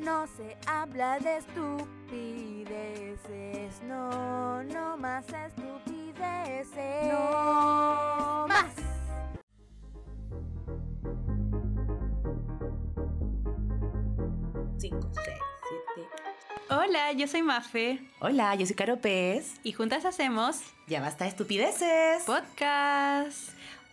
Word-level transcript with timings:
No 0.00 0.26
se 0.26 0.56
habla 0.66 1.18
de 1.18 1.36
estupideces, 1.38 3.82
no, 3.82 4.62
no 4.64 4.96
más 4.96 5.26
estupideces. 5.28 7.12
No 7.12 8.46
más. 8.48 8.74
Cinco, 14.78 15.08
seis, 15.12 15.38
siete. 15.68 16.08
Hola, 16.70 17.12
yo 17.12 17.26
soy 17.26 17.42
Mafe 17.42 18.00
Hola, 18.20 18.54
yo 18.54 18.64
soy 18.66 18.76
Caro 18.76 19.00
Pez. 19.00 19.54
y 19.62 19.72
juntas 19.72 20.04
hacemos 20.04 20.60
Ya 20.86 21.00
basta 21.00 21.24
de 21.24 21.30
estupideces. 21.30 22.22
podcast. 22.24 23.50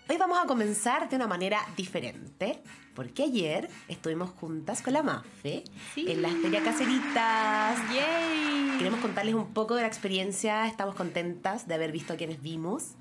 Hoy 0.09 0.17
vamos 0.17 0.37
a 0.41 0.45
comenzar 0.45 1.09
de 1.09 1.15
una 1.17 1.27
manera 1.27 1.59
diferente, 1.75 2.61
porque 2.97 3.21
ayer 3.25 3.69
estuvimos 3.87 4.31
juntas 4.31 4.81
con 4.81 4.91
la 4.93 5.03
Mafe 5.03 5.63
Sí. 5.93 6.07
en 6.09 6.23
las 6.23 6.33
feria 6.33 6.63
caseritas. 6.63 7.77
¡Yay! 7.93 8.75
Queremos 8.79 8.99
contarles 9.01 9.35
un 9.35 9.53
poco 9.53 9.75
de 9.75 9.81
la 9.81 9.87
experiencia, 9.87 10.65
estamos 10.65 10.95
contentas 10.95 11.67
de 11.67 11.75
haber 11.75 11.91
visto 11.91 12.13
a 12.13 12.15
quienes 12.15 12.41
vimos. 12.41 12.95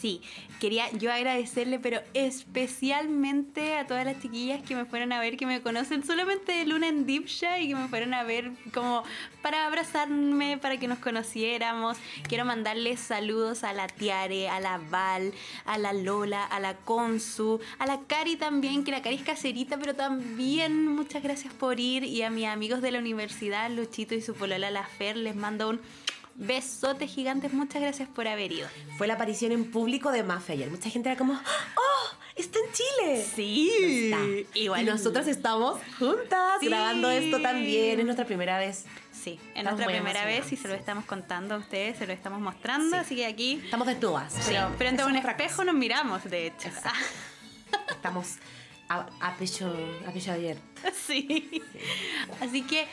Sí, 0.00 0.22
quería 0.60 0.90
yo 0.92 1.12
agradecerle, 1.12 1.78
pero 1.78 2.00
especialmente 2.14 3.76
a 3.76 3.86
todas 3.86 4.06
las 4.06 4.18
chiquillas 4.18 4.62
que 4.62 4.74
me 4.74 4.86
fueron 4.86 5.12
a 5.12 5.20
ver, 5.20 5.36
que 5.36 5.44
me 5.44 5.60
conocen 5.60 6.04
solamente 6.04 6.52
de 6.52 6.64
Luna 6.64 6.88
en 6.88 7.04
Dipsha 7.04 7.58
y 7.58 7.68
que 7.68 7.74
me 7.74 7.86
fueron 7.88 8.14
a 8.14 8.22
ver 8.22 8.50
como 8.72 9.02
para 9.42 9.66
abrazarme, 9.66 10.56
para 10.56 10.78
que 10.78 10.88
nos 10.88 11.00
conociéramos. 11.00 11.98
Quiero 12.28 12.46
mandarles 12.46 13.00
saludos 13.00 13.62
a 13.62 13.74
la 13.74 13.88
Tiare, 13.88 14.48
a 14.48 14.58
la 14.58 14.78
Val, 14.78 15.34
a 15.66 15.76
la 15.76 15.92
Lola, 15.92 16.46
a 16.46 16.60
la 16.60 16.76
Consu, 16.76 17.60
a 17.78 17.84
la 17.84 18.00
Cari 18.06 18.36
también, 18.36 18.84
que 18.84 18.90
la 18.90 19.02
Cari 19.02 19.16
es 19.16 19.22
caserita, 19.22 19.76
pero 19.76 19.94
también 19.94 20.88
muchas 20.88 21.22
gracias 21.22 21.52
por 21.52 21.78
ir. 21.78 22.04
Y 22.04 22.22
a 22.22 22.30
mis 22.30 22.46
amigos 22.46 22.80
de 22.80 22.90
la 22.90 23.00
universidad, 23.00 23.70
Luchito 23.70 24.14
y 24.14 24.22
su 24.22 24.34
polola, 24.34 24.70
la 24.70 24.84
Fer, 24.84 25.18
les 25.18 25.36
mando 25.36 25.68
un 25.68 25.80
besote 26.40 27.06
gigante. 27.06 27.48
Muchas 27.50 27.80
gracias 27.82 28.08
por 28.08 28.26
haber 28.26 28.50
ido. 28.50 28.66
Fue 28.98 29.06
la 29.06 29.14
aparición 29.14 29.52
en 29.52 29.70
público 29.70 30.10
de 30.10 30.22
Mafe 30.24 30.54
ayer. 30.54 30.70
Mucha 30.70 30.90
gente 30.90 31.08
era 31.10 31.16
como, 31.18 31.34
¡Oh! 31.34 32.16
¡Está 32.34 32.58
en 32.58 32.72
Chile! 32.72 33.26
Sí, 33.36 33.70
Está. 34.10 34.58
igual 34.58 34.82
Y 34.82 34.84
nosotras 34.86 35.28
estamos 35.28 35.78
juntas 35.98 36.58
Sí. 36.60 36.66
grabando 36.68 37.10
esto 37.10 37.40
también. 37.40 37.98
Es 38.00 38.04
nuestra 38.06 38.24
primera 38.24 38.58
vez. 38.58 38.86
Sí, 39.12 39.32
es 39.32 39.58
Estamos 39.58 39.72
nuestra 39.80 39.86
primera 39.88 40.24
vez 40.24 40.50
y 40.50 40.56
se 40.56 40.66
lo 40.66 40.72
estamos 40.74 41.04
contando 41.04 41.56
a 41.56 41.58
ustedes, 41.58 41.98
se 41.98 42.06
lo 42.06 42.12
estamos 42.14 42.40
mostrando, 42.40 42.96
Sí. 42.96 43.00
así 43.02 43.16
que 43.16 43.26
aquí 43.26 43.60
Estamos 43.62 43.86
desnudas. 43.86 44.32
sí, 44.32 44.54
pero 44.78 44.88
ante 44.90 45.02
eso 45.02 45.10
un 45.10 45.16
espejo 45.16 45.62
nos 45.64 45.74
miramos, 45.74 46.24
de 46.24 46.46
hecho. 46.46 46.68
Estamos 47.90 48.36
a, 48.90 49.06
a 49.20 49.36
pecho, 49.36 49.72
a 50.06 50.10
pecho 50.10 50.32
abierto. 50.32 50.62
sí. 51.06 51.62
Así 52.40 52.62
que 52.62 52.86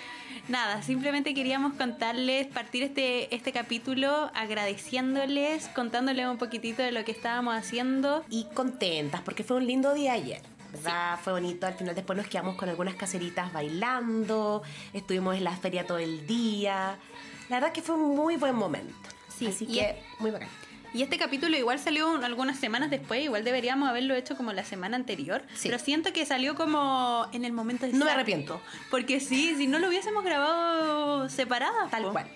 nada, 0.48 0.82
simplemente 0.84 1.34
queríamos 1.34 1.74
contarles, 1.74 2.46
partir 2.48 2.84
este, 2.84 3.34
este 3.36 3.52
capítulo 3.52 4.30
agradeciéndoles, 4.36 5.68
contándoles 5.70 6.28
un 6.28 6.38
poquitito 6.38 6.84
de 6.84 6.92
lo 6.92 7.04
que 7.04 7.12
estábamos 7.12 7.56
haciendo. 7.56 8.24
Y 8.30 8.46
contentas, 8.54 9.22
porque 9.22 9.44
fue 9.44 9.58
un 9.58 9.66
lindo 9.68 9.94
día 9.96 10.14
ayer. 10.14 10.42
¿Verdad? 10.72 11.18
Fue 11.24 11.34
bonito. 11.34 11.66
Al 11.66 11.74
final 11.74 11.96
después 11.96 12.16
nos 12.18 12.28
quedamos 12.28 12.56
con 12.58 12.70
algunas 12.70 12.94
caseritas 12.96 13.52
bailando. 13.52 14.62
Estuvimos 14.94 15.36
en 15.36 15.46
la 15.46 15.56
feria 15.58 15.88
todo 15.88 15.98
el 15.98 16.28
día. 16.28 16.98
La 17.50 17.56
verdad 17.60 17.72
que 17.72 17.82
fue 17.82 17.96
un 17.96 18.16
muy 18.16 18.36
buen 18.36 18.54
momento. 18.56 18.94
Sí, 19.36 19.48
Así 19.48 19.66
que 19.66 19.82
es- 19.92 19.96
muy 20.20 20.30
bacán. 20.30 20.50
Y 20.98 21.04
este 21.04 21.18
capítulo 21.20 21.56
igual 21.56 21.78
salió 21.78 22.10
un- 22.12 22.24
algunas 22.24 22.58
semanas 22.58 22.90
después, 22.90 23.24
igual 23.24 23.44
deberíamos 23.44 23.88
haberlo 23.88 24.16
hecho 24.16 24.36
como 24.36 24.52
la 24.52 24.64
semana 24.64 24.96
anterior, 24.98 25.44
Sí. 25.54 25.70
pero 25.70 25.78
siento 25.78 26.12
que 26.12 26.26
salió 26.26 26.56
como 26.56 27.28
en 27.34 27.46
el 27.46 27.54
momento 27.54 27.86
No 27.94 28.06
me 28.06 28.12
arrepiento. 28.12 28.60
Porque 28.90 29.20
sí, 29.20 29.54
si 29.58 29.68
no 29.68 29.78
lo 29.78 29.90
hubiésemos 29.90 30.24
grabado 30.24 31.30
separadas. 31.30 31.92
Tal 31.92 32.04
po. 32.04 32.12
cual. 32.14 32.28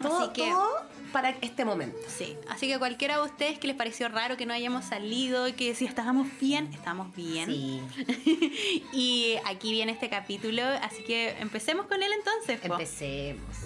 Todo, 0.00 0.18
Así 0.22 0.30
que 0.32 0.48
todo 0.50 0.66
para 1.12 1.30
este 1.42 1.64
momento. 1.66 1.98
Sí, 2.08 2.34
así 2.48 2.66
que 2.66 2.78
cualquiera 2.78 3.18
de 3.18 3.24
ustedes 3.24 3.58
que 3.58 3.66
les 3.66 3.76
pareció 3.76 4.08
raro 4.08 4.36
que 4.38 4.46
no 4.46 4.54
hayamos 4.54 4.86
salido 4.86 5.46
y 5.46 5.52
que 5.52 5.74
si 5.74 5.84
estábamos 5.84 6.26
bien, 6.40 6.70
estamos 6.72 7.14
bien. 7.14 7.46
Sí. 7.50 7.80
y 8.92 9.36
aquí 9.44 9.70
viene 9.72 9.92
este 9.92 10.08
capítulo, 10.08 10.62
así 10.82 11.02
que 11.04 11.36
empecemos 11.40 11.86
con 11.86 12.02
él 12.02 12.10
entonces. 12.16 12.58
po. 12.60 12.72
Empecemos. 12.74 13.56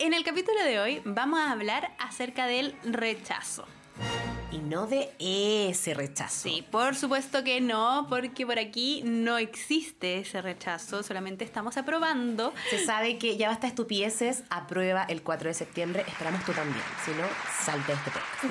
En 0.00 0.14
el 0.14 0.24
capítulo 0.24 0.64
de 0.64 0.80
hoy 0.80 1.02
vamos 1.04 1.40
a 1.40 1.52
hablar 1.52 1.94
acerca 1.98 2.46
del 2.46 2.74
rechazo. 2.84 3.66
Y 4.50 4.56
no 4.56 4.86
de 4.86 5.12
ese 5.18 5.92
rechazo. 5.92 6.48
Sí, 6.48 6.66
por 6.70 6.96
supuesto 6.96 7.44
que 7.44 7.60
no, 7.60 8.06
porque 8.08 8.46
por 8.46 8.58
aquí 8.58 9.02
no 9.04 9.36
existe 9.36 10.20
ese 10.20 10.40
rechazo, 10.40 11.02
solamente 11.02 11.44
estamos 11.44 11.76
aprobando. 11.76 12.54
Se 12.70 12.82
sabe 12.82 13.18
que 13.18 13.36
ya 13.36 13.50
basta 13.50 13.66
estupideces. 13.66 14.42
Aprueba 14.48 15.04
el 15.04 15.22
4 15.22 15.48
de 15.48 15.54
septiembre. 15.54 16.02
Esperamos 16.08 16.46
tú 16.46 16.52
también. 16.52 16.82
Si 17.04 17.10
no, 17.10 17.26
salte 17.62 17.92
de 17.92 17.98
este 17.98 18.10
podcast. 18.10 18.44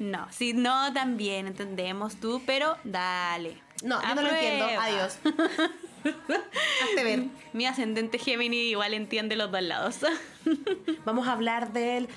no, 0.18 0.32
si 0.32 0.52
no, 0.52 0.92
también 0.92 1.46
entendemos 1.46 2.16
tú, 2.16 2.42
pero 2.44 2.76
dale. 2.84 3.58
No, 3.82 4.02
yo 4.02 4.14
no 4.14 4.20
lo 4.20 4.28
entiendo. 4.28 4.66
Adiós. 4.66 5.18
Hazte 6.04 7.04
ver. 7.04 7.24
Mi 7.52 7.66
ascendente 7.66 8.18
Gemini 8.18 8.70
igual 8.70 8.94
entiende 8.94 9.36
los 9.36 9.50
dos 9.50 9.62
lados. 9.62 9.96
Vamos 11.04 11.26
a 11.28 11.32
hablar 11.32 11.72
del 11.72 12.08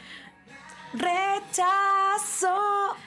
rechazo 0.94 2.58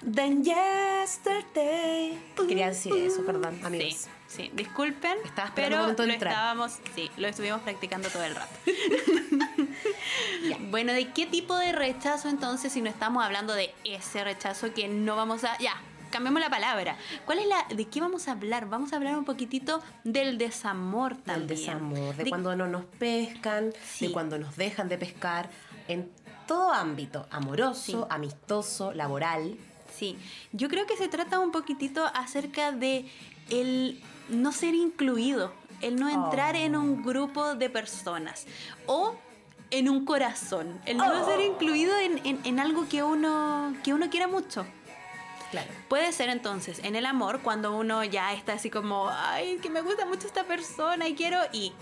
de 0.02 0.42
yesterday. 0.42 2.18
Quería 2.48 2.68
decir 2.68 2.94
eso, 2.94 3.24
perdón, 3.24 3.60
amigos. 3.64 3.94
Sí, 3.94 4.44
sí, 4.44 4.50
disculpen, 4.54 5.18
Estaba 5.24 5.52
pero 5.54 5.86
lo 5.86 5.90
entrar. 5.90 6.12
estábamos, 6.12 6.78
sí, 6.94 7.10
lo 7.16 7.28
estuvimos 7.28 7.60
practicando 7.62 8.08
todo 8.08 8.24
el 8.24 8.34
rato. 8.34 8.54
Bueno, 10.70 10.92
¿de 10.92 11.10
qué 11.12 11.26
tipo 11.26 11.56
de 11.56 11.72
rechazo 11.72 12.28
entonces 12.28 12.72
si 12.72 12.80
no 12.80 12.88
estamos 12.88 13.24
hablando 13.24 13.54
de 13.54 13.74
ese 13.84 14.22
rechazo 14.24 14.72
que 14.72 14.88
no 14.88 15.16
vamos 15.16 15.44
a 15.44 15.56
ya, 15.58 15.74
cambiemos 16.10 16.40
la 16.40 16.50
palabra. 16.50 16.96
¿Cuál 17.24 17.38
es 17.40 17.46
la 17.46 17.64
de 17.74 17.86
qué 17.88 18.00
vamos 18.00 18.28
a 18.28 18.32
hablar? 18.32 18.68
Vamos 18.68 18.92
a 18.92 18.96
hablar 18.96 19.16
un 19.16 19.24
poquitito 19.24 19.82
del 20.04 20.38
desamor 20.38 21.14
Del 21.16 21.24
también. 21.24 21.46
desamor, 21.48 22.16
de, 22.16 22.24
De- 22.24 22.30
cuando 22.30 22.54
no 22.56 22.66
nos 22.66 22.84
pescan, 22.84 23.72
Sí. 23.84 24.06
de 24.06 24.12
cuando 24.12 24.38
nos 24.38 24.56
dejan 24.56 24.88
de 24.88 24.98
pescar, 24.98 25.50
en 25.88 26.10
todo 26.46 26.72
ámbito, 26.72 27.26
amoroso, 27.30 27.80
Sí. 27.82 27.96
amistoso, 28.10 28.92
laboral. 28.92 29.56
Sí, 29.96 30.16
yo 30.52 30.68
creo 30.68 30.86
que 30.86 30.96
se 30.96 31.08
trata 31.08 31.38
un 31.40 31.50
poquitito 31.52 32.04
acerca 32.14 32.72
de 32.72 33.06
el 33.50 34.00
no 34.28 34.52
ser 34.52 34.74
incluido, 34.74 35.52
el 35.80 35.96
no 35.96 36.08
entrar 36.08 36.54
Oh. 36.54 36.58
en 36.58 36.76
un 36.76 37.02
grupo 37.02 37.54
de 37.54 37.70
personas 37.70 38.46
o 38.86 39.14
en 39.72 39.88
un 39.88 40.04
corazón, 40.04 40.80
el 40.86 40.96
no 40.96 41.04
Oh. 41.22 41.26
ser 41.26 41.40
incluido 41.40 41.96
en, 41.98 42.20
en- 42.26 42.40
en 42.44 42.58
algo 42.60 42.88
que 42.88 43.02
uno, 43.02 43.74
que 43.84 43.94
uno 43.94 44.10
quiera 44.10 44.26
mucho. 44.28 44.64
Claro. 45.50 45.68
Puede 45.88 46.12
ser 46.12 46.28
entonces 46.28 46.80
en 46.84 46.96
el 46.96 47.06
amor 47.06 47.40
cuando 47.40 47.76
uno 47.76 48.04
ya 48.04 48.32
está 48.32 48.54
así 48.54 48.70
como, 48.70 49.10
ay, 49.10 49.58
que 49.62 49.70
me 49.70 49.80
gusta 49.80 50.06
mucho 50.06 50.26
esta 50.26 50.44
persona 50.44 51.08
y 51.08 51.14
quiero, 51.14 51.38
y 51.52 51.72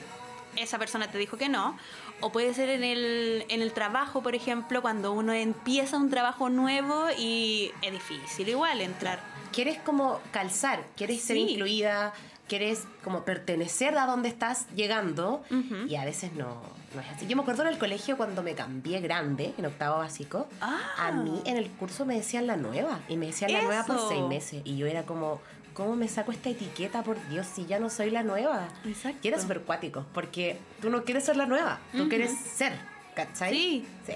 esa 0.57 0.79
persona 0.79 1.11
te 1.11 1.19
dijo 1.19 1.37
que 1.37 1.49
no. 1.49 1.77
O 2.21 2.33
puede 2.33 2.53
ser 2.55 2.69
en 2.69 2.83
el, 2.83 3.45
en 3.49 3.63
el 3.63 3.73
trabajo, 3.73 4.23
por 4.23 4.35
ejemplo, 4.35 4.83
cuando 4.83 5.13
uno 5.13 5.33
empieza 5.33 5.97
un 5.97 6.11
trabajo 6.11 6.49
nuevo 6.51 7.07
y 7.17 7.73
es 7.83 7.93
difícil 7.93 8.49
igual 8.49 8.81
entrar. 8.81 9.21
Quieres 9.53 9.79
como 9.79 10.21
calzar, 10.33 10.85
quieres 10.97 11.23
ser 11.23 11.37
incluida, 11.37 12.13
quieres 12.49 12.85
como 13.05 13.25
pertenecer 13.25 13.97
a 13.97 14.07
donde 14.07 14.29
estás 14.29 14.67
llegando 14.75 15.45
y 15.89 15.95
a 15.95 16.05
veces 16.05 16.33
no, 16.33 16.61
no 16.95 17.01
es 17.01 17.09
así. 17.11 17.27
Yo 17.27 17.37
me 17.37 17.43
acuerdo 17.43 17.63
en 17.63 17.69
el 17.69 17.79
colegio 17.79 18.17
cuando 18.17 18.43
me 18.43 18.55
cambié 18.55 19.01
grande, 19.01 19.53
en 19.59 19.67
octavo 19.67 19.99
básico, 19.99 20.49
Ah. 20.61 20.79
a 20.99 21.13
mí 21.13 21.43
en 21.45 21.57
el 21.57 21.71
curso 21.71 22.05
me 22.07 22.15
decían 22.17 22.47
la 22.47 22.57
nueva 22.57 23.01
y 23.09 23.17
me 23.17 23.27
decían 23.27 23.53
la 23.53 23.63
nueva 23.63 23.85
por 23.85 24.09
seis 24.09 24.23
meses 24.23 24.63
y 24.65 24.77
yo 24.77 24.87
era 24.87 25.03
como, 25.05 25.41
¿cómo 25.75 25.95
me 25.97 26.09
saco 26.09 26.33
esta 26.33 26.49
etiqueta 26.51 27.03
por 27.03 27.17
Dios 27.29 27.47
si 27.47 27.67
ya 27.67 27.79
no 27.79 27.91
soy 27.91 28.11
la 28.11 28.23
nueva? 28.23 28.69
Exacto. 28.85 29.19
Y 29.23 29.29
era 29.29 29.39
súper 29.41 29.61
cuático 29.63 30.07
porque 30.15 30.59
tú 30.81 30.91
no 30.91 31.05
quieres 31.05 31.25
ser 31.25 31.37
la 31.37 31.47
nueva, 31.47 31.79
tú 31.97 32.09
quieres 32.09 32.33
ser, 32.39 32.73
¿cachai? 33.15 33.53
Sí. 33.53 33.87
Sí. 34.07 34.13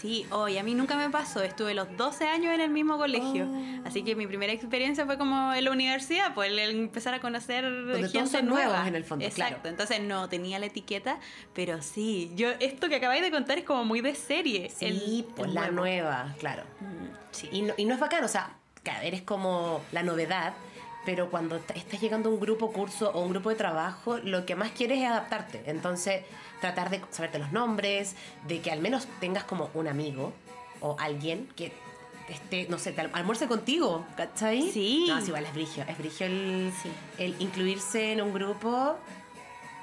Sí, 0.00 0.26
hoy 0.30 0.58
a 0.58 0.62
mí 0.62 0.74
nunca 0.74 0.94
me 0.96 1.08
pasó, 1.08 1.42
estuve 1.42 1.72
los 1.72 1.96
12 1.96 2.26
años 2.28 2.54
en 2.54 2.60
el 2.60 2.70
mismo 2.70 2.98
colegio, 2.98 3.46
Oh. 3.48 3.86
así 3.86 4.02
que 4.04 4.14
mi 4.14 4.26
primera 4.26 4.52
experiencia 4.52 5.06
fue 5.06 5.16
como 5.16 5.54
en 5.54 5.64
la 5.64 5.70
universidad, 5.70 6.34
pues 6.34 6.50
el 6.50 6.58
empezar 6.58 7.14
a 7.14 7.20
conocer 7.20 7.64
todos 7.64 8.12
gente 8.12 8.26
son 8.30 8.46
nueva. 8.46 8.66
nuevos 8.72 8.88
en 8.88 8.94
el 8.94 9.04
fondo, 9.04 9.24
Exacto, 9.24 9.54
claro. 9.62 9.68
entonces 9.70 10.00
no 10.02 10.28
tenía 10.28 10.58
la 10.58 10.66
etiqueta, 10.66 11.18
pero 11.54 11.80
sí, 11.80 12.30
yo 12.36 12.50
esto 12.60 12.88
que 12.90 12.96
acabáis 12.96 13.22
de 13.22 13.30
contar 13.30 13.58
es 13.58 13.64
como 13.64 13.84
muy 13.84 14.00
de 14.02 14.14
serie. 14.14 14.68
Sí, 14.68 14.84
el- 14.84 15.24
pues 15.34 15.48
el 15.48 15.54
la 15.54 15.60
nuevo. 15.70 15.76
nueva, 15.80 16.34
claro. 16.38 16.64
Mm, 16.80 17.06
Sí. 17.30 17.48
Y 17.52 17.62
no, 17.62 17.74
y 17.76 17.84
no 17.84 17.94
es 17.94 18.00
bacán, 18.00 18.24
o 18.24 18.28
sea, 18.28 18.56
eres 19.02 19.22
como 19.22 19.82
la 19.92 20.02
novedad, 20.02 20.54
pero 21.06 21.30
cuando 21.30 21.56
estás 21.74 22.00
llegando 22.00 22.28
a 22.28 22.32
un 22.32 22.40
grupo 22.40 22.72
curso 22.72 23.10
o 23.14 23.22
un 23.22 23.30
grupo 23.30 23.48
de 23.48 23.54
trabajo, 23.56 24.18
lo 24.18 24.44
que 24.44 24.54
más 24.56 24.72
quieres 24.72 24.98
es 24.98 25.06
adaptarte. 25.06 25.62
Entonces, 25.66 26.22
tratar 26.60 26.90
de 26.90 27.00
saberte 27.10 27.38
los 27.38 27.52
nombres, 27.52 28.14
de 28.46 28.60
que 28.60 28.70
al 28.70 28.80
menos 28.80 29.06
tengas 29.20 29.44
como 29.44 29.70
un 29.72 29.86
amigo 29.88 30.32
o 30.80 30.96
alguien 30.98 31.48
que 31.56 31.72
este, 32.28 32.66
no 32.68 32.76
sé, 32.78 32.90
te 32.90 33.02
al- 33.02 33.10
almuerce 33.14 33.46
contigo, 33.46 34.04
¿cachai? 34.16 34.68
Sí. 34.72 35.04
No, 35.08 35.18
es 35.18 35.28
igual, 35.28 35.44
es 35.46 35.54
brigio. 35.54 35.84
Es 35.88 35.96
brigio 35.96 36.26
el, 36.26 36.72
Sí. 36.82 36.90
el 37.18 37.36
incluirse 37.40 38.10
en 38.12 38.20
un 38.20 38.34
grupo 38.34 38.96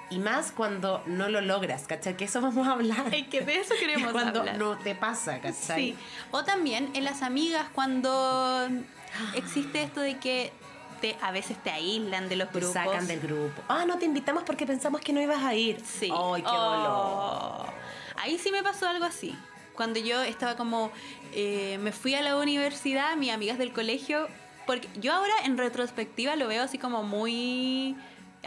y 0.10 0.20
más 0.20 0.52
cuando 0.52 1.02
no 1.06 1.30
lo 1.30 1.40
logras, 1.40 1.84
¿cachai? 1.88 2.18
Que 2.18 2.25
eso 2.25 2.42
vamos 2.42 2.68
a 2.68 2.74
hablar. 2.74 3.14
Es 3.14 3.28
que 3.30 3.40
de 3.42 3.62
eso 3.62 3.74
queremos 3.80 4.12
cuando 4.12 4.42
hablar. 4.42 4.58
no 4.58 4.78
te 4.78 4.94
pasa, 4.94 5.40
¿cachai? 5.40 5.92
Sí. 5.94 5.98
O 6.31 6.44
también 6.44 6.90
en 6.96 7.06
las 7.06 7.22
amigas 7.22 7.68
cuando 7.74 8.68
existe 9.36 9.84
esto 9.84 10.02
de 10.02 10.18
que 10.18 10.52
te, 11.03 11.17
a 11.21 11.31
veces 11.33 11.61
te 11.61 11.69
aíslan 11.69 12.29
de 12.29 12.38
los 12.38 12.50
Te 12.50 12.59
grupos. 12.59 12.73
sacan 12.73 13.05
del 13.05 13.19
grupo. 13.19 13.61
Ah, 13.67 13.83
no 13.85 13.97
te 14.00 14.05
invitamos 14.05 14.44
porque 14.44 14.65
pensamos 14.65 15.01
que 15.01 15.11
no 15.11 15.19
ibas 15.21 15.44
a 15.44 15.53
ir. 15.53 15.81
Sí. 15.85 16.05
Ay, 16.09 16.41
qué 16.41 16.47
Oh. 16.50 17.57
dolor. 17.65 17.73
Ahí 18.15 18.38
sí 18.38 18.51
me 18.51 18.63
pasó 18.63 18.88
algo 18.88 19.03
así. 19.03 19.35
Cuando 19.75 20.00
yo 20.00 20.21
estaba 20.21 20.55
como, 20.55 20.91
eh, 21.33 21.77
me 21.81 21.91
fui 21.91 22.15
a 22.15 22.21
la 22.21 22.38
universidad, 22.38 23.17
mis 23.17 23.31
amigas 23.33 23.57
del 23.57 23.73
colegio, 23.73 24.29
porque 24.65 24.88
yo 24.95 25.11
ahora 25.13 25.33
en 25.44 25.57
retrospectiva 25.57 26.38
lo 26.38 26.47
veo 26.47 26.63
así 26.63 26.77
como 26.77 27.03
muy... 27.03 27.97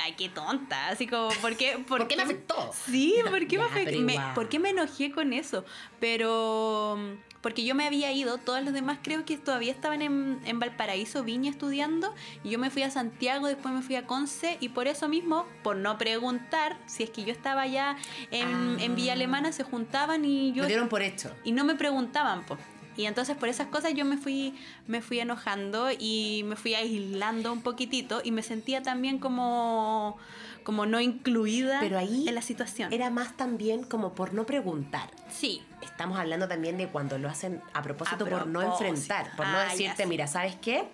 Ay, 0.03 0.13
qué 0.17 0.29
tonta, 0.31 0.89
así 0.89 1.07
como, 1.07 1.29
¿por 1.43 1.57
qué, 1.57 1.79
¿Por 1.89 2.07
qué 2.09 2.17
me 2.17 2.23
afectó? 2.23 2.71
Sí, 2.87 3.15
¿por 3.29 3.47
qué, 3.47 3.57
Ya, 3.57 3.63
me, 3.63 3.69
afect- 3.69 3.85
pero 3.85 4.01
me-. 4.01 4.35
¿por 4.35 4.49
qué 4.49 4.59
me 4.59 4.71
enojé 4.71 5.11
con 5.11 5.33
eso? 5.35 5.65
Pero 6.01 6.99
porque 7.47 7.65
yo 7.65 7.77
me 7.77 7.87
había 7.87 8.11
ido, 8.11 8.39
todos 8.39 8.61
los 8.65 8.73
demás 8.73 8.99
creo 9.03 9.25
que 9.25 9.39
todavía 9.39 9.71
estaban 9.71 10.03
en, 10.03 10.41
en 10.47 10.59
Valparaíso, 10.59 11.23
Viña 11.23 11.49
estudiando, 11.49 12.13
y 12.43 12.51
yo 12.51 12.59
me 12.59 12.71
fui 12.71 12.83
a 12.83 12.91
Santiago, 12.91 13.47
después 13.47 13.73
me 13.73 13.83
fui 13.83 13.95
a 13.95 14.05
Conce, 14.05 14.57
y 14.59 14.71
por 14.71 14.89
eso 14.89 15.07
mismo, 15.07 15.47
por 15.63 15.77
no 15.77 15.97
preguntar 15.97 16.77
si 16.87 17.05
es 17.05 17.11
que 17.11 17.23
yo 17.23 17.31
estaba 17.31 17.63
allá 17.63 17.97
en, 18.33 18.49
Ah. 18.49 18.77
en 18.81 18.97
Villa 18.97 19.13
Alemana, 19.13 19.53
se 19.53 19.63
juntaban 19.63 20.25
y 20.25 20.53
yo 20.55 20.63
Lo 20.63 20.69
dieron 20.69 20.89
por 20.89 21.03
hecho. 21.03 21.31
y 21.45 21.53
no 21.53 21.63
me 21.65 21.77
preguntaban, 21.77 22.45
po. 22.47 22.59
Y 22.97 23.05
entonces 23.05 23.37
por 23.37 23.49
esas 23.49 23.69
cosas 23.69 23.95
yo 23.95 24.05
me 24.05 24.17
fui, 24.17 24.55
me 24.89 25.01
fui 25.01 25.21
enojando 25.21 25.91
y 25.97 26.43
me 26.47 26.57
fui 26.57 26.75
aislando 26.75 27.53
un 27.53 27.61
poquitito 27.63 28.23
y 28.25 28.33
me 28.33 28.43
sentía 28.43 28.83
también 28.83 29.19
como, 29.21 30.17
como 30.65 30.85
no 30.87 30.99
incluida 31.01 31.79
Pero 31.79 31.97
ahí 31.99 32.27
en 32.27 32.35
la 32.35 32.43
situación. 32.43 32.93
Era 32.93 33.11
más 33.11 33.37
también 33.37 33.85
como 33.85 34.15
por 34.15 34.33
no 34.35 34.47
preguntar. 34.47 35.11
Sí, 35.31 35.61
Estamos 35.83 36.19
hablando 36.19 36.49
también 36.49 36.77
de 36.79 36.89
cuando 36.89 37.19
lo 37.19 37.29
hacen 37.29 37.61
a 37.75 37.83
propósito, 37.83 38.25
A 38.25 38.29
por 38.29 38.47
no 38.47 38.63
enfrentar, 38.63 39.35
por 39.37 39.47
no 39.47 39.59
decirte, 39.61 40.07
mira, 40.07 40.27
¿sabes 40.27 40.57
qué? 40.57 40.85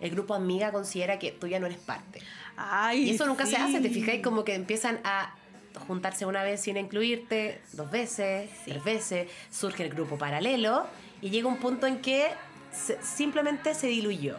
El 0.00 0.10
grupo 0.10 0.34
amiga 0.34 0.72
considera 0.72 1.18
que 1.18 1.30
tú 1.32 1.46
ya 1.46 1.60
no 1.60 1.66
eres 1.66 1.78
parte. 1.78 2.20
Ay, 2.56 3.08
Y 3.08 3.14
eso 3.14 3.26
nunca 3.26 3.44
se 3.46 3.56
hace, 3.56 3.80
¿te 3.80 3.90
fijáis? 3.90 4.22
Como 4.22 4.44
que 4.44 4.54
empiezan 4.54 5.00
a 5.04 5.34
juntarse 5.86 6.26
una 6.26 6.42
vez 6.42 6.60
sin 6.60 6.76
incluirte, 6.76 7.60
dos 7.72 7.90
veces, 7.90 8.50
Sí. 8.64 8.70
tres 8.70 8.84
veces, 8.84 9.28
surge 9.50 9.84
el 9.84 9.90
grupo 9.90 10.16
paralelo 10.18 10.86
y 11.20 11.30
llega 11.30 11.48
un 11.48 11.58
punto 11.58 11.86
en 11.86 11.98
que 12.00 12.28
se- 12.72 13.00
simplemente 13.02 13.74
se 13.74 13.88
diluyó. 13.88 14.36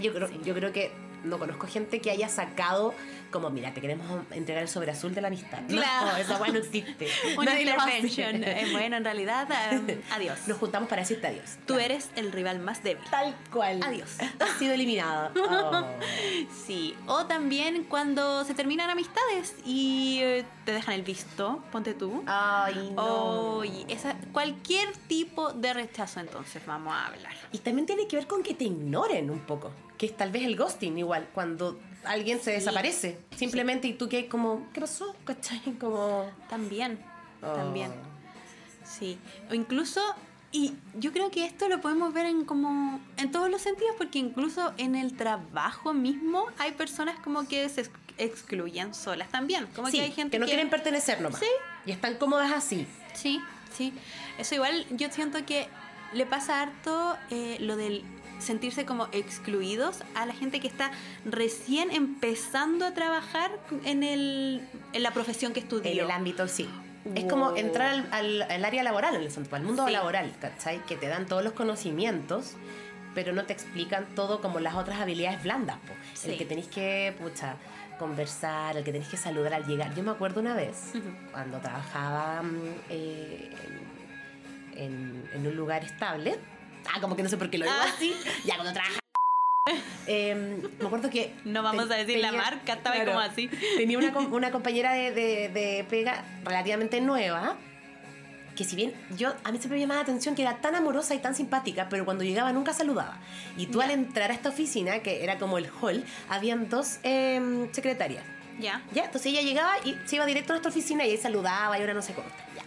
Yo, 0.00 0.12
creo, 0.14 0.30
yo 0.42 0.54
creo 0.54 0.72
que 0.72 0.92
no 1.24 1.38
conozco 1.38 1.66
gente 1.66 2.00
que 2.00 2.10
haya 2.10 2.28
sacado 2.28 2.94
como, 3.34 3.50
mira, 3.50 3.74
te 3.74 3.80
queremos 3.80 4.06
entregar 4.30 4.62
el 4.62 4.68
sobre 4.68 4.92
azul 4.92 5.12
de 5.12 5.20
la 5.20 5.26
amistad. 5.26 5.58
Claro. 5.66 6.12
No, 6.12 6.16
esa 6.18 6.40
weá 6.40 6.52
no 6.52 6.58
existe. 6.60 7.08
Una 7.36 7.60
intervention. 7.60 8.44
Eh, 8.44 8.68
bueno, 8.70 8.96
en 8.96 9.02
realidad, 9.04 9.48
eh, 9.88 10.00
adiós. 10.12 10.38
Nos 10.46 10.56
juntamos 10.58 10.88
para 10.88 11.02
decirte 11.02 11.26
adiós. 11.26 11.56
Tú 11.66 11.74
Claro. 11.74 11.80
eres 11.86 12.10
el 12.14 12.30
rival 12.30 12.60
más 12.60 12.84
débil. 12.84 13.02
Tal 13.10 13.34
cual. 13.52 13.80
Adiós. 13.82 14.18
Has 14.38 14.50
sido 14.58 14.72
eliminado. 14.74 15.32
Oh. 15.64 15.84
Sí, 16.66 16.94
o 17.06 17.26
también 17.26 17.84
cuando 17.84 18.44
se 18.44 18.54
terminan 18.54 18.90
amistades 18.90 19.54
y 19.64 20.18
eh, 20.22 20.44
te 20.64 20.72
dejan 20.72 20.94
el 20.94 21.02
visto, 21.02 21.62
ponte 21.72 21.94
tú. 21.94 22.22
Ay, 22.26 22.92
no. 22.94 23.62
Esa, 23.88 24.14
cualquier 24.32 24.92
tipo 25.08 25.52
de 25.52 25.72
rechazo 25.74 26.20
entonces 26.20 26.64
vamos 26.66 26.92
a 26.92 27.06
hablar. 27.06 27.32
Y 27.52 27.58
también 27.58 27.86
tiene 27.86 28.06
que 28.06 28.16
ver 28.16 28.26
con 28.26 28.42
que 28.42 28.54
te 28.54 28.64
ignoren 28.64 29.30
un 29.30 29.40
poco. 29.40 29.72
Que 29.98 30.06
es 30.06 30.16
tal 30.16 30.30
vez 30.30 30.44
el 30.44 30.56
ghosting 30.56 30.98
igual, 30.98 31.28
cuando 31.32 31.78
alguien 32.06 32.38
se 32.38 32.44
Sí. 32.44 32.50
desaparece. 32.52 33.18
Simplemente 33.36 33.88
y 33.88 33.94
tú 33.94 34.08
que 34.08 34.28
como, 34.28 34.66
¿qué 34.72 34.80
pasó? 34.80 35.14
¿Cachai? 35.24 35.60
Como... 35.80 36.30
También, 36.48 36.98
oh. 37.42 37.52
también. 37.54 37.92
Sí, 38.84 39.18
o 39.50 39.54
incluso, 39.54 40.00
y 40.52 40.74
yo 40.94 41.12
creo 41.12 41.30
que 41.30 41.44
esto 41.46 41.68
lo 41.68 41.80
podemos 41.80 42.12
ver 42.12 42.26
en 42.26 42.44
como 42.44 43.00
en 43.16 43.30
todos 43.32 43.50
los 43.50 43.62
sentidos, 43.62 43.94
porque 43.96 44.18
incluso 44.18 44.72
en 44.76 44.94
el 44.94 45.16
trabajo 45.16 45.94
mismo 45.94 46.46
hay 46.58 46.72
personas 46.72 47.18
como 47.20 47.48
que 47.48 47.68
se 47.68 47.80
ex- 47.82 47.90
excluyen 48.18 48.94
solas 48.94 49.28
también. 49.30 49.66
Como 49.74 49.88
Sí, 49.88 49.96
que 49.98 50.02
hay 50.04 50.12
gente 50.12 50.38
no 50.38 50.46
quieren 50.46 50.68
pertenecer 50.70 51.20
nomás. 51.20 51.40
Sí. 51.40 51.46
Y 51.86 51.92
están 51.92 52.16
cómodas 52.16 52.52
así. 52.52 52.86
Sí, 53.14 53.40
sí. 53.74 53.92
Eso 54.38 54.54
igual 54.54 54.86
yo 54.90 55.10
siento 55.10 55.44
que 55.46 55.66
le 56.12 56.26
pasa 56.26 56.60
harto 56.60 57.16
eh, 57.30 57.56
lo 57.60 57.76
del 57.76 58.04
sentirse 58.44 58.84
como 58.84 59.08
excluidos 59.12 60.02
a 60.14 60.26
la 60.26 60.34
gente 60.34 60.60
que 60.60 60.68
está 60.68 60.90
recién 61.24 61.90
empezando 61.90 62.84
a 62.86 62.94
trabajar 62.94 63.50
en, 63.84 64.02
el, 64.02 64.62
en 64.92 65.02
la 65.02 65.10
profesión 65.12 65.52
que 65.52 65.60
estudió. 65.60 65.90
En 65.90 65.98
el 65.98 66.10
ámbito, 66.10 66.46
sí. 66.46 66.68
Es 67.14 67.24
como 67.24 67.54
entrar 67.56 67.90
al, 67.92 68.08
al- 68.12 68.42
al 68.42 68.64
área 68.64 68.82
laboral, 68.82 69.14
en 69.16 69.22
el 69.22 69.30
al 69.52 69.62
mundo 69.62 69.86
Sí. 69.86 69.92
laboral, 69.92 70.32
¿cachai? 70.40 70.78
Que 70.86 70.96
te 70.96 71.06
dan 71.08 71.26
todos 71.26 71.44
los 71.44 71.52
conocimientos, 71.52 72.54
pero 73.14 73.32
no 73.34 73.44
te 73.44 73.52
explican 73.52 74.06
todo 74.14 74.40
como 74.40 74.58
las 74.58 74.74
otras 74.74 75.00
habilidades 75.00 75.42
blandas. 75.42 75.76
po. 75.86 75.92
Sí. 76.14 76.30
El 76.30 76.38
que 76.38 76.44
tenéis 76.46 76.66
que, 76.68 77.14
pucha, 77.20 77.56
conversar, 77.98 78.76
el 78.78 78.84
que 78.84 78.92
tenéis 78.92 79.10
que 79.10 79.18
saludar 79.18 79.52
al 79.52 79.66
llegar. 79.66 79.94
Yo 79.94 80.02
me 80.02 80.12
acuerdo 80.12 80.40
una 80.40 80.54
vez, 80.54 80.92
cuando 81.30 81.58
trabajaba 81.58 82.42
mm, 82.42 82.56
eh, 82.88 83.50
en 84.76 85.46
un 85.46 85.54
lugar 85.56 85.84
estable. 85.84 86.38
Ah, 86.92 87.00
como 87.00 87.16
que 87.16 87.22
no 87.22 87.28
sé 87.28 87.36
por 87.36 87.50
qué 87.50 87.58
lo 87.58 87.64
digo 87.66 87.76
Ah. 87.80 87.92
así. 87.94 88.14
Ya, 88.44 88.54
cuando 88.56 88.72
trabajaba. 88.72 89.00
Eh, 90.06 90.34
me 90.78 90.86
acuerdo 90.86 91.08
que. 91.08 91.32
No 91.46 91.62
vamos 91.62 91.88
te- 91.88 91.94
a 91.94 91.96
decir 91.96 92.18
la 92.18 92.30
marca, 92.32 92.74
estaba 92.74 93.02
como 93.06 93.20
así. 93.20 93.48
Tenía 93.78 93.96
una, 93.96 94.10
una 94.30 94.50
compañera 94.50 94.92
de, 94.92 95.12
de- 95.12 95.48
de 95.48 95.86
pega 95.88 96.22
relativamente 96.44 97.00
nueva, 97.00 97.56
que 98.54 98.64
si 98.64 98.76
bien 98.76 98.92
yo, 99.16 99.30
a 99.42 99.50
mí 99.50 99.56
siempre 99.58 99.76
me 99.76 99.80
llamaba 99.80 100.00
la 100.00 100.02
atención 100.02 100.34
que 100.34 100.42
era 100.42 100.58
tan 100.58 100.74
amorosa 100.74 101.14
y 101.14 101.18
tan 101.20 101.34
simpática, 101.34 101.88
pero 101.88 102.04
cuando 102.04 102.22
llegaba 102.22 102.52
nunca 102.52 102.74
saludaba. 102.74 103.16
Y 103.56 103.66
tú 103.68 103.80
al 103.80 103.90
entrar 103.92 104.30
a 104.30 104.34
esta 104.34 104.50
oficina, 104.50 104.98
que 104.98 105.24
era 105.24 105.38
como 105.38 105.56
el 105.56 105.70
hall, 105.80 106.04
habían 106.28 106.68
dos 106.68 106.98
em, 107.02 107.72
secretarias. 107.72 108.22
Ya. 108.60 108.82
¿Ya? 108.92 109.06
Entonces 109.06 109.32
ella 109.32 109.40
llegaba 109.40 109.72
y 109.84 109.96
se 110.04 110.16
iba 110.16 110.26
directo 110.26 110.52
a 110.52 110.56
nuestra 110.56 110.70
oficina 110.70 111.06
y 111.06 111.12
ahí 111.12 111.16
saludaba 111.16 111.78
y 111.78 111.80
ahora 111.80 111.94
no 111.94 112.02
sé 112.02 112.12
cómo 112.12 112.28
está. 112.28 112.44
Ya. 112.54 112.62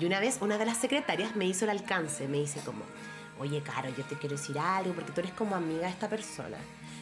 Y 0.00 0.06
una 0.06 0.18
vez 0.20 0.38
una 0.40 0.56
de 0.56 0.64
las 0.64 0.78
secretarias 0.78 1.36
me 1.36 1.44
hizo 1.44 1.66
el 1.66 1.70
alcance, 1.72 2.26
me 2.26 2.38
dice 2.38 2.60
como, 2.64 2.82
oye, 3.38 3.62
Caro, 3.62 3.88
yo 3.96 4.04
te 4.04 4.16
quiero 4.16 4.36
decir 4.36 4.58
algo 4.58 4.92
porque 4.92 5.12
tú 5.12 5.20
eres 5.20 5.32
como 5.32 5.54
amiga 5.54 5.82
de 5.82 5.88
esta 5.90 6.08
persona. 6.08 6.56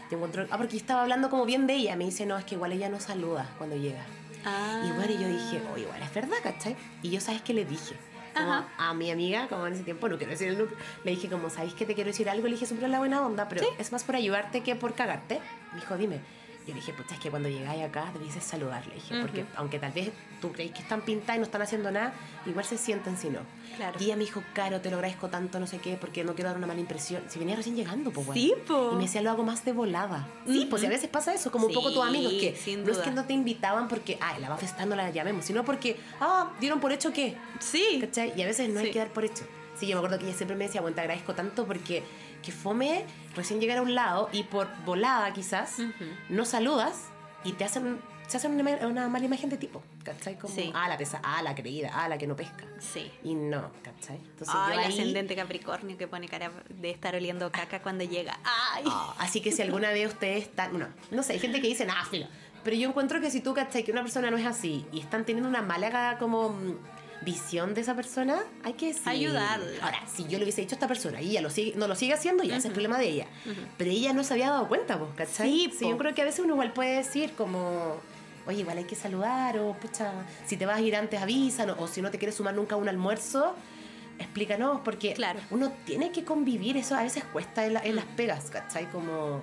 Te 0.09 0.15
encuentro... 0.15 0.47
Ah, 0.51 0.57
porque 0.57 0.75
yo 0.75 0.79
estaba 0.79 1.03
hablando 1.03 1.31
como 1.31 1.45
bien 1.45 1.67
de 1.67 1.75
ella. 1.75 1.97
Me 1.97 2.05
dice, 2.05 2.27
no, 2.27 2.39
es 2.39 2.45
que 2.45 2.55
igual 2.55 2.73
ella 2.73 2.89
no 2.89 3.01
saluda 3.01 3.51
cuando 3.59 3.77
llega. 3.77 4.05
Ah. 4.45 4.83
Y 4.87 4.93
bueno, 4.93 5.13
y 5.13 5.19
yo 5.19 5.29
dije, 5.29 5.61
oye, 5.75 5.83
igual 5.83 6.03
es 6.03 6.15
verdad, 6.15 6.37
¿cachai? 6.43 6.77
Y 7.03 7.11
yo, 7.11 7.21
¿sabes 7.21 7.43
qué 7.43 7.53
le 7.53 7.65
dije? 7.65 7.97
Como 8.35 8.53
Ajá. 8.53 8.69
a 8.77 8.95
mi 8.95 9.11
amiga, 9.11 9.49
como 9.49 9.67
en 9.67 9.73
ese 9.73 9.83
tiempo, 9.83 10.09
no 10.09 10.19
quiero 10.19 10.31
decir 10.31 10.49
el 10.49 10.59
número, 10.59 10.77
le 11.05 11.11
dije 11.11 11.29
como, 11.29 11.49
¿sabes 11.49 11.73
que 11.73 11.87
te 11.87 11.95
quiero 11.95 12.09
decir 12.09 12.29
algo? 12.29 12.47
Le 12.47 12.53
dije 12.53 12.67
siempre 12.67 12.87
la 12.87 12.99
buena 12.99 13.25
onda, 13.25 13.49
pero 13.49 13.67
es 13.79 13.93
más 13.93 14.05
por 14.05 14.15
ayudarte 14.15 14.63
que 14.63 14.77
por 14.77 14.95
cagarte. 14.95 15.41
Me 15.73 15.81
dijo, 15.81 15.97
dime. 15.97 16.21
Yo 16.67 16.75
dije, 16.75 16.93
pucha, 16.93 17.15
es 17.15 17.21
que 17.21 17.31
cuando 17.31 17.49
llegáis 17.49 17.83
acá 17.85 18.11
debieses 18.13 18.43
saludar, 18.43 18.85
le 18.89 18.97
dije, 18.97 19.21
porque 19.21 19.43
Ujú. 19.43 19.51
aunque 19.57 19.79
tal 19.79 19.93
vez 19.93 20.11
tú 20.41 20.51
creéis 20.51 20.73
que 20.73 20.81
están 20.83 21.01
pintadas 21.03 21.37
y 21.37 21.39
no 21.39 21.45
están 21.45 21.63
haciendo 21.63 21.93
nada, 21.93 22.13
igual 22.45 22.65
se 22.65 22.77
sienten 22.77 23.17
si 23.17 23.31
no. 23.31 23.39
Claro. 23.77 23.97
Y 24.01 24.05
ella 24.07 24.17
me 24.17 24.25
dijo, 24.25 24.43
Caro, 24.53 24.81
te 24.81 24.91
lo 24.91 24.97
agradezco 24.97 25.29
tanto, 25.29 25.61
no 25.61 25.69
sé 25.69 25.79
qué, 25.79 25.97
porque 25.97 26.25
no 26.25 26.35
quiero 26.35 26.49
dar 26.51 26.57
una 26.59 26.67
mala 26.67 26.81
impresión. 26.81 27.23
Si 27.29 27.39
venía 27.39 27.55
recién 27.55 27.77
llegando, 27.77 28.11
pues 28.11 28.27
bueno. 28.27 28.41
Sí, 28.43 28.53
po. 28.67 28.91
Y 28.93 28.97
me 28.97 29.03
decía, 29.05 29.23
lo 29.23 29.31
hago 29.31 29.45
más 29.45 29.65
de 29.65 29.73
volada. 29.73 30.27
Sí, 30.45 30.61
Ujú. 30.61 30.71
pues 30.71 30.83
y 30.83 30.87
a 30.87 30.89
veces 30.89 31.09
pasa 31.09 31.33
eso, 31.33 31.53
como 31.53 31.67
un 31.69 31.73
poco 31.73 31.93
tus 31.93 32.03
Sí, 32.03 32.09
amigos, 32.09 32.33
que 32.33 32.57
sin 32.57 32.83
no 32.85 32.91
es 32.91 32.97
duda. 32.97 33.05
que 33.05 33.11
no 33.13 33.25
te 33.27 33.33
invitaban 33.33 33.87
porque, 33.87 34.19
ay, 34.21 34.41
la 34.41 34.49
va 34.49 34.57
festando, 34.57 34.97
la 34.97 35.11
llamemos, 35.11 35.45
sino 35.45 35.65
porque, 35.65 35.97
ah, 36.21 36.51
dieron 36.61 36.81
por 36.81 36.91
hecho 36.91 37.13
que, 37.13 37.37
Sí. 37.61 37.99
¿cachai? 38.01 38.33
Y 38.37 38.43
a 38.43 38.47
veces 38.47 38.69
no 38.71 38.81
hay 38.81 38.87
Sí. 38.87 38.93
que 38.93 38.99
dar 38.99 39.09
por 39.13 39.25
hecho. 39.25 39.45
Sí, 39.79 39.87
yo 39.87 39.95
me 39.97 39.99
acuerdo 39.99 40.19
que 40.19 40.25
ella 40.27 40.37
siempre 40.37 40.57
me 40.57 40.65
decía, 40.65 40.81
bueno, 40.81 40.95
te 40.95 41.03
agradezco 41.03 41.35
tanto 41.35 41.67
porque 41.67 42.03
que 42.43 42.53
fome 42.53 43.05
recién 43.35 43.61
llegar 43.61 43.79
a 43.79 43.83
un 43.83 43.95
lado 43.95 44.29
y 44.33 44.45
por 44.45 44.69
volada 44.85 45.33
quizás 45.33 45.77
no 46.29 46.45
saludas 46.45 47.05
y 47.45 47.53
te 47.53 47.65
hacen, 47.65 48.01
se 48.27 48.37
hacen 48.39 48.59
una, 48.61 48.87
una 48.87 49.09
mala 49.09 49.25
imagen 49.25 49.51
de 49.51 49.57
tipo, 49.57 49.83
¿cachai? 50.03 50.37
Como, 50.39 50.53
Sí. 50.53 50.73
ah, 50.75 50.89
la 50.89 50.97
pesa, 50.99 51.21
ah, 51.23 51.43
la 51.43 51.55
creída, 51.55 51.91
ah, 51.95 52.09
la 52.09 52.19
que 52.19 52.27
no 52.27 52.35
pesca. 52.35 52.65
Sí. 52.81 53.11
Y 53.23 53.35
no, 53.35 53.71
¿cachai? 53.83 54.17
Entonces 54.17 54.53
yo 54.53 54.73
el 54.73 54.79
ahí... 54.81 54.87
ascendente 54.87 55.37
Capricornio 55.37 55.97
que 55.97 56.09
pone 56.09 56.29
cara 56.29 56.51
de 56.69 56.91
estar 56.91 57.15
oliendo 57.15 57.51
caca 57.53 57.81
cuando 57.83 58.05
llega. 58.05 58.39
Ay. 58.45 58.85
Ah, 58.87 59.15
así 59.19 59.41
que 59.41 59.53
si 59.53 59.63
alguna 59.63 59.91
de 59.91 60.07
ustedes 60.07 60.43
están, 60.45 60.79
no, 60.79 60.89
no 61.11 61.23
sé, 61.23 61.35
hay 61.35 61.39
gente 61.39 61.61
que 61.61 61.69
dice, 61.69 61.87
ah, 61.91 62.05
filo. 62.11 62.27
Pero 62.65 62.77
yo 62.77 62.89
encuentro 62.89 63.21
que 63.21 63.31
si 63.31 63.41
tú, 63.41 63.55
¿cachai? 63.55 63.85
Que 63.85 63.93
una 63.93 64.03
persona 64.03 64.29
no 64.29 64.37
es 64.37 64.45
así 64.45 64.85
y 64.91 64.99
están 64.99 65.25
teniendo 65.25 65.49
una 65.49 65.63
mala 65.63 66.17
como 66.19 66.59
visión 67.23 67.75
de 67.75 67.81
esa 67.81 67.95
persona, 67.95 68.39
hay 68.63 68.75
que 68.75 68.87
decir... 68.89 69.03
Ayudarla. 69.09 69.67
Ahora, 69.83 70.07
si 70.07 70.25
yo 70.29 70.39
le 70.39 70.45
hubiese 70.45 70.61
dicho 70.61 70.75
a 70.75 70.77
esta 70.77 70.89
persona 70.89 71.21
y 71.23 71.31
ella 71.31 71.41
lo 71.43 71.51
sigue, 71.51 71.75
no 71.77 71.89
lo 71.89 71.95
sigue 71.97 72.13
haciendo, 72.15 72.43
ya 72.45 72.51
ese 72.57 72.59
es 72.59 72.65
el 72.67 72.73
problema 72.73 72.99
de 72.99 73.09
ella. 73.09 73.27
Pero 73.79 73.91
ella 73.91 74.13
no 74.13 74.23
se 74.25 74.35
había 74.35 74.51
dado 74.51 74.69
cuenta, 74.69 74.99
pues, 74.99 75.11
¿cachai? 75.17 75.71
Sí, 75.71 75.73
yo 75.81 75.91
po. 75.93 75.99
creo 75.99 76.15
que 76.15 76.23
a 76.23 76.25
veces 76.25 76.41
uno 76.45 76.55
igual 76.55 76.73
puede 76.73 76.97
decir 76.97 77.33
como... 77.33 77.97
Oye, 78.47 78.61
igual 78.61 78.79
hay 78.79 78.85
que 78.85 78.95
saludar, 78.95 79.59
o 79.59 79.73
pucha, 79.75 80.13
si 80.47 80.57
te 80.57 80.67
vas 80.67 80.77
a 80.77 80.81
ir 80.81 80.95
antes 80.95 81.21
avisan, 81.21 81.71
o, 81.71 81.77
o 81.83 81.89
si 81.89 82.01
no 82.01 82.13
te 82.13 82.19
quieres 82.19 82.37
sumar 82.37 82.55
nunca 82.55 82.77
a 82.77 82.79
un 82.79 82.89
almuerzo, 82.89 83.57
explícanos, 84.21 84.83
porque 84.85 85.15
Claro. 85.15 85.41
uno 85.51 85.73
tiene 85.85 86.13
que 86.13 86.25
convivir, 86.25 86.77
eso 86.77 86.95
a 86.95 87.03
veces 87.03 87.25
cuesta 87.25 87.67
en, 87.67 87.75
la- 87.75 87.81
en 87.85 87.97
las 87.97 88.05
pegas, 88.05 88.51
¿cachai? 88.51 88.89
Como... 88.91 89.43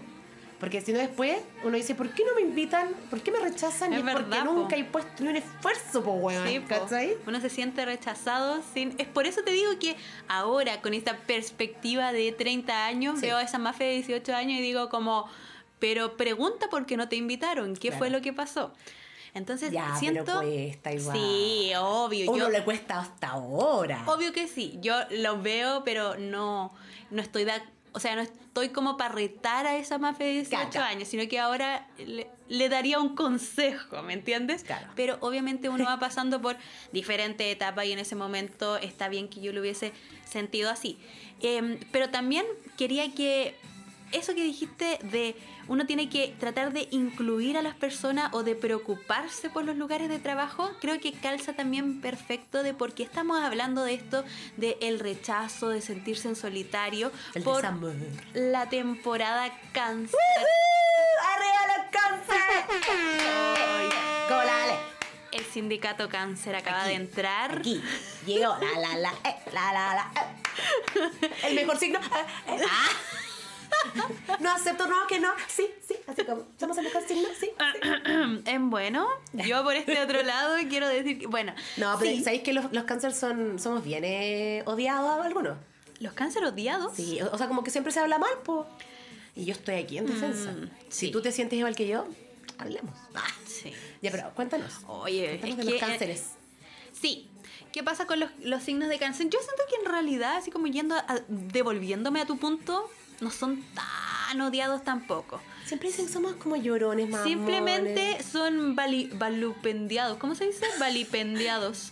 Porque 0.64 0.80
si 0.80 0.94
no 0.94 1.00
después 1.00 1.42
uno 1.66 1.76
dice, 1.76 1.94
¿por 1.94 2.10
qué 2.12 2.24
no 2.24 2.34
me 2.36 2.42
invitan? 2.42 2.88
¿Por 3.10 3.20
qué 3.20 3.32
me 3.34 3.40
rechazan? 3.40 3.92
Es 3.92 4.00
y 4.00 4.02
porque 4.02 4.14
verdad, 4.24 4.46
po. 4.46 4.54
nunca 4.54 4.78
he 4.78 4.86
puesto 4.86 5.22
ni 5.22 5.28
un 5.28 5.36
esfuerzo, 5.36 6.02
po, 6.02 6.12
weón, 6.14 6.48
Sí. 6.48 6.62
¿cachai? 6.66 7.18
Uno 7.28 7.42
se 7.42 7.50
siente 7.50 7.84
rechazado 7.84 8.62
sin... 8.74 8.96
Es 8.98 9.08
por 9.08 9.28
eso 9.28 9.42
te 9.44 9.52
digo 9.52 9.72
que 9.78 9.98
ahora, 10.30 10.80
con 10.82 10.94
esta 10.94 11.18
perspectiva 11.18 12.14
de 12.14 12.32
30 12.32 12.86
años, 12.86 13.20
Sí. 13.20 13.26
veo 13.26 13.36
a 13.36 13.42
esa 13.42 13.58
mafia 13.58 13.88
de 13.88 13.96
18 13.96 14.34
años 14.34 14.58
y 14.58 14.62
digo 14.62 14.88
como, 14.88 15.28
pero 15.80 16.16
pregunta 16.16 16.70
por 16.70 16.86
qué 16.86 16.96
no 16.96 17.10
te 17.10 17.18
invitaron, 17.18 17.74
qué 17.74 17.90
Claro. 17.90 17.98
fue 17.98 18.10
lo 18.10 18.22
que 18.22 18.32
pasó. 18.32 18.72
Entonces, 19.34 19.70
Ya, 19.72 19.94
siento... 19.98 20.40
cuesta 20.44 20.94
igual. 20.94 21.18
Sí, 21.18 21.72
obvio. 21.78 22.32
Uno 22.32 22.46
yo, 22.46 22.50
le 22.50 22.64
cuesta 22.64 23.00
hasta 23.02 23.32
ahora. 23.32 24.02
Obvio 24.06 24.32
que 24.32 24.48
sí, 24.48 24.78
yo 24.80 24.96
los 25.10 25.44
veo, 25.44 25.84
pero 25.84 26.16
no, 26.18 26.72
no 27.12 27.22
estoy 27.22 27.44
de, 27.44 27.52
o 27.94 28.00
sea, 28.00 28.16
no 28.16 28.22
estoy 28.22 28.70
como 28.70 28.98
para 28.98 29.14
retar 29.14 29.68
a 29.68 29.78
esa 29.78 29.98
mafia 29.98 30.26
de 30.26 30.34
18 30.34 30.64
Cacha. 30.64 30.88
años, 30.88 31.08
sino 31.08 31.28
que 31.28 31.40
ahora 31.40 31.88
le, 31.98 32.28
le 32.50 32.70
daría 32.70 33.00
un 33.00 33.16
consejo, 33.16 34.02
¿me 34.02 34.14
entiendes? 34.14 34.64
Claro. 34.64 34.88
Pero 34.96 35.18
obviamente 35.22 35.70
uno 35.70 35.86
va 35.86 36.00
pasando 36.00 36.42
por 36.42 36.58
diferentes 36.92 37.46
etapas 37.48 37.86
y 37.86 37.92
en 37.92 38.00
ese 38.00 38.16
momento 38.16 38.78
está 38.78 39.10
bien 39.10 39.28
que 39.30 39.42
yo 39.42 39.54
lo 39.54 39.62
hubiese 39.62 39.94
sentido 40.26 40.70
así. 40.70 40.98
Em, 41.42 41.80
pero 41.92 42.10
también 42.10 42.46
quería 42.78 43.14
que 43.14 43.56
eso 44.14 44.34
que 44.36 44.44
dijiste 44.44 44.98
de 45.04 45.36
uno 45.68 45.86
tiene 45.86 46.10
que 46.10 46.36
tratar 46.40 46.72
de 46.74 46.88
incluir 46.92 47.58
a 47.58 47.62
las 47.62 47.76
personas 47.76 48.34
o 48.34 48.44
de 48.44 48.56
preocuparse 48.56 49.50
por 49.50 49.64
los 49.66 49.76
lugares 49.76 50.10
de 50.10 50.20
trabajo, 50.20 50.72
creo 50.82 51.00
que 51.00 51.12
calza 51.14 51.54
también 51.54 52.02
perfecto 52.02 52.64
de 52.64 52.74
por 52.74 52.94
qué 52.94 53.04
estamos 53.04 53.42
hablando 53.44 53.84
de 53.84 53.94
esto, 53.94 54.24
de 54.58 54.78
el 54.82 55.00
rechazo, 55.00 55.70
de 55.70 55.82
sentirse 55.82 56.28
en 56.28 56.36
solitario, 56.36 57.12
El 57.34 57.44
por 57.44 57.58
desamor. 57.58 57.94
la 58.34 58.70
temporada 58.70 59.52
cáncer. 59.74 60.20
¡Arriba 61.36 61.78
los 61.78 61.86
cáncer! 61.92 62.84
Como 64.28 64.44
la 64.44 64.64
Ale. 64.64 64.74
El 65.32 65.46
sindicato 65.46 66.10
cáncer 66.10 66.56
acaba 66.56 66.82
Aquí, 66.82 66.90
de 66.90 66.96
entrar. 66.96 67.58
Aquí 67.58 67.82
llegó 68.26 68.56
la 68.58 68.80
la 68.80 68.98
la, 68.98 69.10
eh, 69.28 69.36
la 69.52 69.74
la 69.74 69.96
la. 69.96 70.12
eh. 70.22 71.32
El 71.46 71.56
mejor 71.56 71.78
signo. 71.80 72.00
eh, 72.00 72.60
ah. 72.70 72.90
No 74.40 74.52
acepto, 74.52 74.88
no, 74.88 75.08
que 75.08 75.20
no. 75.20 75.30
Sí, 75.48 75.68
sí, 75.88 75.96
así 76.08 76.24
como. 76.26 76.46
Somos 76.60 76.78
signo, 77.08 77.28
sí. 77.40 77.50
sí. 77.50 77.50
En 78.46 78.70
bueno, 78.70 79.08
yo 79.34 79.64
por 79.64 79.76
este 79.76 80.02
otro 80.02 80.22
lado 80.24 80.56
quiero 80.70 80.88
decir 80.88 81.20
que, 81.20 81.28
bueno, 81.28 81.54
No, 81.78 81.96
pero 82.00 82.12
sí, 82.12 82.24
¿sabéis 82.24 82.44
que 82.44 82.54
los, 82.54 82.72
los 82.72 82.84
cáncer 82.86 83.14
son, 83.14 83.60
somos 83.60 83.84
bien 83.84 84.04
eh, 84.06 84.64
odiados 84.66 85.26
algunos? 85.26 85.58
los 86.00 86.14
cáncer 86.14 86.44
odiados. 86.44 86.94
Sí, 86.96 87.22
o, 87.22 87.32
o 87.34 87.38
sea, 87.38 87.48
como 87.48 87.64
que 87.64 87.72
siempre 87.72 87.94
se 87.94 88.00
habla 88.00 88.18
mal, 88.18 88.32
po. 88.44 88.66
Y 89.36 89.46
yo 89.46 89.54
estoy 89.54 89.76
aquí 89.76 89.98
en 89.98 90.06
defensa. 90.08 90.52
Mm, 90.52 90.70
Si 90.90 91.06
sí. 91.08 91.12
tú 91.12 91.22
te 91.22 91.32
sientes 91.32 91.58
igual 91.58 91.76
que 91.76 91.88
yo, 91.88 92.06
hablemos. 92.58 92.94
Ah. 93.16 93.24
Sí. 93.48 93.72
Ya, 94.02 94.12
pero 94.12 94.30
cuéntanos. 94.36 94.80
Oye, 94.88 95.40
Cuéntanos 95.40 95.58
de 95.58 95.64
que, 95.66 95.72
los 95.72 95.80
cánceres. 95.80 96.24
Sí. 96.92 97.30
¿Qué 97.72 97.84
pasa 97.84 98.06
con 98.06 98.20
los, 98.20 98.30
los 98.42 98.62
signos 98.64 98.90
de 98.90 99.00
cáncer? 99.00 99.30
Yo 99.30 99.40
siento 99.40 99.64
que 99.70 99.76
en 99.78 99.86
realidad, 99.92 100.36
así 100.38 100.52
como 100.52 100.68
yendo 100.68 100.96
a- 100.96 101.22
devolviéndome 101.28 102.20
a 102.22 102.26
tu 102.26 102.38
punto, 102.38 102.90
no 103.24 103.32
son 103.32 103.64
tan 103.74 104.42
odiados 104.42 104.84
tampoco. 104.84 105.42
Siempre 105.66 105.90
dicen 105.90 106.08
que 106.08 106.12
somos 106.14 106.34
como 106.36 106.56
llorones, 106.58 107.10
mamones. 107.10 107.32
Simplemente 107.34 108.22
son 108.24 108.76
vali- 108.76 109.10
valupendiados. 109.14 110.18
¿Cómo 110.18 110.36
se 110.36 110.46
dice? 110.48 110.66
Valipendiados. 110.80 111.92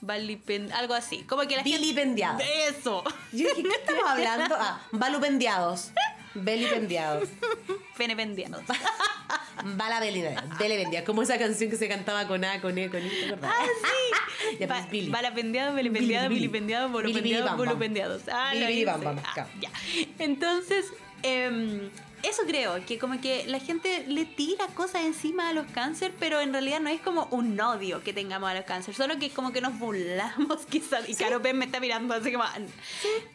Valipen 0.00 0.72
algo 0.72 0.94
así. 0.94 1.22
Como 1.28 1.42
que 1.42 1.56
la 1.56 1.62
gente... 1.62 1.78
Vilipendiados. 1.78 2.42
Eso. 2.68 3.04
Yo 3.30 3.48
dije, 3.48 3.62
¿qué 3.62 3.76
estamos 3.80 4.02
hablando? 4.04 4.56
Ah, 4.58 4.80
valupendiados. 4.90 5.92
Belipendiados. 6.34 7.28
Penependiados. 7.96 8.62
Bala 9.76 10.00
Belinda. 10.00 10.44
Belependiados. 10.58 11.06
Como 11.06 11.22
esa 11.22 11.38
canción 11.38 11.70
que 11.70 11.76
se 11.76 11.88
cantaba 11.88 12.26
con 12.26 12.44
A, 12.44 12.60
con 12.60 12.76
E, 12.78 12.88
con 12.90 13.04
I. 13.04 13.10
¿te? 13.10 13.36
Ah, 13.42 13.64
sí. 13.64 14.56
Ya, 14.58 14.66
pues, 14.66 14.90
Billy. 14.90 15.10
Vilipendiados, 15.10 15.74
Billy, 15.76 15.88
Billy, 15.88 16.88
bolopendiados, 16.92 17.56
bolupendiados. 17.56 18.22
Ah, 18.30 18.50
Billy, 18.52 18.84
bam, 18.84 19.02
bam. 19.02 19.18
Ah, 19.24 19.46
ya. 19.60 19.70
Entonces, 20.18 20.86
em, 21.22 21.90
eso 22.22 22.42
creo, 22.46 22.84
que 22.86 22.98
como 22.98 23.20
que 23.20 23.44
la 23.46 23.58
gente 23.58 24.04
le 24.06 24.24
tira 24.24 24.66
cosas 24.68 25.02
encima 25.02 25.48
a 25.48 25.52
los 25.52 25.66
cáncer, 25.72 26.12
pero 26.18 26.40
en 26.40 26.52
realidad 26.52 26.80
no 26.80 26.88
es 26.88 27.00
como 27.00 27.26
un 27.30 27.58
odio 27.60 28.02
que 28.02 28.12
tengamos 28.12 28.50
a 28.50 28.54
los 28.54 28.64
cáncer, 28.64 28.94
solo 28.94 29.18
que 29.18 29.30
como 29.30 29.52
que 29.52 29.60
nos 29.60 29.78
burlamos 29.78 30.64
quizás. 30.70 31.08
Y 31.08 31.14
Caro 31.14 31.42
Pérez 31.42 31.56
me 31.58 31.64
está 31.64 31.80
mirando 31.80 32.14
así 32.14 32.32
como, 32.32 32.44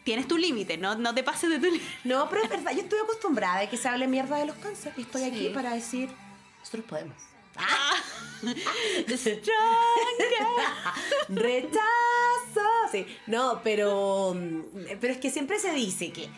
tienes 0.04 0.26
tu 0.28 0.36
límite, 0.38 0.78
no, 0.78 0.94
no 0.94 1.14
te 1.14 1.22
pases 1.22 1.50
de 1.50 1.58
tu 1.58 1.66
límite. 1.66 1.84
No, 2.04 2.28
pero 2.28 2.42
es 2.42 2.48
verdad. 2.50 2.72
Yo 2.72 2.80
estoy 2.82 2.98
acostumbrada 3.00 3.60
a 3.60 3.70
que 3.70 3.76
se 3.76 3.88
hable 3.88 4.06
mierda 4.08 4.36
de 4.38 4.46
los 4.46 4.56
cánceres. 4.56 4.96
Y 4.98 5.02
estoy 5.02 5.24
aquí 5.24 5.38
Sí. 5.48 5.50
para 5.54 5.74
decir, 5.74 6.08
nosotros 6.60 6.84
podemos. 6.86 7.16
Rechazo. 11.28 11.78
Sí, 12.92 13.06
no, 13.26 13.60
pero, 13.62 14.36
pero 15.00 15.12
es 15.12 15.18
que 15.18 15.30
siempre 15.30 15.58
se 15.58 15.72
dice 15.72 16.12
que 16.12 16.28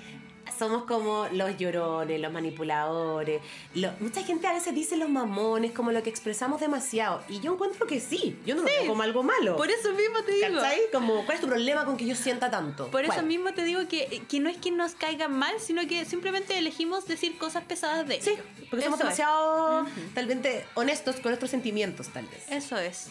somos 0.60 0.84
como 0.84 1.26
los 1.32 1.56
llorones, 1.56 2.20
los 2.20 2.30
manipuladores. 2.32 3.40
lo- 3.74 3.90
mucha 4.00 4.22
gente 4.22 4.46
a 4.46 4.52
veces 4.52 4.74
dice 4.74 4.96
los 4.96 5.08
mamones, 5.08 5.72
como 5.72 5.90
lo 5.90 6.02
que 6.02 6.10
expresamos 6.10 6.60
demasiado. 6.60 7.22
Y 7.28 7.40
yo 7.40 7.54
encuentro 7.54 7.86
que 7.86 7.98
sí, 7.98 8.38
yo 8.46 8.54
no 8.54 8.60
lo 8.62 8.66
veo 8.68 8.86
como 8.86 9.02
algo 9.02 9.22
malo. 9.22 9.56
Por 9.56 9.70
eso 9.70 9.90
mismo 9.92 10.22
te 10.24 10.32
digo. 10.32 10.60
¿Cachai? 10.60 10.80
Como, 10.92 11.24
¿cuál 11.24 11.36
es 11.36 11.40
tu 11.40 11.46
problema 11.48 11.84
con 11.86 11.96
que 11.96 12.04
yo 12.06 12.14
sienta 12.14 12.50
tanto? 12.50 12.88
Por 12.90 13.04
eso 13.04 13.22
mismo 13.22 13.54
te 13.54 13.64
digo 13.64 13.80
que, 13.88 14.22
que 14.28 14.38
no 14.40 14.48
es 14.50 14.58
que 14.58 14.70
nos 14.70 14.92
caiga 14.94 15.28
mal, 15.28 15.54
sino 15.60 15.86
que 15.88 16.04
simplemente 16.04 16.56
elegimos 16.58 17.06
decir 17.06 17.38
cosas 17.38 17.64
pesadas 17.64 18.06
de 18.06 18.20
Sí, 18.20 18.30
ellos. 18.30 18.44
porque 18.68 18.84
somos 18.84 18.98
demasiado, 18.98 19.86
tal 20.14 20.26
vez, 20.26 20.64
honestos 20.74 21.16
con 21.16 21.30
nuestros 21.30 21.50
sentimientos, 21.50 22.08
tal 22.08 22.26
vez. 22.26 22.44
Eso 22.50 22.76
es. 22.78 23.08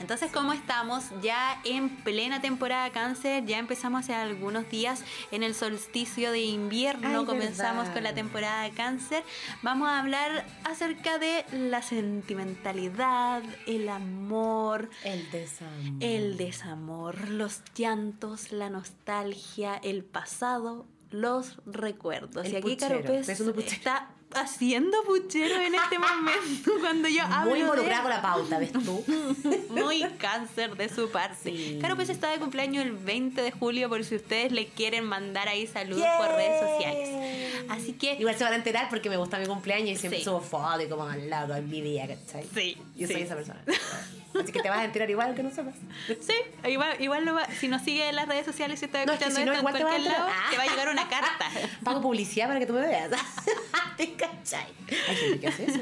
Entonces, 0.00 0.32
como 0.32 0.52
estamos 0.52 1.04
ya 1.22 1.60
en 1.64 1.88
plena 1.90 2.40
temporada 2.40 2.90
cáncer, 2.90 3.44
ya 3.46 3.58
empezamos 3.58 4.00
hace 4.00 4.14
algunos 4.14 4.68
días 4.68 5.04
en 5.30 5.42
el 5.42 5.54
solsticio 5.54 6.32
de 6.32 6.40
invierno, 6.40 7.20
Ay, 7.20 7.24
comenzamos 7.26 7.82
verdad. 7.84 7.94
con 7.94 8.02
la 8.02 8.14
temporada 8.14 8.62
de 8.62 8.70
cáncer, 8.70 9.22
vamos 9.62 9.88
a 9.88 9.98
hablar 10.00 10.44
acerca 10.64 11.18
de 11.18 11.44
la 11.52 11.82
sentimentalidad, 11.82 13.42
el 13.66 13.88
amor, 13.88 14.90
El 15.04 15.30
desamor. 15.30 15.96
el 16.00 16.36
desamor, 16.36 17.28
los 17.28 17.62
llantos, 17.76 18.52
la 18.52 18.70
nostalgia, 18.70 19.76
el 19.82 20.04
pasado, 20.04 20.86
los 21.10 21.60
recuerdos. 21.66 22.46
El 22.46 22.52
y 22.52 22.56
aquí 22.56 22.70
puchero, 22.74 22.96
Caro 22.96 23.00
Pez 23.02 23.20
estoy 23.20 23.32
haciendo 23.34 23.54
puchero. 23.54 23.76
está 23.76 24.10
haciendo 24.34 24.96
puchero 25.04 25.54
en 25.60 25.74
este 25.74 25.98
momento 25.98 26.72
cuando 26.80 27.08
yo 27.08 27.22
hablo 27.22 27.50
Muy 27.50 27.60
de 27.60 27.64
involucrada 27.64 28.02
con 28.02 28.10
la 28.10 28.22
pauta, 28.22 28.58
¿ves 28.58 28.72
tú? 28.72 29.04
muy 29.70 30.02
cáncer 30.18 30.76
de 30.76 30.88
su 30.88 31.10
parte. 31.10 31.50
Sí. 31.50 31.78
Caro 31.80 31.96
Pez 31.96 32.10
está 32.10 32.30
de 32.30 32.38
cumpleaños 32.38 32.84
el 32.84 32.92
20 32.92 33.40
de 33.42 33.50
julio 33.50 33.88
por 33.88 34.04
si 34.04 34.16
ustedes 34.16 34.52
le 34.52 34.66
quieren 34.68 35.04
mandar 35.04 35.48
ahí 35.48 35.66
saludos 35.66 36.06
por 36.18 36.28
redes 36.28 36.60
sociales. 36.60 37.64
Así 37.68 37.92
que 37.94 38.14
Igual 38.14 38.36
se 38.36 38.44
van 38.44 38.52
a 38.52 38.56
enterar 38.56 38.88
porque 38.88 39.08
me 39.10 39.16
gusta 39.16 39.38
mi 39.38 39.46
cumpleaños 39.46 39.90
y 39.90 39.96
siempre 39.96 40.18
Sí. 40.18 40.24
subo 40.24 40.40
fotos 40.40 40.82
y 40.84 40.88
como 40.88 41.04
al 41.04 41.28
lado 41.30 41.54
en 41.56 41.68
mi 41.68 41.80
día, 41.80 42.06
¿cachai? 42.06 42.46
Sí, 42.54 42.76
Yo 42.96 43.06
sí. 43.06 43.14
soy 43.14 43.22
esa 43.22 43.34
persona. 43.34 43.62
Así 44.40 44.52
que 44.52 44.60
te 44.60 44.68
vas 44.70 44.78
a 44.78 44.84
enterar 44.84 45.10
igual 45.10 45.28
aunque 45.28 45.42
no 45.42 45.50
sepas. 45.50 45.74
sí, 46.06 46.34
igual, 46.68 46.96
igual 47.00 47.24
lo 47.24 47.34
va- 47.34 47.46
si 47.58 47.68
nos 47.68 47.82
sigue 47.82 48.08
en 48.08 48.16
las 48.16 48.26
redes 48.28 48.46
sociales 48.46 48.78
si 48.78 48.86
está 48.86 49.04
No, 49.04 49.12
es 49.12 49.18
que 49.18 49.24
escuchando 49.26 49.40
si 49.40 49.44
no, 49.46 49.52
esto 49.52 49.58
en 49.58 49.60
igual 49.60 49.74
te 49.74 49.82
a 49.82 49.86
cualquier 49.86 50.12
lado, 50.12 50.28
enterar. 50.28 50.50
te 50.50 50.56
va 50.56 50.62
a 50.62 50.66
llegar 50.66 50.88
una 50.88 51.08
carta. 51.08 51.46
Pago 51.84 52.00
publicidad 52.00 52.46
para 52.48 52.58
que 52.60 52.66
tú 52.66 52.72
me 52.72 52.80
veas. 52.80 53.10
¿Te 53.96 54.12
cachai? 54.14 54.66
Hay 55.08 55.16
gente 55.16 55.40
que 55.40 55.48
hace 55.48 55.64
eso. 55.66 55.80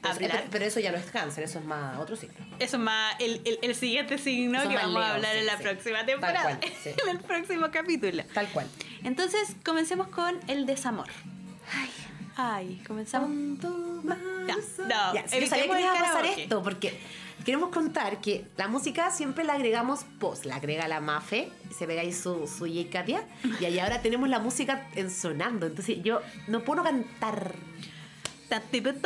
Hablar. 0.00 0.30
pero- 0.30 0.44
pero 0.52 0.64
eso 0.64 0.78
ya 0.80 0.92
no 0.92 0.96
es 0.98 1.10
cáncer, 1.10 1.42
eso 1.44 1.58
es 1.58 1.64
más 1.64 1.98
otro 1.98 2.14
signo. 2.16 2.34
Eso 2.60 2.76
es 2.76 2.82
más 2.82 3.16
el, 3.18 3.42
el, 3.44 3.58
el 3.62 3.74
siguiente 3.74 4.16
signo 4.16 4.60
Eso 4.60 4.68
que 4.70 4.76
vamos 4.76 4.96
a 4.96 5.00
Leo, 5.00 5.14
hablar 5.16 5.32
sí, 5.32 5.38
en 5.40 5.46
la 5.46 5.56
sí. 5.56 5.62
próxima 5.64 5.96
Tal 5.98 6.06
temporada, 6.06 6.58
cual, 6.58 6.72
sí. 6.82 6.90
en 7.02 7.08
el 7.08 7.18
próximo 7.20 7.66
capítulo. 7.72 8.22
Tal 8.32 8.46
cual. 8.48 8.66
Entonces, 9.04 9.56
comencemos 9.64 10.06
con 10.08 10.38
el 10.46 10.66
desamor. 10.66 11.08
Ay, 11.74 11.90
ay, 12.36 12.82
comenzamos. 12.86 13.28
Ya, 14.46 14.54
no, 14.86 15.14
Ya, 15.14 15.28
sí, 15.28 15.40
yo 15.40 15.46
sabía 15.48 15.64
que 15.68 15.80
iba 15.82 15.92
a 15.92 16.02
pasar 16.02 16.24
esto 16.26 16.62
porque 16.62 16.98
queremos 17.48 17.70
contar 17.70 18.20
que 18.20 18.46
la 18.58 18.68
música 18.68 19.10
siempre 19.10 19.42
la 19.42 19.54
agregamos 19.54 20.04
post, 20.20 20.44
la 20.44 20.56
agrega 20.56 20.86
la 20.86 21.00
Mafe, 21.00 21.50
se 21.74 21.86
pega 21.86 22.02
ahí 22.02 22.12
su, 22.12 22.46
su 22.46 22.66
J. 22.66 22.90
Katia, 22.92 23.26
y 23.58 23.64
ahí 23.64 23.78
ahora 23.78 24.02
tenemos 24.02 24.28
la 24.28 24.38
música 24.38 24.86
en 24.94 25.10
sonando, 25.10 25.64
entonces 25.64 26.02
yo 26.02 26.20
no 26.46 26.62
puedo 26.62 26.82
cantar. 26.82 27.54
Ta. 28.50 28.60
Entonces, 28.70 29.00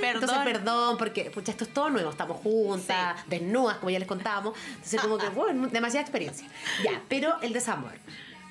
Perdón. 0.00 0.44
perdón, 0.44 0.98
porque 0.98 1.32
pucha, 1.32 1.50
esto 1.50 1.64
es 1.64 1.74
todo 1.74 1.90
nuevo, 1.90 2.10
estamos 2.10 2.36
juntas, 2.36 3.16
desnudas, 3.26 3.78
como 3.78 3.90
ya 3.90 3.98
les 3.98 4.06
contábamos, 4.06 4.56
entonces 4.68 5.00
como 5.00 5.18
que, 5.18 5.28
bueno, 5.34 5.66
demasiada 5.66 6.02
experiencia. 6.02 6.46
Ya, 6.84 7.02
pero 7.08 7.40
el 7.42 7.54
desamor. 7.54 7.94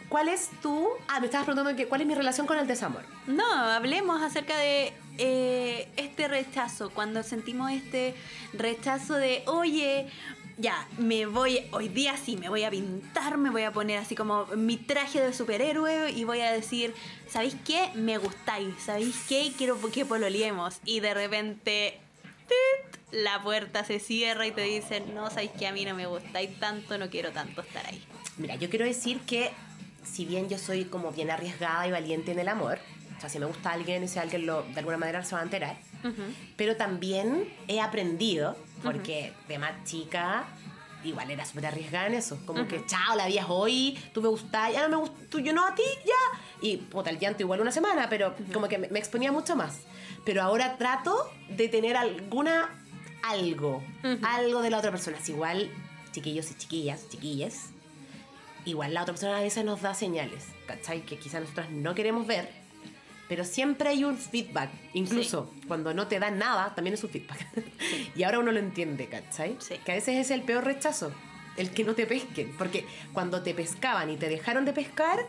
¿Cuál 0.09 0.27
es 0.27 0.49
tu... 0.61 0.89
Ah, 1.07 1.21
me 1.21 1.27
estabas 1.27 1.45
preguntando 1.45 1.77
que, 1.77 1.87
cuál 1.87 2.01
es 2.01 2.07
mi 2.07 2.13
relación 2.13 2.45
con 2.45 2.57
el 2.57 2.67
desamor. 2.67 3.05
No, 3.25 3.45
hablemos 3.45 4.21
acerca 4.21 4.57
de 4.57 4.93
eh, 5.17 5.87
este 5.97 6.27
rechazo, 6.27 6.89
cuando 6.89 7.23
sentimos 7.23 7.71
este 7.71 8.15
rechazo 8.53 9.15
de, 9.15 9.43
oye, 9.47 10.07
ya, 10.57 10.87
me 10.97 11.25
voy, 11.25 11.59
hoy 11.71 11.89
día 11.89 12.15
sí, 12.17 12.37
me 12.37 12.47
voy 12.47 12.63
a 12.63 12.69
pintar, 12.69 13.37
me 13.37 13.49
voy 13.49 13.63
a 13.63 13.71
poner 13.71 13.99
así 13.99 14.15
como 14.15 14.45
mi 14.55 14.77
traje 14.77 15.19
de 15.19 15.33
superhéroe 15.33 16.11
y 16.11 16.23
voy 16.23 16.39
a 16.39 16.51
decir, 16.51 16.93
¿sabéis 17.27 17.55
qué? 17.65 17.89
Me 17.95 18.17
gustáis, 18.17 18.73
¿sabéis 18.79 19.25
qué? 19.27 19.51
Quiero 19.57 19.79
que 19.91 20.05
pololiemos. 20.05 20.77
Y 20.85 21.01
de 21.01 21.13
repente, 21.13 21.99
la 23.11 23.43
puerta 23.43 23.83
se 23.83 23.99
cierra 23.99 24.47
y 24.47 24.51
te 24.51 24.61
dicen, 24.61 25.13
no, 25.13 25.29
¿sabéis 25.29 25.51
qué? 25.59 25.67
A 25.67 25.73
mí 25.73 25.83
no 25.83 25.93
me 25.93 26.05
gustáis 26.05 26.57
tanto, 26.59 26.97
no 26.97 27.09
quiero 27.09 27.31
tanto 27.31 27.61
estar 27.61 27.85
ahí. 27.85 28.01
Mira, 28.37 28.55
yo 28.55 28.69
quiero 28.69 28.85
decir 28.85 29.19
que 29.21 29.51
si 30.03 30.25
bien 30.25 30.49
yo 30.49 30.57
soy 30.57 30.85
como 30.85 31.11
bien 31.11 31.31
arriesgada 31.31 31.87
y 31.87 31.91
valiente 31.91 32.31
en 32.31 32.39
el 32.39 32.47
amor, 32.47 32.79
sea, 33.25 33.33
si 33.33 33.39
me 33.39 33.45
gusta 33.45 33.71
alguien 33.71 34.07
si 34.07 34.19
alguien 34.19 34.45
lo, 34.45 34.63
de 34.63 34.79
alguna 34.79 34.97
manera 34.97 35.23
se 35.23 35.35
va 35.35 35.41
a 35.41 35.43
enterar, 35.43 35.77
pero 36.55 36.75
también 36.75 37.51
he 37.67 37.81
aprendido, 37.81 38.55
porque 38.83 39.33
de 39.47 39.57
más 39.57 39.83
chica 39.85 40.45
igual 41.03 41.29
era 41.29 41.45
súper 41.45 41.67
arriesgada 41.67 42.07
en 42.07 42.15
eso, 42.15 42.39
como 42.45 42.67
que 42.67 42.85
chao, 42.85 43.15
la 43.15 43.27
vías 43.27 43.45
hoy, 43.47 43.97
tú 44.13 44.21
me 44.21 44.27
gustás, 44.27 44.73
ya 44.73 44.81
no 44.81 44.89
me 44.89 44.95
gustas, 44.97 45.29
tú 45.29 45.39
yo 45.39 45.53
no 45.53 45.65
a 45.65 45.75
ti, 45.75 45.83
ya. 46.05 46.39
Y 46.61 46.77
puta, 46.77 47.09
el 47.09 47.19
llanto 47.19 47.43
igual 47.43 47.61
una 47.61 47.71
semana, 47.71 48.09
pero 48.09 48.35
como 48.53 48.67
que 48.67 48.77
me, 48.77 48.87
me 48.89 48.99
exponía 48.99 49.31
mucho 49.31 49.55
más. 49.55 49.81
Pero 50.23 50.41
ahora 50.41 50.77
trato 50.77 51.29
de 51.49 51.69
tener 51.69 51.95
alguna, 51.95 52.69
algo, 53.23 53.83
algo 54.23 54.61
de 54.61 54.69
la 54.71 54.79
otra 54.79 54.91
persona. 54.91 55.17
Si 55.21 55.31
igual, 55.33 55.69
chiquillos 56.11 56.49
y 56.51 56.55
chiquillas, 56.55 57.07
chiquilles, 57.09 57.69
igual 58.65 58.93
la 58.93 59.03
otra 59.03 59.13
persona 59.13 59.37
a 59.37 59.41
veces 59.41 59.63
nos 59.63 59.81
da 59.81 59.93
señales, 59.93 60.47
¿cachai? 60.65 61.01
Que 61.05 61.17
quizás 61.17 61.41
nosotros 61.41 61.69
no 61.69 61.93
queremos 61.93 62.25
ver, 62.25 62.49
pero 63.27 63.43
siempre 63.43 63.89
hay 63.89 64.03
un 64.03 64.17
feedback. 64.17 64.69
Incluso 64.93 65.51
cuando 65.67 65.93
no 65.93 66.07
te 66.07 66.19
dan 66.19 66.37
nada, 66.37 66.73
también 66.75 66.93
es 66.93 67.03
un 67.03 67.09
feedback. 67.09 67.47
y 68.15 68.23
ahora 68.23 68.39
uno 68.39 68.51
lo 68.51 68.59
entiende, 68.59 69.07
¿cachai? 69.07 69.57
Sí. 69.59 69.75
Que 69.83 69.91
a 69.93 69.95
veces 69.95 70.17
es 70.17 70.31
el 70.31 70.43
peor 70.43 70.63
rechazo, 70.63 71.11
el 71.57 71.71
que 71.71 71.83
no 71.83 71.95
te 71.95 72.05
pesquen. 72.05 72.55
Porque 72.57 72.85
cuando 73.13 73.41
te 73.41 73.53
pescaban 73.53 74.09
y 74.09 74.17
te 74.17 74.29
dejaron 74.29 74.65
de 74.65 74.73
pescar, 74.73 75.19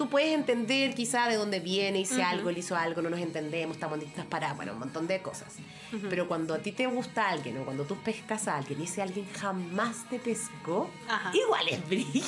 tú 0.00 0.08
puedes 0.08 0.32
entender 0.32 0.94
quizá 0.94 1.28
de 1.28 1.34
dónde 1.36 1.60
viene 1.60 2.06
si 2.06 2.22
algo 2.22 2.48
él 2.48 2.56
hizo 2.56 2.74
algo, 2.74 3.02
no 3.02 3.10
nos 3.10 3.20
entendemos, 3.20 3.76
estamos 3.76 3.96
en 3.96 4.00
distintas 4.00 4.24
paradas, 4.24 4.56
bueno, 4.56 4.72
un 4.72 4.78
montón 4.78 5.06
de 5.06 5.20
cosas. 5.20 5.56
Pero 6.08 6.26
cuando 6.26 6.54
a 6.54 6.58
ti 6.60 6.72
te 6.72 6.86
gusta 6.86 7.28
alguien 7.28 7.58
o 7.58 7.64
cuando 7.66 7.84
tú 7.84 7.96
pescas 7.96 8.48
a 8.48 8.56
alguien 8.56 8.80
y 8.80 8.84
ese 8.84 9.02
alguien 9.02 9.26
jamás 9.38 10.08
te 10.08 10.18
pescó, 10.18 10.88
Ajá. 11.06 11.32
igual 11.36 11.68
es 11.68 11.86
brígido, 11.86 12.24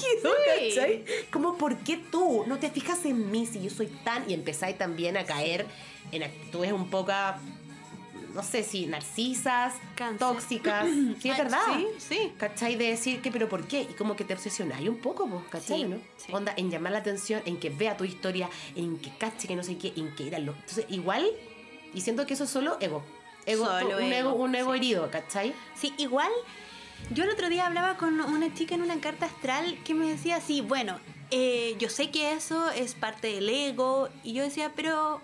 Sí. 0.59 0.75
¿cachai? 0.75 1.05
Como, 1.33 1.57
¿por 1.57 1.79
qué 1.79 1.97
tú 1.97 2.45
no 2.47 2.59
te 2.59 2.69
fijas 2.71 3.07
en 3.07 3.31
mí 3.31 3.47
si 3.47 3.63
yo 3.63 3.71
soy 3.71 3.87
tan... 3.87 4.29
Y 4.29 4.35
empezáis 4.35 4.77
también 4.77 5.17
a 5.17 5.25
caer 5.25 5.65
en 6.11 6.25
actitudes 6.25 6.73
un 6.73 6.91
poco, 6.91 7.11
no 8.35 8.43
sé 8.43 8.63
si 8.63 8.87
narcisas, 8.87 9.75
Cáncer. 9.95 10.19
tóxicas. 10.19 10.87
Sí, 11.21 11.29
es 11.29 11.39
Ay, 11.39 11.43
verdad. 11.45 11.61
sí, 11.75 11.87
sí. 11.99 12.33
¿Cachai? 12.39 12.77
De 12.77 12.87
decir 12.89 13.21
que, 13.21 13.31
pero 13.31 13.49
¿por 13.49 13.67
qué? 13.67 13.83
Y 13.83 13.95
como 13.95 14.17
que 14.17 14.25
te 14.25 14.35
obsesionáis 14.35 14.89
un 14.89 14.99
poco, 14.99 15.27
pues, 15.29 15.45
¿cachai? 15.51 15.83
Sí, 15.83 15.85
¿no? 15.85 15.99
sí. 16.17 16.33
Onda, 16.33 16.53
en 16.57 16.71
llamar 16.71 16.93
la 16.93 16.99
atención, 16.99 17.43
en 17.45 17.59
que 17.59 17.71
vea 17.71 17.97
tu 17.97 18.05
historia, 18.05 18.49
en 18.75 18.99
que 18.99 19.11
cache 19.17 19.47
que 19.49 19.57
no 19.57 19.63
sé 19.63 19.77
qué, 19.79 19.93
en 19.97 20.15
que 20.15 20.27
era 20.29 20.39
lo. 20.39 20.53
Entonces, 20.53 20.87
igual, 20.89 21.27
y 21.95 22.01
siento 22.01 22.27
que 22.27 22.35
eso 22.35 22.45
es 22.45 22.51
solo 22.51 22.77
ego. 22.81 23.03
ego 23.47 23.65
Solo 23.67 23.97
un 23.99 24.13
ego, 24.13 24.35
un 24.35 24.55
ego 24.55 24.73
sí. 24.73 24.79
herido, 24.79 25.11
¿cachai? 25.11 25.55
Sí, 25.75 25.93
igual, 25.99 26.31
yo 27.11 27.25
el 27.25 27.31
otro 27.31 27.49
día 27.49 27.67
hablaba 27.67 27.97
con 27.97 28.21
una 28.21 28.55
chica 28.55 28.75
en 28.75 28.83
una 28.83 29.01
carta 29.01 29.27
astral 29.27 29.79
que 29.85 29.95
me 29.95 30.07
decía, 30.09 30.41
sí, 30.41 30.61
bueno, 30.61 30.99
eh, 31.31 31.77
yo 31.79 31.89
sé 31.89 32.11
que 32.11 32.33
eso 32.33 32.71
es 32.71 32.95
parte 32.95 33.29
del 33.29 33.49
ego, 33.49 34.09
y 34.23 34.33
yo 34.35 34.43
decía, 34.43 34.73
pero 34.75 35.21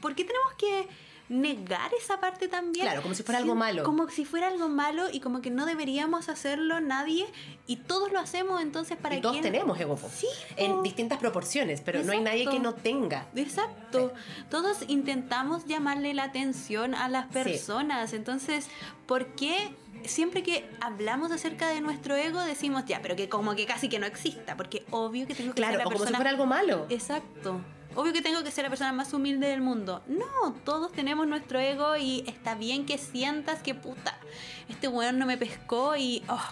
¿por 0.00 0.14
qué 0.14 0.24
tenemos 0.24 0.52
que 0.54 0.86
negar 1.28 1.90
esa 1.94 2.20
parte 2.20 2.48
también? 2.48 2.84
Claro, 2.86 3.02
como 3.02 3.14
si 3.14 3.22
fuera 3.22 3.38
algo 3.38 3.54
malo. 3.54 3.82
Como 3.82 4.08
si 4.08 4.24
fuera 4.24 4.48
algo 4.48 4.68
malo 4.68 5.08
y 5.12 5.20
como 5.20 5.40
que 5.40 5.50
no 5.50 5.66
deberíamos 5.66 6.28
hacerlo 6.28 6.80
nadie, 6.80 7.26
y 7.66 7.76
todos 7.76 8.12
lo 8.12 8.18
hacemos, 8.18 8.60
entonces 8.62 8.96
para 8.96 9.16
y 9.16 9.20
todos 9.20 9.34
quién? 9.34 9.42
tenemos 9.42 9.78
ego. 9.78 9.98
Sí, 10.14 10.26
En 10.56 10.82
distintas 10.82 11.18
proporciones, 11.18 11.80
pero 11.82 12.02
no 12.02 12.12
hay 12.12 12.20
nadie 12.20 12.46
que 12.48 12.60
no 12.60 12.74
tenga. 12.74 13.26
Exacto. 13.34 14.12
Todos 14.50 14.78
intentamos 14.88 15.66
llamarle 15.66 16.14
la 16.14 16.24
atención 16.24 16.94
a 16.94 17.08
las 17.08 17.26
Sí. 17.26 17.32
personas. 17.32 18.12
Entonces, 18.12 18.68
¿por 19.06 19.26
qué 19.34 19.74
siempre 20.04 20.42
que 20.42 20.68
hablamos 20.80 21.30
acerca 21.32 21.68
de 21.68 21.80
nuestro 21.80 22.14
ego 22.16 22.40
decimos 22.40 22.84
ya, 22.86 23.02
pero 23.02 23.16
que 23.16 23.28
como 23.28 23.54
que 23.54 23.66
casi 23.66 23.88
que 23.88 23.98
no 23.98 24.06
exista? 24.06 24.56
Porque 24.56 24.84
obvio 24.90 25.26
que 25.26 25.34
tengo 25.34 25.50
que 25.52 25.56
Claro, 25.56 25.72
ser 25.72 25.78
la 25.80 25.86
o 25.88 25.92
como 25.92 26.06
si 26.06 26.14
fuera 26.14 26.30
algo 26.30 26.46
malo. 26.46 26.86
Exacto. 26.88 27.60
Obvio 27.98 28.12
que 28.12 28.22
tengo 28.22 28.44
que 28.44 28.52
ser 28.52 28.62
la 28.62 28.68
persona 28.68 28.92
más 28.92 29.12
humilde 29.12 29.48
del 29.48 29.60
mundo. 29.60 30.04
No, 30.06 30.52
todos 30.64 30.92
tenemos 30.92 31.26
nuestro 31.26 31.58
ego 31.58 31.96
y 31.96 32.22
está 32.28 32.54
bien 32.54 32.86
que 32.86 32.96
sientas 32.96 33.60
que 33.60 33.74
puta, 33.74 34.16
este 34.68 34.86
weón 34.86 35.18
no 35.18 35.26
me 35.26 35.36
pescó 35.36 35.96
y 35.96 36.22
oh, 36.28 36.48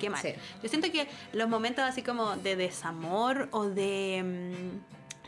qué 0.00 0.10
mal. 0.10 0.20
Sí. 0.20 0.30
Yo 0.60 0.68
siento 0.68 0.90
que 0.90 1.06
los 1.32 1.48
momentos 1.48 1.84
así 1.84 2.02
como 2.02 2.36
de 2.38 2.56
desamor 2.56 3.48
o 3.52 3.68
de 3.68 4.24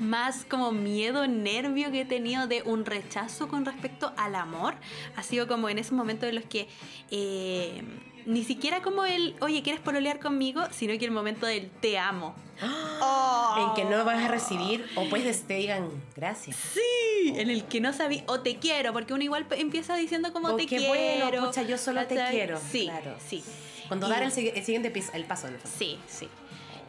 mm, 0.01 0.03
más 0.03 0.45
como 0.45 0.73
miedo, 0.73 1.29
nervio 1.29 1.93
que 1.93 2.01
he 2.01 2.05
tenido 2.05 2.49
de 2.49 2.63
un 2.63 2.85
rechazo 2.85 3.47
con 3.47 3.65
respecto 3.65 4.13
al 4.17 4.35
amor, 4.35 4.75
ha 5.15 5.23
sido 5.23 5.47
como 5.47 5.69
en 5.69 5.79
esos 5.79 5.93
momentos 5.93 6.29
en 6.29 6.35
los 6.35 6.47
que 6.47 6.67
eh, 7.13 7.85
ni 8.31 8.45
siquiera 8.45 8.81
como 8.83 9.05
el, 9.05 9.35
oye, 9.41 9.63
¿quieres 9.63 9.81
pololear 9.81 10.21
conmigo? 10.21 10.63
Sino 10.71 10.97
que 10.99 11.05
el 11.05 11.11
momento 11.11 11.47
del 11.47 11.69
te 11.71 11.99
amo. 11.99 12.35
En 12.63 13.75
que 13.75 13.85
no 13.85 14.05
vas 14.05 14.23
a 14.23 14.29
recibir, 14.29 14.87
o 14.95 15.09
pues 15.09 15.43
te 15.47 15.55
digan 15.55 15.89
gracias. 16.15 16.57
Sí, 16.57 17.33
en 17.37 17.49
el 17.51 17.65
que 17.65 17.81
no 17.81 17.93
sabía, 17.93 18.23
o 18.27 18.41
te 18.41 18.57
quiero, 18.57 18.93
porque 18.93 19.15
uno 19.15 19.23
igual 19.25 19.47
empieza 19.53 19.97
diciendo 19.97 20.33
como 20.33 20.49
O 20.49 20.57
te 20.57 20.67
qué 20.67 20.77
quiero. 20.77 20.89
bueno, 21.31 21.47
pucha, 21.47 21.63
yo 21.63 21.79
solo 21.79 22.07
te 22.07 22.17
quiero. 22.31 22.61
Sí, 22.71 22.85
Claro. 22.85 23.17
sí. 23.27 23.43
Cuando 23.89 24.07
Y- 24.07 24.11
dar 24.11 24.23
el, 24.23 24.31
sigui- 24.31 24.53
el 24.55 24.65
siguiente 24.65 24.91
piso, 24.91 25.11
el 25.15 25.25
paso, 25.25 25.49
en 25.49 25.55
el 25.55 25.61
fondo. 25.61 25.77
Sí, 25.79 25.99
sí. 26.07 26.29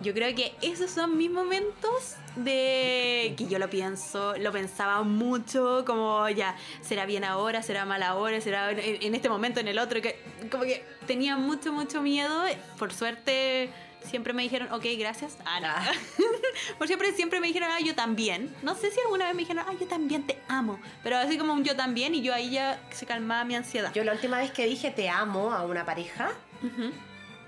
Yo 0.02 0.14
creo 0.14 0.34
que 0.36 0.54
esos 0.62 0.90
son 0.92 1.18
mis 1.18 1.30
momentos 1.30 2.16
de 2.36 3.34
que 3.38 3.48
yo 3.48 3.60
lo 3.60 3.70
pienso, 3.70 4.36
lo 4.38 4.52
pensaba 4.52 5.04
mucho, 5.04 5.84
como 5.86 6.28
ya, 6.30 6.56
será 6.82 7.06
bien 7.06 7.24
ahora, 7.24 7.62
será 7.62 7.86
mal 7.86 8.02
ahora, 8.04 8.42
será 8.42 8.72
en, 8.72 9.02
en 9.02 9.16
este 9.16 9.30
momento, 9.30 9.60
en 9.60 9.68
el 9.68 9.80
otro, 9.80 10.02
que 10.02 10.20
como 10.50 10.64
que 10.64 10.84
tenía 11.08 11.38
mucho, 11.38 11.72
mucho 11.72 12.02
miedo. 12.02 12.44
Por 12.78 12.94
suerte 12.94 13.70
siempre 14.04 14.34
me 14.34 14.44
dijeron, 14.44 14.72
ok, 14.72 14.86
gracias. 14.98 15.38
Ah, 15.46 15.60
no. 15.60 15.68
Ah. 15.68 15.92
Por 16.78 16.88
siempre, 16.88 17.14
siempre 17.14 17.40
me 17.40 17.48
dijeron, 17.48 17.70
ah, 17.72 17.80
yo 17.84 17.96
también. 17.96 18.54
No 18.64 18.76
sé 18.76 18.92
si 18.92 19.00
alguna 19.02 19.26
vez 19.26 19.36
me 19.36 19.42
dijeron, 19.42 19.66
ah, 19.68 19.74
yo 19.80 19.88
también 19.88 20.26
te 20.26 20.38
amo. 20.48 20.80
Pero 21.04 21.18
así 21.18 21.38
como 21.38 21.54
un 21.54 21.64
yo 21.64 21.76
también, 21.76 22.16
y 22.16 22.22
yo 22.22 22.34
ahí 22.34 22.52
ya 22.52 22.80
se 22.92 23.06
calmaba 23.06 23.44
mi 23.44 23.56
ansiedad. 23.56 23.94
Yo 23.94 24.04
la 24.04 24.14
última 24.14 24.38
vez 24.38 24.52
que 24.52 24.66
dije 24.66 24.92
te 24.92 25.10
amo 25.10 25.52
a 25.52 25.64
una 25.64 25.86
pareja, 25.86 26.32
Ujú, 26.64 26.92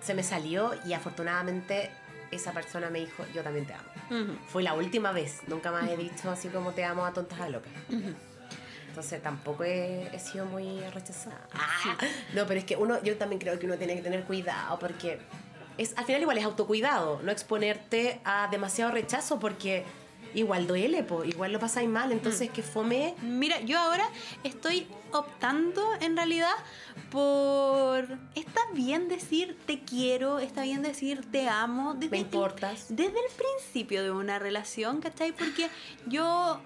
se 0.01 0.13
me 0.13 0.23
salió 0.23 0.71
y 0.85 0.93
afortunadamente 0.93 1.91
esa 2.33 2.51
persona 2.51 2.89
me 2.89 2.99
dijo, 2.99 3.25
yo 3.33 3.43
también 3.43 3.65
te 3.65 3.73
amo. 3.73 4.35
Fue 4.47 4.63
la 4.63 4.73
última 4.73 5.11
vez, 5.11 5.41
nunca 5.47 5.71
más 5.71 5.89
he 5.89 5.97
dicho 5.97 6.29
así 6.29 6.49
como 6.49 6.71
te 6.71 6.83
amo 6.83 7.05
a 7.05 7.13
tontas 7.13 7.39
a 7.39 7.49
locas. 7.49 7.71
Entonces 8.87 9.23
tampoco 9.23 9.63
he, 9.63 10.07
he 10.13 10.19
sido 10.19 10.45
muy 10.45 10.79
rechazada. 10.91 11.47
Ah, 11.53 11.97
no, 12.33 12.45
pero 12.45 12.59
es 12.59 12.65
que 12.65 12.75
uno, 12.75 13.01
yo 13.03 13.17
también 13.17 13.39
creo 13.39 13.59
que 13.59 13.65
uno 13.65 13.77
tiene 13.77 13.95
que 13.95 14.01
tener 14.01 14.23
cuidado 14.23 14.79
porque 14.79 15.19
es, 15.77 15.93
al 15.97 16.05
final 16.05 16.21
igual 16.21 16.37
es 16.37 16.45
autocuidado, 16.45 17.19
no 17.23 17.31
exponerte 17.31 18.21
a 18.23 18.47
demasiado 18.49 18.91
rechazo 18.91 19.39
porque 19.39 19.83
igual 20.33 20.67
duele, 20.67 21.03
po, 21.03 21.23
igual 21.23 21.51
lo 21.51 21.59
pasáis 21.59 21.89
mal, 21.89 22.11
entonces 22.11 22.49
que 22.49 22.63
fome. 22.63 23.15
Mira, 23.21 23.59
yo 23.61 23.79
ahora 23.79 24.07
estoy 24.43 24.87
optando 25.13 25.81
en 26.01 26.15
realidad 26.17 26.53
por... 27.11 28.05
Está 28.35 28.61
bien 28.73 29.07
decir 29.07 29.57
te 29.65 29.81
quiero, 29.83 30.39
está 30.39 30.63
bien 30.63 30.81
decir 30.81 31.25
te 31.31 31.47
amo. 31.47 31.93
Desde 31.93 32.09
Me 32.09 32.17
el- 32.17 32.23
importas. 32.23 32.85
Desde 32.89 33.17
el 33.19 33.31
principio 33.35 34.03
de 34.03 34.11
una 34.11 34.39
relación, 34.39 34.99
¿cachai? 35.01 35.31
Porque 35.31 35.69
yo... 36.07 36.59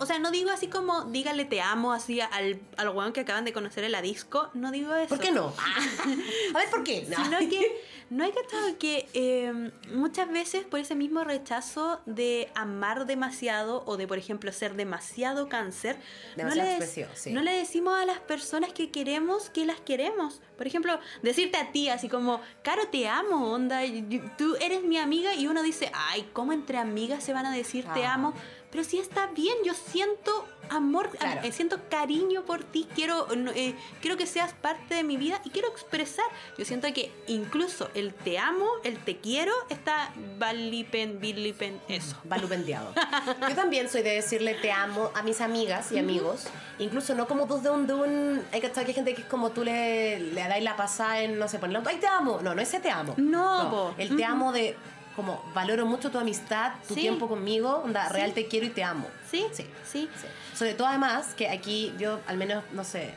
O 0.00 0.06
sea, 0.06 0.18
no 0.18 0.32
digo 0.32 0.50
así 0.50 0.66
como 0.66 1.04
dígale 1.04 1.44
te 1.44 1.60
amo 1.60 1.92
así 1.92 2.20
al, 2.20 2.60
al 2.76 2.88
weón 2.88 3.12
que 3.12 3.20
acaban 3.20 3.44
de 3.44 3.52
conocer 3.52 3.84
en 3.84 3.92
la 3.92 4.02
disco. 4.02 4.50
No 4.52 4.72
digo 4.72 4.92
eso. 4.96 5.08
¿Por 5.08 5.20
qué 5.20 5.30
no? 5.30 5.54
a 6.54 6.58
ver, 6.58 6.68
¿por 6.68 6.82
qué? 6.82 7.06
No. 7.08 7.24
Sino 7.24 7.38
que 7.38 7.80
no 8.10 8.24
hay 8.24 8.32
cachado 8.32 8.78
que 8.78 9.08
eh, 9.14 9.70
muchas 9.92 10.30
veces 10.30 10.64
por 10.64 10.80
ese 10.80 10.94
mismo 10.94 11.24
rechazo 11.24 12.00
de 12.06 12.50
amar 12.54 13.06
demasiado 13.06 13.82
o 13.86 13.96
de, 13.96 14.06
por 14.06 14.18
ejemplo, 14.18 14.52
ser 14.52 14.74
demasiado 14.74 15.48
cáncer, 15.48 15.96
Demasiado 16.36 16.70
no, 16.70 16.76
le 16.78 16.84
expresivo, 16.84 17.08
sí. 17.14 17.32
no 17.32 17.42
le 17.42 17.52
decimos 17.52 17.98
a 17.98 18.04
las 18.04 18.18
personas 18.20 18.72
que 18.72 18.90
queremos 18.90 19.50
que 19.50 19.66
las 19.66 19.80
queremos. 19.80 20.40
Por 20.56 20.66
ejemplo, 20.66 20.98
decirte 21.22 21.56
a 21.58 21.72
ti 21.72 21.88
así 21.88 22.08
como, 22.08 22.40
Caro, 22.62 22.88
te 22.88 23.08
amo, 23.08 23.52
onda, 23.52 23.80
tú 24.38 24.56
eres 24.60 24.82
mi 24.84 24.98
amiga 24.98 25.34
y 25.34 25.46
uno 25.46 25.62
dice, 25.62 25.90
ay, 25.94 26.28
¿cómo 26.32 26.52
entre 26.52 26.78
amigas 26.78 27.24
se 27.24 27.32
van 27.32 27.46
a 27.46 27.52
decir 27.52 27.84
te 27.94 28.04
amo? 28.04 28.34
Pero 28.74 28.82
si 28.82 28.98
está 28.98 29.28
bien, 29.28 29.54
yo 29.64 29.72
siento 29.72 30.48
amor, 30.68 31.10
Claro. 31.10 31.42
eh, 31.44 31.52
siento 31.52 31.78
cariño 31.88 32.42
por 32.44 32.64
ti, 32.64 32.88
quiero, 32.92 33.28
no, 33.36 33.52
eh, 33.52 33.76
quiero 34.00 34.16
que 34.16 34.26
seas 34.26 34.52
parte 34.52 34.96
de 34.96 35.04
mi 35.04 35.16
vida 35.16 35.40
y 35.44 35.50
quiero 35.50 35.68
expresar. 35.68 36.24
Yo 36.58 36.64
siento 36.64 36.92
que 36.92 37.12
incluso 37.28 37.88
el 37.94 38.12
te 38.12 38.36
amo, 38.40 38.66
el 38.82 38.98
te 38.98 39.18
quiero, 39.18 39.52
está 39.68 40.10
valipen, 40.38 41.20
vilipen, 41.20 41.80
eso. 41.86 42.16
Valupendiado. 42.24 42.92
Yo 43.48 43.54
también 43.54 43.88
soy 43.88 44.02
de 44.02 44.10
decirle 44.14 44.54
te 44.54 44.72
amo 44.72 45.12
a 45.14 45.22
mis 45.22 45.40
amigas 45.40 45.92
y 45.92 45.98
amigos, 45.98 46.46
incluso 46.80 47.14
no 47.14 47.28
como 47.28 47.46
tú 47.46 47.60
de 47.60 47.70
un, 47.70 47.86
de 47.86 47.94
un 47.94 48.42
hay 48.50 48.60
que 48.60 48.66
estar 48.66 48.82
que 48.84 48.90
hay 48.90 48.94
gente 48.96 49.14
que 49.14 49.22
es 49.22 49.28
como 49.28 49.50
tú 49.52 49.62
le, 49.62 50.18
le 50.18 50.48
dais 50.48 50.64
la 50.64 50.74
pasada 50.74 51.20
en, 51.20 51.38
no 51.38 51.46
sé, 51.46 51.60
ponerlo, 51.60 51.88
ay 51.88 51.98
te 51.98 52.08
amo. 52.08 52.40
No, 52.42 52.56
no 52.56 52.60
ese 52.60 52.80
te 52.80 52.90
amo. 52.90 53.14
No, 53.18 53.68
po. 53.70 53.94
el 53.98 54.16
te 54.16 54.24
amo 54.24 54.50
de 54.50 54.76
como 55.16 55.42
valoro 55.54 55.86
mucho 55.86 56.10
tu 56.10 56.18
amistad, 56.18 56.72
tu 56.88 56.94
Sí. 56.94 57.00
tiempo 57.02 57.28
conmigo, 57.28 57.76
onda, 57.84 58.08
Sí. 58.08 58.14
real 58.14 58.32
te 58.32 58.46
quiero 58.48 58.66
y 58.66 58.70
te 58.70 58.82
amo. 58.84 59.08
¿Sí? 59.30 59.44
Sí. 59.52 59.64
Sí. 59.84 60.08
Sí. 60.20 60.26
Sobre 60.56 60.74
todo 60.74 60.88
además 60.88 61.34
que 61.36 61.48
aquí 61.48 61.92
yo 61.98 62.20
al 62.26 62.36
menos, 62.36 62.64
no 62.72 62.84
sé, 62.84 63.14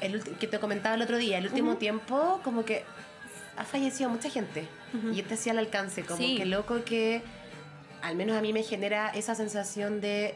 el 0.00 0.22
que 0.22 0.46
te 0.46 0.58
comentaba 0.60 0.94
el 0.94 1.02
otro 1.02 1.16
día, 1.16 1.38
el 1.38 1.46
último 1.46 1.76
tiempo 1.76 2.40
como 2.44 2.64
que 2.64 2.84
ha 3.56 3.64
fallecido 3.64 4.10
mucha 4.10 4.28
gente 4.28 4.68
y 5.12 5.20
este 5.20 5.34
hacía 5.34 5.52
al 5.52 5.58
alcance, 5.58 6.04
como 6.04 6.18
Sí. 6.18 6.36
que 6.36 6.44
loco 6.44 6.84
que 6.84 7.22
al 8.02 8.14
menos 8.14 8.36
a 8.36 8.42
mí 8.42 8.52
me 8.52 8.62
genera 8.62 9.08
esa 9.10 9.34
sensación 9.34 10.00
de 10.02 10.34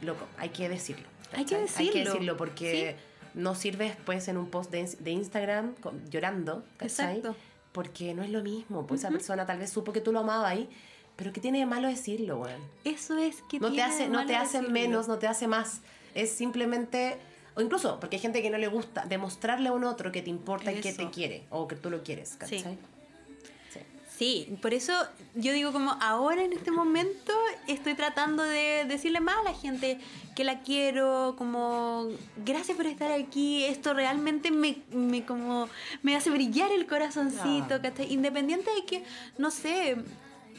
loco, 0.00 0.26
hay 0.38 0.48
que 0.48 0.68
decirlo. 0.68 1.06
Hay 1.32 1.44
que 1.44 1.56
¿cachai? 1.56 1.60
Hay 1.86 1.92
que 1.92 1.98
decirlo, 1.98 2.12
decirlo 2.12 2.36
porque 2.38 2.96
no 3.34 3.54
sirve 3.54 3.84
después 3.84 4.26
en 4.28 4.38
un 4.38 4.48
post 4.50 4.70
de, 4.70 4.84
de 4.98 5.10
Instagram 5.10 5.74
con- 5.76 6.08
llorando, 6.10 6.64
¿cachai? 6.78 7.18
Exacto. 7.18 7.36
Porque 7.72 8.14
no 8.14 8.22
es 8.22 8.30
lo 8.30 8.42
mismo, 8.42 8.86
pues 8.86 9.00
esa 9.00 9.10
persona 9.10 9.46
tal 9.46 9.58
vez 9.58 9.70
supo 9.70 9.92
que 9.92 10.00
tú 10.00 10.12
lo 10.12 10.20
amabas 10.20 10.50
ahí, 10.50 10.68
pero 11.16 11.32
¿qué 11.32 11.40
tiene 11.40 11.58
de 11.58 11.66
malo 11.66 11.86
decirlo, 11.86 12.38
weón? 12.38 12.60
Eso 12.84 13.16
es 13.18 13.42
que 13.42 13.60
no 13.60 13.72
te 13.72 13.82
hace, 13.82 14.04
de 14.04 14.08
no 14.08 14.26
te 14.26 14.34
hace 14.34 14.58
decirlo. 14.58 14.72
menos, 14.72 15.06
no 15.08 15.18
te 15.18 15.28
hace 15.28 15.46
más. 15.46 15.82
Es 16.14 16.30
simplemente, 16.32 17.18
o 17.54 17.60
incluso, 17.60 18.00
porque 18.00 18.16
hay 18.16 18.22
gente 18.22 18.42
que 18.42 18.50
no 18.50 18.58
le 18.58 18.66
gusta 18.66 19.04
demostrarle 19.04 19.68
a 19.68 19.72
un 19.72 19.84
otro 19.84 20.10
que 20.10 20.22
te 20.22 20.30
importa 20.30 20.72
y 20.72 20.80
que 20.80 20.92
te 20.92 21.10
quiere, 21.10 21.44
o 21.50 21.68
que 21.68 21.76
tú 21.76 21.90
lo 21.90 22.02
quieres, 22.02 22.36
¿cachai? 22.36 22.60
Sí. 22.60 22.78
Sí. 24.20 24.54
Por 24.60 24.74
eso 24.74 24.92
yo 25.34 25.50
digo 25.54 25.72
como 25.72 25.92
ahora 25.98 26.44
en 26.44 26.52
este 26.52 26.70
momento 26.70 27.32
estoy 27.66 27.94
tratando 27.94 28.42
de 28.42 28.84
decirle 28.86 29.18
más 29.20 29.36
a 29.38 29.44
la 29.44 29.54
gente 29.54 29.98
que 30.36 30.44
la 30.44 30.60
quiero, 30.60 31.36
como 31.38 32.06
gracias 32.44 32.76
por 32.76 32.84
estar 32.84 33.10
aquí, 33.12 33.64
esto 33.64 33.94
realmente 33.94 34.50
me, 34.50 34.76
me 34.92 35.24
como 35.24 35.70
me 36.02 36.14
hace 36.16 36.28
brillar 36.28 36.70
el 36.70 36.86
corazoncito, 36.86 37.76
Ah. 37.76 37.80
¿cachai? 37.80 38.12
Independiente 38.12 38.70
de 38.74 38.84
que, 38.84 39.04
no 39.38 39.50
sé, 39.50 39.96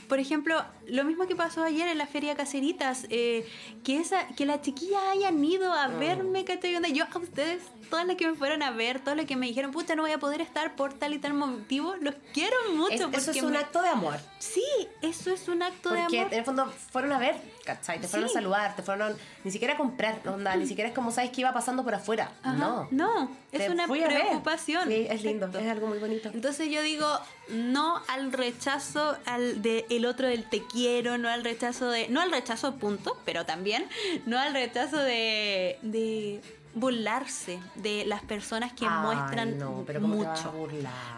por 0.09 0.17
ejemplo, 0.17 0.65
lo 0.87 1.03
mismo 1.03 1.27
que 1.27 1.35
pasó 1.35 1.61
ayer 1.63 1.87
en 1.87 1.99
la 1.99 2.07
feria 2.07 2.33
Caceritas, 2.35 3.05
eh, 3.11 3.47
que 3.83 3.97
esa, 3.99 4.27
que 4.29 4.47
las 4.47 4.63
chiquillas 4.63 5.01
hayan 5.11 5.45
ido 5.45 5.71
a 5.71 5.87
Mm. 5.87 5.99
verme, 5.99 6.45
¿cachai? 6.45 6.73
Yo 6.93 7.05
a 7.05 7.17
ustedes, 7.19 7.61
todas 7.91 8.07
las 8.07 8.15
que 8.15 8.25
me 8.27 8.33
fueron 8.35 8.63
a 8.63 8.71
ver, 8.71 8.99
todas 9.01 9.15
las 9.17 9.27
que 9.27 9.35
me 9.35 9.45
dijeron, 9.45 9.69
pucha, 9.71 9.93
no 9.95 10.01
voy 10.01 10.11
a 10.11 10.17
poder 10.17 10.41
estar 10.41 10.75
por 10.75 10.93
tal 10.93 11.13
y 11.13 11.19
tal 11.19 11.35
motivo, 11.35 11.95
los 12.01 12.15
quiero 12.33 12.55
mucho. 12.73 12.93
Es- 12.93 12.99
eso 13.01 13.11
porque 13.11 13.37
es 13.37 13.43
un 13.43 13.51
me- 13.51 13.57
acto 13.59 13.83
de 13.83 13.89
amor. 13.89 14.15
Sí, 14.39 14.63
eso 15.03 15.31
es 15.31 15.47
un 15.47 15.61
acto 15.61 15.91
de 15.91 15.99
Porque 15.99 16.19
amor. 16.21 16.33
en 16.33 16.39
el 16.39 16.45
fondo 16.45 16.73
fueron 16.91 17.11
a 17.11 17.19
ver, 17.19 17.35
¿cachai? 17.65 18.01
Te 18.01 18.07
fueron 18.07 18.27
Sí. 18.29 18.33
a 18.35 18.39
saludar, 18.39 18.75
te 18.75 18.81
fueron 18.81 19.15
ni 19.43 19.51
siquiera 19.51 19.75
a 19.75 19.77
comprar, 19.77 20.19
onda, 20.27 20.55
ni 20.55 20.65
siquiera 20.65 20.87
es 20.89 20.95
como 20.95 21.11
sabes 21.11 21.29
que 21.29 21.41
iba 21.41 21.53
pasando 21.53 21.83
por 21.83 21.93
afuera. 21.93 22.31
Ajá, 22.41 22.57
No. 22.57 22.87
no, 22.89 23.31
es 23.51 23.59
Te 23.59 23.69
una 23.69 23.85
preocupación. 23.87 24.87
Sí, 24.87 25.07
es 25.09 25.23
lindo, 25.23 25.45
Exacto. 25.45 25.65
es 25.67 25.71
algo 25.71 25.87
muy 25.87 25.99
bonito. 25.99 26.29
Entonces 26.33 26.69
yo 26.71 26.81
digo, 26.81 27.07
no 27.49 28.01
al 28.07 28.31
rechazo 28.31 29.17
al 29.25 29.61
de 29.61 29.85
el 29.89 30.05
otro 30.05 30.27
del 30.27 30.45
te 30.49 30.63
quiero, 30.65 31.17
no 31.17 31.27
al 31.29 31.43
rechazo 31.43 31.89
de, 31.89 32.07
no 32.07 32.21
al 32.21 32.31
rechazo 32.31 32.75
punto, 32.75 33.17
pero 33.25 33.45
también, 33.45 33.85
no 34.25 34.39
al 34.39 34.53
rechazo 34.53 34.97
de, 34.97 35.77
de 35.81 36.41
burlarse 36.73 37.59
de 37.75 38.05
las 38.05 38.21
personas 38.21 38.73
que 38.73 38.85
Ay, 38.85 39.01
muestran 39.01 39.57
no, 39.59 39.83
pero 39.85 40.01
¿cómo 40.01 40.15
te 40.17 40.25
vas 40.25 40.45
a 40.45 40.51
mucho. 40.51 40.67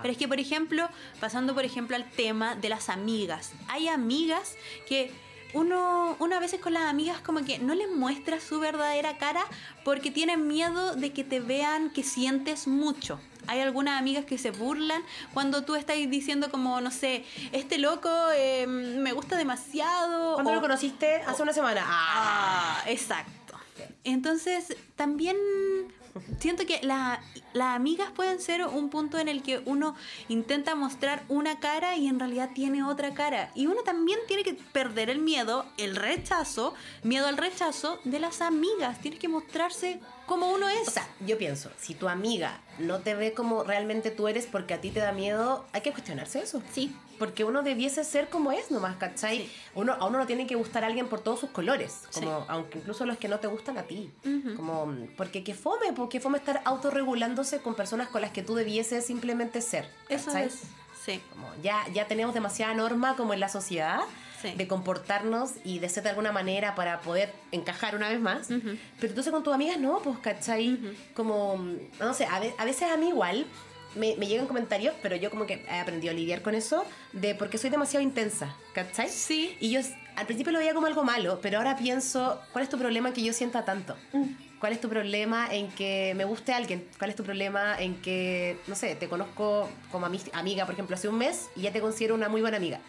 Pero 0.01 0.11
es 0.11 0.17
que, 0.17 0.27
por 0.27 0.39
ejemplo, 0.39 0.89
pasando 1.19 1.53
por 1.53 1.63
ejemplo 1.65 1.95
al 1.95 2.09
tema 2.09 2.55
de 2.55 2.69
las 2.69 2.89
amigas, 2.89 3.53
hay 3.67 3.87
amigas 3.87 4.55
que 4.87 5.11
uno, 5.53 6.15
uno 6.19 6.35
a 6.35 6.39
veces 6.39 6.59
con 6.59 6.73
las 6.73 6.83
amigas 6.83 7.19
como 7.21 7.45
que 7.45 7.59
no 7.59 7.75
les 7.75 7.89
muestra 7.91 8.39
su 8.39 8.59
verdadera 8.59 9.17
cara 9.17 9.43
porque 9.85 10.09
tienen 10.09 10.47
miedo 10.47 10.95
de 10.95 11.13
que 11.13 11.23
te 11.23 11.39
vean 11.39 11.91
que 11.91 12.01
sientes 12.03 12.67
mucho. 12.67 13.19
Hay 13.45 13.59
algunas 13.59 13.99
amigas 13.99 14.25
que 14.25 14.37
se 14.37 14.51
burlan 14.51 15.03
cuando 15.33 15.63
tú 15.63 15.75
estás 15.75 15.97
diciendo 15.97 16.49
como, 16.49 16.79
no 16.81 16.89
sé, 16.89 17.25
este 17.51 17.77
loco 17.77 18.09
eh, 18.35 18.65
me 18.65 19.11
gusta 19.11 19.35
demasiado. 19.37 20.33
¿Cuándo 20.35 20.51
o- 20.51 20.55
lo 20.55 20.61
conociste? 20.61 21.17
Hace 21.27 21.43
una 21.43 21.53
semana. 21.53 21.83
Ah. 21.85 22.79
Ah, 22.81 22.83
exacto. 22.89 23.31
Entonces, 24.03 24.75
también 24.95 25.35
siento 26.39 26.65
que 26.67 26.79
la- 26.83 27.19
las 27.53 27.75
amigas 27.75 28.11
pueden 28.15 28.39
ser 28.39 28.63
un 28.65 28.89
punto 28.89 29.17
en 29.17 29.27
el 29.27 29.41
que 29.41 29.63
uno 29.65 29.95
intenta 30.27 30.75
mostrar 30.75 31.23
una 31.27 31.59
cara 31.59 31.95
y 31.95 32.07
en 32.07 32.19
realidad 32.19 32.51
tiene 32.53 32.83
otra 32.83 33.13
cara. 33.15 33.51
Y 33.55 33.65
uno 33.65 33.81
también 33.81 34.19
tiene 34.27 34.43
que 34.43 34.53
perder 34.53 35.09
el 35.09 35.19
miedo, 35.19 35.65
el 35.77 35.95
rechazo, 35.95 36.75
miedo 37.01 37.25
al 37.27 37.37
rechazo 37.37 37.99
de 38.03 38.19
las 38.19 38.41
amigas. 38.41 38.99
Tienes 39.01 39.19
que 39.19 39.27
mostrarse 39.27 39.99
como 40.27 40.51
uno 40.51 40.69
es. 40.69 40.87
O 40.87 40.91
sea, 40.91 41.07
yo 41.25 41.37
pienso, 41.37 41.71
si 41.79 41.95
tu 41.95 42.07
amiga 42.07 42.61
no 42.77 42.99
te 42.99 43.15
ve 43.15 43.33
como 43.33 43.63
realmente 43.63 44.11
tú 44.11 44.27
eres 44.27 44.45
porque 44.45 44.75
a 44.75 44.81
ti 44.81 44.91
te 44.91 44.99
da 44.99 45.11
miedo, 45.13 45.65
hay 45.73 45.81
que 45.81 45.91
cuestionarse 45.91 46.41
eso. 46.41 46.61
sí. 46.71 46.95
Porque 47.19 47.43
uno 47.43 47.61
debiese 47.63 48.03
ser 48.03 48.29
como 48.29 48.51
es 48.51 48.71
nomás, 48.71 48.95
¿cachai? 48.97 49.39
Sí. 49.39 49.51
Uno, 49.75 49.93
a 49.93 50.05
uno 50.05 50.17
no 50.19 50.25
tiene 50.25 50.47
que 50.47 50.55
gustar 50.55 50.83
a 50.83 50.87
alguien 50.87 51.07
por 51.07 51.21
todos 51.21 51.39
sus 51.39 51.49
colores, 51.51 52.01
como, 52.13 52.39
Sí. 52.39 52.45
aunque 52.47 52.79
incluso 52.79 53.05
los 53.05 53.17
que 53.17 53.27
no 53.27 53.39
te 53.39 53.47
gustan 53.47 53.77
a 53.77 53.83
ti. 53.83 54.11
Ujú. 54.25 54.55
Como, 54.55 54.93
porque 55.17 55.43
qué 55.43 55.53
fome, 55.53 55.93
porque 55.95 56.19
fome 56.19 56.37
estar 56.37 56.61
autorregulándose 56.65 57.59
con 57.59 57.75
personas 57.75 58.07
con 58.09 58.21
las 58.21 58.31
que 58.31 58.41
tú 58.43 58.55
debieses 58.55 59.05
simplemente 59.05 59.61
ser. 59.61 59.89
Eso 60.09 60.27
¿cachai? 60.27 60.45
es. 60.47 60.61
Sí. 61.05 61.21
Como 61.31 61.47
ya, 61.61 61.85
ya 61.93 62.07
tenemos 62.07 62.33
demasiada 62.33 62.73
norma 62.73 63.15
como 63.15 63.33
en 63.33 63.39
la 63.39 63.49
sociedad 63.49 63.99
Sí. 64.41 64.51
de 64.55 64.67
comportarnos 64.67 65.51
y 65.63 65.79
de 65.79 65.87
ser 65.87 66.03
de 66.03 66.09
alguna 66.09 66.31
manera 66.33 66.75
para 66.75 66.99
poder 66.99 67.33
encajar 67.51 67.95
una 67.95 68.09
vez 68.09 68.19
más. 68.19 68.49
Ujú. 68.49 68.77
Pero 68.99 69.07
entonces 69.11 69.31
con 69.31 69.41
tus 69.43 69.53
amigas 69.53 69.79
no, 69.79 69.99
pues, 69.99 70.17
¿cachai? 70.19 70.73
Ujú. 70.73 70.87
Como, 71.13 71.65
no 71.99 72.13
sé, 72.13 72.25
a, 72.25 72.39
ve- 72.41 72.53
a 72.57 72.65
veces 72.65 72.91
a 72.91 72.97
mí 72.97 73.07
igual 73.09 73.45
me, 73.95 74.15
me 74.17 74.27
llegan 74.27 74.47
comentarios, 74.47 74.93
pero 75.01 75.15
yo 75.15 75.29
como 75.29 75.45
que 75.45 75.65
he 75.69 75.79
aprendido 75.79 76.11
a 76.11 76.15
lidiar 76.15 76.41
con 76.41 76.55
eso, 76.55 76.85
de 77.11 77.35
porque 77.35 77.57
soy 77.57 77.69
demasiado 77.69 78.03
intensa, 78.03 78.55
¿cachai? 78.73 79.09
Sí. 79.09 79.55
Y 79.59 79.71
yo 79.71 79.81
al 80.15 80.25
principio 80.25 80.51
lo 80.51 80.59
veía 80.59 80.73
como 80.73 80.87
algo 80.87 81.03
malo, 81.03 81.39
pero 81.41 81.57
ahora 81.57 81.75
pienso, 81.77 82.39
¿cuál 82.51 82.63
es 82.63 82.69
tu 82.69 82.77
problema 82.77 83.09
en 83.09 83.13
que 83.13 83.23
yo 83.23 83.33
sienta 83.33 83.65
tanto? 83.65 83.95
Mm. 84.13 84.23
¿Cuál 84.59 84.71
es 84.73 84.79
tu 84.79 84.87
problema 84.87 85.47
en 85.51 85.67
que 85.71 86.13
me 86.15 86.23
guste 86.23 86.53
alguien? 86.53 86.87
¿Cuál 86.97 87.09
es 87.09 87.15
tu 87.17 87.23
problema 87.23 87.75
en 87.81 87.95
que, 88.01 88.57
no 88.67 88.75
sé, 88.75 88.95
te 88.95 89.09
conozco 89.09 89.69
como 89.91 90.07
ami- 90.07 90.29
amiga, 90.33 90.65
por 90.65 90.73
ejemplo, 90.73 90.95
hace 90.95 91.09
un 91.09 91.17
mes 91.17 91.47
y 91.55 91.63
ya 91.63 91.73
te 91.73 91.81
considero 91.81 92.15
una 92.15 92.29
muy 92.29 92.39
buena 92.41 92.57
amiga? 92.57 92.79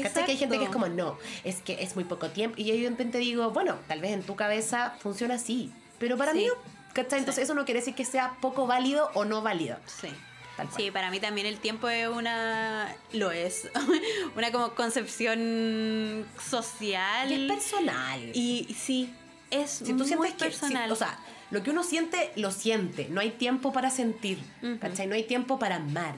¿Cachai? 0.00 0.24
Que 0.26 0.32
hay 0.32 0.38
gente 0.38 0.58
que 0.58 0.64
es 0.64 0.70
como, 0.70 0.86
no, 0.88 1.18
es 1.44 1.56
que 1.62 1.82
es 1.82 1.94
muy 1.96 2.04
poco 2.04 2.28
tiempo. 2.28 2.56
Y 2.58 2.64
yo 2.64 2.74
de 2.74 2.88
repente 2.88 3.18
digo, 3.18 3.50
bueno, 3.50 3.76
tal 3.88 4.00
vez 4.00 4.12
en 4.12 4.22
tu 4.22 4.36
cabeza 4.36 4.94
funciona 5.00 5.34
así, 5.34 5.72
pero 5.98 6.16
para 6.16 6.32
Sí. 6.32 6.38
mí. 6.38 6.46
¿Cachai? 6.92 7.18
Entonces 7.18 7.42
Sí. 7.42 7.42
eso 7.42 7.54
no 7.54 7.64
quiere 7.64 7.80
decir 7.80 7.94
que 7.96 8.04
sea 8.04 8.36
poco 8.40 8.68
válido 8.68 9.10
o 9.14 9.24
no 9.24 9.42
válido. 9.42 9.76
Sí. 9.86 10.08
Tal 10.56 10.68
cual. 10.68 10.80
Sí, 10.82 10.90
para 10.90 11.10
mí 11.10 11.18
también 11.20 11.46
el 11.46 11.58
tiempo 11.58 11.88
es 11.88 12.08
una. 12.08 12.94
Lo 13.12 13.32
es. 13.32 13.68
una 14.36 14.52
como 14.52 14.74
concepción 14.74 16.26
social. 16.48 17.30
Y 17.30 17.34
es 17.34 17.52
personal. 17.52 18.30
Y 18.34 18.76
sí, 18.78 19.12
es 19.50 19.70
si 19.70 19.84
tú 19.92 19.94
muy 19.94 20.06
sientes 20.06 20.32
que, 20.34 20.44
personal. 20.44 20.86
si- 20.88 20.92
o 20.92 20.96
sea, 20.96 21.18
lo 21.50 21.62
que 21.62 21.70
uno 21.70 21.82
siente, 21.82 22.32
lo 22.36 22.50
siente. 22.50 23.08
No 23.10 23.20
hay 23.20 23.30
tiempo 23.32 23.72
para 23.72 23.90
sentir. 23.90 24.38
Ujú. 24.62 24.78
¿Cachai? 24.78 25.06
No 25.06 25.14
hay 25.14 25.24
tiempo 25.24 25.58
para 25.58 25.76
amar 25.76 26.16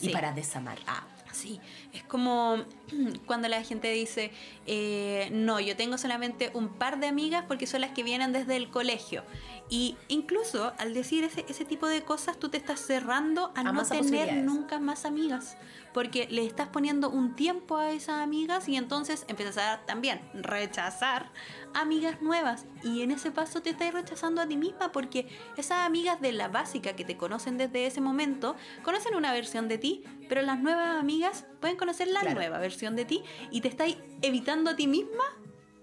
y 0.00 0.08
para 0.10 0.32
desamar. 0.32 0.78
Ah, 0.86 1.04
Sí, 1.32 1.60
es 1.92 2.02
como 2.02 2.64
cuando 3.26 3.48
la 3.48 3.62
gente 3.62 3.90
dice, 3.92 4.30
eh, 4.66 5.28
no, 5.32 5.60
yo 5.60 5.76
tengo 5.76 5.98
solamente 5.98 6.50
un 6.54 6.68
par 6.68 6.98
de 7.00 7.06
amigas 7.08 7.44
porque 7.46 7.66
son 7.66 7.80
las 7.82 7.90
que 7.92 8.02
vienen 8.02 8.32
desde 8.32 8.56
el 8.56 8.70
colegio. 8.70 9.24
Y 9.72 9.96
incluso 10.08 10.72
al 10.78 10.94
decir 10.94 11.22
ese, 11.22 11.44
ese 11.48 11.64
tipo 11.64 11.86
de 11.86 12.02
cosas, 12.02 12.38
tú 12.38 12.48
te 12.48 12.56
estás 12.56 12.80
cerrando 12.80 13.52
a, 13.54 13.60
A 13.60 13.72
no 13.72 13.84
tener 13.84 14.34
nunca 14.38 14.80
más 14.80 15.04
amigas. 15.04 15.56
Porque 15.92 16.28
le 16.30 16.44
estás 16.44 16.68
poniendo 16.68 17.10
un 17.10 17.34
tiempo 17.34 17.76
a 17.76 17.90
esas 17.90 18.20
amigas 18.22 18.68
y 18.68 18.76
entonces 18.76 19.24
empiezas 19.28 19.58
a 19.58 19.80
también 19.86 20.20
rechazar 20.34 21.30
amigas 21.74 22.20
nuevas. 22.22 22.64
Y 22.84 23.02
en 23.02 23.10
ese 23.10 23.30
paso 23.32 23.60
te 23.62 23.70
estás 23.70 23.92
rechazando 23.92 24.40
a 24.40 24.46
ti 24.46 24.56
misma 24.56 24.92
porque 24.92 25.26
esas 25.56 25.84
amigas 25.86 26.20
de 26.20 26.32
la 26.32 26.48
básica 26.48 26.94
que 26.94 27.04
te 27.04 27.16
conocen 27.16 27.56
desde 27.58 27.86
ese 27.86 28.00
momento, 28.00 28.56
conocen 28.84 29.14
una 29.16 29.32
versión 29.32 29.68
de 29.68 29.78
ti, 29.78 30.04
pero 30.28 30.42
las 30.42 30.60
nuevas 30.60 30.98
amigas 31.00 31.44
pueden 31.60 31.76
conocer 31.76 32.06
la 32.08 32.20
Claro. 32.20 32.36
nueva 32.36 32.58
versión 32.58 32.79
de 32.80 33.04
ti 33.04 33.22
y 33.50 33.60
te 33.60 33.68
estás 33.68 33.94
evitando 34.22 34.70
a 34.70 34.76
ti 34.76 34.86
misma 34.86 35.24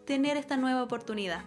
tener 0.05 0.37
esta 0.37 0.57
nueva 0.57 0.83
oportunidad. 0.83 1.43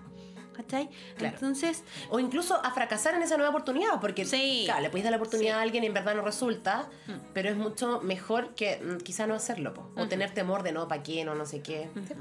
¿Cachai? 0.54 0.90
Claro. 1.16 1.34
Entonces, 1.36 1.84
O 2.10 2.20
incluso 2.20 2.54
a 2.62 2.70
fracasar 2.72 3.14
en 3.14 3.22
esa 3.22 3.36
nueva 3.36 3.48
oportunidad, 3.50 3.98
porque 4.00 4.26
Sí. 4.26 4.62
claro, 4.66 4.82
le 4.82 4.90
puedes 4.90 5.04
dar 5.04 5.10
la 5.12 5.16
oportunidad 5.16 5.54
Sí. 5.54 5.58
a 5.58 5.62
alguien 5.62 5.84
y 5.84 5.86
en 5.86 5.94
verdad 5.94 6.14
no 6.14 6.20
resulta, 6.22 6.90
Mm. 7.06 7.12
pero 7.32 7.48
es 7.48 7.56
mucho 7.56 8.00
mejor 8.02 8.54
que 8.54 8.76
mm, 8.76 8.98
quizá 8.98 9.26
no 9.26 9.34
hacerlo, 9.34 9.72
po. 9.72 9.90
o 9.96 10.06
tener 10.06 10.32
temor 10.32 10.62
de 10.62 10.72
no, 10.72 10.86
¿para 10.86 11.02
qué? 11.02 11.24
No, 11.24 11.34
no 11.34 11.46
sé 11.46 11.62
qué. 11.62 11.88
Sí, 12.06 12.14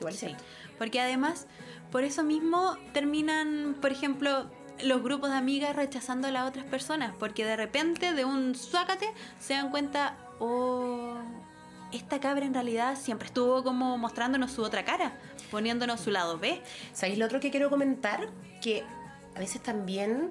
Igual 0.00 0.14
Sí, 0.14 0.34
porque 0.78 0.98
además, 1.00 1.46
por 1.92 2.02
eso 2.04 2.22
mismo 2.24 2.76
terminan, 2.94 3.76
por 3.80 3.92
ejemplo, 3.92 4.50
los 4.82 5.02
grupos 5.02 5.30
de 5.30 5.36
amigas 5.36 5.76
rechazando 5.76 6.26
a 6.28 6.30
las 6.32 6.48
otras 6.48 6.64
personas, 6.64 7.14
porque 7.18 7.44
de 7.44 7.54
repente, 7.56 8.12
de 8.14 8.24
un 8.24 8.54
suácate, 8.56 9.12
se 9.38 9.54
dan 9.54 9.70
cuenta, 9.70 10.16
o 10.40 11.14
esta 11.96 12.20
cabra 12.20 12.44
en 12.44 12.54
realidad 12.54 12.96
siempre 12.96 13.26
estuvo 13.26 13.62
como 13.62 13.96
mostrándonos 13.98 14.50
su 14.52 14.62
otra 14.62 14.84
cara, 14.84 15.12
poniéndonos 15.50 16.00
su 16.00 16.10
lado 16.10 16.38
B. 16.38 16.60
¿Sabéis 16.92 17.18
lo 17.18 17.26
otro 17.26 17.40
que 17.40 17.50
quiero 17.50 17.70
comentar? 17.70 18.28
Que 18.60 18.84
a 19.34 19.38
veces 19.38 19.62
también 19.62 20.30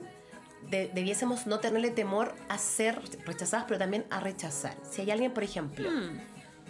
de- 0.69 0.89
debiésemos 0.93 1.45
no 1.47 1.59
tenerle 1.59 1.89
temor 1.91 2.35
a 2.49 2.57
ser 2.57 3.01
rechazadas, 3.25 3.65
pero 3.67 3.79
también 3.79 4.05
a 4.09 4.19
rechazar. 4.19 4.75
Si 4.89 5.01
hay 5.01 5.11
alguien, 5.11 5.31
por 5.33 5.43
ejemplo, 5.43 5.89
Hmm, 5.89 6.19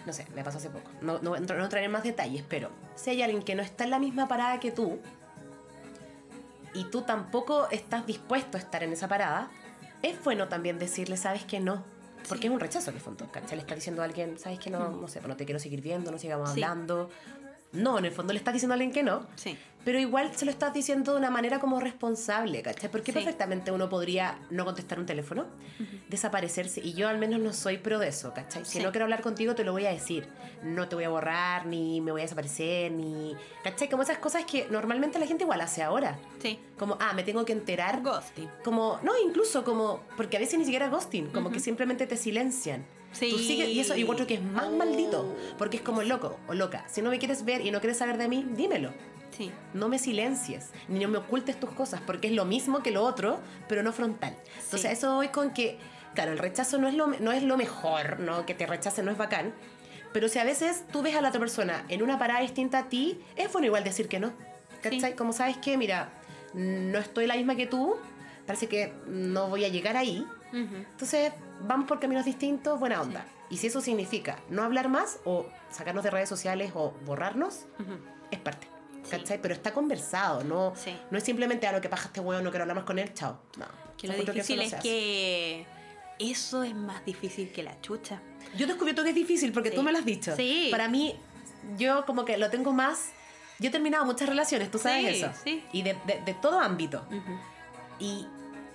no 0.06 0.14
sé, 0.14 0.26
me 0.36 0.44
pasó 0.44 0.58
hace 0.58 0.70
poco, 0.70 0.90
no, 1.02 1.20
no, 1.20 1.38
no 1.40 1.70
en 1.78 1.92
más 1.92 2.04
detalles, 2.04 2.44
pero 2.50 2.70
si 2.96 3.12
hay 3.12 3.22
alguien 3.22 3.42
que 3.44 3.56
no 3.56 3.62
está 3.62 3.84
en 3.86 3.90
la 3.92 4.00
misma 4.00 4.28
parada 4.28 4.60
que 4.60 4.72
tú 4.72 5.00
y 6.74 6.86
tú 6.86 7.04
tampoco 7.04 7.70
estás 7.70 8.06
dispuesto 8.06 8.58
a 8.58 8.60
estar 8.60 8.84
en 8.84 8.94
esa 8.94 9.08
parada, 9.08 9.50
es 10.02 10.22
bueno 10.24 10.48
también 10.50 10.80
decirle, 10.80 11.18
sabes 11.18 11.46
que 11.46 11.60
no. 11.60 11.84
Porque 12.28 12.44
Sí. 12.44 12.48
es 12.48 12.54
un 12.54 12.60
rechazo 12.60 12.90
en 12.90 12.96
el 12.98 13.02
fondo, 13.02 13.30
¿cachai? 13.32 13.56
Le 13.58 13.62
está 13.62 13.76
diciendo 13.76 14.02
a 14.02 14.06
alguien, 14.06 14.38
sabes 14.40 14.60
que 14.60 14.70
no, 14.70 14.90
no 14.90 15.08
sé, 15.08 15.22
no 15.22 15.36
te 15.36 15.46
quiero 15.46 15.60
seguir 15.60 15.82
viendo, 15.82 16.12
no 16.12 16.18
sigamos 16.20 16.50
Sí. 16.54 16.64
hablando. 16.64 17.10
No, 17.74 17.98
en 17.98 18.06
el 18.06 18.12
fondo 18.12 18.34
le 18.34 18.40
estás 18.40 18.54
diciendo 18.54 18.74
a 18.74 18.76
alguien 18.76 18.92
que 18.92 19.02
no, 19.04 19.26
Sí. 19.36 19.58
Pero 19.86 20.00
igual 20.00 20.32
se 20.36 20.46
lo 20.46 20.52
estás 20.52 20.74
diciendo 20.74 21.12
de 21.14 21.18
una 21.20 21.30
manera 21.30 21.60
como 21.60 21.80
responsable, 21.80 22.62
¿cachai? 22.62 22.90
Porque 22.90 23.12
Sí. 23.12 23.18
perfectamente 23.20 23.72
uno 23.72 23.90
podría 23.90 24.40
no 24.50 24.66
contestar 24.66 25.00
un 25.00 25.06
teléfono, 25.06 25.46
desaparecerse, 26.10 26.82
y 26.84 26.94
yo 26.94 27.08
al 27.08 27.18
menos 27.18 27.40
no 27.40 27.54
soy 27.54 27.78
pro 27.78 28.00
de 28.00 28.08
eso, 28.10 28.34
¿cachai? 28.34 28.66
Si 28.66 28.78
Sí. 28.80 28.84
no 28.84 28.92
quiero 28.92 29.06
hablar 29.06 29.22
contigo, 29.22 29.56
te 29.56 29.64
lo 29.64 29.72
voy 29.72 29.86
a 29.86 29.92
decir. 29.92 30.28
No 30.64 30.88
te 30.88 30.96
voy 30.96 31.04
a 31.04 31.10
borrar, 31.10 31.66
ni 31.66 32.00
me 32.02 32.12
voy 32.12 32.22
a 32.22 32.24
desaparecer, 32.24 32.92
ni. 32.92 33.36
¿cachai? 33.64 33.90
Como 33.90 34.04
esas 34.04 34.18
cosas 34.18 34.46
que 34.46 34.68
normalmente 34.70 35.20
la 35.20 35.26
gente 35.28 35.44
igual 35.44 35.62
hace 35.62 35.82
ahora. 35.84 36.18
Sí. 36.42 36.60
Como, 36.78 36.98
ah, 37.02 37.14
me 37.14 37.24
tengo 37.24 37.44
que 37.46 37.54
enterar. 37.54 38.02
Ghosting. 38.02 38.50
Como, 38.64 39.00
no, 39.04 39.12
incluso 39.26 39.64
como, 39.64 40.02
porque 40.18 40.38
a 40.38 40.40
veces 40.40 40.58
ni 40.60 40.66
siquiera 40.66 40.88
ghosting, 40.90 41.28
como 41.28 41.52
que 41.52 41.60
simplemente 41.60 42.08
te 42.08 42.18
silencian. 42.18 42.86
Sí. 43.12 43.30
Tú 43.30 43.38
sigues, 43.38 43.70
y 43.70 43.80
eso 43.80 43.94
encuentro 43.94 44.26
que 44.26 44.36
es 44.36 44.42
más 44.42 44.66
Oh. 44.68 44.72
maldito, 44.72 45.36
porque 45.58 45.78
es 45.78 45.84
como 45.84 46.02
loco 46.02 46.40
o 46.48 46.54
loca. 46.56 46.84
Si 46.88 47.02
no 47.02 47.10
me 47.12 47.20
quieres 47.20 47.46
ver 47.46 47.62
y 47.66 47.70
no 47.70 47.80
quieres 47.80 47.98
saber 47.98 48.18
de 48.18 48.28
mí, 48.28 48.46
dímelo. 48.56 48.92
Sí. 49.38 49.52
No 49.74 49.90
me 49.90 49.98
silencies, 50.00 50.70
ni 50.88 51.00
no 51.00 51.08
me 51.08 51.18
ocultes 51.18 51.60
tus 51.60 51.72
cosas, 51.72 52.02
porque 52.02 52.28
es 52.28 52.34
lo 52.34 52.46
mismo 52.46 52.84
que 52.84 52.92
lo 52.92 53.04
otro, 53.04 53.40
pero 53.68 53.84
no 53.84 53.92
frontal. 53.94 54.36
Entonces, 54.56 54.82
Sí. 54.82 54.88
a 54.88 54.92
eso 54.92 55.16
voy 55.16 55.30
con 55.30 55.52
que, 55.54 55.78
claro, 56.14 56.32
el 56.32 56.38
rechazo 56.38 56.78
no 56.78 56.88
es 56.88 56.94
lo, 56.94 57.08
no 57.08 57.32
es 57.32 57.44
lo 57.44 57.58
mejor, 57.58 58.20
¿no? 58.20 58.46
Que 58.46 58.54
te 58.54 58.66
rechacen 58.66 59.06
no 59.06 59.12
es 59.12 59.18
bacán. 59.18 59.54
Pero 60.14 60.28
si 60.30 60.38
a 60.40 60.44
veces 60.44 60.84
tú 60.92 61.02
ves 61.02 61.16
a 61.16 61.22
la 61.22 61.30
otra 61.30 61.40
persona 61.40 61.86
en 61.90 62.04
una 62.04 62.20
parada 62.20 62.42
distinta 62.42 62.78
a 62.80 62.90
ti, 62.90 63.20
es 63.36 63.52
bueno 63.52 63.66
igual 63.66 63.84
decir 63.84 64.08
que 64.08 64.20
no. 64.20 64.32
¿Cachai? 64.84 65.12
Sí. 65.12 65.18
Como 65.18 65.34
sabes 65.34 65.58
que, 65.58 65.78
mira, 65.78 66.10
no 66.54 67.00
estoy 67.00 67.26
la 67.26 67.36
misma 67.36 67.56
que 67.56 67.66
tú, 67.66 67.96
parece 68.46 68.68
que 68.68 68.94
no 69.08 69.48
voy 69.50 69.66
a 69.66 69.70
llegar 69.70 69.98
ahí. 69.98 70.28
Entonces, 70.52 71.32
vamos 71.62 71.88
por 71.88 72.00
caminos 72.00 72.26
distintos, 72.26 72.80
buena 72.80 73.02
onda. 73.02 73.26
Y 73.50 73.58
si 73.58 73.68
eso 73.68 73.82
significa 73.82 74.38
no 74.50 74.62
hablar 74.64 74.88
más 74.88 75.20
o 75.26 75.48
sacarnos 75.72 76.04
de 76.04 76.12
redes 76.12 76.30
sociales 76.30 76.72
o 76.76 76.92
borrarnos, 77.06 77.66
es 78.30 78.40
parte. 78.40 78.68
Sí. 79.04 79.12
¿Cachai? 79.12 79.42
Pero 79.42 79.54
está 79.54 79.74
conversado, 79.74 80.44
no, 80.44 80.74
Sí. 80.76 80.96
no 81.12 81.18
es 81.18 81.24
simplemente 81.24 81.68
a 81.68 81.72
lo 81.72 81.82
que 81.82 81.90
pasa 81.90 82.06
este 82.06 82.20
huevo, 82.22 82.42
no 82.42 82.50
quiero 82.52 82.64
hablar 82.64 82.76
más 82.76 82.86
con 82.86 83.00
él, 83.00 83.14
chao. 83.14 83.38
No. 83.58 83.66
Que 83.98 84.08
lo 84.08 84.14
difícil 84.16 84.58
no 84.58 84.62
es 84.64 84.74
que 84.76 85.66
eso 86.20 86.64
es 86.64 86.74
más 86.76 87.04
difícil 87.06 87.52
que 87.52 87.64
la 87.64 87.80
chucha. 87.82 88.22
Yo 88.56 88.66
he 88.66 88.68
descubierto 88.68 89.04
que 89.04 89.10
es 89.10 89.16
difícil 89.16 89.52
porque 89.52 89.70
Sí. 89.70 89.76
tú 89.76 89.84
me 89.84 89.92
lo 89.92 89.98
has 90.00 90.06
dicho. 90.06 90.36
Sí. 90.36 90.70
Para 90.72 90.88
mí, 90.88 91.16
yo 91.78 92.06
como 92.06 92.24
que 92.26 92.38
lo 92.38 92.50
tengo 92.50 92.72
más. 92.74 93.10
Yo 93.60 93.70
he 93.70 93.72
terminado 93.72 94.04
muchas 94.06 94.28
relaciones, 94.28 94.70
tú 94.72 94.80
sabes 94.80 95.18
eso. 95.18 95.30
sí. 95.44 95.64
Y 95.72 95.84
de, 95.84 95.96
de- 96.06 96.22
de 96.26 96.34
todo 96.34 96.60
ámbito. 96.60 97.06
Y, 98.00 98.26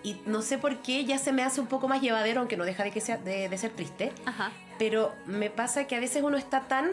y 0.03 0.21
no 0.27 0.43
sé 0.43 0.57
por 0.59 0.77
qué 0.83 1.05
ya 1.05 1.19
se 1.19 1.33
me 1.33 1.43
hace 1.43 1.61
un 1.61 1.67
poco 1.67 1.89
más 1.89 2.01
llevadero, 2.01 2.41
aunque 2.41 2.57
no 2.57 2.65
deja 2.65 2.85
de, 2.85 2.91
que 2.91 3.01
sea, 3.01 3.17
de, 3.19 3.49
de 3.49 3.59
ser 3.59 3.73
triste. 3.73 4.13
Ajá. 4.25 4.53
Pero 4.79 5.15
me 5.27 5.51
pasa 5.51 5.87
que 5.87 5.97
a 5.97 6.01
veces 6.01 6.23
uno 6.23 6.37
está 6.37 6.69
tan 6.69 6.93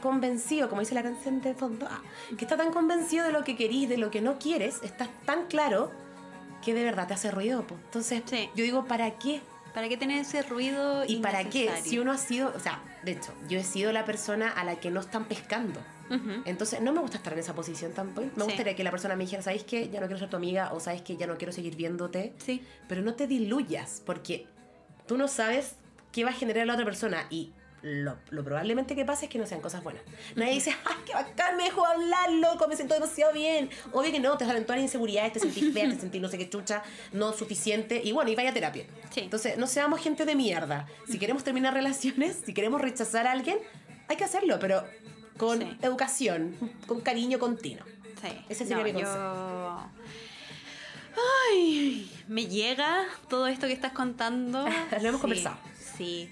convencido, 0.00 0.68
como 0.68 0.80
dice 0.80 0.94
la 0.94 1.02
canción 1.02 1.40
de 1.40 1.54
fondo, 1.54 1.86
ah, 1.90 2.02
que 2.36 2.44
está 2.44 2.56
tan 2.56 2.72
convencido 2.72 3.24
de 3.24 3.32
lo 3.32 3.44
que 3.44 3.56
querís, 3.56 3.88
de 3.88 3.96
lo 3.98 4.10
que 4.10 4.20
no 4.20 4.38
quieres, 4.38 4.80
estás 4.82 5.08
tan 5.24 5.46
claro 5.46 5.90
que 6.64 6.74
de 6.74 6.84
verdad 6.84 7.06
te 7.08 7.14
hace 7.14 7.30
ruido. 7.30 7.66
po. 7.66 7.74
Entonces, 7.84 8.22
Sí. 8.26 8.48
yo 8.54 8.64
digo, 8.64 8.84
¿para 8.86 9.10
qué? 9.18 9.40
¿Para 9.74 9.88
qué 9.88 9.96
tener 9.98 10.18
ese 10.22 10.40
ruido 10.42 11.04
¿Y 11.06 11.16
para 11.16 11.44
qué? 11.44 11.70
Si 11.84 11.98
uno 11.98 12.10
ha 12.12 12.16
sido, 12.18 12.50
o 12.56 12.58
sea, 12.60 12.82
de 13.04 13.12
hecho, 13.12 13.32
yo 13.48 13.58
he 13.58 13.64
sido 13.64 13.92
la 13.92 14.04
persona 14.06 14.48
a 14.50 14.64
la 14.64 14.76
que 14.76 14.90
no 14.90 15.00
están 15.00 15.26
pescando. 15.26 15.80
Entonces, 16.44 16.80
no 16.80 16.92
me 16.92 17.00
gusta 17.00 17.16
estar 17.16 17.32
en 17.32 17.40
esa 17.40 17.52
posición 17.54 17.92
tampoco. 17.92 18.28
Me 18.36 18.42
Sí. 18.44 18.48
gustaría 18.50 18.76
que 18.76 18.84
la 18.84 18.92
persona 18.92 19.16
me 19.16 19.24
dijera, 19.24 19.42
¿sabes 19.42 19.64
qué? 19.64 19.88
Ya 19.90 20.00
no 20.00 20.06
quiero 20.06 20.20
ser 20.20 20.30
tu 20.30 20.36
amiga 20.36 20.72
o 20.72 20.78
¿sabes 20.80 21.02
qué? 21.02 21.16
Ya 21.16 21.26
no 21.26 21.36
quiero 21.36 21.52
seguir 21.52 21.74
viéndote. 21.74 22.32
Sí. 22.38 22.64
Pero 22.88 23.02
no 23.02 23.14
te 23.14 23.26
diluyas, 23.26 24.02
porque 24.06 24.46
tú 25.06 25.18
no 25.18 25.26
sabes 25.28 25.74
qué 26.12 26.22
va 26.24 26.30
a 26.30 26.32
generar 26.32 26.66
la 26.68 26.74
otra 26.74 26.84
persona 26.84 27.26
y 27.28 27.52
lo, 27.82 28.16
lo 28.30 28.42
probablemente 28.44 28.94
que 28.96 29.04
pase 29.04 29.26
es 29.26 29.30
que 29.30 29.38
no 29.38 29.46
sean 29.46 29.60
cosas 29.60 29.82
buenas. 29.82 30.02
Nadie 30.34 30.54
dice, 30.54 30.70
¡ay, 30.84 30.96
qué 31.06 31.12
bacán! 31.12 31.56
Me 31.56 31.64
dejó 31.64 31.84
hablar, 31.86 32.30
loco, 32.32 32.66
me 32.68 32.74
siento 32.76 32.94
demasiado 32.94 33.32
bien. 33.32 33.70
Obvio 33.92 34.10
que 34.10 34.18
no, 34.20 34.36
te 34.36 34.44
salen 34.44 34.64
todas 34.64 34.78
las 34.78 34.84
inseguridades, 34.88 35.32
te 35.34 35.40
sentís 35.40 35.72
fea, 35.72 35.88
te 35.88 35.98
sentís 36.00 36.20
no 36.20 36.28
sé 36.28 36.38
qué 36.38 36.48
chucha, 36.48 36.82
no 37.12 37.32
suficiente. 37.32 38.00
Y 38.02 38.12
bueno, 38.12 38.30
y 38.30 38.34
vaya 38.36 38.50
a 38.50 38.54
terapia. 38.54 38.86
Sí. 39.10 39.20
Entonces, 39.20 39.56
no 39.58 39.66
seamos 39.66 40.00
gente 40.00 40.24
de 40.24 40.34
mierda. 40.34 40.86
Si 41.08 41.18
queremos 41.18 41.44
terminar 41.44 41.74
relaciones, 41.74 42.42
si 42.44 42.52
queremos 42.54 42.80
rechazar 42.80 43.26
a 43.26 43.32
alguien, 43.32 43.58
hay 44.08 44.16
que 44.16 44.24
hacerlo, 44.24 44.58
pero 44.58 44.84
con 45.36 45.60
Sí. 45.60 45.78
educación, 45.82 46.56
con 46.86 47.00
cariño 47.02 47.38
continuo. 47.38 47.84
Sí. 48.22 48.28
Ese 48.48 48.64
sería 48.66 48.82
mi 48.82 48.92
yo... 49.00 49.78
Ay, 51.50 52.10
me 52.28 52.46
llega 52.46 53.04
todo 53.28 53.46
esto 53.46 53.66
que 53.66 53.72
estás 53.72 53.92
contando. 53.92 54.64
Lo 55.00 55.08
hemos 55.08 55.14
Sí, 55.14 55.20
conversado. 55.20 55.56
Sí. 55.96 56.30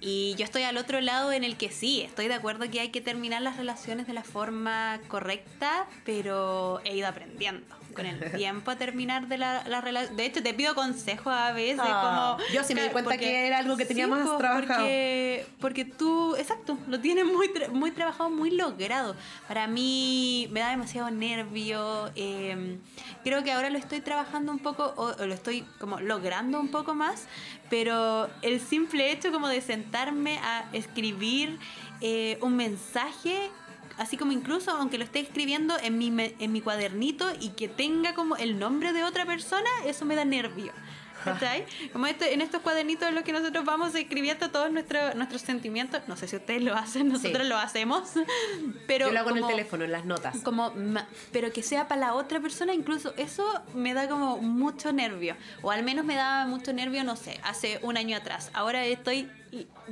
Y 0.00 0.34
yo 0.36 0.44
estoy 0.44 0.62
al 0.62 0.76
otro 0.76 1.00
lado 1.00 1.32
en 1.32 1.44
el 1.44 1.56
que 1.56 1.70
sí, 1.70 2.02
estoy 2.02 2.28
de 2.28 2.34
acuerdo 2.34 2.70
que 2.70 2.80
hay 2.80 2.90
que 2.90 3.00
terminar 3.00 3.42
las 3.42 3.56
relaciones 3.56 4.06
de 4.06 4.12
la 4.12 4.24
forma 4.24 5.00
correcta, 5.08 5.86
pero 6.04 6.80
he 6.84 6.96
ido 6.96 7.08
aprendiendo 7.08 7.75
con 7.96 8.06
el 8.06 8.32
tiempo 8.36 8.70
a 8.70 8.76
terminar 8.76 9.26
de 9.26 9.38
la, 9.38 9.64
la 9.66 9.80
relación. 9.80 10.16
De 10.16 10.24
hecho, 10.26 10.42
te 10.42 10.54
pido 10.54 10.74
consejos 10.74 11.32
a 11.34 11.52
veces, 11.52 11.80
Ah, 11.82 12.36
como... 12.38 12.48
yo 12.52 12.62
sí 12.62 12.74
me 12.74 12.82
di 12.82 12.90
cuenta 12.90 13.16
que 13.18 13.46
era 13.46 13.58
algo 13.58 13.76
que 13.76 13.84
tenía 13.86 14.06
más 14.06 14.28
po, 14.28 14.36
trabajado. 14.36 14.80
Porque, 14.80 15.46
porque 15.60 15.84
tú, 15.84 16.36
exacto, 16.36 16.78
lo 16.86 17.00
tienes 17.00 17.24
muy, 17.24 17.48
tra- 17.48 17.68
muy 17.70 17.90
trabajado, 17.90 18.30
muy 18.30 18.50
logrado. 18.50 19.16
Para 19.48 19.66
mí 19.66 20.48
me 20.52 20.60
da 20.60 20.70
demasiado 20.70 21.10
nervio. 21.10 22.10
eh, 22.14 22.78
creo 23.24 23.42
que 23.42 23.50
ahora 23.52 23.70
lo 23.70 23.78
estoy 23.78 24.00
trabajando 24.00 24.52
un 24.52 24.58
poco, 24.60 24.92
o, 24.96 25.06
o 25.20 25.26
lo 25.26 25.34
estoy 25.34 25.62
como 25.80 25.98
logrando 26.00 26.60
un 26.60 26.68
poco 26.68 26.94
más, 26.94 27.26
pero 27.70 28.28
el 28.42 28.60
simple 28.60 29.10
hecho 29.10 29.32
como 29.32 29.48
de 29.48 29.60
sentarme 29.60 30.38
a 30.38 30.66
escribir 30.72 31.58
eh, 32.00 32.38
un 32.42 32.56
mensaje 32.56 33.50
así 33.98 34.16
como 34.16 34.32
incluso 34.32 34.70
aunque 34.72 34.98
lo 34.98 35.04
esté 35.04 35.20
escribiendo 35.20 35.76
en 35.82 35.98
mi, 35.98 36.10
me- 36.10 36.34
en 36.38 36.52
mi 36.52 36.60
cuadernito 36.60 37.30
y 37.40 37.50
que 37.50 37.68
tenga 37.68 38.14
como 38.14 38.36
el 38.36 38.58
nombre 38.58 38.92
de 38.92 39.04
otra 39.04 39.24
persona, 39.26 39.68
eso 39.86 40.04
me 40.04 40.14
da 40.14 40.24
nervio. 40.24 40.72
Como 41.92 42.06
esto, 42.06 42.24
en 42.24 42.40
estos 42.40 42.60
cuadernitos 42.62 43.08
en 43.08 43.16
los 43.16 43.24
que 43.24 43.32
nosotros 43.32 43.64
vamos 43.64 43.92
escribiendo 43.96 44.48
todos 44.50 44.70
nuestros 44.70 45.16
nuestros 45.16 45.42
sentimientos. 45.42 46.02
No 46.06 46.16
sé 46.16 46.28
si 46.28 46.36
ustedes 46.36 46.62
lo 46.62 46.76
hacen, 46.76 47.08
nosotros 47.08 47.42
Sí. 47.42 47.48
lo 47.48 47.56
hacemos. 47.56 48.10
Pero 48.86 49.06
Yo 49.08 49.12
lo 49.12 49.18
hago 49.20 49.30
en 49.30 49.36
el 49.38 49.42
como- 49.42 49.50
teléfono, 49.50 49.84
en 49.84 49.90
las 49.92 50.04
notas. 50.04 50.36
como 50.44 50.72
pero 51.32 51.52
que 51.52 51.64
sea 51.64 51.88
para 51.88 52.00
la 52.00 52.14
otra 52.14 52.38
persona 52.38 52.74
incluso 52.74 53.12
eso 53.16 53.44
me 53.74 53.92
da 53.94 54.08
como 54.08 54.36
mucho 54.38 54.92
nervio 54.92 55.36
o 55.62 55.72
al 55.72 55.82
menos 55.82 56.04
me 56.04 56.14
daba 56.14 56.46
mucho 56.46 56.72
nervio 56.72 57.02
no 57.02 57.16
sé 57.16 57.40
hace 57.42 57.80
un 57.82 57.96
año 57.96 58.16
atrás 58.16 58.50
ahora 58.54 58.84
estoy 58.84 59.28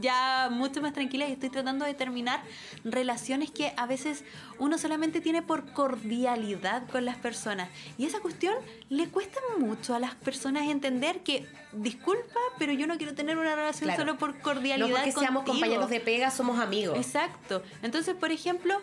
ya 0.00 0.48
mucho 0.50 0.81
más 0.83 0.92
tranquila 0.92 1.29
y 1.29 1.33
estoy 1.33 1.50
tratando 1.50 1.85
de 1.85 1.94
terminar 1.94 2.42
relaciones 2.85 3.50
que 3.50 3.72
a 3.77 3.87
veces 3.87 4.24
uno 4.59 4.79
solamente 4.79 5.20
tiene 5.20 5.42
por 5.42 5.72
cordialidad 5.72 6.87
con 6.90 7.05
las 7.05 7.16
personas 7.16 7.68
y 7.98 8.07
esa 8.07 8.20
cuestión 8.20 8.55
le 8.88 9.09
cuesta 9.09 9.38
mucho 9.59 9.94
a 9.94 9.98
las 9.98 10.14
personas 10.14 10.64
entender 10.64 11.20
que 11.22 11.46
disculpa 11.72 12.38
pero 12.59 12.72
yo 12.72 12.87
no 12.87 12.96
quiero 12.98 13.14
tener 13.14 13.37
una 13.38 13.55
relación 13.55 13.85
Claro. 13.88 14.00
solo 14.03 14.18
por 14.18 14.38
cordialidad 14.40 14.88
No 14.88 14.94
porque 14.94 15.12
seamos 15.12 15.44
compañeros 15.44 15.90
de 15.90 16.00
pega, 16.00 16.31
somos 16.31 16.59
amigos. 16.59 16.96
Exacto. 16.96 17.62
Entonces, 17.83 18.14
por 18.14 18.31
ejemplo, 18.31 18.74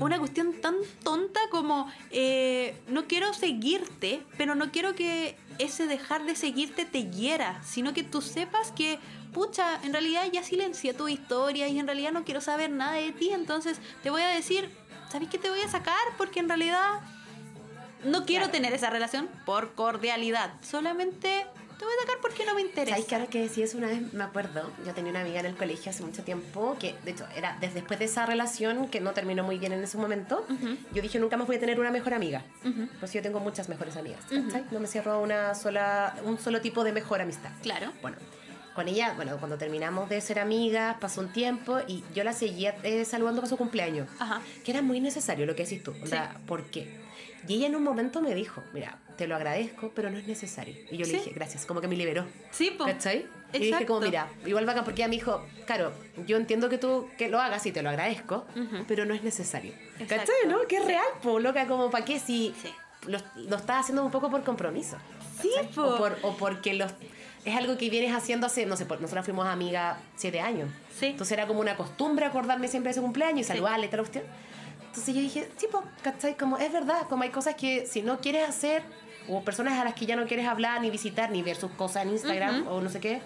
una 0.00 0.18
cuestión 0.18 0.54
tan 0.60 0.74
tonta 1.02 1.40
como 1.50 1.90
eh, 2.10 2.76
no 2.88 3.06
quiero 3.06 3.32
seguirte, 3.34 4.22
pero 4.36 4.54
no 4.54 4.70
quiero 4.70 4.94
que 4.94 5.36
ese 5.58 5.86
dejar 5.86 6.24
de 6.24 6.36
seguirte 6.36 6.84
te 6.84 7.10
hiera, 7.10 7.60
sino 7.64 7.92
que 7.94 8.02
tú 8.02 8.20
sepas 8.22 8.72
que, 8.72 8.98
pucha, 9.32 9.80
en 9.82 9.92
realidad 9.92 10.24
ya 10.32 10.42
silencié 10.42 10.94
tu 10.94 11.08
historia 11.08 11.68
y 11.68 11.78
en 11.78 11.86
realidad 11.86 12.12
no 12.12 12.24
quiero 12.24 12.40
saber 12.40 12.70
nada 12.70 12.94
de 12.94 13.12
ti, 13.12 13.30
entonces 13.30 13.78
te 14.02 14.10
voy 14.10 14.22
a 14.22 14.28
decir, 14.28 14.70
¿sabes 15.10 15.28
qué 15.28 15.38
te 15.38 15.50
voy 15.50 15.60
a 15.60 15.68
sacar? 15.68 15.96
Porque 16.16 16.40
en 16.40 16.48
realidad 16.48 17.00
no 18.04 18.24
quiero 18.24 18.44
Claro. 18.44 18.52
tener 18.52 18.72
esa 18.72 18.90
relación 18.90 19.28
por 19.44 19.74
cordialidad, 19.74 20.52
solamente 20.62 21.46
te 21.78 21.84
voy 21.84 21.94
a 21.94 22.00
sacar 22.02 22.16
porque 22.20 22.44
no 22.44 22.54
me 22.54 22.60
interesa. 22.62 22.96
¿Sabes 22.96 23.06
que 23.08 23.14
ahora 23.14 23.26
que 23.28 23.48
decís 23.48 23.74
una 23.74 23.86
vez 23.86 24.12
me 24.12 24.24
acuerdo? 24.24 24.70
Yo 24.84 24.92
tenía 24.94 25.10
una 25.10 25.20
amiga 25.20 25.40
en 25.40 25.46
el 25.46 25.54
colegio 25.54 25.90
hace 25.90 26.02
mucho 26.02 26.24
tiempo 26.24 26.76
que, 26.78 26.94
de 27.04 27.12
hecho, 27.12 27.26
era 27.36 27.56
desde 27.60 27.78
después 27.78 27.98
de 28.00 28.06
esa 28.06 28.26
relación 28.26 28.88
que 28.88 29.00
no 29.00 29.12
terminó 29.12 29.44
muy 29.44 29.58
bien 29.58 29.72
en 29.72 29.82
ese 29.82 29.96
momento. 29.98 30.44
Yo 30.92 31.00
dije, 31.00 31.18
nunca 31.20 31.36
más 31.36 31.46
voy 31.46 31.56
a 31.56 31.60
tener 31.60 31.78
una 31.78 31.92
mejor 31.92 32.14
amiga. 32.14 32.42
Ujú. 32.64 32.88
Pues 32.98 33.12
yo 33.12 33.22
tengo 33.22 33.38
muchas 33.40 33.68
mejores 33.68 33.96
amigas. 33.96 34.20
¿cachai? 34.28 34.64
No 34.72 34.80
me 34.80 34.88
cierro 34.88 35.12
a 35.12 35.18
una 35.20 35.54
sola, 35.54 36.16
un 36.24 36.38
solo 36.38 36.60
tipo 36.60 36.82
de 36.82 36.92
mejor 36.92 37.20
amistad. 37.20 37.50
Claro. 37.62 37.92
Bueno, 38.02 38.16
con 38.74 38.88
ella, 38.88 39.12
bueno, 39.14 39.36
cuando 39.38 39.58
terminamos 39.58 40.08
de 40.08 40.20
ser 40.20 40.38
amigas, 40.38 40.96
pasó 41.00 41.20
un 41.20 41.32
tiempo 41.32 41.78
y 41.86 42.02
yo 42.14 42.24
la 42.24 42.32
seguía 42.32 42.76
eh, 42.82 43.04
saludando 43.04 43.40
para 43.40 43.48
su 43.48 43.56
cumpleaños. 43.56 44.08
Ajá. 44.18 44.40
Que 44.64 44.72
era 44.72 44.82
muy 44.82 45.00
necesario 45.00 45.46
lo 45.46 45.54
que 45.54 45.64
decís 45.64 45.82
tú. 45.82 45.94
O 46.02 46.06
sea, 46.06 46.36
¿por 46.46 46.64
qué? 46.66 47.07
Y 47.48 47.54
ella 47.56 47.66
en 47.66 47.76
un 47.76 47.82
momento 47.82 48.20
me 48.20 48.34
dijo, 48.34 48.62
mira, 48.72 48.98
te 49.16 49.26
lo 49.26 49.34
agradezco, 49.34 49.90
pero 49.94 50.10
no 50.10 50.18
es 50.18 50.26
necesario. 50.26 50.74
Y 50.90 50.96
yo 50.98 51.04
Sí. 51.06 51.12
le 51.12 51.18
dije, 51.18 51.30
gracias, 51.34 51.64
como 51.66 51.80
que 51.80 51.88
me 51.88 51.96
liberó. 51.96 52.26
Sí, 52.50 52.70
po. 52.76 52.84
¿Cachai? 52.84 53.26
Y 53.52 53.58
dije 53.58 53.86
como, 53.86 54.04
Exacto. 54.04 54.30
mira, 54.36 54.48
igual 54.48 54.66
bacán 54.66 54.84
porque 54.84 55.00
ella 55.02 55.08
me 55.08 55.14
dijo, 55.16 55.44
claro, 55.66 55.92
yo 56.26 56.36
entiendo 56.36 56.68
que 56.68 56.76
tú 56.78 57.08
que 57.16 57.28
lo 57.28 57.40
hagas 57.40 57.64
y 57.66 57.72
te 57.72 57.82
lo 57.82 57.88
agradezco, 57.88 58.46
Ujú. 58.54 58.84
pero 58.86 59.06
no 59.06 59.14
es 59.14 59.22
necesario. 59.24 59.72
Exacto. 59.98 60.30
¿Cachai, 60.32 60.48
no? 60.48 60.66
Que 60.68 60.76
es 60.76 60.82
Sí. 60.82 60.88
real, 60.88 61.04
po, 61.22 61.40
loca, 61.40 61.66
como 61.66 61.90
para 61.90 62.04
qué 62.04 62.20
si 62.20 62.54
Sí. 62.62 62.70
lo, 63.06 63.18
lo 63.36 63.56
estás 63.56 63.80
haciendo 63.80 64.04
un 64.04 64.10
poco 64.10 64.30
por 64.30 64.44
compromiso. 64.44 64.98
Sí, 65.40 65.50
¿cachai? 65.56 65.72
po. 65.72 65.82
o, 65.84 65.96
por, 65.96 66.18
o 66.22 66.36
porque 66.36 66.74
los, 66.74 66.92
es 67.46 67.56
algo 67.56 67.78
que 67.78 67.88
vienes 67.88 68.14
haciendo 68.14 68.46
hace, 68.46 68.66
no 68.66 68.76
sé, 68.76 68.84
nosotros 68.84 69.24
fuimos 69.24 69.46
amigas 69.46 69.96
siete 70.16 70.40
años. 70.40 70.68
Sí. 70.98 71.06
Entonces 71.06 71.32
era 71.32 71.46
como 71.46 71.60
una 71.60 71.76
costumbre 71.76 72.26
acordarme 72.26 72.68
siempre 72.68 72.88
de 72.88 72.92
ese 72.92 73.00
cumpleaños 73.00 73.40
y 73.40 73.44
Sí. 73.44 73.48
saludarle 73.48 73.86
y 73.86 73.88
tal 73.88 74.00
cuestión. 74.00 74.24
Entonces 74.98 75.14
yo 75.14 75.20
dije, 75.20 75.48
sí, 75.56 75.68
po, 75.70 75.84
¿cachai? 76.02 76.36
Como 76.36 76.58
es 76.58 76.72
verdad, 76.72 77.06
como 77.08 77.22
hay 77.22 77.30
cosas 77.30 77.54
que 77.54 77.86
si 77.86 78.02
no 78.02 78.18
quieres 78.18 78.48
hacer, 78.48 78.82
o 79.28 79.42
personas 79.42 79.78
a 79.78 79.84
las 79.84 79.94
que 79.94 80.06
ya 80.06 80.16
no 80.16 80.26
quieres 80.26 80.46
hablar, 80.48 80.80
ni 80.80 80.90
visitar, 80.90 81.30
ni 81.30 81.40
ver 81.40 81.54
sus 81.54 81.70
cosas 81.70 82.02
en 82.02 82.10
Instagram, 82.10 82.62
Ujú. 82.62 82.70
o 82.70 82.80
no 82.80 82.90
sé 82.90 82.98
qué, 82.98 83.22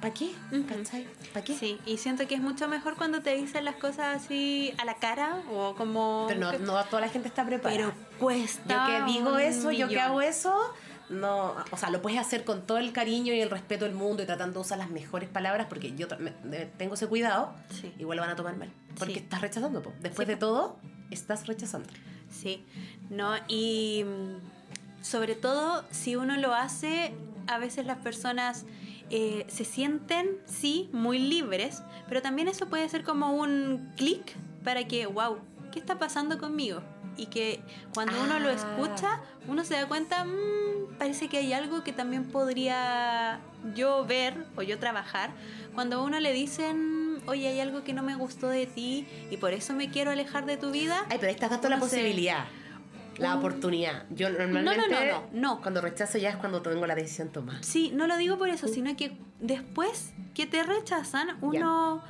¿para 0.00 0.14
qué? 0.14 0.30
Ujú. 0.52 0.64
¿Cachai? 0.68 1.08
¿Para 1.32 1.44
qué? 1.44 1.54
Sí, 1.56 1.80
y 1.84 1.98
siento 1.98 2.28
que 2.28 2.36
es 2.36 2.40
mucho 2.40 2.68
mejor 2.68 2.94
cuando 2.94 3.22
te 3.22 3.34
dicen 3.34 3.64
las 3.64 3.74
cosas 3.74 4.22
así 4.22 4.72
a 4.78 4.84
la 4.84 4.94
cara 4.94 5.42
o 5.52 5.74
como... 5.74 6.26
Pero 6.28 6.38
no, 6.38 6.52
no 6.60 6.84
toda 6.84 7.00
la 7.00 7.08
gente 7.08 7.26
está 7.26 7.44
preparada. 7.44 7.76
Pero 7.92 7.92
cuesta 8.20 8.86
yo 8.88 9.06
que 9.06 9.12
digo 9.12 9.38
eso, 9.38 9.72
yo 9.72 9.88
que 9.88 10.00
hago 10.00 10.20
eso, 10.20 10.54
no, 11.10 11.54
o 11.70 11.76
sea, 11.76 11.90
lo 11.90 12.00
puedes 12.02 12.18
hacer 12.18 12.44
con 12.44 12.66
todo 12.66 12.78
el 12.78 12.92
cariño 12.92 13.32
y 13.34 13.40
el 13.40 13.50
respeto 13.50 13.84
del 13.84 13.94
mundo 13.94 14.22
y 14.22 14.26
tratando 14.26 14.54
de 14.54 14.60
usar 14.60 14.78
las 14.78 14.90
mejores 14.90 15.28
palabras 15.28 15.66
porque 15.68 15.94
yo 15.94 16.08
tra- 16.08 16.18
me- 16.18 16.32
me- 16.44 16.66
tengo 16.66 16.94
ese 16.94 17.06
cuidado, 17.06 17.52
Sí. 17.70 17.92
igual 17.98 18.16
lo 18.16 18.22
van 18.22 18.30
a 18.30 18.36
tomar 18.36 18.56
mal, 18.56 18.70
porque 18.98 19.14
Sí. 19.14 19.20
estás 19.20 19.40
rechazando, 19.40 19.82
po. 19.82 19.92
después 20.00 20.26
Sí, 20.26 20.32
de 20.34 20.38
todo, 20.38 20.76
estás 21.10 21.46
rechazando. 21.46 21.88
Sí, 22.30 22.64
no, 23.10 23.34
y 23.48 24.04
sobre 25.02 25.34
todo 25.34 25.84
si 25.90 26.16
uno 26.16 26.36
lo 26.36 26.54
hace, 26.54 27.14
a 27.46 27.58
veces 27.58 27.86
las 27.86 27.98
personas 27.98 28.64
eh, 29.10 29.44
se 29.48 29.66
sienten, 29.66 30.38
sí, 30.46 30.88
muy 30.92 31.18
libres, 31.18 31.82
pero 32.08 32.22
también 32.22 32.48
eso 32.48 32.66
puede 32.70 32.88
ser 32.88 33.04
como 33.04 33.32
un 33.34 33.92
clic 33.96 34.34
para 34.64 34.84
que, 34.88 35.04
wow, 35.04 35.36
¿qué 35.70 35.78
está 35.78 35.98
pasando 35.98 36.38
conmigo? 36.38 36.80
Y 37.16 37.26
que 37.26 37.60
cuando 37.92 38.12
uno 38.22 38.38
lo 38.40 38.48
Ah. 38.48 38.52
escucha, 38.52 39.20
uno 39.48 39.64
se 39.64 39.74
da 39.74 39.86
cuenta, 39.86 40.24
"Mm, 40.24 40.96
parece 40.98 41.28
que 41.28 41.38
hay 41.38 41.52
algo 41.52 41.84
que 41.84 41.92
también 41.92 42.24
podría 42.24 43.40
yo 43.74 44.04
ver 44.04 44.46
o 44.56 44.62
yo 44.62 44.78
trabajar. 44.78 45.30
Cuando 45.74 45.96
a 45.96 46.02
uno 46.02 46.18
le 46.20 46.32
dicen, 46.32 47.20
oye, 47.26 47.48
hay 47.48 47.60
algo 47.60 47.84
que 47.84 47.92
no 47.92 48.02
me 48.02 48.14
gustó 48.16 48.48
de 48.48 48.66
ti 48.66 49.06
y 49.30 49.36
por 49.36 49.52
eso 49.52 49.72
me 49.74 49.90
quiero 49.90 50.10
alejar 50.10 50.44
de 50.46 50.56
tu 50.56 50.70
vida, 50.70 50.98
Ay, 51.10 51.16
pero 51.18 51.28
ahí 51.28 51.34
estás 51.34 51.50
dando 51.50 51.68
la 51.68 51.76
se- 51.76 51.80
posibilidad, 51.82 52.44
la 53.18 53.32
Un- 53.34 53.38
oportunidad. 53.38 54.04
Yo 54.10 54.28
normalmente, 54.30 54.88
no, 54.90 55.20
no, 55.20 55.28
no. 55.32 55.60
cuando 55.62 55.80
rechazo 55.80 56.18
ya 56.18 56.30
es 56.30 56.36
cuando 56.36 56.62
tengo 56.62 56.86
la 56.86 56.94
decisión 56.94 57.28
tomada. 57.30 57.62
Sí, 57.62 57.90
no 57.94 58.06
lo 58.06 58.16
digo 58.16 58.38
por 58.38 58.48
eso, 58.48 58.66
sino 58.68 58.94
que 58.96 59.16
después 59.40 60.12
que 60.34 60.46
te 60.46 60.62
rechazan, 60.64 61.36
uno 61.40 62.02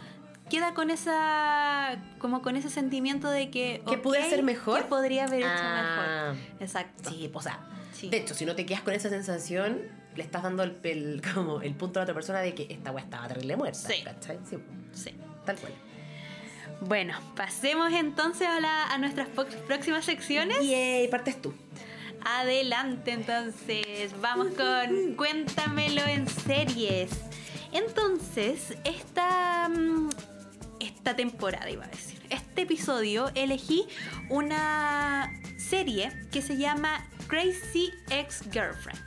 queda 0.50 0.74
con 0.74 0.90
esa 0.90 1.96
como 2.18 2.42
con 2.42 2.57
ese 2.57 2.68
sentimiento 2.70 3.30
de 3.30 3.50
que 3.50 3.83
¿Que 3.88 3.98
pude 3.98 4.18
ok, 4.18 4.24
hacer 4.26 4.42
mejor? 4.42 4.83
que 4.83 4.85
podría 4.88 5.24
haber 5.24 5.40
hecho 5.40 5.48
Ah. 5.50 6.33
mejor. 6.35 6.61
Exacto. 6.61 7.11
Sí, 7.11 7.30
o 7.33 7.42
sea, 7.42 7.61
Sí. 7.92 8.09
de 8.11 8.18
hecho, 8.18 8.35
si 8.35 8.44
no 8.44 8.54
te 8.54 8.66
quedas 8.66 8.83
con 8.83 8.92
esa 8.94 9.09
sensación, 9.09 9.80
le 10.16 10.22
estás 10.22 10.42
dando 10.42 10.62
el, 10.62 10.78
el- 10.83 11.22
como 11.35 11.61
el 11.62 11.74
punto 11.74 11.98
a 11.98 12.02
la 12.02 12.04
otra 12.04 12.14
persona 12.14 12.40
de 12.40 12.54
que 12.54 12.66
esta 12.70 12.90
weá 12.92 13.04
estaba 13.04 13.26
terrible 13.28 13.57
muerta. 13.57 13.78
Sí. 13.78 14.02
¿cachai? 14.04 14.38
Sí, 14.48 14.59
Sí. 14.92 15.14
tal 15.44 15.57
cual. 15.57 15.72
Bueno, 16.80 17.14
pasemos 17.37 17.92
entonces 17.92 18.46
a, 18.48 18.61
la- 18.61 18.87
a 18.88 18.98
nuestras 18.98 19.28
próximas 19.66 20.04
secciones. 20.04 20.59
Y 20.62 21.09
partes 21.09 21.40
tú. 21.40 21.54
Adelante 22.26 23.12
entonces, 23.12 24.12
vamos 24.20 24.48
con 24.54 25.14
Cuéntamelo 25.14 26.02
en 26.07 26.26
series. 26.28 27.11
Entonces, 27.72 28.76
esta, 28.85 29.68
mm, 29.68 30.09
esta 31.05 31.17
temporada 31.17 31.69
iba 31.69 31.85
a 31.85 31.88
decir, 31.88 32.19
este 32.31 32.62
episodio 32.62 33.31
elegí 33.35 33.87
una 34.31 35.31
serie 35.59 36.11
que 36.33 36.40
se 36.40 36.57
llama 36.57 37.07
Crazy 37.27 37.93
Ex-Girlfriend. 38.09 38.99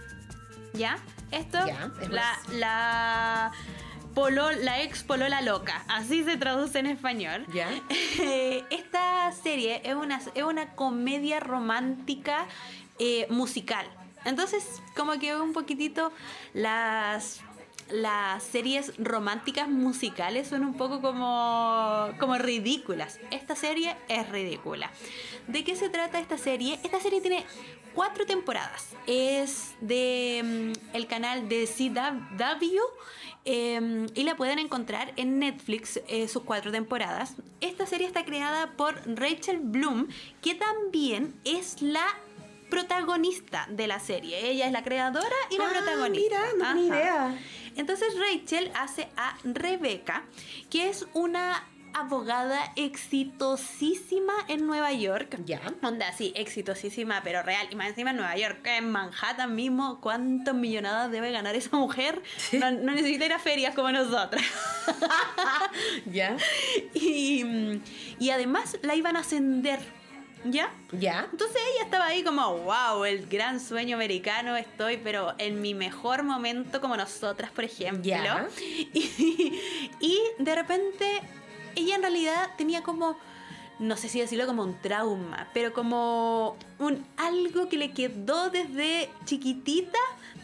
¿Ya? 0.76 1.00
Esto, 1.32 1.58
Ya, 1.66 1.92
es 2.00 2.10
la, 2.10 2.40
la, 2.52 3.52
polo, 4.14 4.52
la 4.52 4.84
ex 4.84 5.02
polola 5.02 5.42
loca, 5.42 5.84
así 5.88 6.24
se 6.24 6.38
traduce 6.38 6.78
en 6.78 6.86
español. 6.86 7.48
¿Ya? 7.52 7.68
Eh, 8.20 8.64
Esta 8.70 9.32
serie 9.32 9.82
es 9.84 9.96
una, 9.96 10.22
es 10.36 10.44
una 10.44 10.76
comedia 10.76 11.40
romántica 11.40 12.46
eh, 13.00 13.26
musical. 13.32 13.88
Entonces, 14.24 14.84
como 14.96 15.14
que 15.18 15.36
un 15.36 15.52
poquitito 15.52 16.12
las, 16.54 17.42
las 17.90 18.44
series 18.44 18.94
románticas 18.98 19.70
musicales 19.70 20.48
son 20.48 20.64
un 20.66 20.74
poco 20.76 21.02
como, 21.02 22.10
como 22.20 22.38
ridículas. 22.38 23.20
Esta 23.32 23.56
serie 23.56 23.96
es 24.08 24.30
ridícula. 24.30 24.92
¿De 25.48 25.64
qué 25.64 25.76
se 25.76 25.90
trata 25.90 26.20
esta 26.20 26.38
serie? 26.38 26.80
Esta 26.84 27.00
serie 27.00 27.22
tiene 27.22 27.46
cuatro 27.94 28.26
temporadas. 28.26 28.90
Es 29.08 29.74
de 29.82 30.74
mm, 30.92 30.96
el 30.96 31.08
canal 31.08 31.48
de 31.50 31.66
CW. 31.68 32.80
eh, 33.46 34.08
y 34.14 34.24
la 34.24 34.36
pueden 34.36 34.60
encontrar 34.60 35.14
en 35.16 35.40
Netflix 35.40 36.02
eh, 36.08 36.28
sus 36.28 36.44
cuatro 36.44 36.72
temporadas. 36.72 37.36
Esta 37.62 37.86
serie 37.86 38.06
está 38.06 38.26
creada 38.26 38.72
por 38.76 39.02
Rachel 39.18 39.60
Bloom, 39.62 40.08
que 40.42 40.54
también 40.56 41.34
es 41.46 41.82
la 41.82 42.06
protagonista 42.70 43.66
de 43.70 43.88
la 43.88 44.00
serie. 44.02 44.50
Ella 44.52 44.66
es 44.68 44.72
la 44.74 44.84
creadora 44.84 45.36
y 45.50 45.58
la 45.58 45.66
Ah, 45.66 45.70
protagonista. 45.72 46.38
mira, 46.54 46.54
no 46.58 46.66
Ajá. 46.66 46.80
idea. 47.00 47.40
Entonces 47.78 48.10
Rachel 48.20 48.72
hace 48.76 49.08
a 49.16 49.38
Rebecca, 49.44 50.26
que 50.70 50.90
es 50.90 51.08
una 51.14 51.64
abogada 51.94 52.72
exitosísima 52.76 54.34
en 54.48 54.68
Nueva 54.68 54.94
York. 54.94 55.40
Ya. 55.46 55.62
Onda, 55.82 56.12
sí, 56.12 56.32
exitosísima, 56.36 57.22
pero 57.24 57.42
real. 57.42 57.68
Y 57.72 57.76
más 57.76 57.88
encima 57.88 58.12
en 58.12 58.18
Nueva 58.18 58.38
York, 58.38 58.60
en 58.66 58.92
Manhattan 58.92 59.56
mismo, 59.56 60.00
¿cuántas 60.00 60.54
millonadas 60.54 61.12
debe 61.12 61.32
ganar 61.32 61.56
esa 61.56 61.76
mujer? 61.76 62.22
No, 62.54 62.72
no 62.72 62.94
necesita 62.94 63.26
ir 63.26 63.34
a 63.34 63.40
ferias 63.40 63.74
como 63.74 63.92
nosotras. 63.92 64.44
¿Ya? 66.06 66.38
y, 66.94 67.82
y 68.20 68.30
además 68.30 68.78
la 68.84 68.96
iban 68.96 69.16
a 69.16 69.22
ascender, 69.22 69.80
¿ya? 70.52 70.72
¿Ya? 70.92 71.28
Entonces 71.32 71.58
ella 71.74 71.86
estaba 71.86 72.06
ahí 72.08 72.24
como, 72.24 72.58
wow, 72.60 73.06
el 73.06 73.28
gran 73.28 73.60
sueño 73.60 73.96
americano, 73.96 74.56
estoy, 74.56 74.98
pero 74.98 75.34
en 75.38 75.62
mi 75.62 75.74
mejor 75.74 76.24
momento, 76.24 76.82
como 76.82 76.98
nosotras, 76.98 77.52
por 77.52 77.64
ejemplo. 77.64 78.04
Ya. 78.04 78.48
Y, 78.94 79.60
y 80.00 80.20
de 80.40 80.56
repente, 80.56 81.22
ella 81.76 81.96
en 81.96 82.02
realidad 82.02 82.52
tenía 82.58 82.82
como, 82.82 83.18
no 83.80 83.98
sé 83.98 84.10
si 84.10 84.20
decirlo 84.20 84.48
como 84.48 84.64
un 84.64 84.80
trauma, 84.82 85.48
pero 85.54 85.74
como 85.74 86.58
un 86.80 87.06
algo 87.18 87.70
que 87.70 87.78
le 87.78 87.92
quedó 87.92 88.50
desde 88.50 89.10
chiquitita 89.26 90.00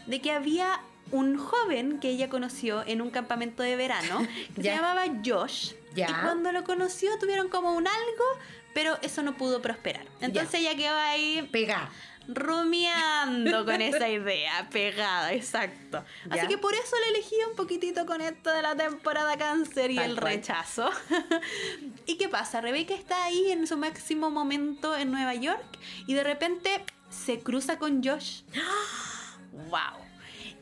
de 0.06 0.20
que 0.20 0.30
había 0.30 0.80
un 1.10 1.36
joven 1.36 2.00
que 2.00 2.10
ella 2.10 2.28
conoció 2.28 2.82
en 2.86 3.00
un 3.00 3.10
campamento 3.10 3.62
de 3.62 3.76
verano 3.76 4.26
que 4.54 4.62
se 4.62 4.68
llamaba 4.74 5.04
Josh. 5.24 5.72
Y 5.94 6.04
cuando 6.04 6.50
lo 6.50 6.64
conoció 6.64 7.16
tuvieron 7.20 7.48
como 7.48 7.72
un 7.74 7.86
algo, 7.86 8.24
pero 8.74 8.98
eso 9.02 9.22
no 9.22 9.36
pudo 9.36 9.62
prosperar. 9.62 10.04
Entonces 10.20 10.60
ella 10.60 10.74
quedó 10.76 10.96
ahí 10.96 11.48
Pega. 11.52 11.90
rumiando 12.26 13.64
con 13.64 13.80
esa 13.82 14.08
idea, 14.08 14.68
pegada, 14.70 15.32
exacto. 15.32 15.98
Así 16.30 16.36
Ya. 16.42 16.48
que 16.48 16.58
por 16.58 16.74
eso 16.74 16.96
le 17.04 17.16
elegí 17.18 17.36
un 17.48 17.56
poquitito 17.56 18.06
con 18.06 18.20
esto 18.20 18.50
de 18.50 18.62
la 18.62 18.74
temporada 18.76 19.36
cáncer 19.36 19.90
y 19.90 19.96
Tal 19.96 20.10
el 20.10 20.20
cual. 20.20 20.34
rechazo. 20.34 20.90
¿Y 22.06 22.16
qué 22.16 22.28
pasa? 22.28 22.60
Rebeca 22.60 22.94
está 22.94 23.24
ahí 23.24 23.50
en 23.50 23.66
su 23.66 23.76
máximo 23.76 24.30
momento 24.30 24.96
en 24.96 25.10
Nueva 25.12 25.34
York 25.34 25.64
y 26.06 26.14
de 26.14 26.24
repente 26.24 26.84
se 27.10 27.40
cruza 27.40 27.78
con 27.78 28.02
Josh. 28.02 28.42
¡Wow! 29.70 30.02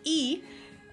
Y 0.04 0.42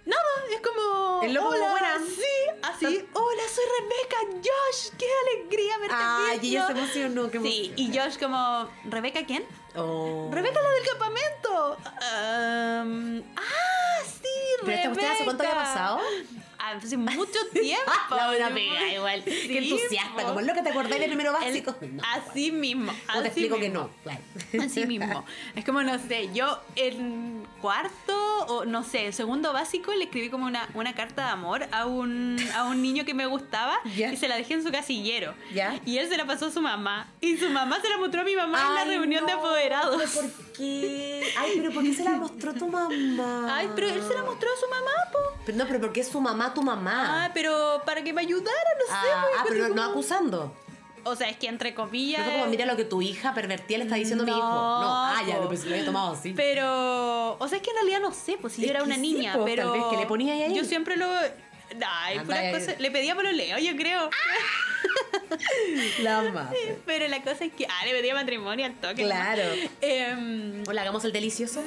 nada, 0.09 0.53
es 0.53 0.61
como. 0.61 1.21
El 1.23 1.33
loco 1.33 1.47
como 1.49 1.57
hola, 1.59 1.71
buena. 1.71 1.97
Sí, 1.99 2.59
así. 2.63 3.05
Hola, 3.13 3.41
soy 3.53 3.63
Rebeca, 3.79 4.39
Josh, 4.49 4.89
qué 4.97 5.05
alegría 5.27 5.77
verte 5.79 5.95
Ay, 5.97 6.37
aquí, 6.37 6.47
y 6.47 6.49
ella 6.51 6.61
yo". 6.61 6.67
se 6.67 6.79
emocionó, 6.79 7.31
qué 7.31 7.39
Sí, 7.41 7.73
y 7.75 7.97
Josh 7.97 8.17
como, 8.19 8.69
¿Rebeca 8.85 9.25
quién? 9.25 9.43
Oh. 9.75 10.29
Rebeca 10.31 10.59
la 10.61 10.69
del 10.71 10.85
campamento. 10.87 11.77
Am, 12.01 13.23
ah, 13.37 14.03
sí, 14.05 14.29
¿Pero 14.65 14.71
esta 14.71 14.89
cuestión 14.89 15.11
hace 15.11 15.23
cuánto 15.23 15.43
había 15.43 15.55
Rebeca. 15.55 15.73
pasado? 15.73 15.99
hace 16.61 16.97
mucho 16.97 17.39
tiempo. 17.53 17.91
La 18.15 18.27
buena 18.27 18.49
pega, 18.53 18.93
igual. 18.93 19.23
Qué 19.23 19.31
Sí, 19.31 19.57
entusiasta, 19.57 20.21
po. 20.21 20.27
como 20.27 20.39
es 20.41 20.45
lo 20.45 20.53
que 20.53 20.61
te 20.61 20.69
acordás 20.69 20.99
de 20.99 21.05
primero 21.07 21.29
El- 21.37 21.45
básico. 21.45 21.75
No, 21.81 22.03
así 22.05 22.51
mismo. 22.51 22.91
No 22.91 22.97
así 23.13 23.21
te 23.21 23.27
explico 23.27 23.55
que 23.55 23.69
mismo. 23.69 23.83
no. 23.83 23.89
Claro. 24.03 24.19
Así 24.65 24.85
mismo. 24.85 25.25
Es 25.55 25.65
como, 25.65 25.81
no 25.83 25.97
sé, 25.99 26.29
yo 26.33 26.59
en 26.75 27.47
cuarto 27.59 28.15
o 28.47 28.65
no 28.65 28.83
sé, 28.83 29.11
segundo 29.11 29.53
básico 29.53 29.93
le 29.93 30.05
escribí 30.05 30.29
como 30.29 30.45
una, 30.45 30.67
una 30.73 30.93
carta 30.95 31.25
de 31.25 31.31
amor 31.31 31.67
a 31.71 31.85
un, 31.85 32.37
a 32.55 32.65
un 32.65 32.81
niño 32.81 33.05
que 33.05 33.13
me 33.13 33.25
gustaba 33.25 33.79
y 33.85 34.15
se 34.17 34.27
la 34.27 34.35
dejé 34.35 34.55
en 34.55 34.63
su 34.63 34.71
casillero. 34.71 35.33
Ya. 35.53 35.79
Y 35.85 35.97
él 35.97 36.09
se 36.09 36.17
la 36.17 36.25
pasó 36.25 36.47
a 36.47 36.51
su 36.51 36.61
mamá. 36.61 37.07
Y 37.21 37.37
su 37.37 37.49
mamá 37.49 37.79
se 37.81 37.89
la 37.89 37.97
mostró 37.97 38.21
a 38.21 38.23
mi 38.23 38.35
mamá 38.35 38.67
en 38.69 38.75
la 38.75 38.85
reunión 38.85 39.25
de 39.25 39.31
apoderados. 39.33 39.97
¿pero 39.97 40.09
¿Por 40.27 40.53
qué? 40.53 41.31
Ay, 41.37 41.53
pero 41.57 41.71
¿por 41.71 41.83
qué 41.83 41.93
se 41.93 42.03
la 42.03 42.11
mostró 42.11 42.53
tu 42.53 42.67
mamá? 42.67 43.55
Ay, 43.55 43.69
pero 43.75 43.87
él 43.87 44.01
se 44.07 44.13
la 44.13 44.23
mostró 44.23 44.49
a 44.49 44.59
su 44.59 44.69
mamá, 44.69 44.91
po. 45.11 45.19
Pero 45.45 45.57
no, 45.57 45.65
pero 45.67 45.79
¿por 45.79 45.93
qué 45.93 46.01
es 46.01 46.07
su 46.07 46.19
mamá 46.21 46.53
tu 46.53 46.61
mamá? 46.61 47.25
Ah, 47.25 47.31
pero 47.33 47.81
para 47.85 48.03
que 48.03 48.13
me 48.13 48.21
ayudara, 48.21 48.69
no 48.79 48.85
sé. 48.85 48.91
Ah, 49.13 49.25
pues, 49.29 49.39
ah, 49.39 49.45
pero 49.47 49.63
como- 49.63 49.75
no 49.75 49.83
acusando. 49.83 50.53
O 51.03 51.15
sea, 51.15 51.29
es 51.29 51.37
que 51.37 51.47
entre 51.47 51.73
comillas. 51.73 52.19
No 52.19 52.25
fue 52.25 52.39
como, 52.39 52.51
mira 52.51 52.65
lo 52.65 52.75
que 52.75 52.85
tu 52.85 53.01
hija 53.01 53.33
pervertida 53.33 53.77
le 53.79 53.83
está 53.85 53.95
diciendo 53.95 54.23
a 54.23 54.27
mi 54.27 54.31
hijo. 54.31 54.39
No, 54.41 55.05
ah, 55.05 55.23
ya, 55.27 55.39
no, 55.39 55.47
pues 55.47 55.65
lo 55.65 55.71
había 55.73 55.85
tomado 55.85 56.13
así. 56.13 56.33
Pero, 56.35 57.37
o 57.37 57.47
sea, 57.47 57.57
es 57.57 57.63
que 57.63 57.71
en 57.71 57.75
realidad 57.77 57.99
no 58.01 58.13
sé, 58.13 58.37
pues 58.39 58.53
si 58.53 58.63
yo 58.63 58.69
era 58.69 58.83
una 58.83 58.95
sí, 58.95 59.01
niña, 59.01 59.33
po, 59.33 59.45
pero. 59.45 59.71
tal 59.71 59.79
vez 59.79 59.89
que 59.91 59.97
le 59.97 60.05
ponía 60.05 60.33
ahí. 60.33 60.55
Yo 60.55 60.63
siempre 60.63 60.97
lo. 60.97 61.07
Ay, 61.85 62.17
Anda 62.17 62.23
puras 62.23 62.53
cosas- 62.53 62.79
Le 62.79 62.89
pedía 62.89 63.13
por 63.13 63.23
lo 63.23 63.31
leo, 63.31 63.57
yo 63.59 63.75
creo. 63.75 64.09
La 66.01 66.21
madre. 66.23 66.79
Pero 66.85 67.07
la 67.07 67.21
cosa 67.21 67.45
es 67.45 67.53
que. 67.53 67.65
Ah, 67.65 67.85
le 67.85 67.91
pedía 67.91 68.13
matrimonio 68.13 68.65
al 68.65 68.73
toque. 68.73 69.03
¿no? 69.03 69.09
Claro. 69.09 69.43
Em, 69.81 70.63
Hola, 70.67 70.81
hagamos 70.81 71.03
el 71.05 71.11
delicioso. 71.11 71.63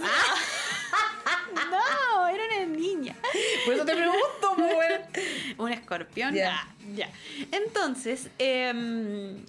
No, 1.55 2.29
era 2.29 2.45
una 2.45 2.67
niña. 2.67 3.17
Por 3.65 3.75
eso 3.75 3.85
te 3.85 3.95
pregunto, 3.95 4.57
pues. 4.57 5.25
Un 5.59 5.73
escorpión. 5.73 6.35
Ya. 6.35 6.61
Ah, 6.61 6.75
ya. 6.95 7.11
Entonces, 7.51 8.29
em, 8.39 9.45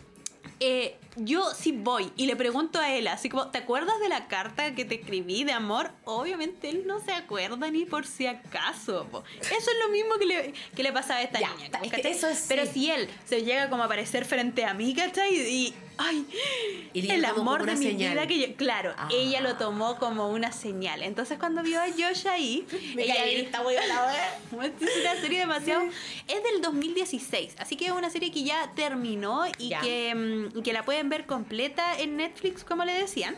eh, 0.66 0.97
yo 1.16 1.43
sí 1.53 1.72
voy 1.74 2.11
y 2.16 2.26
le 2.26 2.36
pregunto 2.36 2.80
a 2.80 2.91
él, 2.95 3.07
así 3.07 3.30
como, 3.30 3.49
¿te 3.51 3.59
acuerdas 3.59 3.99
de 3.99 4.09
la 4.09 4.28
carta 4.28 4.74
que 4.74 4.86
te 4.86 4.95
escribí 4.95 5.43
de 5.43 5.51
amor? 5.51 5.91
Obviamente 6.05 6.70
él 6.70 6.84
no 6.88 6.99
se 6.99 7.11
acuerda 7.14 7.70
ni 7.70 7.86
por 7.86 8.05
si 8.07 8.26
acaso. 8.28 9.07
po. 9.11 9.24
Eso 9.41 9.51
es 9.72 9.78
lo 9.86 9.89
mismo 9.89 10.16
que 10.18 10.26
le, 10.26 10.53
que 10.76 10.84
le 10.84 10.91
pasaba 10.91 11.20
a 11.20 11.24
esta 11.24 11.39
Ya, 11.39 11.53
niña. 11.53 11.70
eso 12.03 12.28
es- 12.30 12.45
Pero 12.47 12.66
sí. 12.66 12.72
si 12.74 12.91
él 12.91 13.09
se 13.26 13.43
llega 13.43 13.70
como 13.70 13.84
a 13.84 13.86
aparecer 13.86 14.26
frente 14.26 14.64
a 14.66 14.74
mí, 14.74 14.93
¿cachai? 14.95 15.36
Y, 15.36 15.74
ay, 15.97 16.26
Y 16.93 17.09
el 17.11 17.24
amor 17.26 17.66
de 17.66 17.76
mi 17.76 17.86
señal. 17.88 18.14
vida 18.14 18.28
que 18.28 18.39
yo, 18.39 18.55
claro, 18.55 18.93
Ah. 18.97 19.09
ella 19.11 19.41
lo 19.41 19.55
tomó 19.57 19.97
como 19.97 20.30
una 20.30 20.51
señal. 20.51 21.03
Entonces 21.03 21.38
cuando 21.38 21.61
vio 21.61 21.80
a 21.80 21.86
Josh 21.88 22.28
ahí, 22.28 22.66
Me 22.95 23.03
ella 23.03 23.24
dijo, 23.26 23.41
está 23.45 23.61
muy 23.61 23.76
es 24.80 25.01
una 25.01 25.22
serie 25.22 25.39
demasiado. 25.39 25.84
Es 26.28 26.41
del 26.43 26.61
2016, 26.61 27.55
así 27.59 27.76
que 27.76 27.86
es 27.88 27.91
una 27.91 28.09
serie 28.09 28.32
que 28.32 28.43
ya 28.43 28.72
terminó 28.76 29.43
y 29.59 29.70
Ya. 29.70 29.82
que, 29.82 30.14
mm, 30.16 30.53
que 30.62 30.74
la 30.74 30.84
pueden 30.84 31.10
ver 31.10 31.26
completa 31.26 31.97
en 31.99 32.18
Netflix, 32.18 32.64
como 32.64 32.84
le 32.86 32.93
decían, 32.93 33.36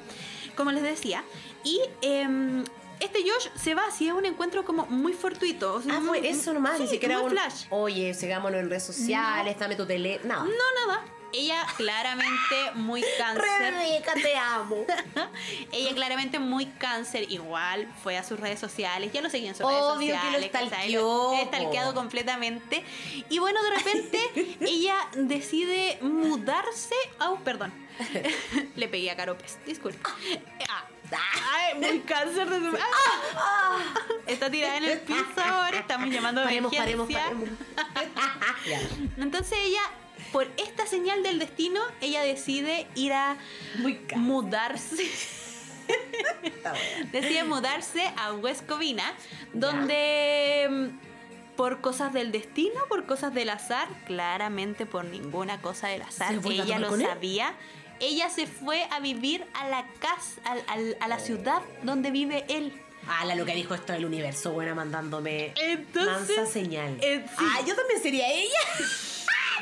como 0.57 0.71
les 0.71 0.83
decía. 0.83 1.23
Y 1.63 1.79
em, 2.01 2.63
este 2.99 3.19
Josh 3.21 3.47
se 3.55 3.73
va, 3.75 3.89
si 3.91 4.07
es 4.07 4.13
un 4.13 4.25
encuentro 4.25 4.65
como 4.65 4.85
muy 4.87 5.13
fortuito. 5.13 5.73
o 5.75 5.81
sea, 5.81 5.95
Ah, 5.95 5.99
muy- 5.99 6.19
fue 6.19 6.29
eso 6.29 6.53
nomás, 6.53 6.79
ni 6.79 6.87
sí, 6.87 6.93
siquiera 6.93 7.15
muy 7.17 7.25
un. 7.25 7.31
flash. 7.31 7.65
Oye, 7.69 8.13
sigámonos 8.13 8.59
en 8.59 8.69
redes 8.69 8.83
sociales, 8.83 9.57
dame 9.59 9.75
tu 9.75 9.85
tele. 9.85 10.19
Nada. 10.23 10.43
No, 10.43 10.87
nada. 10.87 11.05
Ella 11.35 11.65
claramente 11.75 12.71
muy 12.75 13.03
cáncer. 13.17 13.73
Rebeca, 13.73 14.13
te 14.13 14.37
amo. 14.37 14.85
Ella 15.71 15.93
claramente 15.93 16.39
muy 16.39 16.67
cáncer, 16.67 17.29
igual 17.29 17.91
fue 18.01 18.17
a 18.17 18.23
sus 18.23 18.39
redes 18.39 18.59
sociales, 18.59 19.11
ya 19.11 19.21
lo 19.21 19.29
seguía 19.29 19.49
en 19.49 19.55
sus 19.55 19.65
Obvio 19.65 20.15
redes 20.15 20.21
que 20.21 20.49
sociales. 20.49 20.69
stalkeó, 20.69 21.35
Lo 21.37 21.45
stalkeado 21.45 21.93
completamente. 21.93 22.83
Y 23.29 23.39
bueno, 23.39 23.61
de 23.63 23.69
repente 23.71 24.57
ella 24.61 24.95
decide 25.15 25.97
mudarse. 26.01 26.95
Oh, 27.19 27.35
perdón. 27.43 27.73
Le 28.75 28.87
pegué 28.87 29.11
a 29.11 29.15
Caropes, 29.15 29.57
disculpe. 29.65 29.99
Ah. 30.69 30.85
Ay, 31.11 31.75
muy 31.79 31.99
cáncer 31.99 32.49
de 32.49 32.59
su... 32.59 32.77
Ah. 32.77 33.77
Está 34.25 34.49
tirada 34.49 34.77
en 34.77 34.85
el 34.85 34.99
piso 35.01 35.41
ahora, 35.43 35.77
estamos 35.79 36.09
llamando 36.09 36.41
a 36.41 36.45
Paremos, 36.45 36.75
paremos, 36.75 37.07
paremos. 37.11 37.49
Entonces 39.17 39.57
ella, 39.61 39.81
por 40.35 40.49
esta 40.57 40.85
señal 40.85 41.23
del 41.23 41.39
destino, 41.39 41.79
ella 42.01 42.21
decide 42.21 42.87
ir 42.93 43.13
a 43.13 43.37
mudarse. 44.17 45.09
Decide 47.13 47.45
mudarse 47.45 48.01
a 48.17 48.33
West 48.33 48.65
Covina, 48.65 49.13
donde 49.53 50.67
mm, 50.69 51.55
por 51.55 51.79
cosas 51.79 52.11
del 52.11 52.33
destino, 52.33 52.81
por 52.89 53.05
cosas 53.05 53.33
del 53.33 53.49
azar, 53.49 53.87
claramente 54.05 54.85
por 54.85 55.05
ninguna 55.05 55.61
cosa 55.61 55.87
del 55.87 56.01
azar, 56.01 56.33
¿Se 56.33 56.41
fue 56.41 56.59
a 56.59 56.63
ella 56.63 56.79
lo 56.79 56.97
sabía. 56.97 57.55
Ella 58.01 58.29
se 58.29 58.45
fue 58.45 58.85
a 58.91 58.99
vivir 58.99 59.45
a 59.53 59.69
la 59.69 59.87
casa, 59.99 60.41
a 60.99 61.07
la 61.07 61.19
ciudad 61.19 61.61
donde 61.83 62.11
vive 62.11 62.43
él. 62.49 62.73
Ah, 63.07 63.23
la 63.23 63.35
loca 63.35 63.53
dijo 63.53 63.73
esto 63.73 63.93
del 63.93 64.03
universo, 64.03 64.51
buena, 64.51 64.75
mandándome 64.75 65.53
Entonces, 65.55 66.35
mansa 66.35 66.45
señal. 66.45 66.97
eh, 67.01 67.25
sí. 67.25 67.45
Ah, 67.53 67.61
yo 67.65 67.73
también 67.73 68.01
sería 68.01 68.29
ella. 68.29 68.59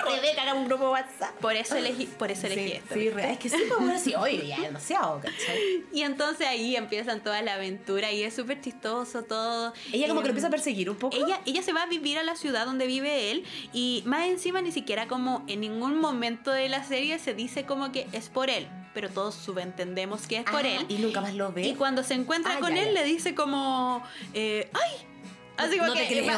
Rebeca, 0.06 0.42
haga 0.44 0.54
un 0.54 0.66
grupo 0.66 0.92
WhatsApp. 0.92 1.36
Por 1.40 1.56
eso 1.56 1.76
elegí, 1.76 2.06
por 2.06 2.32
eso 2.32 2.48
elegí 2.48 2.70
Sí, 2.70 2.72
esto. 2.78 2.94
sí, 2.96 3.08
es 3.08 3.38
que 3.40 3.50
sí, 3.50 3.58
pues 3.68 3.80
bueno, 3.80 4.00
sí, 4.00 4.16
oye, 4.16 4.48
ya 4.48 4.60
demasiado, 4.62 5.20
¿cachai? 5.22 5.84
Y 5.94 6.02
entonces 6.02 6.48
ahí 6.48 6.76
empiezan 6.76 7.22
toda 7.24 7.42
la 7.42 7.56
aventura 7.56 8.12
y 8.12 8.24
es 8.24 8.34
súper 8.36 8.62
chistoso 8.62 9.24
todo. 9.24 9.74
Ella 9.92 10.08
como 10.08 10.22
que 10.22 10.28
lo 10.28 10.32
empieza 10.32 10.48
a 10.48 10.52
perseguir 10.52 10.90
un 10.90 10.98
poco. 10.98 11.16
Ella, 11.16 11.40
ella 11.46 11.62
se 11.64 11.74
va 11.74 11.84
a 11.84 11.86
vivir 11.88 12.18
a 12.18 12.24
la 12.24 12.36
ciudad 12.36 12.66
donde 12.66 12.88
vive 12.88 13.32
él 13.32 13.44
y 13.74 14.04
más 14.06 14.26
encima 14.28 14.62
ni 14.62 14.72
siquiera 14.72 15.08
como 15.08 15.44
en 15.48 15.62
ningún 15.62 16.00
momento 16.00 16.52
de 16.52 16.70
la 16.70 16.84
serie 16.84 17.20
se 17.20 17.34
dice 17.34 17.66
como 17.66 17.92
que 17.92 18.08
es 18.12 18.30
por 18.30 18.50
él, 18.50 18.68
pero 18.94 19.10
todos 19.10 19.36
subentendemos 19.36 20.28
que 20.28 20.38
es 20.38 20.44
por 20.46 20.66
él. 20.66 20.86
Y 20.90 20.96
nunca 20.96 21.22
más 21.22 21.34
lo 21.34 21.52
ve. 21.52 21.68
Y 21.68 21.74
cuando 21.76 22.04
se 22.04 22.14
encuentra 22.14 22.56
Ah, 22.58 22.60
con 22.60 22.74
ya, 22.76 22.82
él 22.82 22.94
ya. 22.94 23.02
le 23.02 23.04
dice 23.06 23.36
como, 23.36 24.04
eh, 24.34 24.70
¡ay! 24.74 25.08
Así 25.58 25.78
como 25.78 25.88
No 25.90 25.94
te 25.94 26.08
que 26.08 26.22
creo. 26.22 26.26
se 26.26 26.32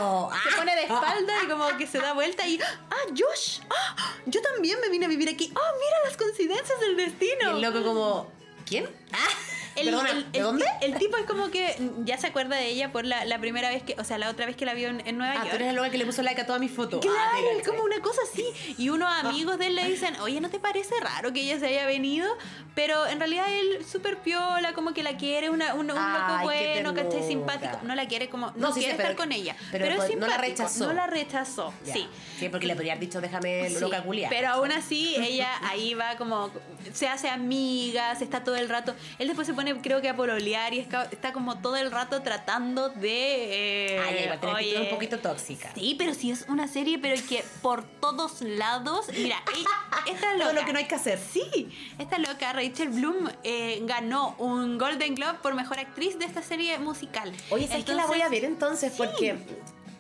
Ah. 0.50 0.58
pone 0.58 0.76
de 0.76 0.82
espalda 0.84 1.34
y 1.44 1.48
como 1.48 1.78
que 1.78 1.88
se 1.88 2.00
da 2.00 2.14
vuelta 2.14 2.46
y 2.48 2.60
¡ah, 2.62 2.96
Josh! 3.18 3.60
¡Ah! 3.70 3.96
Yo 4.26 4.42
también 4.42 4.80
me 4.82 4.90
vine 4.90 5.06
a 5.06 5.10
vivir 5.10 5.30
aquí. 5.30 5.52
¡Ah, 5.56 5.72
mira 5.80 5.98
las 6.10 6.18
coincidencias 6.18 6.80
del 6.82 6.92
Y 6.94 6.96
destino! 6.96 7.52
el 7.52 7.62
loco 7.62 7.84
como, 7.84 8.32
¿quién? 8.66 8.90
Ah, 9.76 9.80
El, 9.82 9.86
perdona, 9.90 10.12
el- 10.12 10.32
¿de 10.32 10.38
el 10.40 10.44
dónde? 10.44 10.66
El 10.82 10.96
tipo 10.98 11.18
es 11.18 11.26
como 11.26 11.50
que 11.50 11.76
ya 12.06 12.18
se 12.18 12.28
acuerda 12.28 12.56
de 12.56 12.68
ella 12.68 12.92
por 12.92 13.06
la, 13.06 13.26
la 13.26 13.40
primera 13.40 13.70
vez 13.70 13.84
que, 13.84 13.96
o 14.00 14.04
sea, 14.04 14.18
la 14.18 14.30
otra 14.30 14.46
vez 14.46 14.56
que 14.56 14.66
la 14.66 14.74
vio 14.74 14.88
en, 14.90 15.06
en 15.06 15.18
Nueva 15.18 15.34
Ah, 15.34 15.38
York. 15.40 15.50
tú 15.50 15.56
eres 15.58 15.68
el 15.70 15.76
loco 15.76 15.90
que 15.92 15.98
le 15.98 16.06
puso 16.06 16.22
like 16.22 16.40
a 16.42 16.46
todas 16.46 16.62
mis 16.62 16.72
fotos. 16.72 17.00
Ah, 17.06 17.32
Claro, 17.32 17.48
te 17.56 17.62
es 17.62 17.68
como 17.68 17.84
una 17.84 18.00
cosa 18.00 18.22
así. 18.32 18.46
Y 18.78 18.90
unos 18.90 19.12
amigos 19.24 19.58
de 19.60 19.68
él 19.68 19.76
le 19.76 19.86
dicen, 19.90 20.16
oye, 20.22 20.40
¿no 20.42 20.50
te 20.50 20.60
parece 20.60 20.94
raro 21.02 21.34
que 21.34 21.42
ella 21.42 21.60
se 21.60 21.68
haya 21.68 21.86
venido? 21.86 22.28
Pero 22.74 23.06
en 23.08 23.20
realidad 23.20 23.46
él 23.52 23.86
súper 23.86 24.18
piola, 24.18 24.74
como 24.74 24.94
que 24.94 25.04
la 25.04 25.18
quiere, 25.18 25.50
una, 25.50 25.74
un, 25.74 25.82
un 25.82 25.88
loco 25.88 25.98
Ay, 25.98 26.48
qué 26.60 26.74
bueno, 26.84 26.94
¿cachai? 26.94 27.28
Simpático. 27.28 27.80
No 27.84 27.96
la 27.96 28.08
quiere 28.08 28.30
como, 28.30 28.48
no, 28.52 28.54
No, 28.58 28.68
sí 28.74 28.80
quiere 28.80 28.96
sé, 28.96 29.02
estar 29.02 29.08
pero- 29.08 29.18
con 29.18 29.32
ella. 29.32 29.56
pero 29.72 29.86
Pero, 29.86 29.96
pues 29.98 30.10
es 30.10 30.16
no 30.18 30.28
la 30.28 30.34
simpático. 30.34 30.64
rechazó. 30.64 30.86
No 30.88 30.94
la 30.94 31.08
rechazó, 31.08 31.74
sí. 31.84 32.08
Sí, 32.40 32.50
porque 32.50 32.66
le 32.68 32.76
podría 32.76 32.94
haber 32.94 33.02
dicho, 33.06 33.22
déjame 33.22 33.70
Sí, 33.70 33.80
loca 33.80 34.04
culia. 34.04 34.30
Pero 34.30 34.50
aún 34.50 34.72
así, 34.72 35.16
ella 35.18 35.50
ahí 35.64 35.94
va 35.94 36.16
como, 36.18 36.52
se 36.94 37.08
hace 37.08 37.30
amiga, 37.30 38.14
se 38.16 38.24
está 38.26 38.44
todo 38.44 38.56
el 38.56 38.68
rato. 38.70 38.94
Él 39.20 39.28
después 39.28 39.48
se 39.48 39.54
pone, 39.54 39.65
creo 39.82 40.02
que 40.02 40.10
a 40.10 40.16
pololear 40.16 40.74
y 40.74 40.80
está 40.80 41.34
como 41.34 41.60
todo 41.60 41.76
el 41.78 41.92
rato 41.92 42.22
tratando 42.22 42.90
de. 42.90 43.96
eh, 43.96 44.00
Ah, 44.00 44.12
ya, 44.12 44.22
igual 44.24 44.40
tiene 44.40 44.56
oye, 44.56 44.82
un 44.82 44.90
poquito 44.90 45.20
tóxica. 45.20 45.72
Sí, 45.76 45.96
pero 45.98 46.14
sí 46.14 46.32
es 46.32 46.46
una 46.48 46.68
serie, 46.68 47.00
pero 47.00 47.22
que 47.28 47.44
por 47.62 47.84
todos 47.84 48.42
lados. 48.42 49.08
Mira, 49.14 49.38
ella- 49.56 50.06
esta 50.14 50.34
loca. 50.34 50.44
Todo 50.46 50.54
lo 50.54 50.66
que 50.66 50.74
no 50.74 50.80
hay 50.80 50.86
que 50.86 50.96
hacer. 50.96 51.18
Sí, 51.20 51.70
esta 52.00 52.18
loca, 52.18 52.54
Rachel 52.54 52.90
Bloom, 52.90 53.30
eh, 53.44 53.80
ganó 53.84 54.36
un 54.38 54.78
Golden 54.78 55.16
Globe 55.16 55.40
por 55.42 55.54
mejor 55.56 55.80
actriz 55.80 56.18
de 56.20 56.26
esta 56.26 56.42
serie 56.42 56.78
musical. 56.80 57.34
Oye, 57.50 57.68
¿sabes 57.68 57.86
que 57.86 57.94
la 57.94 58.06
voy 58.06 58.22
a 58.22 58.30
ver 58.30 58.46
entonces? 58.46 58.92
Sí. 58.94 58.98
Porque 58.98 59.36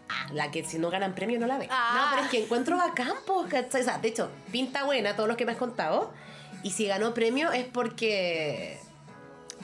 ah, 0.09 0.28
la 0.34 0.51
que 0.51 0.63
si 0.63 0.78
no 0.80 0.89
ganan 0.89 1.16
premio 1.16 1.39
no 1.39 1.47
la 1.47 1.57
ve. 1.57 1.68
Ah. 1.72 1.93
No, 1.95 2.09
pero 2.11 2.26
es 2.26 2.30
que 2.32 2.43
encuentro 2.43 2.78
bacán, 2.78 3.13
pues, 3.26 3.47
¿cachai? 3.51 3.82
O 3.82 3.84
sea, 3.84 3.97
de 3.97 4.07
hecho, 4.09 4.30
pinta 4.51 4.84
buena 4.84 5.16
todos 5.16 5.28
los 5.28 5.38
que 5.38 5.45
me 5.45 5.51
has 5.53 5.57
contado. 5.57 6.13
Y 6.63 6.72
si 6.72 6.88
ganó 6.88 7.13
premio 7.13 7.51
es 7.51 7.66
porque... 7.66 8.80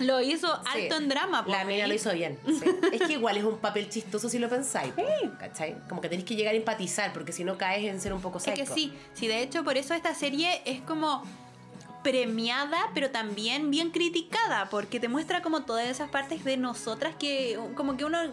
Lo 0.01 0.21
hizo 0.21 0.47
alto 0.53 0.69
sí, 0.73 0.87
en 1.03 1.09
drama. 1.09 1.43
La 1.47 1.63
mina 1.65 1.87
lo 1.87 1.93
hizo 1.93 2.11
bien. 2.13 2.37
sí. 2.45 2.63
es 2.91 3.01
que 3.01 3.13
igual 3.13 3.37
es 3.37 3.43
un 3.43 3.57
papel 3.57 3.89
chistoso 3.89 4.29
si 4.29 4.39
lo 4.39 4.49
pensáis. 4.49 4.93
¿Cachai? 5.39 5.77
Como 5.87 6.01
que 6.01 6.09
tenéis 6.09 6.27
que 6.27 6.35
llegar 6.35 6.53
a 6.53 6.57
empatizar 6.57 7.13
porque 7.13 7.31
si 7.31 7.43
no 7.43 7.57
caes 7.57 7.85
en 7.85 7.99
ser 8.01 8.13
un 8.13 8.21
poco 8.21 8.37
Es 8.37 8.43
psycho. 8.45 8.55
que 8.57 8.65
sí, 8.65 8.93
sí, 9.13 9.27
de 9.27 9.41
hecho 9.41 9.63
por 9.63 9.77
eso 9.77 9.93
esta 9.93 10.13
serie 10.13 10.61
es 10.65 10.81
como 10.81 11.23
premiada, 12.03 12.89
pero 12.95 13.11
también 13.11 13.69
bien 13.69 13.91
criticada, 13.91 14.69
porque 14.69 14.99
te 14.99 15.07
muestra 15.07 15.41
como 15.43 15.63
todas 15.65 15.87
esas 15.87 16.09
partes 16.09 16.43
de 16.43 16.57
nosotras 16.57 17.13
que 17.19 17.59
como 17.75 17.95
que 17.95 18.05
uno 18.05 18.19
de 18.19 18.27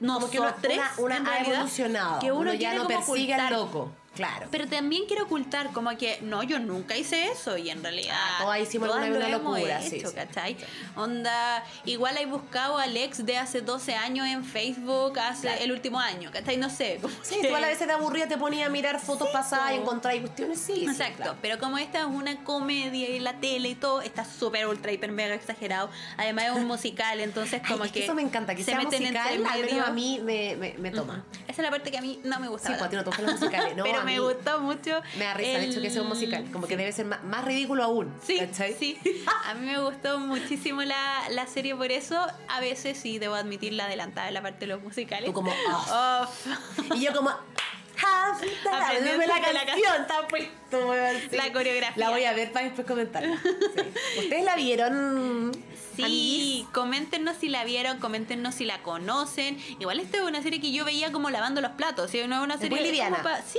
uno- 0.00 0.18
nosotros 0.18 0.52
una, 0.64 0.92
una 0.98 1.16
en 1.18 1.26
ha 1.28 1.38
evolucionado. 1.42 2.18
que 2.20 2.32
uno, 2.32 2.52
ya 2.54 2.70
quiere 2.70 2.76
no 2.78 2.88
persigue 2.88 3.34
al 3.34 3.52
loco. 3.52 3.92
Claro. 4.14 4.46
Pero 4.50 4.68
también 4.68 5.04
quiero 5.06 5.24
ocultar 5.24 5.72
como 5.72 5.96
que, 5.96 6.18
no, 6.22 6.42
yo 6.42 6.58
nunca 6.58 6.96
hice 6.96 7.30
eso 7.30 7.56
y 7.56 7.70
en 7.70 7.82
realidad... 7.82 8.14
Ah, 8.16 8.38
todas 8.42 8.60
hicimos 8.60 8.88
lo 8.88 8.94
una 8.94 9.06
hemos 9.06 9.30
locura, 9.30 9.80
sí, 9.82 9.96
hecho, 9.96 10.08
sí. 10.08 10.14
¿cachai? 10.14 10.56
Onda, 10.96 11.64
igual 11.84 12.16
hay 12.16 12.26
buscado 12.26 12.78
al 12.78 12.96
ex 12.96 13.24
de 13.26 13.36
hace 13.36 13.60
12 13.60 13.94
años 13.94 14.26
en 14.26 14.44
Facebook 14.44 15.18
hace 15.18 15.42
Claro. 15.48 15.60
el 15.62 15.72
último 15.72 15.98
año, 16.00 16.30
¿cachai? 16.32 16.56
No 16.56 16.70
sé. 16.70 16.98
como 17.02 17.12
Sí, 17.22 17.40
que- 17.40 17.48
tú 17.48 17.56
a 17.56 17.60
vez 17.60 17.78
te 17.78 17.90
aburría, 17.90 18.28
te 18.28 18.38
ponía 18.38 18.66
a 18.66 18.68
mirar 18.68 19.00
fotos 19.00 19.28
pasadas 19.32 19.72
y 19.72 19.76
encontrar 19.76 20.18
cuestiones, 20.20 20.58
sí. 20.60 20.74
sí, 20.76 20.86
Exacto, 20.86 21.16
claro. 21.16 21.36
pero 21.42 21.58
como 21.58 21.78
esta 21.78 22.00
es 22.00 22.04
una 22.06 22.42
comedia 22.44 23.08
y 23.08 23.18
la 23.20 23.34
tele 23.40 23.70
y 23.70 23.74
todo, 23.74 24.00
está 24.02 24.24
súper 24.24 24.66
ultra 24.66 24.92
hiper 24.92 25.10
mega 25.12 25.34
exagerado. 25.34 25.90
Además 26.16 26.44
es 26.46 26.50
un 26.52 26.66
musical, 26.66 27.20
entonces 27.20 27.60
Ay, 27.64 27.72
como 27.72 27.84
es 27.84 27.90
que, 27.92 28.00
que 28.00 28.04
eso 28.04 28.14
me 28.14 28.22
encanta, 28.22 28.54
que 28.54 28.62
se 28.62 28.70
sea 28.70 28.78
meten 28.78 29.00
musical, 29.02 29.32
entre 29.34 29.48
al 29.50 29.58
menos 29.58 29.70
medio. 29.72 29.84
a 29.84 29.90
mí 29.90 30.20
me, 30.22 30.56
me, 30.56 30.74
me 30.78 30.90
toma. 30.90 31.24
Esa 31.48 31.50
es 31.52 31.58
la 31.58 31.70
parte 31.70 31.90
que 31.90 31.98
a 31.98 32.00
mí 32.02 32.20
no 32.24 32.38
me 32.40 32.48
gusta. 32.48 32.68
Sí, 32.68 32.74
pues 32.78 32.86
a 32.86 32.90
ti 32.90 32.96
no 32.96 33.04
te 33.04 33.22
los 33.22 33.32
musicales. 33.40 33.74
No, 33.76 33.82
pero 33.82 34.03
a 34.04 34.06
me 34.06 34.12
mí 34.12 34.18
gustó 34.18 34.60
mucho. 34.60 35.00
Me 35.18 35.24
da 35.24 35.34
risa 35.34 35.58
el 35.58 35.70
hecho 35.70 35.82
que 35.82 35.90
sea 35.90 36.02
un 36.02 36.08
musical, 36.08 36.48
como 36.52 36.66
que 36.66 36.76
debe 36.76 36.92
ser 36.92 37.06
más, 37.06 37.22
más 37.24 37.44
ridículo 37.44 37.82
aún. 37.84 38.14
Sí, 38.24 38.38
¿cachai? 38.38 38.74
sí. 38.78 38.98
A 39.46 39.54
mí 39.54 39.66
me 39.66 39.78
gustó 39.80 40.18
muchísimo 40.18 40.82
la, 40.82 41.28
la 41.30 41.46
serie 41.46 41.74
por 41.74 41.90
eso. 41.90 42.16
A 42.48 42.60
veces 42.60 42.96
sí, 42.98 43.18
debo 43.18 43.34
admitir 43.34 43.72
la 43.72 43.86
adelantada 43.86 44.28
en 44.28 44.34
la 44.34 44.42
parte 44.42 44.60
de 44.60 44.66
los 44.68 44.82
musicales. 44.82 45.26
Tú 45.26 45.32
como. 45.32 45.50
Uf. 45.50 46.46
Y 46.94 47.00
yo 47.00 47.12
como, 47.12 47.30
"Ah, 47.30 48.38
Aprendiéndome 48.72 49.26
la 49.26 49.52
la 49.52 49.66
canción, 49.66 50.02
está 50.02 50.26
puesto, 50.28 50.94
sí. 51.30 51.36
La 51.36 51.52
coreografía. 51.52 51.92
La 51.96 52.10
voy 52.10 52.24
a 52.24 52.32
ver 52.32 52.52
para 52.52 52.66
después 52.66 52.86
comentarla. 52.86 53.36
Sí. 53.42 54.18
¿Ustedes 54.18 54.44
la 54.44 54.56
vieron? 54.56 55.52
Sí, 55.96 56.02
amiguis? 56.04 56.66
coméntenos 56.72 57.36
si 57.36 57.48
la 57.48 57.64
vieron, 57.64 57.98
coméntenos 57.98 58.54
si 58.54 58.64
la 58.64 58.82
conocen. 58.82 59.58
Igual 59.80 60.00
esta 60.00 60.16
es 60.18 60.22
una 60.24 60.42
serie 60.42 60.60
que 60.60 60.72
yo 60.72 60.84
veía 60.84 61.12
como 61.12 61.30
lavando 61.30 61.60
los 61.60 61.72
platos, 61.72 62.10
¿sí? 62.10 62.20
No 62.26 62.36
es 62.36 62.42
una 62.42 62.54
Es 62.54 62.60
serie 62.60 62.78
muy 62.78 62.86
liviana. 62.86 63.22
pa- 63.22 63.42
Sí, 63.42 63.58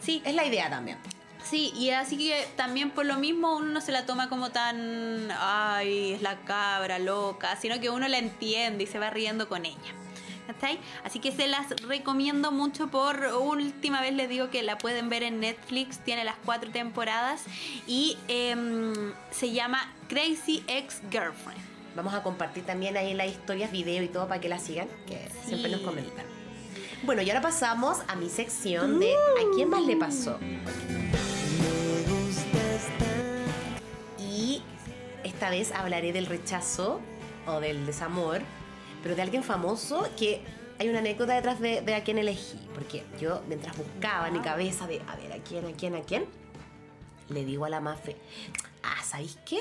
sí, 0.00 0.22
Es 0.24 0.34
la 0.34 0.44
idea 0.46 0.70
también. 0.70 0.98
sí, 1.42 1.72
y 1.76 1.90
así 1.90 2.16
que 2.16 2.46
también 2.56 2.90
por 2.90 3.04
lo 3.04 3.16
mismo 3.18 3.56
uno 3.56 3.66
no 3.66 3.80
se 3.80 3.92
la 3.92 4.06
toma 4.06 4.28
como 4.30 4.50
tan, 4.50 5.28
ay, 5.38 6.12
es 6.14 6.22
la 6.22 6.36
cabra 6.44 6.98
loca, 6.98 7.56
sino 7.56 7.78
que 7.80 7.90
uno 7.90 8.08
la 8.08 8.18
entiende 8.18 8.84
y 8.84 8.86
se 8.86 8.98
va 8.98 9.10
riendo 9.10 9.48
con 9.48 9.66
ella. 9.66 9.78
¿Cachai? 10.46 10.78
Así 11.04 11.20
que 11.20 11.32
se 11.32 11.48
las 11.48 11.70
recomiendo 11.88 12.52
mucho 12.52 12.88
por 12.88 13.18
última 13.40 14.02
vez 14.02 14.12
les 14.12 14.28
digo 14.28 14.50
que 14.50 14.62
la 14.62 14.76
pueden 14.76 15.08
ver 15.08 15.22
en 15.22 15.40
Netflix, 15.40 15.98
tiene 16.04 16.22
las 16.22 16.34
cuatro 16.44 16.70
temporadas 16.70 17.44
y 17.86 18.18
em, 18.28 18.92
se 19.30 19.52
llama 19.52 19.90
Crazy 20.08 20.62
Ex 20.66 21.00
Girlfriend. 21.10 21.73
Vamos 21.94 22.12
a 22.14 22.22
compartir 22.22 22.64
también 22.64 22.96
ahí 22.96 23.14
las 23.14 23.28
historias, 23.28 23.70
video 23.70 24.02
y 24.02 24.08
todo 24.08 24.26
para 24.26 24.40
que 24.40 24.48
la 24.48 24.58
sigan, 24.58 24.88
que 25.06 25.28
siempre 25.46 25.70
nos 25.70 25.80
comentan. 25.80 26.24
Bueno, 27.04 27.22
y 27.22 27.30
ahora 27.30 27.42
pasamos 27.42 27.98
a 28.08 28.16
mi 28.16 28.28
sección 28.28 28.98
de 28.98 29.12
¿A 29.12 29.54
quién 29.54 29.68
más 29.68 29.84
le 29.84 29.96
pasó? 29.96 30.38
Y 34.18 34.62
esta 35.22 35.50
vez 35.50 35.70
hablaré 35.72 36.12
del 36.12 36.26
rechazo 36.26 37.00
o 37.46 37.60
del 37.60 37.86
desamor, 37.86 38.40
pero 39.02 39.14
de 39.14 39.22
alguien 39.22 39.44
famoso 39.44 40.08
que 40.18 40.40
hay 40.80 40.88
una 40.88 40.98
anécdota 40.98 41.34
detrás 41.34 41.60
de, 41.60 41.82
de 41.82 41.94
a 41.94 42.02
quién 42.02 42.18
elegí. 42.18 42.58
Porque 42.74 43.04
yo, 43.20 43.42
mientras 43.46 43.76
buscaba 43.76 44.26
en 44.28 44.32
mi 44.32 44.40
cabeza 44.40 44.86
de 44.86 45.00
a 45.06 45.14
ver 45.16 45.32
a 45.32 45.38
quién, 45.44 45.66
a 45.66 45.72
quién, 45.72 45.94
a 45.94 46.00
quién, 46.00 46.26
le 47.28 47.44
digo 47.44 47.66
a 47.66 47.68
la 47.68 47.80
Mafe, 47.80 48.16
ah, 48.82 49.02
¿sabéis 49.04 49.38
qué? 49.46 49.60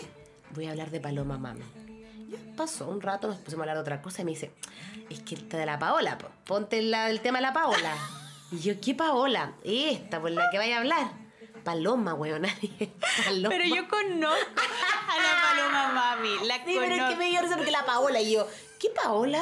Voy 0.51 0.65
a 0.67 0.71
hablar 0.71 0.89
de 0.89 0.99
Paloma 0.99 1.37
Mami. 1.37 1.82
Ya 2.29 2.37
pasó 2.55 2.87
un 2.87 3.01
rato, 3.01 3.27
nos 3.27 3.37
pusimos 3.37 3.59
a 3.61 3.63
hablar 3.63 3.77
de 3.77 3.81
otra 3.81 4.01
cosa 4.01 4.21
y 4.21 4.25
me 4.25 4.31
dice, 4.31 4.51
es 5.09 5.19
que 5.21 5.35
esta 5.35 5.57
de 5.57 5.65
la 5.65 5.77
Paola, 5.79 6.17
po. 6.17 6.29
ponte 6.45 6.81
la- 6.81 7.09
el 7.09 7.21
tema 7.21 7.37
de 7.39 7.43
la 7.43 7.53
Paola. 7.53 7.95
Y 8.51 8.59
yo, 8.59 8.73
¿qué 8.81 8.93
Paola? 8.95 9.53
Esta, 9.63 10.21
por 10.21 10.31
la 10.31 10.49
que 10.51 10.57
vaya 10.57 10.77
a 10.77 10.79
hablar. 10.79 11.11
Paloma, 11.63 12.13
weón. 12.13 12.43
Paloma. 13.25 13.49
Pero 13.49 13.63
yo 13.75 13.87
conozco 13.87 14.61
a 14.61 15.21
la 15.21 15.41
paloma 15.49 15.93
mami. 15.93 16.45
La 16.47 16.55
Sí, 16.57 16.75
pero 16.77 16.93
es 16.95 17.03
que 17.09 17.15
me 17.15 17.29
dio 17.29 17.41
risa 17.41 17.55
porque 17.55 17.71
la 17.71 17.85
Paola 17.85 18.19
y 18.19 18.33
yo, 18.33 18.47
¿qué 18.79 18.89
Paola? 18.89 19.41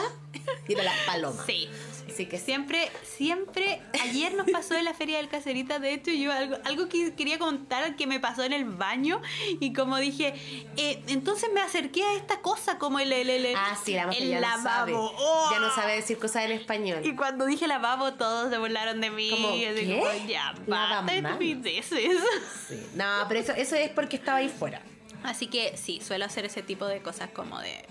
Y 0.68 0.74
era 0.74 0.84
la 0.84 0.94
Paloma. 1.08 1.44
Sí. 1.46 1.68
Así 2.14 2.26
que. 2.26 2.38
Siempre, 2.38 2.90
siempre, 3.04 3.82
ayer 4.04 4.34
nos 4.34 4.50
pasó 4.50 4.76
en 4.76 4.86
la 4.86 4.94
feria 4.94 5.18
del 5.18 5.30
Cacerita, 5.30 5.80
de 5.80 5.94
hecho 5.94 6.12
yo 6.12 6.32
algo, 6.32 6.58
algo 6.66 6.90
que 6.90 7.14
quería 7.16 7.38
contar 7.40 7.96
que 7.96 8.08
me 8.08 8.20
pasó 8.20 8.44
en 8.44 8.54
el 8.54 8.66
baño 8.66 9.22
y 9.60 9.74
como 9.74 9.98
dije, 9.98 10.34
eh, 10.78 11.02
entonces 11.08 11.50
me 11.54 11.62
acerqué 11.62 12.04
a 12.04 12.14
esta 12.16 12.42
cosa 12.42 12.78
como 12.78 13.00
el, 13.00 13.12
el, 13.12 13.30
el, 13.30 13.56
Ah, 13.56 13.78
sí, 13.84 13.94
la 13.94 14.04
el 14.04 14.30
ya 14.30 14.40
no 14.42 14.64
sabe. 14.64 14.92
lavabo. 14.94 15.14
¡Oh! 15.18 15.50
Ya 15.52 15.60
no 15.60 15.74
sabe 15.74 15.96
decir 15.96 16.18
cosas 16.18 16.46
en 16.46 16.52
español. 16.52 17.02
Y 17.06 17.16
cuando 17.16 17.46
dije 17.46 17.68
lavabo 17.68 18.14
todos 18.14 18.50
se 18.50 18.58
burlaron 18.58 19.02
de 19.02 19.10
mí. 19.10 19.30
Como, 19.30 19.56
y 19.56 19.66
así 19.66 19.86
¿qué? 19.86 20.00
como, 20.00 20.28
ya, 20.28 20.54
basta 20.68 21.14
estupideces. 21.16 22.22
Sí. 22.68 22.88
No, 22.96 23.06
pero 23.28 23.40
eso, 23.40 23.54
eso 23.54 23.76
es 23.76 23.90
porque 23.92 24.16
estaba 24.16 24.38
ahí 24.40 24.50
fuera. 24.50 24.82
Así 25.24 25.48
que 25.48 25.78
sí, 25.78 26.02
suelo 26.02 26.26
hacer 26.26 26.46
ese 26.46 26.64
tipo 26.64 26.86
de 26.86 27.02
cosas 27.02 27.30
como 27.30 27.60
de 27.60 27.86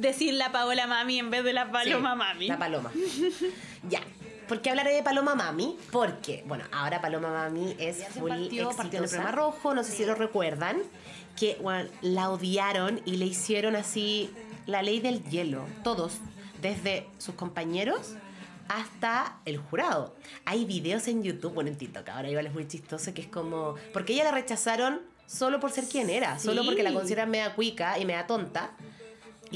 decir 0.00 0.34
la 0.34 0.52
Paola 0.52 0.86
Mami 0.86 1.18
en 1.18 1.30
vez 1.30 1.44
de 1.44 1.52
la 1.52 1.70
Paloma 1.70 2.12
Sí, 2.12 2.18
Mami. 2.18 2.46
La 2.48 2.58
Paloma. 2.58 2.90
ya. 3.88 4.00
¿Por 4.48 4.60
qué 4.62 4.70
hablaré 4.70 4.92
de 4.94 5.02
Paloma 5.04 5.34
Mami? 5.36 5.76
Porque, 5.92 6.42
bueno, 6.46 6.64
ahora 6.72 7.00
Paloma 7.00 7.30
Mami 7.30 7.76
es 7.78 8.04
full 8.08 8.28
partió, 8.30 8.70
partió, 8.70 8.98
en 8.98 9.04
el 9.04 9.08
programa 9.10 9.30
¿sabes? 9.30 9.34
rojo, 9.36 9.74
no 9.74 9.84
sé 9.84 9.92
si 9.92 10.04
lo 10.04 10.14
recuerdan, 10.16 10.78
que 11.38 11.56
bueno, 11.62 11.88
la 12.02 12.30
odiaron 12.30 13.00
y 13.04 13.16
le 13.16 13.26
hicieron 13.26 13.76
así 13.76 14.30
la 14.66 14.82
ley 14.82 14.98
del 15.00 15.22
hielo, 15.24 15.64
todos, 15.84 16.14
desde 16.60 17.06
sus 17.18 17.36
compañeros 17.36 18.14
hasta 18.68 19.36
el 19.44 19.58
jurado. 19.58 20.14
Hay 20.44 20.64
videos 20.64 21.06
en 21.08 21.22
YouTube, 21.22 21.54
bueno, 21.54 21.70
en 21.70 21.76
TikTok, 21.76 22.08
ahora 22.08 22.28
igual 22.28 22.46
es 22.46 22.52
muy 22.52 22.66
chistoso, 22.66 23.14
que 23.14 23.22
es 23.22 23.28
como, 23.28 23.76
porque 23.92 24.12
ella 24.14 24.24
la 24.24 24.30
rechazaron 24.32 25.00
solo 25.26 25.60
por 25.60 25.70
ser 25.70 25.84
quien 25.84 26.10
era, 26.10 26.38
solo 26.40 26.62
Sí. 26.62 26.66
porque 26.68 26.82
la 26.82 26.92
consideran 26.92 27.30
media 27.30 27.54
cuica 27.54 27.98
y 28.00 28.04
media 28.04 28.26
tonta. 28.26 28.72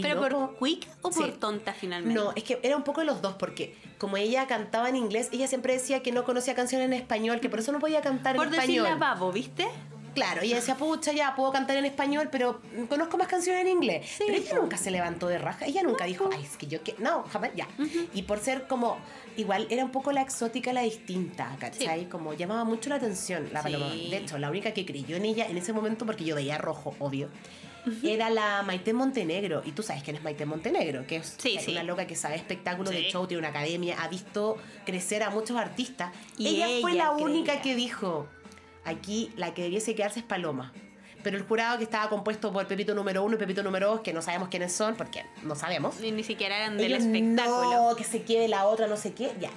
¿Pero 0.03 0.28
no 0.28 0.51
por 0.57 0.68
quick 0.68 0.88
o 1.03 1.11
por 1.11 1.26
Sí. 1.26 1.32
tonta 1.38 1.72
finalmente? 1.72 2.18
no, 2.18 2.32
es 2.34 2.42
que 2.45 2.59
era 2.62 2.76
un 2.76 2.82
poco 2.82 3.01
de 3.01 3.07
los 3.07 3.22
dos, 3.22 3.34
porque 3.34 3.76
como 3.99 4.16
ella 4.16 4.47
cantaba 4.47 4.88
en 4.88 4.97
inglés, 4.97 5.28
ella 5.32 5.47
siempre 5.47 5.72
decía 5.74 6.03
que 6.03 6.12
no 6.12 6.24
conocía 6.24 6.55
canciones 6.55 6.86
en 6.86 6.92
español, 6.95 7.40
que 7.40 7.49
por 7.49 7.61
eso 7.61 7.72
no 7.72 7.78
podía 7.78 8.01
cantar 8.01 8.36
Por 8.36 8.47
en 8.47 8.53
decir 8.53 8.76
español. 8.78 8.99
lavabo, 9.01 9.32
¿viste? 9.32 9.68
Claro, 10.14 10.42
ella 10.42 10.57
decía, 10.57 10.76
pucha, 10.76 11.11
ya 11.12 11.34
puedo 11.34 11.51
cantar 11.51 11.76
en 11.76 11.86
español, 11.86 12.28
pero 12.30 12.61
conozco 12.88 13.18
más 13.18 13.26
canciones 13.26 13.62
en 13.62 13.68
inglés. 13.68 14.07
Sí, 14.09 14.22
pero 14.26 14.38
ella 14.38 14.55
nunca 14.61 14.76
se 14.76 14.92
levantó 14.92 15.26
de 15.26 15.38
raja, 15.38 15.66
ella 15.66 15.82
nunca 15.82 16.05
dijo, 16.05 16.30
ay, 16.32 16.45
es 16.45 16.57
que 16.57 16.68
yo 16.68 16.80
que 16.84 16.95
no, 17.01 17.24
jamás, 17.24 17.51
ya. 17.57 17.66
Y 18.14 18.22
por 18.22 18.38
ser 18.38 18.68
como, 18.68 18.97
igual 19.36 19.66
era 19.70 19.84
un 19.84 19.90
poco 19.90 20.12
la 20.12 20.22
exótica, 20.22 20.72
la 20.72 20.82
distinta, 20.82 21.57
¿cachai? 21.59 22.09
Como 22.09 22.32
llamaba 22.32 22.62
mucho 22.62 22.90
la 22.90 22.97
atención 22.97 23.49
la 23.53 23.62
Sí. 23.64 23.72
paloma. 23.72 23.86
De 23.92 24.16
hecho, 24.18 24.38
la 24.38 24.51
única 24.51 24.72
que 24.72 24.86
creyó 24.86 25.16
en 25.16 25.24
ella 25.24 25.47
en 25.49 25.57
ese 25.59 25.72
momento, 25.72 26.07
porque 26.07 26.22
yo 26.24 26.36
veía 26.36 26.59
rojo, 26.59 26.95
obvio. 27.01 27.28
Era 28.03 28.30
la 28.30 28.62
Maite 28.62 28.93
Montenegro, 28.93 29.62
y 29.64 29.72
tú 29.72 29.82
sabes 29.82 30.03
quién 30.03 30.16
es 30.16 30.22
Maite 30.22 30.47
Montenegro, 30.47 31.07
que 31.07 31.16
es 31.16 31.35
Sí, 31.39 31.53
una 31.68 31.80
sí. 31.80 31.87
loca 31.87 32.07
que 32.07 32.16
sabe 32.16 32.37
espectáculo 32.37 32.91
de 32.91 33.03
show, 33.11 33.26
tiene 33.26 33.41
una 33.41 33.49
academia, 33.51 33.97
ha 34.03 34.09
visto 34.09 34.57
crecer 34.87 35.22
a 35.22 35.30
muchos 35.30 35.57
artistas. 35.57 36.12
Y 36.39 36.49
ella, 36.49 36.66
fue 36.80 36.95
la 36.95 37.11
única 37.12 37.61
que 37.61 37.74
dijo, 37.74 38.26
aquí 38.85 39.30
la 39.37 39.55
que 39.55 39.62
debiese 39.62 39.95
quedarse 39.95 40.20
es 40.20 40.24
Paloma. 40.24 40.72
Pero 41.22 41.39
el 41.39 41.43
jurado 41.45 41.78
que 41.78 41.85
estaba 41.85 42.11
compuesto 42.11 42.53
por 42.53 42.66
Pepito 42.66 42.95
número 42.95 43.22
uno 43.24 43.37
y 43.37 43.39
Pepito 43.39 43.62
número 43.62 43.89
dos, 43.89 44.01
que 44.01 44.12
no 44.12 44.20
sabemos 44.20 44.49
quiénes 44.51 44.72
son, 44.74 44.95
porque 44.95 45.24
no 45.43 45.55
sabemos. 45.55 45.99
Ni, 46.01 46.11
ni 46.12 46.22
siquiera 46.22 46.57
eran 46.59 46.76
del 46.76 46.93
Ellos, 46.93 47.05
espectáculo. 47.05 47.89
No, 47.91 47.97
que 47.97 48.05
se 48.05 48.22
quede 48.22 48.47
la 48.49 48.66
otra, 48.66 48.87
no 48.87 48.97
sé 48.99 49.14
qué, 49.14 49.32
ya. 49.41 49.51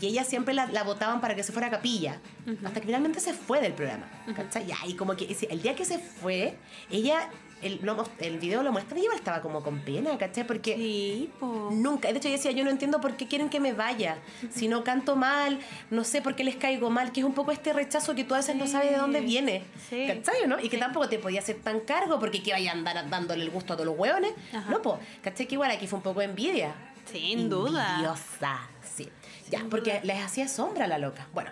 Y 0.00 0.06
ella 0.06 0.24
siempre 0.24 0.54
la, 0.54 0.66
la 0.68 0.82
votaban 0.82 1.20
para 1.20 1.34
que 1.34 1.42
se 1.42 1.52
fuera 1.52 1.66
a 1.68 1.70
capilla. 1.70 2.20
Hasta 2.64 2.80
que 2.80 2.86
finalmente 2.86 3.20
se 3.20 3.34
fue 3.34 3.60
del 3.60 3.74
programa. 3.74 4.08
¿Cachai? 4.34 4.64
Ya, 4.66 4.78
y 4.86 4.94
como 4.94 5.14
que 5.14 5.36
el 5.50 5.60
día 5.60 5.74
que 5.76 5.84
se 5.84 5.98
fue, 5.98 6.56
ella, 6.90 7.28
el, 7.62 7.80
lo 7.82 8.04
el 8.18 8.38
video 8.38 8.62
lo 8.62 8.72
muestra 8.72 8.98
y 8.98 9.02
ella 9.02 9.14
estaba 9.14 9.40
como 9.40 9.62
con 9.62 9.80
pena, 9.80 10.16
¿cachai? 10.18 10.46
Porque 10.46 10.76
Sí, 10.76 11.30
po. 11.38 11.70
Nunca. 11.72 12.10
De 12.10 12.18
hecho, 12.18 12.28
ella 12.28 12.36
decía, 12.36 12.50
yo 12.52 12.64
no 12.64 12.70
entiendo 12.70 13.00
por 13.00 13.16
qué 13.16 13.26
quieren 13.26 13.48
que 13.48 13.60
me 13.60 13.72
vaya. 13.72 14.18
Si 14.50 14.68
no 14.68 14.84
canto 14.84 15.16
mal, 15.16 15.58
no 15.90 16.04
sé 16.04 16.22
por 16.22 16.34
qué 16.36 16.44
les 16.44 16.56
caigo 16.56 16.90
mal, 16.90 17.12
que 17.12 17.20
es 17.20 17.26
un 17.26 17.34
poco 17.34 17.52
este 17.52 17.72
rechazo 17.72 18.14
que 18.14 18.24
tú 18.24 18.34
a 18.34 18.38
veces 18.38 18.56
no 18.56 18.66
sabes 18.66 18.90
de 18.90 18.96
dónde 18.96 19.20
viene. 19.20 19.64
Sí. 19.88 20.06
¿Cachai 20.06 20.46
no? 20.46 20.58
Y 20.60 20.68
que 20.68 20.78
tampoco 20.78 21.08
te 21.08 21.18
podía 21.18 21.40
hacer 21.40 21.56
tan 21.56 21.80
cargo 21.80 22.18
porque 22.18 22.42
que 22.42 22.52
vaya 22.52 22.70
a 22.70 22.74
andar 22.74 23.08
dándole 23.08 23.42
el 23.44 23.50
gusto 23.50 23.74
a 23.74 23.76
todos 23.76 23.86
los 23.86 23.98
hueones. 23.98 24.32
Ajá. 24.52 24.70
No, 24.70 24.82
pues, 24.82 24.96
¿cachai? 25.22 25.46
Que 25.46 25.54
igual 25.54 25.70
aquí 25.70 25.86
fue 25.86 25.98
un 25.98 26.02
poco 26.02 26.22
envidia. 26.22 26.74
Sin 27.10 27.48
duda. 27.48 27.90
Envidiosa, 27.96 28.60
sí. 28.82 29.08
Ya, 29.50 29.64
porque 29.68 30.00
les 30.04 30.22
hacía 30.22 30.46
sombra 30.46 30.84
a 30.84 30.88
la 30.88 30.98
loca. 30.98 31.26
Bueno, 31.34 31.50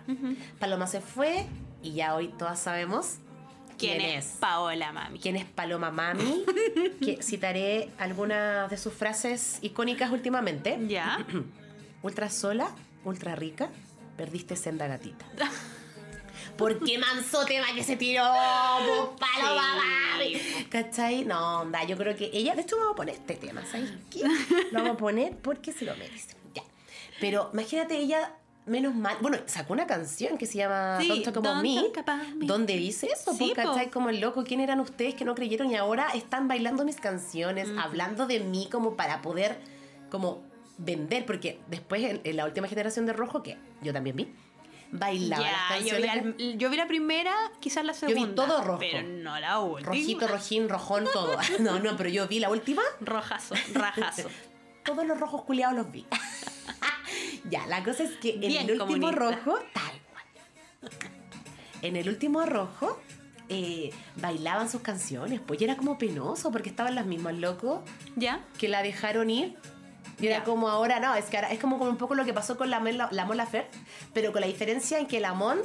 Paloma 0.58 0.86
se 0.86 1.00
fue 1.00 1.46
y 1.82 1.92
ya 1.94 2.14
hoy 2.14 2.28
todas 2.28 2.58
sabemos 2.60 3.18
¿Quién, 3.78 4.00
es? 4.00 4.36
Paola 4.40 4.92
Mami? 4.92 5.18
quién 5.20 5.36
es 5.36 5.44
Paloma 5.44 5.90
Mami, 5.90 6.44
que 7.04 7.22
citaré 7.22 7.90
algunas 7.98 8.68
de 8.70 8.76
sus 8.76 8.92
frases 8.92 9.58
icónicas 9.62 10.10
últimamente. 10.10 10.78
¿Ya? 10.88 11.24
Ultra 12.02 12.30
sola, 12.30 12.70
ultra 13.04 13.34
rica, 13.34 13.70
perdiste 14.16 14.54
senda 14.56 14.86
gatita. 14.86 15.26
¿Por 16.56 16.82
qué 16.84 16.98
manso 16.98 17.44
tema 17.44 17.66
que 17.74 17.82
se 17.84 17.96
tiró? 17.96 18.22
Paloma 19.18 19.62
Sí. 20.18 20.34
Mami? 20.34 20.64
¿Cachai? 20.68 21.24
No, 21.24 21.60
onda, 21.60 21.84
yo 21.84 21.96
creo 21.96 22.16
que 22.16 22.30
ella, 22.32 22.54
de 22.54 22.62
hecho 22.62 22.76
vamos 22.76 22.92
a 22.92 22.96
poner 22.96 23.14
este 23.14 23.34
tema, 23.34 23.64
¿sabes 23.64 23.90
qué? 24.10 24.20
Lo 24.72 24.80
vamos 24.80 24.94
a 24.94 24.96
poner 24.96 25.36
porque 25.36 25.72
se 25.72 25.84
lo 25.84 25.96
merece. 25.96 26.34
Ya. 26.54 26.62
Pero 27.20 27.50
imagínate, 27.52 27.96
ella 27.96 28.32
menos 28.68 28.94
mal. 28.94 29.16
Bueno, 29.20 29.38
sacó 29.46 29.72
una 29.72 29.86
canción 29.86 30.38
que 30.38 30.46
se 30.46 30.58
llama 30.58 30.98
Sí, 31.00 31.08
Don't 31.08 31.24
Talk 31.24 31.36
About 31.38 31.62
Me, 31.62 31.82
Me. 32.36 32.46
donde 32.46 32.76
dice 32.76 33.08
eso, 33.12 33.32
Sí, 33.34 33.48
po. 33.50 33.54
¿cachai? 33.54 33.90
Como 33.90 34.10
el 34.10 34.20
loco, 34.20 34.44
¿quién 34.44 34.60
eran 34.60 34.80
ustedes 34.80 35.14
que 35.14 35.24
no 35.24 35.34
creyeron 35.34 35.70
y 35.70 35.76
ahora 35.76 36.08
están 36.14 36.48
bailando 36.48 36.84
mis 36.84 36.96
canciones, 36.96 37.68
Mm. 37.68 37.78
hablando 37.78 38.26
de 38.26 38.40
mí 38.40 38.68
como 38.70 38.96
para 38.96 39.22
poder 39.22 39.58
como 40.10 40.42
vender? 40.78 41.26
Porque 41.26 41.60
después 41.68 42.02
en, 42.04 42.20
en 42.24 42.36
la 42.36 42.44
última 42.44 42.68
generación 42.68 43.06
de 43.06 43.12
Rojo, 43.12 43.42
que 43.42 43.56
yo 43.82 43.92
también 43.92 44.16
vi, 44.16 44.32
bailaba 44.90 45.42
las 45.42 45.50
Ya, 45.52 45.78
yo 45.86 45.90
canciones. 46.00 46.36
vi, 46.36 46.44
al- 46.52 46.58
yo 46.58 46.70
vi 46.70 46.76
la 46.76 46.86
primera, 46.88 47.34
quizás 47.60 47.84
la 47.84 47.92
vi 47.92 47.98
segunda. 47.98 48.34
todo 48.46 48.62
rojo. 48.62 48.78
Pero 48.80 49.02
no 49.06 49.38
la 49.38 49.60
última. 49.60 49.88
Rojito, 49.90 50.26
rojín, 50.28 50.68
rojón, 50.68 51.04
todo. 51.12 51.36
No, 51.60 51.78
no, 51.78 51.96
pero 51.96 52.08
yo 52.08 52.26
vi 52.28 52.38
la 52.40 52.48
última 52.50 52.82
Rojazo, 53.00 53.54
rajazo. 53.74 54.28
todos 54.84 55.06
los 55.06 55.20
rojos 55.20 55.42
culiados 55.44 55.76
los 55.76 55.92
vi. 55.92 56.06
ya, 57.50 57.66
la 57.66 57.82
cosa 57.84 58.04
es 58.04 58.10
que 58.12 58.34
en 58.34 58.40
Bien 58.40 58.68
el 58.68 58.80
último 58.80 59.10
comunista. 59.10 59.16
rojo, 59.44 59.58
tal 59.72 59.92
cual. 60.10 60.92
En 61.82 61.94
el 61.96 62.08
último 62.08 62.44
rojo, 62.44 63.00
eh, 63.48 63.90
bailaban 64.16 64.68
sus 64.68 64.80
canciones, 64.82 65.40
pues 65.40 65.60
y 65.60 65.64
era 65.64 65.76
como 65.76 65.96
penoso 65.96 66.50
porque 66.50 66.68
estaban 66.68 66.94
las 66.96 67.06
mismas 67.06 67.34
locos 67.38 67.80
¿Ya? 68.16 68.44
que 68.58 68.66
la 68.68 68.82
dejaron 68.82 69.30
ir. 69.30 69.56
Y 70.20 70.26
era 70.26 70.38
Ya. 70.38 70.44
como 70.44 70.68
ahora, 70.68 70.98
no, 70.98 71.14
es 71.14 71.26
que 71.26 71.36
ahora 71.36 71.52
es 71.52 71.60
como, 71.60 71.78
como 71.78 71.90
un 71.90 71.96
poco 71.96 72.16
lo 72.16 72.24
que 72.24 72.32
pasó 72.34 72.56
con 72.58 72.68
la, 72.70 72.80
la, 72.80 73.24
Mon 73.24 73.36
Laferte, 73.36 73.78
pero 74.12 74.32
con 74.32 74.40
la 74.40 74.48
diferencia 74.48 74.98
en 74.98 75.06
que 75.06 75.20
la 75.20 75.34
Mon, 75.34 75.58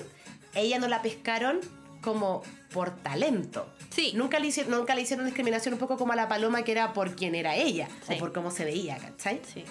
ella 0.54 0.78
no 0.78 0.88
la 0.88 1.02
pescaron 1.02 1.60
como 2.02 2.44
por 2.72 2.92
talento. 2.98 3.68
Sí. 3.90 4.12
Nunca 4.14 4.38
le, 4.38 4.48
hicieron, 4.48 4.72
nunca 4.74 4.94
le 4.94 5.02
hicieron 5.02 5.26
discriminación 5.26 5.74
un 5.74 5.80
poco 5.80 5.98
como 5.98 6.14
a 6.14 6.16
la 6.16 6.28
paloma 6.28 6.62
que 6.64 6.72
era 6.74 6.94
por 6.94 7.16
quién 7.16 7.34
era 7.34 7.56
ella 7.56 7.88
Sí. 8.08 8.14
o 8.14 8.18
por 8.20 8.32
cómo 8.34 8.52
se 8.52 8.66
veía, 8.66 8.98
¿cachai? 8.98 9.42
Sí. 9.52 9.64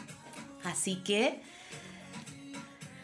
Así 0.64 0.96
que 1.04 1.40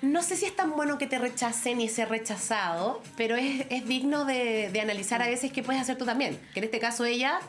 no 0.02 0.22
sé 0.22 0.36
si 0.36 0.44
es 0.46 0.54
tan 0.54 0.72
bueno 0.72 0.98
que 0.98 1.06
te 1.06 1.18
rechacen 1.18 1.80
y 1.80 1.88
ser 1.88 2.08
rechazado, 2.08 3.02
pero 3.16 3.36
es, 3.36 3.66
es 3.70 3.86
digno 3.86 4.24
de, 4.24 4.70
de 4.72 4.80
analizar 4.80 5.22
a 5.22 5.26
veces 5.26 5.52
qué 5.52 5.62
puedes 5.62 5.82
hacer 5.82 5.98
tú 5.98 6.04
también. 6.04 6.38
Que 6.54 6.60
en 6.60 6.64
este 6.64 6.78
caso 6.78 7.04
ella 7.04 7.40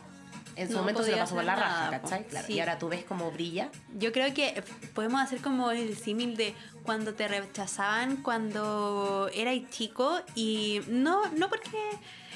en 0.59 0.67
su 0.67 0.73
No 0.73 0.79
momento 0.79 1.03
se 1.03 1.11
lo 1.11 1.17
pasó 1.17 1.35
por 1.35 1.45
la 1.45 1.55
raja, 1.55 1.85
nada, 1.85 2.01
po. 2.01 2.09
¿cachai? 2.09 2.27
Claro. 2.27 2.47
Sí. 2.47 2.53
Y 2.53 2.59
ahora 2.59 2.77
tú 2.77 2.89
ves 2.89 3.05
cómo 3.05 3.31
brilla. 3.31 3.69
Yo 3.97 4.11
creo 4.11 4.33
que 4.33 4.61
podemos 4.93 5.21
hacer 5.21 5.39
como 5.39 5.71
el 5.71 5.95
símil 5.95 6.35
de 6.35 6.53
cuando 6.83 7.13
te 7.13 7.29
rechazaban 7.29 8.17
cuando 8.17 9.29
eras 9.33 9.55
chico 9.69 10.19
y 10.35 10.81
no, 10.89 11.29
no 11.37 11.47
porque 11.47 11.77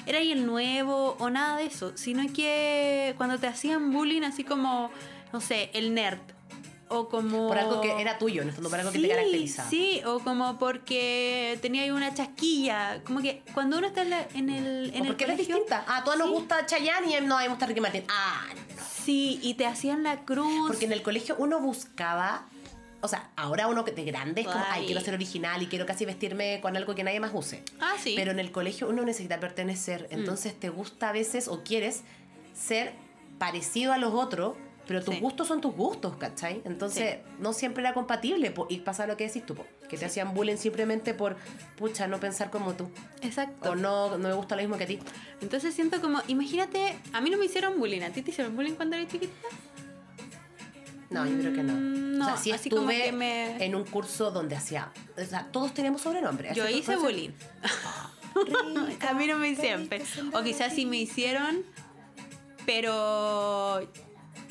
eras 0.06 0.22
el 0.22 0.46
nuevo 0.46 1.18
o 1.20 1.30
nada 1.30 1.58
de 1.58 1.66
eso, 1.66 1.98
sino 1.98 2.24
que 2.34 3.14
cuando 3.18 3.40
te 3.40 3.48
hacían 3.48 3.92
bullying 3.92 4.24
así 4.24 4.46
como, 4.46 4.90
no 5.34 5.42
sé, 5.42 5.70
el 5.74 5.94
nerd 5.94 6.20
o 6.94 7.10
como... 7.10 7.48
Por 7.48 7.58
algo 7.58 7.82
que 7.82 8.00
era 8.02 8.18
tuyo, 8.18 8.42
en 8.42 8.50
el 8.50 8.54
fondo, 8.54 8.70
por 8.70 8.80
algo 8.80 8.92
que 8.92 9.00
te 9.00 9.08
caracterizaba. 9.10 9.70
Sí, 9.70 10.02
o 10.06 10.20
como 10.20 10.58
porque 10.60 11.58
tenía 11.62 11.84
ahí 11.84 11.92
una 11.92 12.14
chasquilla. 12.14 13.02
Como 13.04 13.22
que 13.22 13.42
cuando 13.54 13.78
uno 13.78 13.88
está 13.88 14.02
en, 14.04 14.10
la- 14.12 14.28
en 14.34 14.50
el, 14.50 14.92
en 14.94 15.02
o 15.02 15.04
el 15.04 15.08
porque 15.08 15.24
eres 15.26 15.38
distinta. 15.38 15.84
Ah, 15.88 15.98
a 15.98 16.04
todas 16.04 16.20
nos 16.20 16.30
gusta 16.30 16.66
Chayanne 16.66 17.10
y 17.12 17.16
a 17.16 17.22
mí 17.22 17.28
no, 17.28 17.36
a 17.38 17.40
mí 17.42 17.46
me 17.46 17.50
gusta 17.50 17.66
Ricky 17.66 17.82
Martin. 17.82 18.04
Ah, 18.10 18.46
no. 18.76 18.84
Sí, 19.04 19.40
y 19.42 19.56
te 19.56 19.66
hacían 19.66 20.04
la 20.04 20.22
cruz. 20.26 20.68
Porque 20.68 20.86
en 20.86 20.94
el 20.94 21.02
colegio 21.02 21.36
uno 21.38 21.60
buscaba. 21.60 22.46
O 23.02 23.08
sea, 23.10 23.32
ahora 23.36 23.68
uno 23.68 23.84
que 23.84 23.92
de 23.92 24.06
grande 24.06 24.42
es 24.42 24.48
como, 24.48 24.60
ay, 24.70 24.80
Ay. 24.82 24.86
quiero 24.86 25.02
ser 25.02 25.14
original 25.14 25.62
y 25.62 25.68
quiero 25.68 25.86
casi 25.86 26.06
vestirme 26.06 26.60
con 26.62 26.78
algo 26.78 26.96
que 26.96 27.04
nadie 27.04 27.20
más 27.20 27.32
use. 27.34 27.62
Ah, 27.82 27.96
sí. 28.02 28.14
Pero 28.16 28.32
en 28.32 28.40
el 28.40 28.52
colegio 28.54 28.88
uno 28.88 29.04
necesita 29.04 29.42
pertenecer. 29.42 30.08
Entonces 30.10 30.58
te 30.58 30.70
gusta 30.70 31.10
a 31.10 31.12
veces 31.12 31.50
o 31.50 31.64
quieres 31.64 32.04
ser 32.56 32.94
parecido 33.40 33.92
a 33.92 33.98
los 33.98 34.14
otros, 34.14 34.56
pero 34.88 35.04
tus 35.04 35.16
Sí. 35.16 35.22
gustos 35.22 35.48
son 35.48 35.62
tus 35.62 35.74
gustos, 35.76 36.18
¿cachai? 36.18 36.62
Entonces 36.66 37.20
no 37.40 37.54
siempre 37.54 37.82
era 37.84 37.94
compatible. 37.94 38.52
po, 38.52 38.68
Y 38.70 38.80
pasa 38.82 39.08
lo 39.08 39.16
que 39.18 39.26
decís 39.28 39.46
tú, 39.46 39.56
po, 39.56 39.66
que 39.90 39.98
te 39.98 40.06
hacían 40.06 40.34
bullying 40.34 40.58
simplemente 40.58 41.14
por, 41.14 41.38
pucha, 41.78 42.08
no 42.08 42.20
pensar 42.20 42.50
como 42.50 42.74
tú. 42.74 42.90
Exacto. 43.22 43.72
O 43.72 43.76
no, 43.76 44.18
no 44.18 44.28
me 44.30 44.34
gusta 44.34 44.56
lo 44.56 44.62
mismo 44.62 44.78
que 44.78 44.84
a 44.84 44.88
ti. 44.88 45.00
Entonces 45.42 45.74
siento 45.74 46.02
como, 46.02 46.22
imagínate, 46.28 46.98
a 47.14 47.22
mí 47.22 47.30
no 47.30 47.38
me 47.38 47.46
hicieron 47.46 47.80
bullying, 47.80 48.02
¿a 48.02 48.10
ti 48.10 48.22
te 48.22 48.32
hicieron 48.32 48.56
bullying 48.56 48.74
cuando 48.76 48.96
eras 48.98 49.10
chiquita? 49.12 49.34
No, 51.10 51.26
yo 51.28 51.38
creo 51.40 51.54
que 51.54 51.62
no. 51.64 51.74
Mm, 51.74 52.22
o 52.22 52.26
sea, 52.26 52.34
no, 52.36 52.38
sí 52.42 52.52
así 52.52 52.70
como 52.72 52.90
estuve 52.90 53.06
que 53.06 53.12
me- 53.12 53.64
en 53.64 53.76
un 53.76 53.84
curso 53.86 54.32
donde 54.32 54.56
hacía. 54.56 54.92
O 55.16 55.24
sea, 55.24 55.48
todos 55.52 55.74
teníamos 55.74 56.02
sobrenombre. 56.02 56.50
Yo 56.56 56.68
hice 56.68 56.96
bullying. 56.96 57.30
A 59.08 59.14
mí 59.14 59.28
no 59.28 59.38
me 59.38 59.50
hicieron, 59.50 59.88
o 60.34 60.42
quizás 60.42 60.74
sí 60.74 60.88
me 60.88 60.98
hicieron, 60.98 61.64
pero 62.66 63.80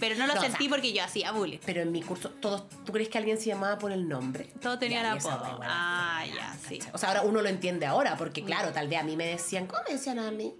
pero 0.00 0.14
no 0.16 0.26
lo 0.26 0.34
No, 0.34 0.40
o 0.40 0.42
sentí 0.42 0.64
sea, 0.64 0.70
porque 0.70 0.92
yo 0.92 1.02
hacía 1.04 1.32
bullying. 1.32 1.58
Pero 1.64 1.80
en 1.82 1.92
mi 1.92 2.02
curso, 2.02 2.30
todos, 2.30 2.68
¿tú 2.84 2.92
crees 2.92 3.08
que 3.08 3.18
alguien 3.18 3.38
se 3.38 3.46
llamaba 3.46 3.78
por 3.78 3.92
el 3.92 4.08
nombre? 4.08 4.48
Ya, 4.62 5.14
y 5.14 5.18
esa 5.18 5.34
apodo. 5.34 5.60
Ah, 5.62 6.24
ya, 6.26 6.56
sí. 6.68 6.78
O 6.92 6.98
sea, 6.98 7.10
ahora 7.10 7.22
uno 7.22 7.40
lo 7.42 7.48
entiende 7.48 7.86
ahora, 7.86 8.16
porque 8.16 8.44
claro, 8.44 8.72
tal 8.72 8.88
vez 8.88 8.98
a 9.00 9.02
mí 9.04 9.16
me 9.16 9.26
decían, 9.26 9.66
¿cómo 9.66 9.82
me 9.86 9.94
decían 9.94 10.18
a 10.18 10.30
mí? 10.30 10.54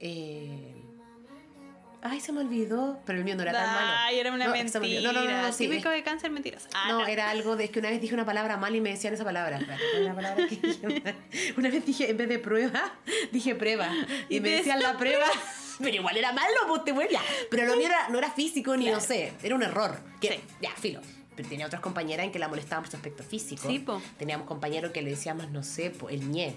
Eh, 0.00 0.76
Ay, 2.02 2.18
se 2.18 2.32
me 2.32 2.40
olvidó, 2.40 2.98
pero 3.04 3.18
el 3.18 3.24
mío 3.26 3.36
no 3.36 3.42
era 3.42 3.52
tan 3.52 3.66
malo. 3.74 3.92
Ay, 3.98 4.18
era 4.20 4.32
una 4.32 4.46
No, 4.46 4.52
mentira. 4.52 4.80
me. 4.80 5.00
No, 5.02 5.12
no, 5.12 5.22
no, 5.22 5.42
no, 5.42 5.52
sí, 5.52 5.68
Típico 5.68 5.90
es- 5.90 5.96
de 5.96 6.02
cáncer 6.02 6.30
mentiras. 6.30 6.66
Ah, 6.72 6.86
no, 6.88 7.06
era 7.06 7.28
algo 7.28 7.56
de 7.56 7.64
es 7.64 7.70
que 7.70 7.78
una 7.78 7.90
vez 7.90 8.00
dije 8.00 8.14
una 8.14 8.24
palabra 8.24 8.56
mal 8.56 8.74
y 8.74 8.80
me 8.80 8.88
decían 8.88 9.12
esa 9.12 9.22
palabra. 9.24 9.58
Espérate, 9.58 9.82
¿cuál 9.92 10.18
era 10.24 10.34
la 10.34 10.48
que? 10.48 11.14
Una 11.58 11.68
vez 11.68 11.84
dije, 11.84 12.10
en 12.10 12.16
vez 12.16 12.28
de 12.30 12.38
prueba, 12.38 12.94
dije 13.32 13.54
prueba. 13.54 13.90
Y, 14.30 14.36
Y 14.36 14.40
me 14.40 14.48
decían 14.48 14.80
la 14.80 14.96
prueba. 14.96 15.26
Pero 15.82 15.96
igual 15.96 16.16
era 16.16 16.32
malo, 16.32 16.56
pues 16.68 16.84
te 16.84 16.92
vuelve. 16.92 17.18
Pero 17.50 17.66
lo 17.66 17.76
mío 17.76 17.86
era, 17.86 18.08
no 18.08 18.18
era 18.18 18.30
físico 18.30 18.76
ni 18.76 18.90
no 18.90 19.00
sé, 19.00 19.32
era 19.42 19.54
un 19.54 19.62
error. 19.62 19.98
Que, 20.20 20.28
Sí. 20.28 20.40
Ya, 20.60 20.70
filo. 20.76 21.00
Pero 21.36 21.48
tenía 21.48 21.66
otras 21.66 21.80
compañeras 21.80 22.26
en 22.26 22.32
que 22.32 22.38
la 22.38 22.48
molestaban 22.48 22.82
por 22.82 22.90
su 22.90 22.96
aspecto 22.96 23.22
físico. 23.22 23.66
Sí, 23.66 23.78
po. 23.78 24.02
Teníamos 24.18 24.46
compañeros 24.46 24.92
que 24.92 25.00
le 25.00 25.10
decíamos, 25.10 25.50
no 25.50 25.62
sé, 25.62 25.90
po, 25.90 26.08
el 26.10 26.30
ñe, 26.30 26.54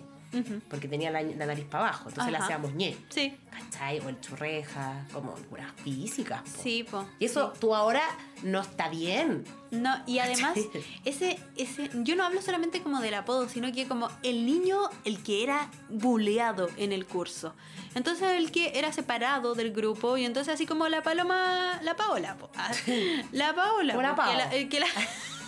Porque 0.69 0.87
tenía 0.87 1.11
la, 1.11 1.21
la 1.21 1.45
nariz 1.45 1.65
para 1.65 1.85
abajo. 1.89 2.09
Entonces 2.09 2.33
Ajá. 2.33 2.43
hacíamos 2.43 2.73
ñe. 2.73 2.97
Sí, 3.09 3.37
¿Cachai? 3.51 3.99
O 3.99 4.09
el 4.09 4.19
churreja, 4.19 5.05
como 5.13 5.33
puras 5.35 5.71
físicas. 5.83 6.41
po. 6.41 6.61
sí, 6.63 6.83
po. 6.83 7.05
Y 7.19 7.25
eso 7.25 7.53
tú 7.59 7.75
ahora 7.75 8.01
no 8.41 8.61
está 8.61 8.89
bien. 8.89 9.45
No, 9.71 9.95
y 10.07 10.19
además, 10.19 10.53
¿Cachai? 10.55 10.83
ese, 11.05 11.39
ese, 11.55 11.89
yo 12.03 12.15
no 12.15 12.23
hablo 12.23 12.41
solamente 12.41 12.81
como 12.81 12.99
del 12.99 13.13
apodo, 13.13 13.47
sino 13.47 13.71
que 13.71 13.87
como 13.87 14.09
el 14.23 14.45
niño, 14.45 14.77
el 15.05 15.21
que 15.21 15.43
era 15.43 15.69
buleado 15.89 16.67
en 16.77 16.91
el 16.91 17.05
curso. 17.05 17.53
Entonces 17.95 18.31
el 18.37 18.51
que 18.51 18.79
era 18.79 18.91
separado 18.91 19.53
del 19.53 19.71
grupo, 19.71 20.17
y 20.17 20.25
entonces 20.25 20.51
así 20.53 20.65
como 20.65 20.87
la 20.87 21.03
paloma, 21.03 21.79
la 21.83 21.95
Paola, 21.95 22.35
po. 22.37 22.49
Ah, 22.55 22.71
la 23.31 23.53
Paola, 23.53 23.93
la 23.95 24.15
po, 24.15 24.21
que 24.23 24.27
Pao. 24.27 24.33
la- 24.37 24.55
el 24.55 24.67
que 24.69 24.79
la, 24.79 24.87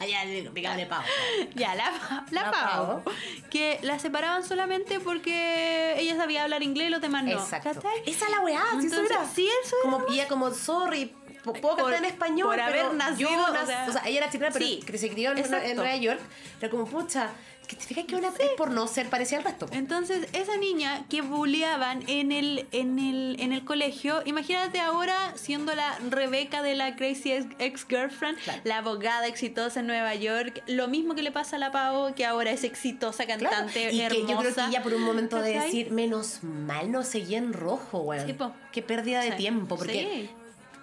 Allá, 0.00 0.24
dígame 0.26 0.86
pavo. 0.86 1.04
ya, 1.54 1.74
la, 1.74 1.90
la, 2.30 2.42
La 2.42 2.50
Pao. 2.50 3.02
que 3.50 3.78
la 3.82 3.98
separaban 3.98 4.44
solamente 4.44 5.00
porque 5.00 5.94
ella 5.98 6.16
sabía 6.16 6.42
hablar 6.44 6.62
inglés 6.62 6.88
y 6.88 6.90
los 6.90 7.00
demás 7.00 7.24
no. 7.24 7.32
Exacto. 7.32 7.70
¿cachai? 7.74 8.02
Esa 8.06 8.24
es 8.26 8.30
la 8.30 8.40
weá, 8.40 8.62
sí, 8.80 8.86
eso 8.86 9.00
era. 9.02 9.24
sí, 9.26 9.48
eso 9.64 9.76
era 9.82 9.90
Como, 9.90 10.08
y 10.10 10.14
ella 10.14 10.28
como, 10.28 10.50
sorry, 10.50 11.14
puedo 11.52 11.76
cantar 11.76 11.94
en 11.94 12.04
español, 12.06 12.46
por 12.48 12.56
pero 12.56 12.66
haber 12.68 12.94
nacido, 12.94 13.28
yo 13.30 13.42
o 13.62 13.66
sea, 13.66 13.86
o 13.88 13.92
sea, 13.92 14.02
ella 14.06 14.18
era 14.18 14.30
chilena, 14.30 14.50
pero 14.52 14.64
sí, 14.64 14.80
que 14.86 14.98
se 14.98 15.10
crió 15.10 15.32
en, 15.32 15.38
en 15.38 15.76
Nueva 15.76 15.96
York. 15.96 16.20
Era 16.60 16.70
como, 16.70 16.86
pucha, 16.86 17.30
que 17.66 17.76
te 17.76 17.82
fijas 17.84 18.04
que 18.04 18.14
una 18.14 18.28
es 18.28 18.50
por 18.58 18.70
no 18.70 18.86
ser 18.86 19.08
parecida 19.08 19.38
al 19.38 19.44
resto. 19.44 19.66
Entonces, 19.72 20.28
esa 20.34 20.56
niña 20.58 21.04
que 21.08 21.22
bulleaban 21.22 22.02
en 22.08 22.30
el, 22.30 22.66
en 22.72 22.98
el, 22.98 23.36
en 23.40 23.52
el 23.54 23.64
colegio, 23.64 24.20
imagínate 24.26 24.80
ahora 24.80 25.32
siendo 25.36 25.74
la 25.74 25.98
Rebeca 26.10 26.60
de 26.62 26.74
la 26.74 26.94
Crazy 26.96 27.32
Ex-Girlfriend, 27.58 28.38
Claro. 28.40 28.60
la 28.64 28.78
abogada 28.78 29.26
exitosa 29.26 29.80
en 29.80 29.86
Nueva 29.86 30.14
York, 30.14 30.62
lo 30.66 30.88
mismo 30.88 31.14
que 31.14 31.22
le 31.22 31.32
pasa 31.32 31.56
a 31.56 31.58
la 31.58 31.72
Pau, 31.72 32.14
que 32.14 32.26
ahora 32.26 32.50
es 32.50 32.64
exitosa 32.64 33.24
Claro, 33.24 33.40
cantante, 33.48 33.92
y 33.92 34.00
hermosa. 34.02 34.26
que 34.26 34.32
yo 34.32 34.38
creo 34.38 34.54
que 34.54 34.60
ella 34.68 34.82
por 34.82 34.92
un 34.94 35.02
momento 35.02 35.40
de 35.40 35.58
decir, 35.58 35.90
menos 35.90 36.40
mal 36.42 36.92
no 36.92 37.02
seguía 37.02 37.38
en 37.38 37.54
rojo, 37.54 38.00
weón. 38.00 38.26
Sí, 38.26 38.34
po. 38.34 38.52
Qué 38.72 38.82
pérdida 38.82 39.20
de 39.22 39.30
Sí. 39.32 39.36
tiempo, 39.38 39.76
porque 39.76 39.92
Sí. 40.28 40.30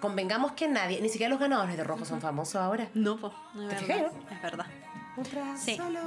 Convengamos 0.02 0.52
que 0.52 0.68
nadie, 0.68 1.00
ni 1.00 1.08
siquiera 1.08 1.30
los 1.30 1.38
ganadores 1.40 1.76
de 1.76 1.84
rojo 1.84 2.04
son 2.04 2.20
famosos 2.20 2.56
ahora. 2.56 2.88
No, 2.92 3.16
po, 3.16 3.32
no 3.54 3.68
¿Te 3.68 3.76
verdad. 3.76 4.12
Es 4.30 4.42
verdad. 4.42 4.66
Otra 5.16 5.56
Sí. 5.56 5.76
solo. 5.76 6.00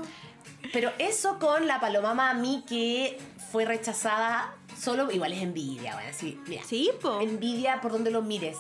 Pero 0.74 0.92
eso 1.00 1.40
con 1.40 1.66
la 1.68 1.80
paloma 1.80 2.14
mami 2.14 2.64
que 2.68 3.18
fue 3.52 3.66
rechazada 3.66 4.54
solo, 4.78 5.10
igual 5.12 5.32
es 5.32 5.42
envidia, 5.42 5.94
bueno, 5.94 6.10
así, 6.10 6.40
mira. 6.48 6.64
Sí, 6.66 6.92
po. 7.02 7.22
Envidia 7.22 7.80
por 7.82 7.92
donde 7.94 8.12
lo 8.12 8.22
mires. 8.22 8.58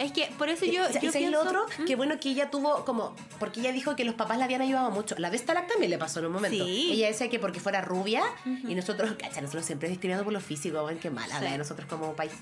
Es 0.00 0.12
que 0.12 0.28
por 0.38 0.48
eso 0.48 0.64
yo, 0.64 0.88
¿Y 0.88 0.92
sa- 0.94 1.00
yo 1.00 1.12
pienso... 1.12 1.30
lo 1.30 1.42
otro? 1.42 1.66
¿Mm? 1.78 1.84
Que 1.84 1.94
bueno 1.94 2.18
que 2.18 2.30
ella 2.30 2.50
tuvo 2.50 2.84
como. 2.84 3.14
Porque 3.38 3.60
ella 3.60 3.70
dijo 3.70 3.94
que 3.96 4.04
los 4.04 4.14
papás 4.14 4.38
la 4.38 4.46
habían 4.46 4.62
ayudado 4.62 4.90
mucho. 4.90 5.14
La 5.18 5.28
de 5.30 5.38
también 5.38 5.90
le 5.90 5.98
pasó 5.98 6.20
en 6.20 6.26
un 6.26 6.32
momento. 6.32 6.64
Sí. 6.64 6.90
Ella 6.92 7.08
decía 7.08 7.28
que 7.28 7.38
porque 7.38 7.60
fuera 7.60 7.80
rubia 7.82 8.22
y 8.66 8.74
nosotros, 8.74 9.12
cacha, 9.18 9.40
nosotros 9.42 9.64
siempre 9.66 9.88
discriminados 9.88 10.24
por 10.24 10.32
lo 10.32 10.40
físico, 10.40 10.80
bueno, 10.82 10.98
qué 11.00 11.10
mal 11.10 11.30
habla 11.30 11.48
Sí. 11.48 11.52
de 11.52 11.58
nosotros 11.58 11.86
como 11.88 12.14
país, 12.14 12.32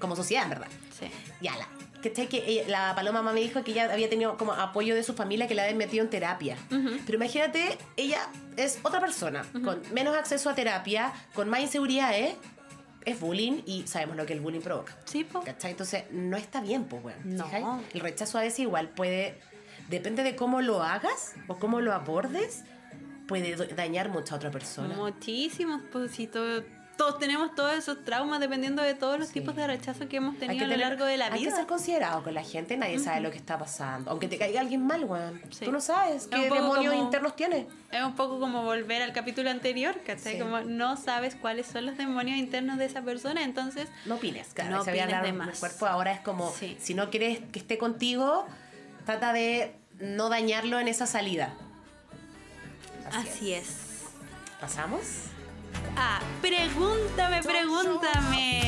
como 0.00 0.16
sociedad, 0.16 0.48
verdad. 0.48 0.68
Sí. 0.98 1.06
Ya, 1.40 1.56
la. 1.56 1.68
¿Cachai? 2.02 2.28
Que 2.28 2.44
ella- 2.46 2.64
la 2.68 2.94
Paloma 2.94 3.22
Mami 3.22 3.40
dijo 3.42 3.62
que 3.64 3.72
ella 3.72 3.90
había 3.92 4.10
tenido 4.10 4.36
como 4.36 4.52
apoyo 4.52 4.94
de 4.94 5.02
su 5.02 5.14
familia 5.14 5.46
que 5.48 5.54
la 5.54 5.62
habían 5.62 5.78
metido 5.78 6.04
en 6.04 6.10
terapia. 6.10 6.56
Ujú. 6.70 6.90
Pero 7.06 7.16
imagínate, 7.16 7.78
ella 7.96 8.28
es 8.58 8.78
otra 8.82 9.00
persona, 9.00 9.44
con 9.64 9.80
menos 9.92 10.14
acceso 10.14 10.50
a 10.50 10.54
terapia, 10.54 11.12
con 11.34 11.48
más 11.48 11.60
inseguridades, 11.60 12.34
es 13.04 13.20
bullying 13.20 13.62
y 13.66 13.86
sabemos 13.86 14.16
lo 14.16 14.26
que 14.26 14.32
el 14.32 14.40
bullying 14.40 14.60
provoca. 14.60 14.96
Sí, 15.04 15.24
po. 15.24 15.42
¿Cachai? 15.42 15.72
Entonces, 15.72 16.04
no 16.10 16.36
está 16.36 16.60
bien, 16.60 16.84
pues, 16.84 17.04
weón. 17.04 17.18
No. 17.36 17.82
El 17.92 18.00
rechazo 18.00 18.38
a 18.38 18.42
veces 18.42 18.60
igual 18.60 18.88
puede. 18.90 19.38
Depende 19.88 20.22
de 20.22 20.34
cómo 20.36 20.62
lo 20.62 20.82
hagas 20.82 21.34
o 21.46 21.58
cómo 21.58 21.80
lo 21.80 21.92
abordes, 21.92 22.64
puede 23.26 23.54
dañar 23.74 24.08
mucho 24.08 24.34
a 24.34 24.36
otra 24.38 24.50
persona. 24.50 24.94
Muchísimos, 24.96 25.82
pues 25.92 26.12
si 26.12 26.26
todo- 26.26 26.62
todos 26.96 27.18
tenemos 27.18 27.54
todos 27.54 27.72
esos 27.72 28.04
traumas 28.04 28.40
dependiendo 28.40 28.82
de 28.82 28.94
todos 28.94 29.18
los 29.18 29.28
Sí. 29.28 29.34
tipos 29.40 29.54
de 29.56 29.66
rechazo 29.66 30.08
que 30.08 30.16
hemos 30.18 30.38
tenido 30.38 30.58
que 30.58 30.64
a 30.72 30.76
lo 30.76 30.76
largo 30.82 31.04
de 31.04 31.16
la 31.16 31.26
Hay 31.26 31.32
que 31.32 31.38
vida. 31.46 31.56
ser 31.56 31.66
considerado 31.66 32.22
con 32.22 32.34
la 32.34 32.42
gente, 32.42 32.76
nadie 32.76 32.98
sabe 32.98 33.20
lo 33.20 33.30
que 33.30 33.36
está 33.38 33.58
pasando. 33.58 34.10
Aunque 34.10 34.28
te 34.28 34.38
caiga 34.38 34.60
alguien 34.60 34.86
mal, 34.86 35.04
weón. 35.04 35.40
Sí. 35.50 35.64
Tú 35.64 35.72
no 35.72 35.80
sabes 35.80 36.22
Es 36.24 36.28
qué 36.28 36.50
demonios 36.50 36.92
como- 36.92 37.04
internos 37.04 37.36
tiene. 37.36 37.66
Es 37.90 38.02
un 38.04 38.14
poco 38.14 38.38
como 38.40 38.62
volver 38.62 39.02
al 39.02 39.12
capítulo 39.12 39.50
anterior, 39.50 40.00
¿cachai? 40.06 40.34
Sí. 40.34 40.38
Como 40.40 40.60
no 40.60 40.96
sabes 40.96 41.34
cuáles 41.36 41.66
son 41.66 41.86
los 41.86 41.96
demonios 41.96 42.38
internos 42.38 42.78
de 42.78 42.84
esa 42.86 43.02
persona, 43.02 43.42
entonces 43.44 43.88
No 44.04 44.16
opines, 44.16 44.48
claro. 44.54 44.70
No 44.70 44.82
opines 44.82 45.22
de 45.22 45.32
más. 45.32 45.58
cuerpo. 45.58 45.86
Ahora 45.86 46.12
es 46.12 46.20
como, 46.20 46.52
si 46.80 46.94
no 46.94 47.10
quieres 47.10 47.40
que 47.52 47.58
esté 47.58 47.78
contigo, 47.78 48.46
trata 49.04 49.32
de 49.32 49.74
no 50.00 50.28
dañarlo 50.28 50.78
en 50.80 50.88
esa 50.88 51.06
salida. 51.06 51.54
así, 53.12 53.52
es. 53.52 53.68
¿Pasamos? 54.60 55.00
Ah, 55.96 56.20
pregúntame, 56.40 57.42
pregúntame. 57.42 58.62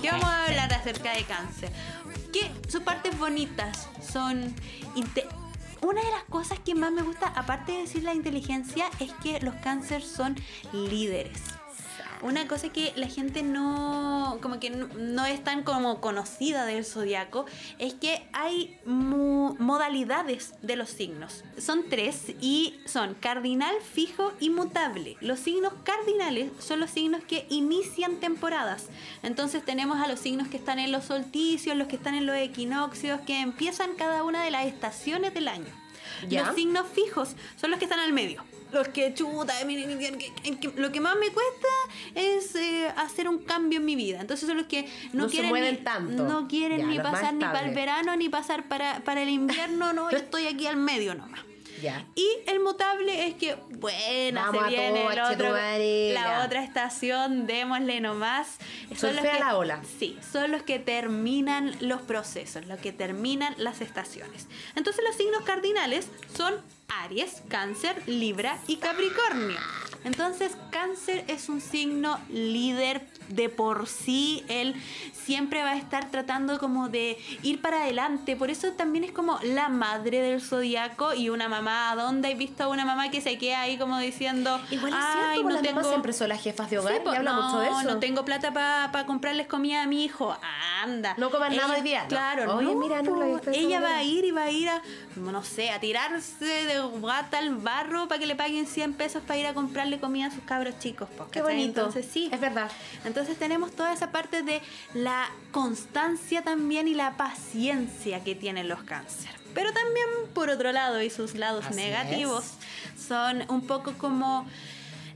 ¿Qué 0.00 0.10
vamos 0.10 0.28
a 0.28 0.44
hablar 0.46 0.72
acerca 0.72 1.12
de 1.12 1.24
cáncer? 1.24 1.70
Que 2.32 2.50
sus 2.68 2.82
partes 2.82 3.18
bonitas 3.18 3.88
son... 4.02 4.54
Una 5.82 6.02
de 6.02 6.10
las 6.10 6.24
cosas 6.24 6.58
que 6.58 6.74
más 6.74 6.92
me 6.92 7.02
gusta, 7.02 7.28
aparte 7.28 7.72
de 7.72 7.78
decir 7.82 8.02
la 8.02 8.12
inteligencia, 8.12 8.90
es 8.98 9.12
que 9.22 9.40
los 9.40 9.54
cáncer 9.56 10.02
son 10.02 10.36
líderes. 10.72 11.40
Una 12.22 12.46
cosa 12.46 12.68
que 12.68 12.92
la 12.96 13.08
gente 13.08 13.42
no, 13.42 14.38
como 14.42 14.60
que 14.60 14.70
no, 14.70 14.88
no 14.88 15.26
es 15.26 15.42
tan 15.42 15.62
como 15.62 16.00
conocida 16.00 16.66
del 16.66 16.84
zodiaco, 16.84 17.46
es 17.78 17.94
que 17.94 18.28
hay 18.32 18.78
modalidades 18.84 20.54
de 20.62 20.76
los 20.76 20.90
signos. 20.90 21.44
Son 21.58 21.88
tres 21.88 22.32
y 22.40 22.80
son 22.86 23.14
cardinal, 23.14 23.74
fijo 23.80 24.32
y 24.40 24.50
mutable. 24.50 25.16
Los 25.20 25.40
signos 25.40 25.72
cardinales 25.84 26.50
son 26.58 26.80
los 26.80 26.90
signos 26.90 27.22
que 27.24 27.46
inician 27.48 28.16
temporadas. 28.16 28.88
Entonces 29.22 29.64
tenemos 29.64 29.98
a 29.98 30.08
los 30.08 30.20
signos 30.20 30.48
que 30.48 30.56
están 30.56 30.78
en 30.78 30.92
los 30.92 31.04
solsticios, 31.04 31.76
los 31.76 31.88
que 31.88 31.96
están 31.96 32.14
en 32.14 32.26
los 32.26 32.36
equinoccios, 32.36 33.20
que 33.22 33.40
empiezan 33.40 33.94
cada 33.96 34.24
una 34.24 34.44
de 34.44 34.50
las 34.50 34.66
estaciones 34.66 35.32
del 35.34 35.48
año. 35.48 35.72
Ya. 36.28 36.44
Los 36.44 36.54
signos 36.54 36.86
fijos 36.88 37.34
son 37.56 37.70
los 37.70 37.78
que 37.78 37.86
están 37.86 38.00
al 38.00 38.12
medio. 38.12 38.44
Los 38.72 38.88
que 38.88 39.12
chuta, 39.14 39.52
lo 40.76 40.92
que 40.92 41.00
más 41.00 41.16
me 41.16 41.28
cuesta 41.30 41.68
es 42.14 42.54
eh, 42.54 42.88
hacer 42.96 43.28
un 43.28 43.38
cambio 43.38 43.78
en 43.78 43.84
mi 43.84 43.96
vida. 43.96 44.20
Entonces 44.20 44.46
son 44.48 44.56
los 44.56 44.66
que 44.66 44.88
no, 45.12 45.24
No 45.24 45.28
quieren 45.30 45.52
ni, 45.62 45.76
tanto. 45.78 46.24
no 46.28 46.48
quieren 46.48 46.80
Ya, 46.80 46.86
ni 46.86 46.98
pasar 46.98 47.34
ni 47.34 47.40
para 47.44 47.66
el 47.66 47.74
verano 47.74 48.16
ni 48.16 48.28
pasar 48.28 48.68
para, 48.68 49.00
para 49.00 49.22
el 49.22 49.28
invierno, 49.28 49.92
no, 49.92 50.10
yo 50.10 50.16
estoy 50.18 50.46
aquí 50.46 50.66
al 50.66 50.76
medio 50.76 51.14
nomás. 51.14 51.40
Ya. 51.82 52.04
Y 52.14 52.28
el 52.46 52.60
mutable 52.60 53.26
es 53.26 53.34
que, 53.36 53.56
bueno, 53.70 54.42
Vamos 54.42 54.64
se 54.64 54.68
viene 54.68 55.00
todo, 55.00 55.10
el 55.12 55.20
otro- 55.20 55.30
chetumare, 55.46 56.12
la 56.12 56.44
otra 56.44 56.62
estación, 56.62 57.46
démosle 57.46 58.02
nomás. 58.02 58.58
Son 58.94 59.16
los 59.16 59.22
Surfea 59.22 59.32
que, 59.32 59.40
la 59.40 59.56
ola. 59.56 59.80
Sí, 59.98 60.18
son 60.30 60.50
los 60.50 60.62
que 60.62 60.78
terminan 60.78 61.74
los 61.80 62.02
procesos, 62.02 62.66
los 62.66 62.78
que 62.80 62.92
terminan 62.92 63.54
las 63.56 63.80
estaciones. 63.80 64.46
Entonces 64.76 65.02
los 65.08 65.16
signos 65.16 65.40
cardinales 65.44 66.08
son 66.36 66.54
Aries, 66.90 67.42
Cáncer, 67.48 68.02
Libra 68.06 68.58
y 68.66 68.76
Capricornio. 68.76 69.58
Entonces 70.04 70.56
Cáncer 70.70 71.24
es 71.28 71.48
un 71.50 71.60
signo 71.60 72.18
líder 72.30 73.06
de 73.28 73.48
por 73.50 73.86
sí, 73.86 74.44
él 74.48 74.74
siempre 75.12 75.62
va 75.62 75.70
a 75.72 75.76
estar 75.76 76.10
tratando 76.10 76.58
como 76.58 76.88
de 76.88 77.16
ir 77.42 77.60
para 77.60 77.82
adelante, 77.82 78.34
por 78.34 78.50
eso 78.50 78.72
también 78.72 79.04
es 79.04 79.12
como 79.12 79.38
la 79.42 79.68
madre 79.68 80.20
del 80.22 80.40
zodiaco 80.40 81.12
y 81.14 81.28
una 81.28 81.48
mamá, 81.48 81.94
¿dónde 81.94 82.30
he 82.30 82.34
visto 82.34 82.64
a 82.64 82.68
una 82.68 82.84
mamá 82.84 83.10
que 83.10 83.20
se 83.20 83.38
queda 83.38 83.60
ahí 83.60 83.76
como 83.78 83.98
diciendo, 83.98 84.58
Igual 84.70 84.94
es 84.94 84.98
"Ay, 85.00 85.18
cierto, 85.34 85.42
no 85.42 85.48
las 85.50 85.62
mamás 85.62 85.62
tengo- 85.62 85.88
siempre 85.90 86.12
son 86.14 86.28
las 86.30 86.42
jefas 86.42 86.70
de 86.70 86.78
hogar 86.78 86.94
Sí, 86.94 87.00
po, 87.04 87.12
y 87.12 87.16
habla 87.16 87.32
no, 87.34 87.42
mucho 87.42 87.58
de 87.60 87.68
eso. 87.68 87.82
no 87.82 87.98
tengo 88.00 88.24
plata 88.24 88.52
para 88.52 89.06
comprarles 89.06 89.46
comida 89.46 89.82
a 89.82 89.86
mi 89.86 90.04
hijo. 90.04 90.36
Anda. 90.82 91.14
No 91.18 91.30
coman 91.30 91.54
nada 91.54 91.74
hoy 91.74 91.82
día, 91.82 92.02
¿no? 92.04 92.08
Claro, 92.08 92.56
Oye, 92.56 92.66
no, 92.72 92.80
mira, 92.80 93.02
no 93.02 93.14
lo 93.16 93.38
pensado 93.38 93.52
Ella 93.66 93.80
va 93.80 93.96
a 93.98 94.02
ir 94.02 94.24
y 94.24 94.30
va 94.30 94.44
a 94.44 94.50
ir 94.50 94.68
a, 94.70 94.82
no 95.16 95.44
sé, 95.44 95.70
a 95.70 95.78
tirarse 95.78 96.44
de 96.64 96.79
gata 97.00 97.38
al 97.38 97.56
barro 97.56 98.08
para 98.08 98.18
que 98.18 98.26
le 98.26 98.36
paguen 98.36 98.66
100 98.66 98.94
pesos 98.94 99.22
para 99.26 99.38
ir 99.38 99.46
a 99.46 99.54
comprarle 99.54 100.00
comida 100.00 100.26
a 100.26 100.30
sus 100.30 100.42
cabros 100.44 100.78
chicos. 100.78 101.08
po, 101.16 101.28
Qué 101.30 101.42
bonito. 101.42 101.80
Entonces 101.80 102.06
sí. 102.10 102.28
Es 102.32 102.40
verdad. 102.40 102.70
Entonces 103.04 103.38
tenemos 103.38 103.72
toda 103.72 103.92
esa 103.92 104.10
parte 104.10 104.42
de 104.42 104.60
la 104.94 105.30
constancia 105.52 106.42
también 106.42 106.88
y 106.88 106.94
la 106.94 107.16
paciencia 107.16 108.22
que 108.24 108.34
tienen 108.34 108.68
los 108.68 108.82
cáncer. 108.82 109.30
Pero 109.54 109.72
también, 109.72 110.06
por 110.32 110.48
otro 110.48 110.72
lado, 110.72 111.02
y 111.02 111.10
sus 111.10 111.34
lados 111.34 111.64
Así 111.66 111.76
negativos, 111.76 112.54
son 112.96 113.44
un 113.48 113.66
poco 113.66 113.94
como 113.94 114.46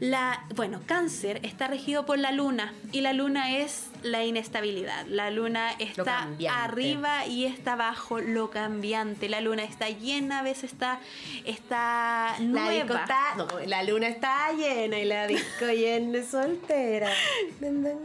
la... 0.00 0.44
Bueno, 0.56 0.80
cáncer 0.86 1.40
está 1.42 1.68
regido 1.68 2.04
por 2.04 2.18
la 2.18 2.32
luna 2.32 2.74
y 2.92 3.00
la 3.00 3.12
luna 3.12 3.56
es 3.56 3.84
la 4.04 4.22
inestabilidad. 4.24 5.06
La 5.06 5.30
luna 5.30 5.72
está 5.78 6.28
arriba 6.50 7.26
y 7.26 7.46
está 7.46 7.72
abajo, 7.72 8.20
lo 8.20 8.50
cambiante. 8.50 9.28
La 9.28 9.40
luna 9.40 9.64
está 9.64 9.88
llena, 9.88 10.40
a 10.40 10.42
veces 10.42 10.72
está, 10.72 11.00
está 11.44 12.36
La 12.38 12.70
disco 12.70 12.94
nueva. 12.94 13.00
está, 13.00 13.34
no, 13.36 13.48
la 13.66 13.82
luna 13.82 14.08
está 14.08 14.52
llena 14.52 14.98
y 14.98 15.06
la 15.06 15.26
disco 15.26 15.66
llena 15.66 16.22
soltera. 16.22 17.10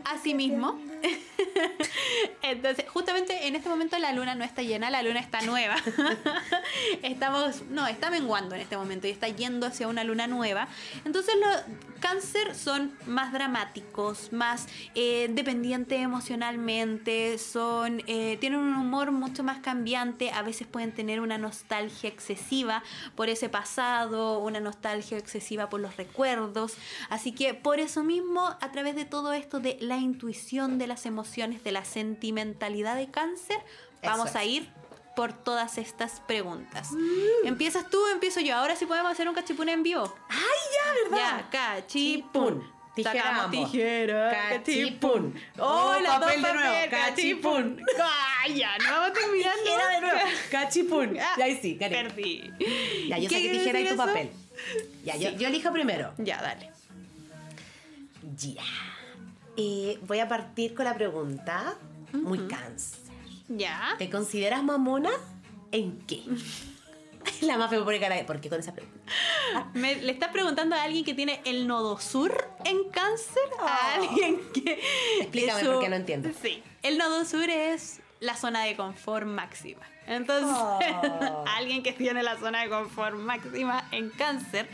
Así 0.06 0.34
mismo. 0.34 0.80
Entonces, 2.42 2.86
justamente 2.90 3.48
en 3.48 3.56
este 3.56 3.70
momento 3.70 3.98
la 4.00 4.14
luna 4.14 4.36
no 4.36 4.44
está 4.44 4.62
llena, 4.62 4.90
la 4.90 5.04
luna 5.04 5.20
está 5.20 5.42
nueva. 5.42 5.76
Estamos, 7.04 7.64
no, 7.70 7.88
está 7.88 8.10
menguando 8.10 8.56
en 8.56 8.62
este 8.62 8.78
momento 8.78 9.08
y 9.08 9.12
está 9.12 9.28
yendo 9.28 9.68
hacia 9.68 9.88
una 9.88 10.04
luna 10.04 10.28
nueva. 10.28 10.68
Entonces 11.06 11.36
los 11.40 11.80
cáncer 12.00 12.56
son 12.56 12.94
más 13.06 13.34
dramáticos, 13.34 14.32
más 14.32 14.68
eh, 14.96 15.28
dependientes 15.32 15.89
emocionalmente, 15.98 17.38
son, 17.38 18.02
eh, 18.08 18.38
tienen 18.40 18.60
un 18.60 18.76
humor 18.76 19.12
mucho 19.12 19.44
más 19.44 19.60
cambiante, 19.60 20.32
a 20.32 20.42
veces 20.42 20.68
pueden 20.68 20.94
tener 20.94 21.22
una 21.22 21.38
nostalgia 21.38 22.10
excesiva 22.10 22.84
por 23.16 23.30
ese 23.30 23.50
pasado, 23.50 24.40
una 24.40 24.60
nostalgia 24.60 25.18
excesiva 25.18 25.70
por 25.70 25.80
los 25.80 25.98
recuerdos. 25.98 26.76
Así 27.10 27.32
que 27.32 27.54
por 27.54 27.80
eso 27.80 28.04
mismo, 28.04 28.42
a 28.62 28.72
través 28.72 28.96
de 28.96 29.06
todo 29.06 29.34
esto 29.34 29.60
de 29.60 29.78
la 29.82 29.98
intuición 29.98 30.78
de 30.78 30.88
las 30.88 31.06
emociones, 31.06 31.64
de 31.64 31.72
la 31.72 31.86
sentimentalidad 31.86 32.96
de 32.96 33.10
cáncer, 33.10 33.58
vamos 34.04 34.36
a 34.36 34.46
ir 34.46 34.70
por 35.16 35.34
todas 35.34 35.78
estas 35.78 36.22
preguntas. 36.22 36.92
¿Empiezas 37.44 37.90
tú 37.90 38.00
empiezo 38.08 38.40
yo? 38.40 38.56
Ahora 38.56 38.76
sí 38.76 38.86
podemos 38.86 39.12
hacer 39.12 39.28
un 39.28 39.36
cachipún 39.36 39.68
en 39.68 39.84
vivo. 39.84 40.16
¡Ay, 40.30 40.40
ya, 40.40 40.94
verdad! 41.18 41.46
Ya, 41.52 41.76
cachipún. 41.76 42.79
Tijera 43.04 43.24
Sacamos 43.24 43.52
tijera, 43.52 44.32
Cachipún. 44.50 45.36
¡Oh, 45.58 45.94
Oh, 45.98 46.00
las 46.02 46.20
dos 46.20 46.30
papel 46.30 46.42
de 46.42 46.54
nuevo. 46.54 46.74
papel, 46.74 46.90
Cachipún. 46.90 47.84
¡Ay, 48.44 48.56
ya! 48.56 48.78
No 48.78 48.92
vamos 48.92 49.14
terminando. 49.14 49.64
Tijera 49.64 49.88
de 49.88 50.02
nuevo. 50.02 50.20
Cachipún. 50.52 51.18
Ah, 51.20 51.36
Ya 51.38 51.46
ahí 51.46 51.60
sí, 51.62 51.76
gané. 51.76 51.96
Perdí. 52.04 52.52
Ya, 53.08 53.18
yo 53.18 53.30
¿Qué 53.30 53.36
saqué 53.36 53.50
tijera 53.50 53.80
y 53.80 53.84
tu 53.86 53.94
eso? 53.94 54.06
papel. 54.06 54.30
Ya, 55.04 55.16
yo, 55.18 55.30
Sí. 55.30 55.36
yo 55.38 55.48
elijo 55.48 55.72
primero. 55.72 56.14
Ya, 56.18 56.42
dale. 56.42 56.70
Ya. 58.38 58.64
Eh, 59.58 60.00
voy 60.08 60.20
a 60.20 60.28
partir 60.28 60.74
con 60.74 60.86
la 60.86 60.94
pregunta. 60.94 61.76
Muy 62.14 62.40
cáncer. 62.48 63.00
Ya. 63.48 63.96
¿Te 63.98 64.10
consideras 64.10 64.64
mamona? 64.64 65.10
¿En 65.72 66.00
qué? 66.06 66.22
La 67.42 67.58
más 67.58 67.70
feo 67.70 67.84
pone 67.86 68.00
cara 68.00 68.16
de- 68.16 68.24
¿Por 68.24 68.40
qué 68.42 68.50
con 68.50 68.60
esa 68.60 68.74
pregunta? 68.74 69.00
Me- 69.74 69.96
¿Le 69.98 70.12
estás 70.12 70.30
preguntando 70.32 70.76
a 70.76 70.84
alguien 70.84 71.04
que 71.06 71.14
tiene 71.14 71.42
el 71.46 71.68
nodo 71.68 72.00
sur 72.00 72.50
en 72.66 72.90
cáncer? 72.90 73.44
A 73.60 73.96
alguien 73.96 74.40
que... 74.54 74.80
Explícame, 75.22 75.62
eso- 75.62 75.74
porque 75.74 75.90
no 75.90 75.96
entiendo. 75.96 76.30
Sí. 76.42 76.64
El 76.84 76.98
nodo 76.98 77.26
sur 77.26 77.50
es 77.50 78.00
la 78.20 78.36
zona 78.36 78.64
de 78.64 78.76
confort 78.76 79.26
máxima. 79.26 79.82
Entonces, 80.08 80.50
Oh. 80.52 81.46
alguien 81.58 81.84
que 81.84 81.92
tiene 81.94 82.24
la 82.24 82.38
zona 82.38 82.64
de 82.64 82.70
confort 82.70 83.16
máxima 83.16 83.88
en 83.92 84.10
cáncer, 84.10 84.68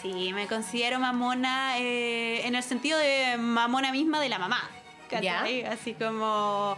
sí, 0.00 0.32
me 0.32 0.46
considero 0.46 0.98
mamona 1.00 1.78
eh, 1.78 2.46
en 2.46 2.54
el 2.54 2.62
sentido 2.62 2.96
de 2.98 3.36
mamona 3.38 3.90
misma 3.92 4.20
de 4.20 4.28
la 4.28 4.38
mamá. 4.38 4.62
¿cachai? 5.10 5.64
Así 5.64 5.92
como 5.94 6.76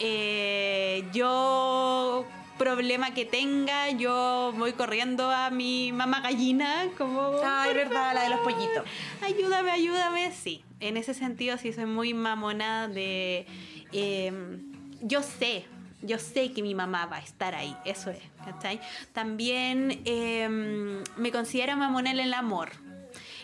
eh, 0.00 1.04
yo 1.12 2.24
problema 2.58 3.14
que 3.14 3.24
tenga, 3.24 3.90
yo 3.90 4.52
voy 4.56 4.72
corriendo 4.72 5.30
a 5.30 5.50
mi 5.50 5.92
mamá 5.92 6.20
gallina, 6.20 6.86
como... 6.98 7.30
Ay, 7.44 7.68
"Por 7.68 7.76
verdad, 7.76 8.12
la 8.14 8.22
de 8.24 8.28
los 8.30 8.40
pollitos. 8.40 8.84
Ayúdame, 9.22 9.70
ayúdame. 9.70 10.32
Sí, 10.32 10.62
en 10.80 10.96
ese 10.96 11.14
sentido 11.14 11.56
sí 11.58 11.72
soy 11.72 11.86
muy 11.86 12.12
mamona 12.14 12.88
de... 12.88 13.46
eh, 13.92 14.32
yo 15.00 15.22
sé, 15.22 15.64
yo 16.02 16.18
sé 16.18 16.52
que 16.52 16.62
mi 16.62 16.74
mamá 16.74 17.06
va 17.06 17.16
a 17.16 17.20
estar 17.20 17.54
ahí, 17.54 17.74
eso 17.84 18.10
es, 18.10 18.18
¿cachai? 18.44 18.80
También 19.12 20.02
eh, 20.04 20.48
me 21.16 21.30
considero 21.32 21.76
mamona 21.76 22.10
en 22.10 22.20
el 22.20 22.34
amor. 22.34 22.70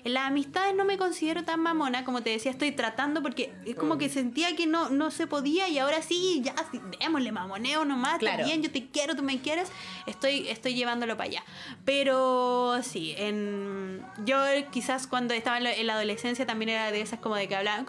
En 0.04 0.12
las 0.12 0.24
amistades 0.28 0.74
no 0.74 0.84
me 0.84 0.98
considero 0.98 1.44
tan 1.44 1.60
mamona, 1.60 2.04
como 2.04 2.22
te 2.22 2.28
decía, 2.28 2.50
estoy 2.50 2.72
tratando 2.72 3.22
porque 3.22 3.54
es 3.64 3.74
como 3.74 3.96
que 3.96 4.10
sentía 4.10 4.54
que 4.54 4.66
no, 4.66 4.90
no 4.90 5.10
se 5.10 5.26
podía 5.26 5.66
y 5.68 5.78
ahora 5.78 6.02
sí, 6.02 6.42
ya, 6.44 6.54
sí, 6.70 6.78
démosle 7.00 7.32
mamoneo 7.32 7.86
nomás, 7.86 8.18
Claro. 8.18 8.44
bien, 8.44 8.62
yo 8.62 8.70
te 8.70 8.86
quiero, 8.86 9.16
tú 9.16 9.22
me 9.22 9.40
quieres, 9.40 9.72
estoy, 10.06 10.46
estoy 10.48 10.74
llevándolo 10.74 11.16
para 11.16 11.30
allá. 11.30 11.42
Pero 11.86 12.80
sí, 12.82 13.14
en, 13.16 14.04
yo 14.26 14.36
quizás 14.70 15.06
cuando 15.06 15.32
estaba 15.32 15.56
en 15.58 15.86
la, 15.86 15.94
adolescencia 15.94 16.44
también 16.44 16.68
era 16.70 16.90
de 16.92 17.00
esas 17.00 17.18
como 17.20 17.36
de 17.36 17.48
que 17.48 17.56
hablaban... 17.56 17.86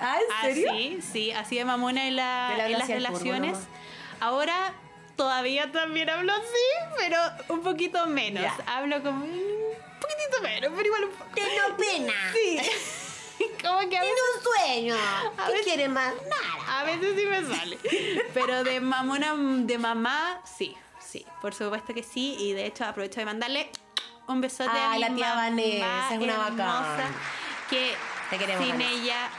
Ah, 0.00 0.18
¿en 0.44 0.54
serio? 0.54 0.72
Así, 0.72 0.98
sí, 1.00 1.30
así 1.32 1.56
de 1.56 1.64
mamona 1.64 2.06
en, 2.06 2.16
la- 2.16 2.48
en 2.66 2.72
las 2.78 2.88
relaciones. 2.88 3.58
Ahora 4.20 4.74
todavía 5.16 5.70
también 5.72 6.10
hablo 6.10 6.32
así, 6.32 6.98
pero 6.98 7.16
un 7.48 7.62
poquito 7.62 8.06
menos. 8.06 8.44
Hablo 8.66 9.02
como... 9.02 9.24
Un 10.02 10.10
poquitito 10.10 10.42
menos, 10.42 10.72
pero 10.74 10.86
igual 10.86 11.04
un 11.04 11.10
poco. 11.10 11.30
Tengo 11.34 11.76
pena. 11.76 12.12
Sí. 12.32 12.58
como 13.62 13.78
que 13.88 13.96
a 13.98 14.00
veces, 14.02 14.18
un 14.36 14.42
sueño. 14.42 14.94
A 14.96 15.32
¿Qué 15.46 15.52
veces- 15.52 15.64
quieres 15.66 15.88
más? 15.90 16.12
Nada. 16.14 16.80
a 16.80 16.84
veces 16.84 17.14
sí 17.16 17.26
me 17.26 17.56
sale. 17.56 17.78
Pero 18.34 18.64
de 18.64 18.80
mamona, 18.80 19.34
de 19.36 19.78
mamá, 19.78 20.40
sí, 20.44 20.76
sí. 21.00 21.24
Por 21.40 21.54
supuesto 21.54 21.94
que 21.94 22.02
sí. 22.02 22.36
Y 22.38 22.52
de 22.52 22.66
hecho 22.66 22.84
aprovecho 22.84 23.20
de 23.20 23.26
mandarle 23.26 23.70
un 24.28 24.40
besote 24.40 24.70
a 24.70 24.92
Ay, 24.92 25.00
mi 25.02 25.08
la 25.08 25.14
tía 25.14 25.34
Vanessa, 25.34 26.14
es 26.14 26.20
una 26.20 26.38
bacán. 26.38 27.14
Que 27.70 27.94
Te 28.30 28.38
queremos, 28.38 28.64
sin 28.64 28.72
Vanessa. 28.78 28.92
ella, 29.02 29.30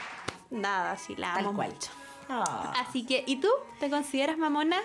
nada, 0.50 0.96
sí, 0.98 1.14
la 1.16 1.34
Tal 1.34 1.44
amo 1.46 1.54
cual. 1.54 1.70
mucho. 1.72 1.90
Ah. 2.28 2.72
Así 2.86 3.06
que, 3.06 3.22
¿y 3.26 3.36
tú? 3.36 3.48
¿Te 3.80 3.88
consideras 3.90 4.36
mamona? 4.38 4.80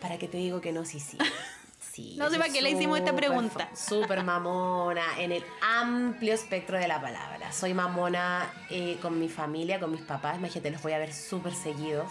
¿Para 0.00 0.18
qué 0.18 0.28
te 0.28 0.36
digo 0.36 0.60
que 0.60 0.72
no? 0.72 0.84
Sí, 0.84 1.00
sí. 1.00 1.16
Sí, 1.92 2.14
No 2.16 2.30
sé 2.30 2.38
para 2.38 2.50
qué 2.50 2.62
le 2.62 2.70
hicimos 2.70 2.98
esta 2.98 3.14
pregunta. 3.14 3.68
Súper 3.74 4.24
mamona, 4.24 5.04
en 5.18 5.30
el 5.32 5.44
amplio 5.60 6.32
espectro 6.32 6.78
de 6.78 6.88
la 6.88 7.00
palabra. 7.02 7.52
Soy 7.52 7.74
mamona 7.74 8.50
eh, 8.70 8.98
con 9.02 9.18
mi 9.18 9.28
familia, 9.28 9.78
con 9.78 9.90
mis 9.90 10.00
papás. 10.00 10.38
Imagínate, 10.38 10.70
los 10.70 10.80
voy 10.82 10.92
a 10.92 10.98
ver 10.98 11.12
súper 11.12 11.52
seguidos. 11.54 12.10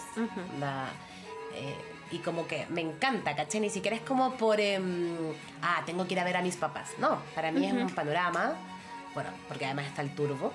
La- 0.60 0.88
eh, 1.54 1.74
y 2.12 2.18
como 2.18 2.46
que 2.46 2.66
me 2.68 2.80
encanta, 2.80 3.34
¿caché? 3.34 3.58
Ni 3.58 3.70
siquiera 3.70 3.96
es 3.96 4.02
como 4.02 4.34
por... 4.36 4.60
em, 4.60 5.16
ah, 5.62 5.82
tengo 5.84 6.06
que 6.06 6.14
ir 6.14 6.20
a 6.20 6.24
ver 6.24 6.36
a 6.36 6.42
mis 6.42 6.56
papás. 6.56 6.90
No, 6.98 7.18
para 7.34 7.50
mí 7.50 7.66
es 7.66 7.72
un 7.72 7.88
panorama. 7.90 8.52
Bueno, 9.14 9.30
porque 9.48 9.64
además 9.64 9.86
está 9.86 10.02
el 10.02 10.14
turbo. 10.14 10.52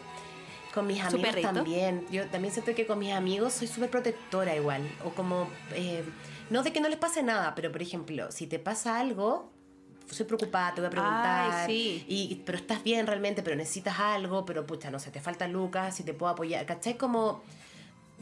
Con 0.73 0.87
mis 0.87 1.01
amigos 1.03 1.35
también. 1.41 2.05
Yo 2.11 2.27
también 2.27 2.53
siento 2.53 2.73
que 2.75 2.85
con 2.87 2.99
mis 2.99 3.11
amigos 3.11 3.53
soy 3.53 3.67
súper 3.67 3.89
protectora 3.89 4.55
igual. 4.55 4.87
O 5.03 5.09
como... 5.09 5.49
eh, 5.73 6.03
no 6.49 6.63
de 6.63 6.71
que 6.73 6.81
no 6.81 6.89
les 6.89 6.97
pase 6.99 7.23
nada, 7.23 7.53
pero 7.55 7.71
por 7.71 7.81
ejemplo, 7.81 8.31
si 8.31 8.47
te 8.47 8.59
pasa 8.59 8.99
algo, 8.99 9.51
soy 10.09 10.25
preocupada, 10.25 10.73
te 10.73 10.81
voy 10.81 10.87
a 10.87 10.91
preguntar. 10.91 11.51
Ay, 11.51 11.67
sí. 11.67 12.05
y, 12.07 12.35
pero 12.45 12.57
estás 12.57 12.83
bien 12.83 13.05
realmente, 13.07 13.43
pero 13.43 13.55
necesitas 13.55 13.99
algo, 13.99 14.45
pero 14.45 14.65
pucha, 14.65 14.89
no 14.89 14.99
sé, 14.99 15.11
te 15.11 15.19
falta 15.19 15.47
lucas, 15.47 15.95
si 15.95 16.03
te 16.03 16.13
puedo 16.13 16.31
apoyar. 16.31 16.65
¿Cachai? 16.65 16.95
Como... 16.97 17.41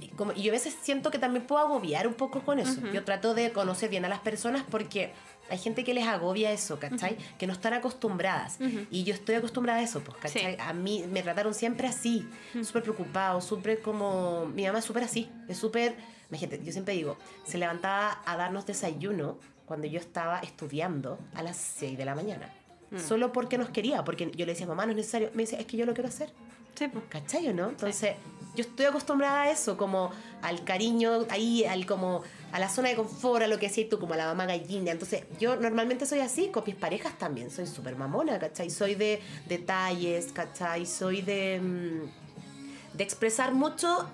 y 0.01 0.07
como- 0.09 0.32
y 0.34 0.41
yo 0.43 0.51
a 0.51 0.53
veces 0.53 0.76
siento 0.82 1.11
que 1.11 1.19
también 1.19 1.45
puedo 1.45 1.61
agobiar 1.63 2.07
un 2.07 2.15
poco 2.15 2.41
con 2.41 2.59
eso. 2.59 2.80
Ujú. 2.82 2.88
Yo 2.91 3.03
trato 3.03 3.34
de 3.36 3.51
conocer 3.51 3.89
bien 3.89 4.03
a 4.05 4.09
las 4.09 4.19
personas 4.19 4.63
porque 4.69 5.13
hay 5.47 5.59
gente 5.59 5.84
que 5.84 5.93
les 5.93 6.07
agobia 6.07 6.51
eso, 6.51 6.80
¿cachai? 6.80 7.17
Que 7.38 7.45
no 7.45 7.53
están 7.53 7.73
acostumbradas. 7.73 8.57
Ujú. 8.59 8.88
Y 8.89 9.03
yo 9.03 9.13
estoy 9.13 9.36
acostumbrada 9.36 9.80
a 9.80 9.84
eso, 9.84 10.01
pues, 10.01 10.17
¿cachai? 10.17 10.55
Sí. 10.55 10.61
A 10.61 10.73
mí 10.73 11.05
me 11.11 11.21
trataron 11.21 11.53
siempre 11.53 11.88
así, 11.88 12.28
súper 12.63 12.82
preocupado, 12.82 13.39
súper 13.41 13.80
como... 13.84 14.47
Mi 14.55 14.65
mamá 14.65 14.80
es 14.80 14.86
súper 14.86 15.03
así, 15.03 15.30
es 15.47 15.57
súper... 15.59 15.95
Imagínate, 16.30 16.63
yo 16.63 16.71
siempre 16.71 16.93
digo, 16.93 17.17
se 17.45 17.57
levantaba 17.57 18.21
a 18.26 18.38
darnos 18.38 18.65
desayuno 18.65 19.38
cuando 19.65 19.88
yo 19.88 19.99
estaba 19.99 20.39
estudiando 20.39 21.19
a 21.34 21.43
las 21.43 21.57
6 21.57 21.97
de 21.97 22.05
la 22.05 22.15
mañana. 22.15 22.49
Mm. 22.91 22.99
Solo 22.99 23.32
porque 23.32 23.57
nos 23.57 23.69
quería, 23.69 24.03
porque 24.03 24.32
yo 24.36 24.45
le 24.45 24.53
decía, 24.53 24.67
mamá, 24.67 24.86
no 24.86 24.91
es 24.91 24.97
necesario. 24.97 25.32
Me 25.34 25.43
dice, 25.43 25.59
es 25.59 25.65
que 25.65 25.78
yo 25.78 25.86
lo 25.86 25.93
quiero 25.93 26.09
hacer. 26.09 26.32
Sí, 26.76 26.88
pues. 26.88 27.05
¿Cachai 27.09 27.47
o 27.47 27.53
no? 27.53 27.69
Entonces, 27.69 28.15
yo 28.55 28.61
estoy 28.61 28.86
acostumbrada 28.86 29.43
a 29.43 29.51
eso, 29.51 29.78
como 29.78 30.11
al 30.41 30.63
cariño, 30.63 31.26
ahí, 31.30 31.63
al 31.65 31.86
como 31.86 32.21
a 32.51 32.59
la 32.59 32.69
zona 32.69 32.89
de 32.89 32.95
confort, 32.95 33.43
a 33.43 33.47
lo 33.47 33.57
que 33.57 33.67
decías 33.67 33.89
tú, 33.89 33.99
como 33.99 34.13
a 34.13 34.17
la 34.17 34.26
mamá 34.26 34.45
gallina. 34.45 34.91
Entonces, 34.91 35.23
yo 35.39 35.55
normalmente 35.55 36.05
soy 36.05 36.19
así, 36.19 36.49
con 36.49 36.63
mis 36.65 36.76
parejas 36.76 37.17
también, 37.17 37.49
soy 37.49 37.65
súper 37.65 37.95
mamona, 37.95 38.39
¿cachai? 38.39 38.69
Soy 38.69 38.95
de 38.95 39.21
detalles, 39.47 40.32
¿cachai? 40.32 40.86
Soy 40.86 41.21
de, 41.21 41.59
mm, 41.61 42.97
de 42.97 43.03
expresar 43.03 43.53
mucho 43.53 44.09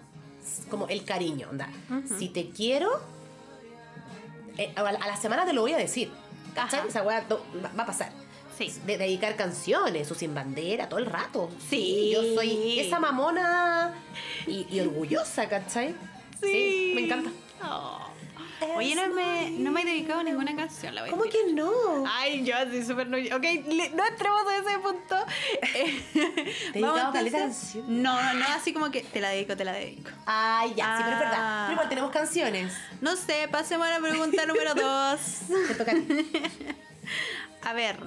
como 0.69 0.87
el 0.87 1.03
cariño, 1.03 1.47
onda. 1.49 1.69
Si 2.17 2.29
te 2.29 2.49
quiero, 2.49 2.89
eh, 4.57 4.73
a, 4.75 4.91
la 4.91 5.17
semana 5.17 5.45
te 5.45 5.53
lo 5.53 5.61
voy 5.61 5.73
a 5.73 5.77
decir, 5.77 6.11
¿cachai? 6.53 6.87
Esa 6.87 7.03
weá 7.03 7.25
va, 7.29 7.83
a 7.83 7.85
pasar. 7.85 8.11
Sí. 8.57 8.73
De 8.85 8.97
dedicar 8.97 9.35
canciones, 9.35 10.11
o 10.11 10.15
sin 10.15 10.35
bandera, 10.35 10.87
todo 10.87 10.99
el 10.99 11.05
rato. 11.05 11.49
Sí. 11.69 12.11
Yo 12.13 12.35
soy 12.35 12.79
esa 12.79 12.99
mamona 12.99 13.93
y, 14.45 14.67
y 14.69 14.79
orgullosa, 14.81 15.47
¿cachai? 15.47 15.95
Sí. 16.41 16.93
me 16.95 17.05
encanta. 17.05 17.31
Oh. 17.63 18.10
Oye, 18.75 18.95
no 18.95 19.07
me, 19.13 19.49
no 19.51 19.71
me 19.71 19.81
he 19.81 19.85
dedicado 19.85 20.19
a 20.19 20.23
ninguna 20.23 20.55
canción, 20.55 20.93
la 20.93 21.01
voy 21.01 21.09
¿Cómo 21.09 21.23
que 21.23 21.53
no? 21.53 21.71
Ay, 22.07 22.43
yo 22.43 22.55
así 22.55 22.83
súper 22.85 23.07
no. 23.07 23.17
Ok, 23.17 23.43
no 23.93 24.05
entremos 24.05 24.41
a 24.47 24.57
ese 24.57 24.79
punto. 24.79 25.15
¿Te 26.13 26.79
he 26.79 26.81
dedicado 26.81 27.11
canciones? 27.11 27.75
No, 27.87 28.21
no, 28.21 28.33
no, 28.35 28.45
así 28.49 28.71
como 28.73 28.91
que 28.91 29.01
te 29.01 29.19
la 29.19 29.29
dedico, 29.29 29.57
te 29.57 29.65
la 29.65 29.73
dedico. 29.73 30.11
Ay, 30.25 30.73
ya, 30.75 30.97
sí, 30.97 31.03
pero 31.03 31.15
es 31.15 31.19
verdad. 31.19 31.37
Ah. 31.37 31.63
Pero 31.65 31.73
igual 31.73 31.89
tenemos 31.89 32.11
canciones. 32.11 32.73
No 33.01 33.15
sé, 33.15 33.47
pasemos 33.51 33.87
a 33.87 33.99
la 33.99 33.99
pregunta 33.99 34.45
número 34.45 34.75
dos. 34.75 35.19
Te 35.67 35.75
toca 35.75 35.91
a 35.91 35.95
ti. 35.95 36.31
A 37.63 37.73
ver, 37.73 37.97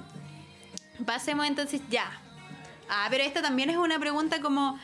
pasemos 1.05 1.45
entonces 1.47 1.81
ya. 1.89 2.21
Ah, 2.89 3.07
pero 3.09 3.23
esta 3.23 3.41
también 3.41 3.69
es 3.69 3.77
una 3.77 3.99
pregunta 3.99 4.41
como... 4.41 4.79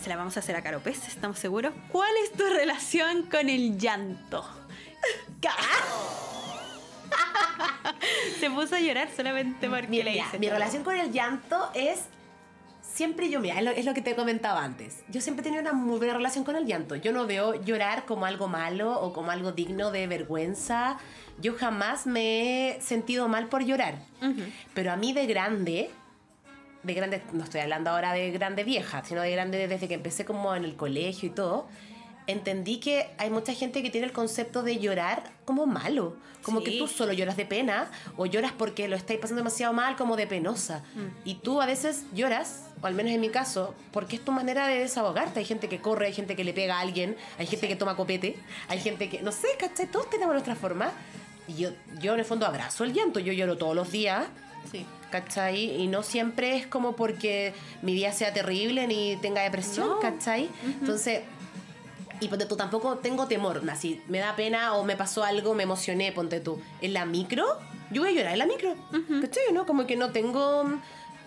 Se 0.00 0.08
la 0.08 0.16
vamos 0.16 0.36
a 0.36 0.40
hacer 0.40 0.56
a 0.56 0.62
Caro 0.62 0.80
Pez, 0.80 1.08
¿estamos 1.08 1.38
seguros? 1.38 1.74
¿Cuál 1.90 2.10
es 2.24 2.32
tu 2.32 2.44
relación 2.44 3.24
con 3.24 3.50
el 3.50 3.78
llanto? 3.78 4.59
Se 8.40 8.50
puso 8.50 8.76
a 8.76 8.80
llorar 8.80 9.08
solamente 9.14 9.68
porque 9.68 9.88
Mi, 9.88 10.02
le 10.02 10.16
hice 10.16 10.38
mi 10.38 10.46
todo. 10.46 10.56
relación 10.58 10.84
con 10.84 10.96
el 10.96 11.12
llanto 11.12 11.70
es. 11.74 12.04
Siempre 12.82 13.30
yo, 13.30 13.40
mira, 13.40 13.56
es 13.56 13.64
lo, 13.64 13.70
es 13.70 13.84
lo 13.84 13.94
que 13.94 14.02
te 14.02 14.16
comentaba 14.16 14.64
antes. 14.64 15.04
Yo 15.08 15.20
siempre 15.20 15.42
he 15.42 15.44
tenido 15.44 15.62
una 15.62 15.72
muy 15.72 15.98
buena 15.98 16.14
relación 16.14 16.44
con 16.44 16.56
el 16.56 16.66
llanto. 16.66 16.96
Yo 16.96 17.12
no 17.12 17.24
veo 17.26 17.54
llorar 17.62 18.04
como 18.04 18.26
algo 18.26 18.48
malo 18.48 19.00
o 19.00 19.12
como 19.12 19.30
algo 19.30 19.52
digno 19.52 19.90
de 19.92 20.06
vergüenza. 20.06 20.98
Yo 21.40 21.54
jamás 21.56 22.06
me 22.06 22.70
he 22.76 22.80
sentido 22.80 23.28
mal 23.28 23.46
por 23.46 23.64
llorar. 23.64 23.94
Ujú. 24.20 24.42
Pero 24.74 24.92
a 24.92 24.96
mí 24.96 25.12
de 25.12 25.26
grande, 25.26 25.90
de 26.82 26.94
grande, 26.94 27.22
no 27.32 27.44
estoy 27.44 27.60
hablando 27.60 27.90
ahora 27.90 28.12
de 28.12 28.32
grande 28.32 28.64
vieja, 28.64 29.04
sino 29.04 29.22
de 29.22 29.30
grande 29.30 29.68
desde 29.68 29.86
que 29.86 29.94
empecé 29.94 30.24
como 30.24 30.54
en 30.54 30.64
el 30.64 30.74
colegio 30.74 31.28
y 31.28 31.32
todo, 31.32 31.68
entendí 32.30 32.78
que 32.78 33.10
hay 33.18 33.30
mucha 33.30 33.52
gente 33.54 33.82
que 33.82 33.90
tiene 33.90 34.06
el 34.06 34.12
concepto 34.12 34.62
de 34.62 34.78
llorar 34.78 35.22
como 35.44 35.66
malo. 35.66 36.16
Como 36.42 36.60
Sí. 36.60 36.64
que 36.66 36.78
tú 36.78 36.88
solo 36.88 37.12
lloras 37.12 37.36
de 37.36 37.44
pena 37.44 37.90
o 38.16 38.24
lloras 38.24 38.52
porque 38.56 38.88
lo 38.88 38.96
estáis 38.96 39.20
pasando 39.20 39.40
demasiado 39.40 39.74
mal 39.74 39.96
como 39.96 40.16
de 40.16 40.26
penosa. 40.26 40.82
Mm. 40.94 41.28
Y 41.28 41.34
tú 41.34 41.60
a 41.60 41.66
veces 41.66 42.04
lloras, 42.14 42.64
o 42.80 42.86
al 42.86 42.94
menos 42.94 43.12
en 43.12 43.20
mi 43.20 43.28
caso, 43.28 43.74
porque 43.92 44.16
es 44.16 44.24
tu 44.24 44.32
manera 44.32 44.66
de 44.66 44.78
desahogarte. 44.78 45.40
Hay 45.40 45.44
gente 45.44 45.68
que 45.68 45.80
corre, 45.82 46.06
hay 46.06 46.14
gente 46.14 46.36
que 46.36 46.44
le 46.44 46.54
pega 46.54 46.76
a 46.78 46.80
alguien, 46.80 47.14
hay 47.38 47.46
gente 47.46 47.68
que 47.68 47.76
toma 47.76 47.94
copete, 47.94 48.36
hay 48.68 48.80
gente 48.80 49.10
que, 49.10 49.20
no 49.20 49.32
sé, 49.32 49.48
¿cachai? 49.58 49.86
Todos 49.90 50.08
tenemos 50.08 50.32
nuestra 50.32 50.54
forma. 50.54 50.92
Y 51.46 51.56
yo, 51.56 51.70
yo 52.00 52.14
en 52.14 52.20
el 52.20 52.24
fondo 52.24 52.46
abrazo 52.46 52.84
el 52.84 52.94
llanto, 52.94 53.20
yo 53.20 53.34
lloro 53.34 53.58
todos 53.58 53.74
los 53.76 53.92
días. 53.92 54.24
Sí. 54.72 54.86
¿cachai? 55.10 55.82
Y 55.82 55.88
no 55.88 56.02
siempre 56.04 56.56
es 56.56 56.66
como 56.68 56.94
porque 56.94 57.52
mi 57.82 57.92
vida 57.94 58.12
sea 58.12 58.32
terrible 58.32 58.86
ni 58.86 59.16
tenga 59.16 59.42
depresión, 59.42 59.88
No. 59.88 59.98
¿cachai? 60.00 60.48
Entonces, 60.64 61.22
y 62.20 62.28
ponte 62.28 62.46
tú, 62.46 62.56
tampoco 62.56 62.98
tengo 62.98 63.26
temor, 63.26 63.62
así, 63.70 64.02
me 64.08 64.18
da 64.18 64.36
pena 64.36 64.74
o 64.74 64.84
me 64.84 64.96
pasó 64.96 65.24
algo, 65.24 65.54
me 65.54 65.62
emocioné, 65.62 66.12
ponte 66.12 66.40
tú. 66.40 66.60
En 66.80 66.92
la 66.92 67.04
micro, 67.06 67.44
yo 67.90 68.02
voy 68.02 68.10
a 68.10 68.12
llorar 68.14 68.32
en 68.34 68.38
la 68.38 68.46
micro, 68.46 68.74
¿cachai? 69.20 69.44
¿No? 69.52 69.66
Como 69.66 69.86
que 69.86 69.96
no 69.96 70.10
tengo... 70.12 70.62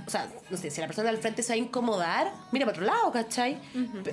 O 0.05 0.09
sea, 0.09 0.29
no 0.49 0.57
sé, 0.57 0.69
si 0.69 0.81
la 0.81 0.87
persona 0.87 1.09
del 1.11 1.19
frente 1.19 1.41
se 1.43 1.49
va 1.49 1.55
a 1.55 1.57
incomodar, 1.57 2.33
mira 2.51 2.65
para 2.65 2.77
otro 2.77 2.85
lado, 2.85 3.11
¿cachai? 3.11 3.57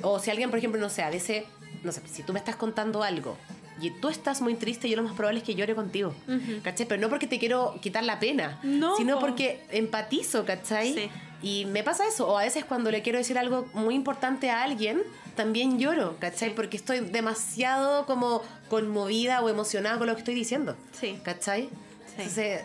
O 0.02 0.18
si 0.20 0.30
alguien, 0.30 0.48
por 0.48 0.58
ejemplo, 0.58 0.80
no 0.80 0.88
sé, 0.88 1.02
a 1.02 1.10
veces, 1.10 1.44
no 1.82 1.90
sé, 1.92 2.00
si 2.06 2.22
tú 2.22 2.32
me 2.32 2.38
estás 2.38 2.54
contando 2.56 3.02
algo 3.02 3.36
y 3.82 3.90
tú 3.90 4.08
estás 4.08 4.40
muy 4.40 4.54
triste, 4.54 4.88
yo 4.88 4.96
lo 4.96 5.02
más 5.02 5.14
probable 5.14 5.40
es 5.40 5.44
que 5.44 5.54
llore 5.54 5.74
contigo, 5.74 6.14
Ujú. 6.28 6.60
¿cachai? 6.62 6.86
Pero 6.86 7.00
no 7.00 7.08
porque 7.08 7.26
te 7.26 7.38
quiero 7.40 7.74
quitar 7.82 8.04
la 8.04 8.20
pena, 8.20 8.60
No, 8.62 8.96
sino 8.96 9.14
po. 9.14 9.20
porque 9.22 9.64
empatizo, 9.70 10.44
¿cachai? 10.44 10.94
Sí. 10.94 11.10
Y 11.42 11.64
me 11.66 11.82
pasa 11.82 12.06
eso, 12.06 12.28
o 12.28 12.36
a 12.38 12.42
veces 12.42 12.64
cuando 12.64 12.90
le 12.90 13.00
quiero 13.02 13.18
decir 13.18 13.38
algo 13.38 13.66
muy 13.72 13.94
importante 13.94 14.50
a 14.50 14.62
alguien, 14.62 15.02
también 15.36 15.78
lloro, 15.78 16.16
¿cachai? 16.18 16.50
Sí. 16.50 16.54
Porque 16.54 16.76
estoy 16.76 17.00
demasiado 17.00 18.04
como 18.06 18.42
conmovida 18.68 19.40
o 19.42 19.48
emocionada 19.48 19.96
con 19.98 20.06
lo 20.06 20.14
que 20.14 20.20
estoy 20.20 20.34
diciendo, 20.34 20.76
Sí. 20.98 21.18
¿cachai? 21.22 21.70
Entonces, 22.18 22.60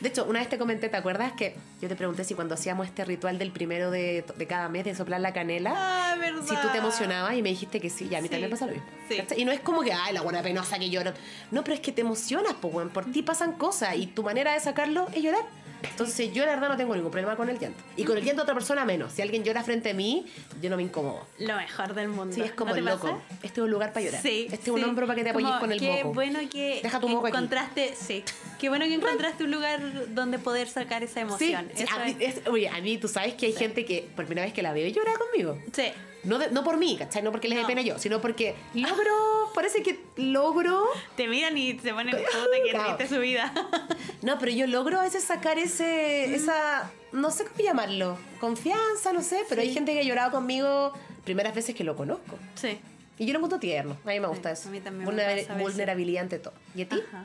de 0.00 0.08
hecho, 0.08 0.24
una 0.24 0.40
vez 0.40 0.48
te 0.48 0.56
comenté, 0.58 0.88
¿te 0.88 0.96
acuerdas 0.96 1.32
que 1.32 1.54
yo 1.82 1.86
te 1.88 1.94
pregunté 1.94 2.24
si 2.24 2.34
cuando 2.34 2.54
hacíamos 2.54 2.86
este 2.86 3.04
ritual 3.04 3.38
del 3.38 3.52
primero 3.52 3.90
de, 3.90 4.24
de 4.36 4.46
cada 4.46 4.68
mes 4.70 4.84
de 4.86 4.94
soplar 4.94 5.20
la 5.20 5.32
canela, 5.34 5.72
Ah, 5.76 6.16
verdad. 6.18 6.42
si 6.48 6.56
tú 6.56 6.68
te 6.72 6.78
emocionabas 6.78 7.34
y 7.36 7.42
me 7.42 7.50
dijiste 7.50 7.80
que 7.80 7.90
sí, 7.90 8.08
ya 8.08 8.18
a 8.18 8.20
mí 8.22 8.28
Sí. 8.28 8.30
también 8.32 8.50
pasa 8.50 8.66
lo 8.66 8.72
mismo. 8.72 8.88
Sí. 9.08 9.18
Y 9.36 9.44
no 9.44 9.52
es 9.52 9.60
como 9.60 9.82
que, 9.82 9.92
ay, 9.92 10.14
la 10.14 10.22
buena 10.22 10.42
penosa 10.42 10.78
que 10.78 10.88
lloro. 10.90 11.12
No, 11.50 11.62
pero 11.62 11.74
es 11.74 11.80
que 11.80 11.92
te 11.92 12.00
emocionas, 12.00 12.54
pues. 12.60 12.88
Por 12.88 13.12
ti 13.12 13.22
pasan 13.22 13.52
cosas 13.52 13.94
y 13.96 14.06
tu 14.06 14.22
manera 14.22 14.54
de 14.54 14.60
sacarlo 14.60 15.06
es 15.14 15.22
llorar. 15.22 15.44
Entonces 15.82 16.32
yo 16.32 16.44
la 16.46 16.52
verdad 16.54 16.68
no 16.70 16.76
tengo 16.76 16.94
ningún 16.94 17.10
problema 17.10 17.36
con 17.36 17.48
el 17.48 17.58
llanto. 17.58 17.82
Y 17.96 18.04
con 18.04 18.16
el 18.16 18.24
llanto 18.24 18.36
de 18.40 18.42
otra 18.42 18.54
persona 18.54 18.84
menos. 18.84 19.12
Si 19.12 19.22
alguien 19.22 19.44
llora 19.44 19.62
frente 19.62 19.90
a 19.90 19.94
mí, 19.94 20.26
yo 20.60 20.70
no 20.70 20.76
me 20.76 20.82
incomodo. 20.82 21.26
Lo 21.38 21.56
mejor 21.56 21.94
del 21.94 22.08
mundo. 22.08 22.34
Sí, 22.34 22.40
es 22.42 22.52
como 22.52 22.70
¿No 22.70 22.74
te 22.74 22.80
el 22.80 22.86
loco. 22.86 23.06
pasa? 23.08 23.36
Este 23.42 23.60
es 23.60 23.64
un 23.64 23.70
lugar 23.70 23.92
para 23.92 24.06
llorar. 24.06 24.22
Sí. 24.22 24.48
Este 24.50 24.70
es 24.70 24.76
un 24.76 24.84
hombro 24.84 25.06
para 25.06 25.16
que 25.16 25.24
te 25.24 25.30
apoyes 25.30 25.48
Como 25.48 25.60
con 25.60 25.72
el 25.72 25.80
Qué 25.80 25.90
moco. 26.02 26.14
bueno 26.14 26.38
que 26.50 26.80
Deja 26.82 27.00
tu 27.00 27.08
moco 27.08 27.26
aquí. 27.26 27.36
encontraste, 27.36 27.94
sí. 27.94 28.24
Qué 28.58 28.68
bueno 28.68 28.84
que 28.86 28.94
encontraste 28.94 29.44
un 29.44 29.50
lugar 29.50 29.80
donde 30.14 30.38
poder 30.38 30.68
sacar 30.68 31.02
esa 31.02 31.20
emoción. 31.20 31.68
sí, 31.74 31.82
Eso 31.84 31.94
a, 31.94 32.04
mí, 32.04 32.16
es- 32.20 32.46
oye, 32.46 32.68
a 32.68 32.80
mí 32.80 32.98
tú 32.98 33.08
sabes 33.08 33.34
que 33.34 33.46
hay 33.46 33.52
gente 33.52 33.84
que 33.84 34.08
por 34.16 34.26
primera 34.26 34.44
vez 34.46 34.54
que 34.54 34.62
la 34.62 34.72
veo 34.72 34.88
llora 34.88 35.12
conmigo. 35.14 35.58
Sí. 35.72 35.84
No, 36.24 36.38
de- 36.38 36.50
no 36.50 36.62
por 36.64 36.76
mí, 36.76 36.96
¿cachai? 36.98 37.22
No 37.22 37.30
porque 37.30 37.48
les 37.48 37.56
dé 37.56 37.62
No. 37.62 37.68
pena 37.68 37.82
yo, 37.82 37.98
sino 37.98 38.20
porque 38.20 38.54
logro, 38.74 39.50
parece 39.54 39.82
que 39.82 40.00
logro 40.16 40.84
Te 41.16 41.26
miran 41.28 41.56
y 41.56 41.78
se 41.78 41.92
ponen 41.94 42.14
puta 42.14 42.26
que 42.64 42.70
Claro. 42.70 43.08
su 43.08 43.18
vida. 43.20 43.52
No, 44.22 44.38
pero 44.38 44.52
yo 44.52 44.66
logro 44.66 45.00
a 45.00 45.02
veces 45.04 45.24
sacar 45.24 45.58
ese, 45.58 46.34
esa, 46.34 46.90
no 47.12 47.30
sé 47.30 47.44
cómo 47.46 47.58
llamarlo, 47.64 48.18
confianza, 48.38 49.12
no 49.14 49.22
sé, 49.22 49.44
pero 49.48 49.62
hay 49.62 49.72
gente 49.72 49.92
que 49.94 50.00
ha 50.00 50.02
llorado 50.02 50.30
conmigo 50.30 50.92
primeras 51.24 51.54
veces 51.54 51.74
que 51.74 51.84
lo 51.84 51.96
conozco. 51.96 52.38
Sí. 52.54 52.78
Y 53.18 53.24
yo 53.26 53.32
lo 53.32 53.38
encuentro 53.38 53.58
tierno, 53.58 53.96
a 54.04 54.08
mí 54.08 54.20
me 54.20 54.26
gusta 54.28 54.54
Sí, 54.54 54.60
eso. 54.60 54.68
a 54.68 54.72
mí 54.72 54.80
también 54.80 55.06
me 55.06 55.10
Vulnera- 55.10 55.36
pasa 55.40 55.52
a 55.52 55.56
veces. 55.56 55.62
vulnerabilidad 55.72 56.22
ante 56.24 56.38
todo. 56.38 56.52
¿Y 56.74 56.82
a 56.82 56.88
ti? 56.90 57.00
Ajá. 57.08 57.24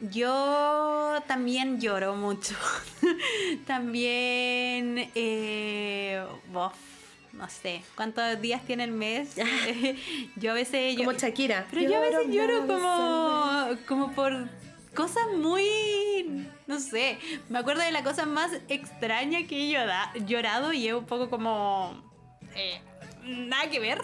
Yo 0.00 1.20
también 1.26 1.80
lloro 1.80 2.14
mucho. 2.14 2.54
también, 3.66 5.10
eh, 5.14 6.24
bof, 6.52 6.74
no 7.38 7.48
sé, 7.48 7.82
¿cuántos 7.94 8.40
días 8.40 8.64
tiene 8.66 8.84
el 8.84 8.92
mes? 8.92 9.36
yo 10.36 10.50
a 10.50 10.54
veces... 10.54 10.96
Como 10.96 11.12
yo- 11.12 11.18
Shakira. 11.18 11.66
Pero 11.70 11.88
yo 11.90 11.96
a 11.96 12.00
veces 12.00 12.26
lloro 12.28 12.66
como, 12.66 13.68
como 13.86 14.12
por 14.12 14.48
cosas 14.94 15.22
muy... 15.36 16.46
No 16.66 16.80
sé, 16.80 17.18
me 17.48 17.58
acuerdo 17.60 17.82
de 17.82 17.92
la 17.92 18.02
cosa 18.02 18.26
más 18.26 18.50
extraña 18.68 19.46
que 19.46 19.56
he 19.64 19.70
llora- 19.72 20.12
llorado 20.26 20.72
y 20.72 20.88
es 20.88 20.94
un 20.94 21.06
poco 21.06 21.30
como... 21.30 22.02
eh, 22.56 22.80
nada 23.24 23.70
que 23.70 23.78
ver. 23.80 24.00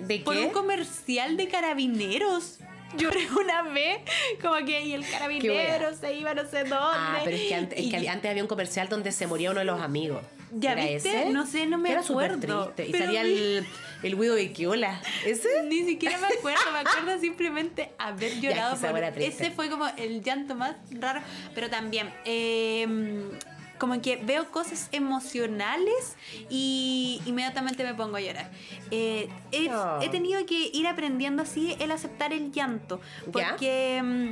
¿De 0.00 0.20
Por 0.20 0.34
qué? 0.36 0.42
un 0.44 0.50
comercial 0.50 1.36
de 1.36 1.48
carabineros. 1.48 2.58
Lloré 2.96 3.26
una 3.32 3.62
vez, 3.62 3.98
como 4.40 4.54
que 4.64 4.82
y 4.84 4.92
el 4.92 5.04
carabinero 5.08 5.94
se 5.96 6.14
iba 6.14 6.34
no 6.34 6.42
sé 6.48 6.58
dónde. 6.58 6.74
Ah, 6.74 7.20
pero 7.24 7.36
es 7.36 7.42
que 7.48 7.54
antes, 7.54 7.78
es 7.78 7.90
que 7.90 8.08
antes 8.08 8.30
había 8.30 8.42
un 8.42 8.48
comercial 8.48 8.88
donde 8.88 9.10
se 9.12 9.26
moría 9.26 9.50
uno 9.50 9.58
de 9.58 9.66
los 9.66 9.80
amigos. 9.80 10.22
¿Ya 10.52 10.72
¿Era 10.72 10.84
viste? 10.86 11.22
ese? 11.22 11.30
No 11.30 11.46
sé, 11.46 11.66
no 11.66 11.78
me 11.78 11.90
era 11.90 12.00
acuerdo, 12.00 12.68
triste. 12.74 12.88
Y 12.96 13.00
salía 13.00 13.22
el, 13.22 13.66
el 14.02 14.16
de 14.18 14.52
Quiola. 14.52 15.00
¿Ese? 15.24 15.48
Ni 15.64 15.84
siquiera 15.84 16.18
me 16.18 16.26
acuerdo, 16.28 16.60
me 16.72 16.78
acuerdo 16.78 17.20
simplemente 17.20 17.90
haber 17.98 18.40
llorado. 18.40 18.74
esa 18.76 18.90
por- 18.90 19.02
ese 19.22 19.50
fue 19.50 19.68
como 19.70 19.86
el 19.96 20.22
llanto 20.22 20.54
más 20.54 20.76
raro, 20.90 21.20
pero 21.54 21.68
también 21.68 22.12
eh, 22.24 22.86
como 23.78 24.00
que 24.00 24.16
veo 24.16 24.50
cosas 24.50 24.88
emocionales 24.92 26.16
y 26.48 27.20
inmediatamente 27.26 27.82
me 27.84 27.94
pongo 27.94 28.16
a 28.16 28.20
llorar. 28.20 28.50
Eh, 28.90 29.28
he, 29.52 29.68
Oh. 29.70 30.00
he 30.00 30.08
tenido 30.08 30.46
que 30.46 30.70
ir 30.72 30.86
aprendiendo 30.86 31.42
así 31.42 31.74
el 31.80 31.90
aceptar 31.90 32.32
el 32.32 32.52
llanto, 32.52 33.00
¿Ya? 33.26 33.50
porque... 33.50 34.00
mm, 34.02 34.30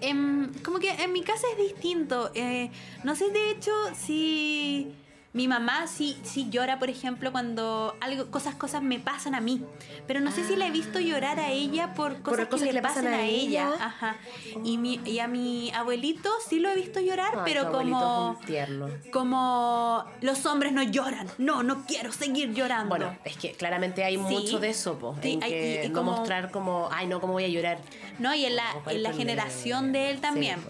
em, 0.00 0.52
como 0.62 0.78
que 0.78 0.90
en 0.90 1.12
mi 1.12 1.22
casa 1.22 1.46
es 1.52 1.58
distinto. 1.72 2.30
eh, 2.34 2.70
no 3.04 3.14
sé, 3.14 3.30
de 3.30 3.50
hecho, 3.50 3.70
si 3.94 4.90
mi 5.34 5.48
mamá 5.48 5.86
sí, 5.88 6.16
sí 6.22 6.48
llora, 6.48 6.78
por 6.78 6.88
ejemplo, 6.88 7.32
cuando 7.32 7.96
algo, 8.00 8.30
cosas, 8.30 8.54
cosas 8.54 8.82
me 8.82 8.98
pasan 9.00 9.34
a 9.34 9.40
mí. 9.40 9.62
Pero 10.06 10.20
no 10.20 10.30
sé 10.30 10.44
si 10.44 10.54
la 10.56 10.66
he 10.68 10.70
visto 10.70 11.00
llorar 11.00 11.40
a 11.40 11.50
ella 11.50 11.92
por 11.94 12.22
cosas, 12.22 12.46
cosas 12.46 12.68
que 12.68 12.72
le 12.72 12.80
pasan 12.80 13.08
a 13.08 13.22
ella. 13.24 13.68
ella. 13.68 13.84
Ajá. 13.84 14.16
Y, 14.62 14.78
mi, 14.78 15.00
y 15.04 15.18
a 15.18 15.26
mi 15.26 15.72
abuelito 15.72 16.30
sí 16.48 16.60
lo 16.60 16.68
he 16.70 16.76
visto 16.76 17.00
llorar, 17.00 17.42
pero 17.44 17.72
como, 17.72 18.38
tierno. 18.46 18.88
como 19.12 20.04
los 20.20 20.46
hombres 20.46 20.72
no 20.72 20.82
lloran. 20.84 21.28
No, 21.38 21.62
no 21.64 21.84
quiero 21.84 22.12
seguir 22.12 22.54
llorando. 22.54 22.88
Bueno, 22.90 23.18
es 23.24 23.36
que 23.36 23.52
claramente 23.52 24.04
hay 24.04 24.14
Sí. 24.14 24.20
mucho 24.22 24.60
de 24.60 24.70
eso, 24.70 24.98
po, 24.98 25.16
Sí, 25.20 25.32
en 25.32 25.42
hay- 25.42 25.50
que 25.50 25.80
y- 25.82 25.86
y 25.86 25.88
no 25.88 25.94
como- 25.98 26.12
mostrar 26.12 26.52
como, 26.52 26.88
ay, 26.92 27.08
no, 27.08 27.20
cómo 27.20 27.32
voy 27.32 27.44
a 27.44 27.48
llorar. 27.48 27.78
no, 28.20 28.32
y 28.34 28.44
en 28.44 28.54
la, 28.54 28.64
en 28.86 29.02
la 29.02 29.12
generación 29.12 29.92
de 29.92 30.10
él 30.10 30.20
también. 30.20 30.60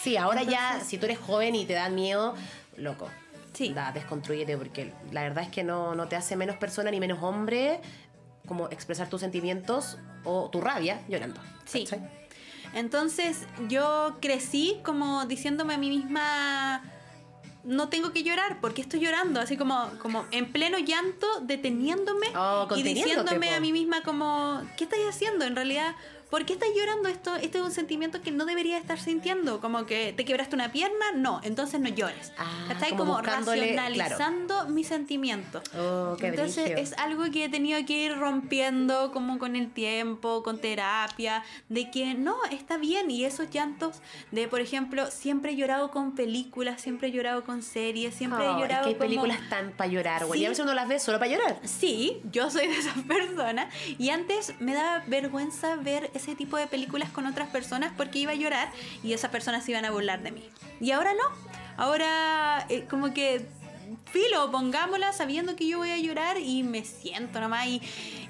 Sí, 0.00 0.16
ahora 0.16 0.42
ya, 0.44 0.80
si 0.82 0.96
tú 0.96 1.04
eres 1.04 1.18
joven 1.18 1.54
y 1.54 1.66
te 1.66 1.74
da 1.74 1.90
miedo, 1.90 2.34
loco. 2.78 3.08
Sí. 3.54 3.72
Da, 3.72 3.92
desconstrúyete, 3.92 4.56
porque 4.58 4.92
la 5.12 5.22
verdad 5.22 5.44
es 5.44 5.50
que 5.50 5.64
no, 5.64 5.94
no 5.94 6.08
te 6.08 6.16
hace 6.16 6.36
menos 6.36 6.56
persona 6.56 6.90
ni 6.90 7.00
menos 7.00 7.22
hombre 7.22 7.80
como 8.46 8.68
expresar 8.68 9.08
tus 9.08 9.20
sentimientos 9.22 9.96
o 10.24 10.50
tu 10.50 10.60
rabia 10.60 11.00
llorando. 11.08 11.40
Sí. 11.64 11.84
¿cachai? 11.84 12.06
Entonces 12.74 13.46
yo 13.68 14.16
crecí 14.20 14.78
como 14.84 15.24
diciéndome 15.26 15.74
a 15.74 15.78
mí 15.78 15.88
misma, 15.88 16.82
no 17.62 17.88
tengo 17.88 18.12
que 18.12 18.22
llorar, 18.24 18.60
porque 18.60 18.82
estoy 18.82 19.00
llorando? 19.00 19.40
Así 19.40 19.56
como, 19.56 19.88
como 20.02 20.26
en 20.32 20.52
pleno 20.52 20.78
llanto, 20.78 21.26
deteniéndome 21.42 22.26
Oh, 22.36 22.68
y 22.76 22.82
diciéndome 22.82 23.48
po. 23.48 23.54
a 23.54 23.60
mí 23.60 23.72
misma 23.72 24.02
como, 24.02 24.60
¿qué 24.76 24.84
estáis 24.84 25.04
haciendo? 25.08 25.44
En 25.44 25.54
realidad, 25.54 25.94
¿por 26.34 26.44
qué 26.44 26.54
estás 26.54 26.68
llorando 26.76 27.08
esto? 27.08 27.36
Este 27.36 27.58
es 27.58 27.64
un 27.64 27.70
sentimiento 27.70 28.20
que 28.20 28.32
no 28.32 28.44
debería 28.44 28.76
estar 28.76 28.98
sintiendo, 28.98 29.60
como 29.60 29.86
que 29.86 30.12
te 30.12 30.24
quebraste 30.24 30.56
una 30.56 30.72
pierna, 30.72 31.12
no, 31.14 31.40
entonces 31.44 31.78
no 31.78 31.88
llores. 31.90 32.32
Ah, 32.36 32.66
Estás 32.72 32.88
como 32.88 33.04
como, 33.04 33.22
racionalizando 33.22 34.66
mis 34.68 34.88
sentimientos. 34.88 35.62
Oh, 35.78 36.16
qué 36.18 36.26
Entonces 36.28 36.72
es 36.76 36.92
algo 36.98 37.22
que 37.30 37.44
he 37.44 37.48
tenido 37.48 37.78
que 37.86 37.92
ir 38.06 38.18
rompiendo 38.18 39.12
como 39.12 39.38
con 39.38 39.54
el 39.54 39.70
tiempo, 39.70 40.42
con 40.42 40.58
terapia, 40.60 41.44
de 41.68 41.88
que 41.92 42.14
no, 42.14 42.34
está 42.50 42.78
bien. 42.78 43.12
Y 43.12 43.24
esos 43.24 43.50
llantos 43.50 44.00
de, 44.32 44.48
por 44.48 44.60
ejemplo, 44.60 45.06
siempre 45.12 45.52
he 45.52 45.56
llorado 45.56 45.92
con 45.92 46.16
películas, 46.16 46.80
siempre 46.80 47.08
he 47.08 47.12
llorado 47.12 47.44
con 47.44 47.62
series, 47.62 48.12
siempre 48.12 48.40
Oh, 48.44 48.50
he 48.50 48.52
es 48.54 48.58
llorado 48.58 48.82
que 48.82 48.88
hay 48.88 48.94
como- 48.94 49.04
películas 49.06 49.38
tan 49.48 49.70
para 49.70 49.88
llorar, 49.88 50.26
güey. 50.26 50.40
Sí. 50.40 50.46
a 50.46 50.48
veces 50.48 50.64
uno 50.64 50.74
las 50.74 50.88
ve 50.88 50.98
solo 50.98 51.20
para 51.20 51.30
llorar. 51.30 51.60
Sí, 51.62 52.20
yo 52.32 52.50
soy 52.50 52.66
de 52.66 52.76
esas 52.76 52.98
personas. 53.06 53.72
Y 53.98 54.10
antes 54.10 54.54
me 54.58 54.74
daba 54.74 55.04
vergüenza 55.06 55.76
ver 55.76 56.10
ese 56.24 56.34
tipo 56.36 56.56
de 56.56 56.66
películas 56.66 57.10
con 57.10 57.26
otras 57.26 57.48
personas 57.48 57.92
porque 57.96 58.18
iba 58.18 58.32
a 58.32 58.34
llorar 58.34 58.70
y 59.02 59.12
esas 59.12 59.30
personas 59.30 59.64
se 59.64 59.70
iban 59.70 59.84
a 59.84 59.90
burlar 59.90 60.22
de 60.22 60.32
mí. 60.32 60.44
Y 60.80 60.90
ahora 60.90 61.12
no. 61.14 61.22
Ahora 61.76 62.66
eh, 62.68 62.84
como 62.88 63.12
que 63.14 63.46
filo, 64.10 64.50
pongámosla 64.50 65.12
sabiendo 65.12 65.56
que 65.56 65.66
yo 65.68 65.78
voy 65.78 65.90
a 65.90 65.98
llorar 65.98 66.38
y 66.38 66.62
me 66.62 66.84
siento 66.84 67.40
nomás 67.40 67.66
y 67.66 67.82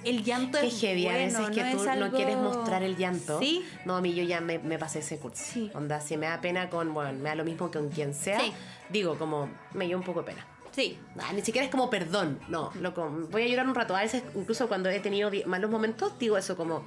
el 0.05 0.23
llanto 0.25 0.59
Qué 0.61 0.67
es 0.67 0.81
heavy, 0.81 1.07
a 1.07 1.13
bueno, 1.13 1.25
veces 1.39 1.55
que 1.55 1.63
no 1.65 1.71
tú 1.73 1.77
es 1.79 1.85
no 1.85 1.93
algo- 1.93 2.17
quieres 2.17 2.37
mostrar 2.37 2.83
el 2.83 2.97
llanto. 2.97 3.39
Sí, 3.39 3.65
No, 3.85 3.97
a 3.97 4.01
mí 4.01 4.15
yo 4.15 4.23
ya 4.25 4.41
me, 4.41 4.59
me 4.59 4.79
pasé 4.79 4.99
ese 5.01 5.19
curso. 5.19 5.43
Sí. 5.45 5.71
Onda, 5.75 6.01
si 6.01 6.17
me 6.17 6.27
da 6.27 6.41
pena 6.41 6.69
con, 6.71 6.93
bueno, 6.93 7.13
me 7.15 7.29
da 7.29 7.35
lo 7.35 7.45
mismo 7.45 7.71
que 7.71 7.79
con 7.79 7.89
quien 7.91 8.15
sea, 8.15 8.41
Sí. 8.41 8.53
digo, 8.91 9.17
como, 9.19 9.49
me 9.73 9.87
dio 9.87 9.97
un 9.97 10.03
poco 10.05 10.21
de 10.21 10.27
pena. 10.33 10.47
sí. 10.73 10.99
Ah, 11.21 11.33
ni 11.33 11.43
siquiera 11.43 11.65
es 11.67 11.71
como 11.71 11.89
perdón, 11.89 12.41
no, 12.49 12.71
loco, 12.81 13.09
voy 13.31 13.43
a 13.43 13.47
llorar 13.47 13.67
un 13.69 13.75
rato. 13.75 13.95
A 13.95 14.01
veces, 14.01 14.23
incluso 14.35 14.67
cuando 14.69 14.89
he 14.91 14.99
tenido 15.01 15.31
malos 15.47 15.71
momentos, 15.71 16.19
digo 16.19 16.37
eso 16.37 16.57
como, 16.57 16.85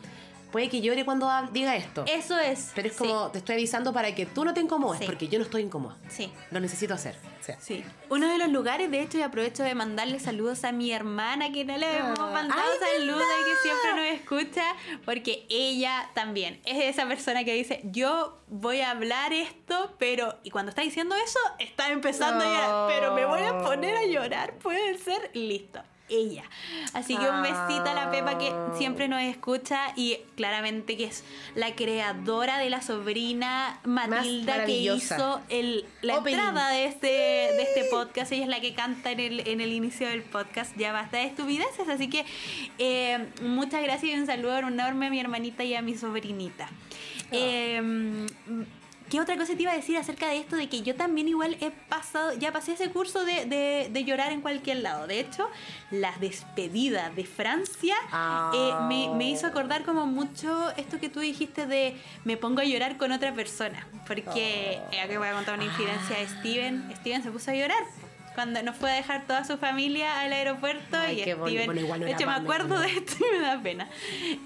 puede 0.52 0.70
que 0.70 0.82
llore 0.82 1.06
cuando 1.06 1.30
diga 1.52 1.76
esto. 1.76 2.04
Eso 2.08 2.38
es. 2.38 2.72
Pero 2.76 2.88
es 2.89 2.93
sí, 2.95 3.00
como, 3.00 3.32
te 3.32 3.39
estoy 3.39 3.56
avisando 3.56 3.93
para 3.93 4.14
que 4.16 4.26
tú 4.26 4.45
no 4.45 4.54
te 4.54 4.62
incomodes, 4.62 5.00
Sí. 5.00 5.06
porque 5.06 5.28
yo 5.28 5.39
no 5.39 5.45
estoy 5.45 5.62
incómoda. 5.64 5.98
Sí. 6.10 6.32
Lo 6.52 6.60
necesito 6.60 6.93
hacer. 6.93 7.16
O 7.39 7.43
sea, 7.43 7.60
Sí. 7.62 7.84
Uno 8.10 8.28
de 8.30 8.38
los 8.38 8.50
lugares, 8.50 8.89
de 8.91 9.02
hecho, 9.02 9.18
y 9.18 9.22
aprovecho 9.22 9.64
de 9.64 9.74
mandarle 9.76 10.20
saludos 10.20 10.64
a 10.64 10.72
mi 10.72 10.91
hermana, 10.91 11.52
que 11.52 11.64
no 11.66 11.78
le 11.78 11.98
hemos 11.98 12.20
Ah, 12.20 12.30
mandado 12.34 12.62
ay, 12.62 13.00
saludos 13.00 13.24
y 13.24 13.43
que 13.45 13.56
siempre 13.64 13.93
nos 13.95 14.22
escucha, 14.22 14.76
porque 15.06 15.45
ella 15.50 16.10
también 16.14 16.60
es 16.66 16.84
esa 16.84 17.08
persona 17.08 17.43
que 17.43 17.54
dice, 17.54 17.82
yo 17.86 18.38
voy 18.48 18.82
a 18.82 18.91
hablar 18.91 19.34
esto, 19.34 19.95
pero... 19.98 20.36
Y 20.43 20.50
cuando 20.52 20.70
está 20.70 20.82
diciendo 20.82 21.16
eso, 21.16 21.39
está 21.60 21.89
empezando 21.91 22.43
a 22.43 22.48
llorar, 22.48 22.88
pero 22.88 23.14
me 23.14 23.26
voy 23.26 23.41
a 23.41 23.58
poner 23.60 23.95
a 23.95 24.06
llorar, 24.06 24.54
puede 24.56 24.98
ser, 24.98 25.30
listo. 25.34 25.82
Ella. 26.10 26.43
Así 26.93 27.18
que 27.18 27.30
un 27.30 27.41
besito 27.41 27.86
a 27.86 27.93
la 27.93 28.12
Pepa 28.12 28.38
que 28.38 28.53
siempre 28.78 29.08
nos 29.08 29.22
escucha 29.22 29.93
y 29.95 30.18
claramente 30.36 30.95
que 30.95 31.05
es 31.05 31.24
la 31.55 31.76
creadora 31.76 32.60
de 32.60 32.70
la 32.70 32.82
sobrina 32.82 33.80
Matilda 33.84 34.66
que 34.66 34.78
hizo 34.78 35.41
el, 35.49 35.86
la 36.01 36.18
Opening. 36.18 36.39
entrada 36.39 36.70
de 36.70 36.86
este, 36.86 37.08
de 37.08 37.62
este 37.62 37.84
podcast. 37.91 38.32
Ella 38.32 38.43
es 38.43 38.49
la 38.49 38.62
que 38.62 38.74
canta 38.74 39.12
en 39.12 39.20
el, 39.20 39.47
en 39.47 39.62
el 39.62 39.74
inicio 39.74 40.08
del 40.08 40.24
podcast. 40.24 40.76
Ya 40.78 40.93
basta 40.93 41.18
de 41.18 41.26
estupideces. 41.26 41.89
Así 41.89 42.10
que 42.10 42.26
eh, 42.78 43.28
muchas 43.41 43.84
gracias 43.84 44.14
y 44.14 44.20
un 44.20 44.26
saludo 44.26 44.58
enorme 44.60 45.08
a 45.08 45.10
mi 45.10 45.20
hermanita 45.20 45.64
y 45.64 45.76
a 45.76 45.82
mi 45.82 45.95
sobrinita. 45.95 46.70
Eh, 47.32 48.28
¿Qué 49.10 49.22
otra 49.22 49.38
cosa 49.38 49.55
te 49.55 49.62
iba 49.62 49.72
a 49.72 49.76
decir 49.76 49.95
acerca 49.97 50.28
de 50.28 50.38
esto? 50.38 50.55
De 50.58 50.68
que 50.68 50.82
yo 50.82 50.93
también 50.95 51.28
igual 51.30 51.55
he 51.62 51.72
pasado, 51.72 52.34
ya 52.34 52.51
pasé 52.51 52.74
ese 52.74 52.89
curso 52.89 53.24
de, 53.24 53.45
de- 53.45 53.89
de 53.91 54.03
llorar 54.03 54.32
en 54.34 54.41
cualquier 54.41 54.78
lado. 54.78 55.08
De 55.08 55.20
hecho, 55.22 55.49
las 55.91 56.20
despedidas 56.20 57.16
de 57.16 57.24
Francia 57.26 57.95
Ah. 58.12 58.51
eh, 58.53 58.74
me, 58.89 59.16
me 59.16 59.30
hizo 59.30 59.47
acordar 59.47 59.84
como 59.86 60.05
mucho 60.05 60.72
esto 60.76 60.99
que 60.99 61.08
tú 61.10 61.22
dijiste 61.22 61.66
de 61.68 61.95
me 62.26 62.36
pongo 62.36 62.60
a 62.60 62.66
llorar 62.66 62.97
con 62.97 63.12
otra 63.14 63.34
persona. 63.34 63.88
Porque, 64.05 64.80
Oh. 64.82 64.93
eh, 64.93 65.01
aquí 65.01 65.16
voy 65.16 65.28
a 65.30 65.34
contar 65.34 65.55
una 65.55 65.66
infidencia 65.66 66.18
de 66.18 66.28
Steven. 66.28 66.93
Steven 66.97 67.24
se 67.24 67.32
puso 67.32 67.51
a 67.51 67.55
llorar. 67.55 67.84
Cuando 68.38 68.61
nos 68.61 68.75
fue 68.75 68.91
a 68.91 68.93
dejar 68.93 69.25
toda 69.25 69.43
su 69.45 69.57
familia 69.57 70.19
al 70.21 70.31
aeropuerto 70.31 70.95
Ay, 70.95 71.21
y. 71.21 71.21
Steven, 71.23 71.65
Bueno, 71.65 71.81
igual 71.81 72.01
no 72.01 72.05
de 72.05 72.11
hecho 72.11 72.27
me 72.27 72.33
acuerdo 72.33 72.75
¿no? 72.75 72.79
de 72.81 72.88
esto 72.89 73.15
y 73.17 73.35
me 73.35 73.41
da 73.41 73.59
pena. 73.59 73.89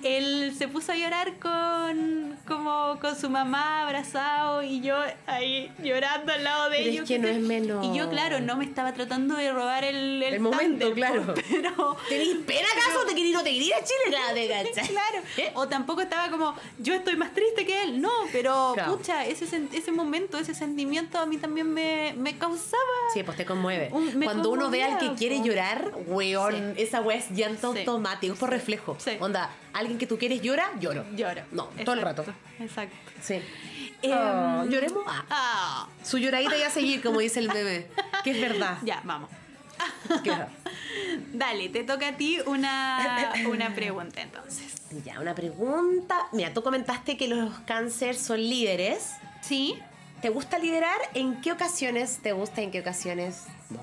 Él 0.02 0.54
se 0.58 0.70
puso 0.70 0.94
a 0.94 0.96
llorar 0.96 1.34
con 1.40 2.38
como 2.48 2.98
con 3.02 3.20
su 3.20 3.30
mamá 3.30 3.84
abrazado 3.84 4.64
y 4.64 4.80
yo 4.80 4.96
ahí 5.28 5.70
llorando 5.84 6.32
al 6.32 6.42
lado 6.42 6.70
de 6.70 6.78
Pero 6.78 6.88
es 6.90 6.94
ellos. 6.96 7.08
que 7.10 7.20
no 7.20 7.28
es 7.28 7.40
menor. 7.40 7.84
Y 7.84 7.98
yo 7.98 8.10
claro, 8.10 8.40
no 8.40 8.56
me 8.56 8.64
estaba 8.64 8.94
tratando 8.94 9.36
de 9.36 9.52
robar 9.52 9.84
el, 9.84 10.24
el, 10.24 10.36
El 10.36 10.40
momento, 10.40 10.88
tándem, 10.88 10.94
claro. 10.94 11.34
Pero 11.50 11.98
¿Tenís 12.08 12.38
pena 12.48 12.68
acaso? 12.72 13.06
¿Te 13.06 13.14
querí 13.14 13.34
no 13.34 13.44
te 13.44 13.52
querí 13.52 13.68
ir 13.68 13.74
a 13.74 13.84
Chile? 13.84 14.12
Nada, 14.12 14.34
te. 14.34 14.72
Claro. 14.88 15.24
¿Eh? 15.36 15.52
O 15.56 15.68
tampoco 15.68 16.00
estaba 16.00 16.30
como, 16.30 16.56
yo 16.80 16.94
estoy 16.94 17.18
más 17.18 17.34
triste 17.34 17.66
que 17.66 17.84
él. 17.84 18.00
No, 18.02 18.12
pero 18.32 18.72
Claro. 18.74 18.96
pucha, 18.96 19.26
ese, 19.26 19.46
ese 19.74 19.92
momento, 19.92 20.38
ese 20.38 20.54
sentimiento 20.56 21.20
a 21.20 21.26
mí 21.26 21.36
también 21.36 21.74
me, 21.74 22.14
me 22.16 22.38
causaba. 22.38 22.82
Sí, 23.14 23.24
pues 23.24 23.36
te 23.36 23.46
conmueve. 23.46 23.81
Un- 23.92 24.18
me 24.18 24.26
Cuando 24.26 24.50
uno 24.52 24.70
ve 24.70 24.84
al 24.84 24.98
que 24.98 25.14
quiere 25.16 25.42
llorar, 25.44 25.92
weón, 26.08 26.74
esa 26.78 27.02
weá 27.02 27.18
es 27.18 27.30
llanto 27.32 27.74
Sí. 27.74 27.80
automático, 27.80 28.34
es 28.34 28.40
por 28.40 28.50
reflejo. 28.50 28.96
Sí. 29.00 29.12
Onda, 29.20 29.50
alguien 29.74 29.98
que 29.98 30.08
tú 30.08 30.18
quieres 30.18 30.42
llora, 30.42 30.70
lloro. 30.80 31.06
Lloro. 31.16 31.42
No, 31.52 31.66
todo 31.86 31.96
el 31.96 32.02
rato. 32.02 32.26
Exacto. 32.60 32.96
Sí. 33.22 33.42
Em, 34.04 34.12
Oh, 34.14 34.66
lloremos. 34.66 35.04
Ah, 35.08 35.26
ah, 35.30 35.88
su 36.04 36.18
lloradita 36.18 36.58
y 36.58 36.64
a 36.64 36.70
seguir, 36.70 37.02
como 37.04 37.20
dice 37.20 37.40
el 37.40 37.50
bebé. 37.50 37.88
Que 38.24 38.32
es 38.32 38.42
verdad. 38.42 38.78
ya, 38.84 39.02
vamos. 39.04 39.30
Dale, 41.34 41.70
te 41.70 41.84
toca 41.84 42.10
a 42.10 42.18
ti 42.18 42.40
una, 42.46 43.34
una 43.48 43.74
pregunta 43.74 44.22
entonces. 44.22 44.74
Ya, 45.06 45.20
una 45.20 45.34
pregunta. 45.36 46.28
Mira, 46.34 46.54
tú 46.54 46.62
comentaste 46.64 47.18
que 47.18 47.28
los 47.28 47.52
cáncer 47.62 48.16
son 48.16 48.40
líderes. 48.40 49.12
¿Sí? 49.42 49.76
¿Te 50.22 50.30
gusta 50.30 50.60
liderar? 50.60 50.98
¿En 51.14 51.42
qué 51.42 51.52
ocasiones 51.52 52.20
te 52.22 52.32
gusta? 52.32 52.62
¿En 52.62 52.72
qué 52.72 52.80
ocasiones 52.82 53.46
no? 53.70 53.80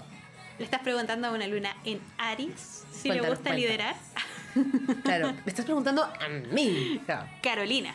Le 0.59 0.65
estás 0.65 0.81
preguntando 0.81 1.29
a 1.29 1.33
una 1.33 1.47
luna 1.47 1.77
en 1.85 2.01
Aries 2.19 2.85
si 2.93 3.09
le 3.09 3.17
gusta 3.21 3.29
cuéntanos. 3.35 3.61
liderar. 3.61 3.97
Claro, 5.05 5.33
me 5.33 5.43
estás 5.47 5.65
preguntando 5.65 6.03
a 6.03 6.29
mí. 6.53 7.01
Claro. 7.07 7.29
Carolina, 7.43 7.95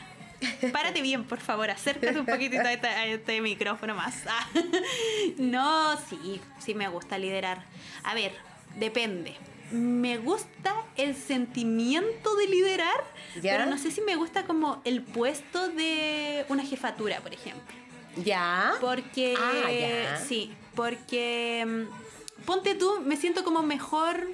párate 0.72 1.02
bien, 1.02 1.26
por 1.26 1.40
favor, 1.40 1.70
acércate 1.70 2.18
un 2.18 2.26
poquitito 2.26 2.62
a 2.62 2.72
este, 2.72 2.88
a 2.88 3.06
este 3.08 3.42
micrófono 3.42 3.96
más. 3.96 4.24
Ah, 4.28 4.48
No, 5.38 5.98
sí, 6.10 6.40
sí 6.60 6.74
me 6.74 6.88
gusta 6.88 7.18
liderar. 7.18 7.64
A 8.04 8.14
ver, 8.14 8.34
depende. 8.78 9.36
Me 9.72 10.18
gusta 10.18 10.76
el 10.96 11.16
sentimiento 11.16 12.36
de 12.36 12.48
liderar, 12.48 13.04
¿Ya? 13.42 13.54
pero 13.58 13.66
no 13.66 13.78
sé 13.78 13.90
si 13.92 14.02
me 14.02 14.16
gusta 14.16 14.44
como 14.44 14.82
el 14.86 15.02
puesto 15.02 15.68
de 15.70 16.46
una 16.50 16.64
jefatura, 16.64 17.20
por 17.20 17.34
ejemplo. 17.34 17.76
¿Ya? 18.18 18.74
Porque, 18.82 19.36
Ah, 19.38 19.72
ya. 19.72 20.18
sí, 20.18 20.54
porque 20.76 21.66
mm, 21.66 22.44
ponte 22.46 22.76
tú, 22.76 23.02
me 23.06 23.18
siento 23.18 23.44
como 23.44 23.64
mejor 23.64 24.28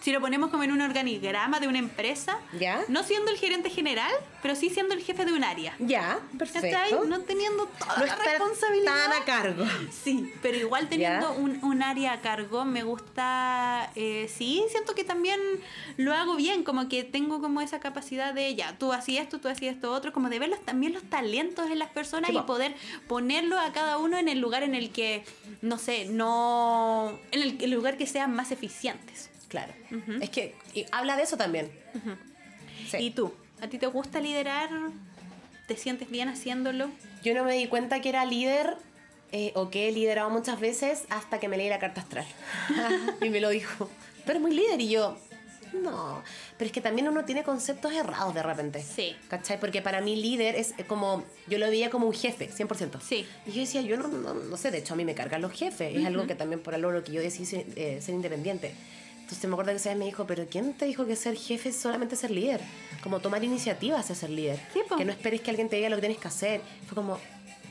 si 0.00 0.12
lo 0.12 0.20
ponemos 0.20 0.50
como 0.50 0.62
en 0.64 0.72
un 0.72 0.80
organigrama 0.80 1.60
de 1.60 1.68
una 1.68 1.78
empresa, 1.78 2.38
¿Ya? 2.58 2.80
no 2.88 3.02
siendo 3.02 3.30
el 3.30 3.36
gerente 3.38 3.70
general, 3.70 4.12
pero 4.42 4.54
sí 4.54 4.70
siendo 4.70 4.94
el 4.94 5.02
jefe 5.02 5.24
de 5.24 5.32
un 5.32 5.44
área. 5.44 5.74
Ya, 5.78 6.18
perfecto. 6.38 7.04
No 7.06 7.20
teniendo 7.20 7.66
toda 7.66 7.96
No 7.98 8.06
la 8.06 8.16
responsabilidad. 8.16 9.10
tan 9.10 9.22
a 9.22 9.24
cargo. 9.24 9.64
Sí, 9.90 10.32
pero 10.42 10.56
igual 10.58 10.88
teniendo 10.88 11.32
un, 11.32 11.58
un 11.64 11.82
área 11.82 12.12
a 12.12 12.20
cargo, 12.20 12.64
me 12.64 12.82
gusta, 12.82 13.90
eh, 13.94 14.30
sí, 14.34 14.64
siento 14.70 14.94
que 14.94 15.04
también 15.04 15.40
lo 15.96 16.14
hago 16.14 16.36
bien, 16.36 16.62
como 16.64 16.88
que 16.88 17.04
tengo 17.04 17.40
como 17.40 17.60
esa 17.60 17.80
capacidad 17.80 18.32
de, 18.34 18.54
ya, 18.54 18.78
tú 18.78 18.92
hacías 18.92 19.24
esto, 19.24 19.38
tú 19.40 19.48
hacías 19.48 19.74
esto 19.74 19.92
otro, 19.92 20.12
como 20.12 20.28
de 20.28 20.38
ver 20.38 20.48
los- 20.48 20.64
también 20.64 20.92
los 20.92 21.02
talentos 21.04 21.70
en 21.70 21.78
las 21.78 21.90
personas 21.90 22.30
y 22.30 22.34
po. 22.34 22.46
poder 22.46 22.74
ponerlo 23.08 23.58
a 23.58 23.72
cada 23.72 23.98
uno 23.98 24.16
en 24.18 24.28
el 24.28 24.38
lugar 24.40 24.62
en 24.62 24.74
el 24.74 24.90
que, 24.90 25.24
no 25.62 25.78
sé, 25.78 26.06
no, 26.06 27.18
en 27.32 27.42
el, 27.42 27.56
el 27.62 27.70
lugar 27.70 27.96
que 27.96 28.06
sean 28.06 28.34
más 28.34 28.50
eficientes. 28.52 29.30
Claro. 29.48 29.72
Es 30.20 30.30
que 30.30 30.54
y 30.74 30.86
habla 30.92 31.16
de 31.16 31.22
eso 31.22 31.36
también. 31.36 31.70
Sí. 32.90 32.98
¿Y 32.98 33.10
tú? 33.10 33.32
¿A 33.60 33.68
ti 33.68 33.78
te 33.78 33.86
gusta 33.86 34.20
liderar? 34.20 34.70
¿Te 35.66 35.76
sientes 35.76 36.10
bien 36.10 36.28
haciéndolo? 36.28 36.90
Yo 37.22 37.34
no 37.34 37.44
me 37.44 37.54
di 37.54 37.66
cuenta 37.66 38.00
que 38.00 38.08
era 38.08 38.24
líder 38.24 38.76
eh, 39.32 39.52
o 39.54 39.68
que 39.70 39.88
he 39.88 39.92
liderado 39.92 40.30
muchas 40.30 40.60
veces 40.60 41.04
hasta 41.10 41.38
que 41.38 41.48
me 41.48 41.56
leí 41.56 41.68
la 41.68 41.78
carta 41.78 42.00
astral. 42.00 42.26
y 43.20 43.30
me 43.30 43.40
lo 43.40 43.50
dijo. 43.50 43.90
Tú 44.24 44.30
eres 44.30 44.42
muy 44.42 44.54
líder 44.54 44.80
y 44.80 44.90
yo. 44.90 45.16
No, 45.72 46.22
pero 46.56 46.66
es 46.66 46.72
que 46.72 46.80
también 46.80 47.08
uno 47.08 47.24
tiene 47.24 47.42
conceptos 47.42 47.92
errados 47.92 48.34
de 48.34 48.42
repente. 48.42 48.82
Sí. 48.82 49.14
¿Cachai? 49.28 49.60
Porque 49.60 49.82
para 49.82 50.00
mí 50.00 50.16
líder 50.16 50.56
es 50.56 50.74
como, 50.86 51.24
yo 51.46 51.58
lo 51.58 51.68
veía 51.68 51.90
como 51.90 52.06
un 52.06 52.14
jefe, 52.14 52.50
100%. 52.50 53.00
Sí. 53.00 53.26
Y 53.46 53.52
yo 53.52 53.60
decía, 53.60 53.82
yo 53.82 53.96
no, 53.96 54.08
no, 54.08 54.34
no 54.34 54.56
sé, 54.56 54.70
de 54.70 54.78
hecho 54.78 54.94
a 54.94 54.96
mí 54.96 55.04
me 55.04 55.14
cargan 55.14 55.42
los 55.42 55.52
jefes. 55.52 55.94
Es 55.94 56.06
algo 56.06 56.26
que 56.26 56.34
también 56.34 56.62
por 56.62 56.74
algo 56.74 56.90
lo 56.90 57.04
que 57.04 57.12
yo 57.12 57.20
decidí 57.20 57.46
ser, 57.46 57.66
eh, 57.76 58.00
ser 58.00 58.14
independiente. 58.14 58.72
Entonces 59.28 59.46
me 59.46 59.52
acuerdo 59.56 59.72
que 59.72 59.76
esa 59.76 59.90
vez 59.90 59.98
me 59.98 60.06
dijo, 60.06 60.26
pero 60.26 60.46
¿quién 60.50 60.72
te 60.72 60.86
dijo 60.86 61.04
que 61.04 61.14
ser 61.14 61.36
jefe 61.36 61.68
es 61.68 61.76
solamente 61.76 62.16
ser 62.16 62.30
líder? 62.30 62.62
Como 63.02 63.20
tomar 63.20 63.44
iniciativas 63.44 64.08
es 64.08 64.16
ser 64.16 64.30
líder. 64.30 64.58
Sí, 64.72 64.80
que 64.96 65.04
no 65.04 65.12
esperes 65.12 65.42
que 65.42 65.50
alguien 65.50 65.68
te 65.68 65.76
diga 65.76 65.90
lo 65.90 65.96
que 65.96 66.00
tienes 66.00 66.18
que 66.18 66.28
hacer. 66.28 66.62
Fue 66.86 66.94
como, 66.94 67.18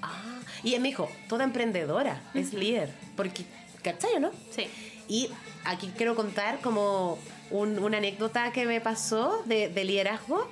ah. 0.03 0.39
Y 0.64 0.76
él 0.76 0.82
me 0.82 0.89
dijo, 0.89 1.10
toda 1.28 1.43
emprendedora 1.43 2.22
es 2.36 2.53
líder. 2.53 2.93
Porque, 3.16 3.43
¿cachai 3.82 4.20
no? 4.20 4.30
Sí. 4.55 4.68
Y 5.08 5.32
aquí 5.66 5.91
quiero 5.97 6.16
contar 6.16 6.60
como 6.62 7.18
un- 7.49 7.80
una 7.80 7.97
anécdota 7.97 8.51
que 8.51 8.68
me 8.68 8.80
pasó 8.80 9.41
de, 9.45 9.68
de 9.70 9.84
liderazgo 9.84 10.47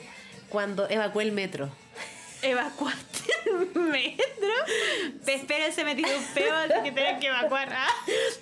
cuando 0.49 0.89
evacué 0.89 1.23
el 1.25 1.33
metro. 1.33 1.69
¿Evacuaste 2.45 3.19
el 3.47 3.81
metro? 3.81 4.25
Te 5.25 5.33
espero 5.33 5.71
se 5.73 5.83
metió 5.83 6.05
un 6.07 6.23
peo, 6.33 6.53
así 6.53 6.83
que 6.83 6.91
tenés 6.91 7.19
que 7.19 7.27
evacuar. 7.27 7.69
Ah. 7.71 7.87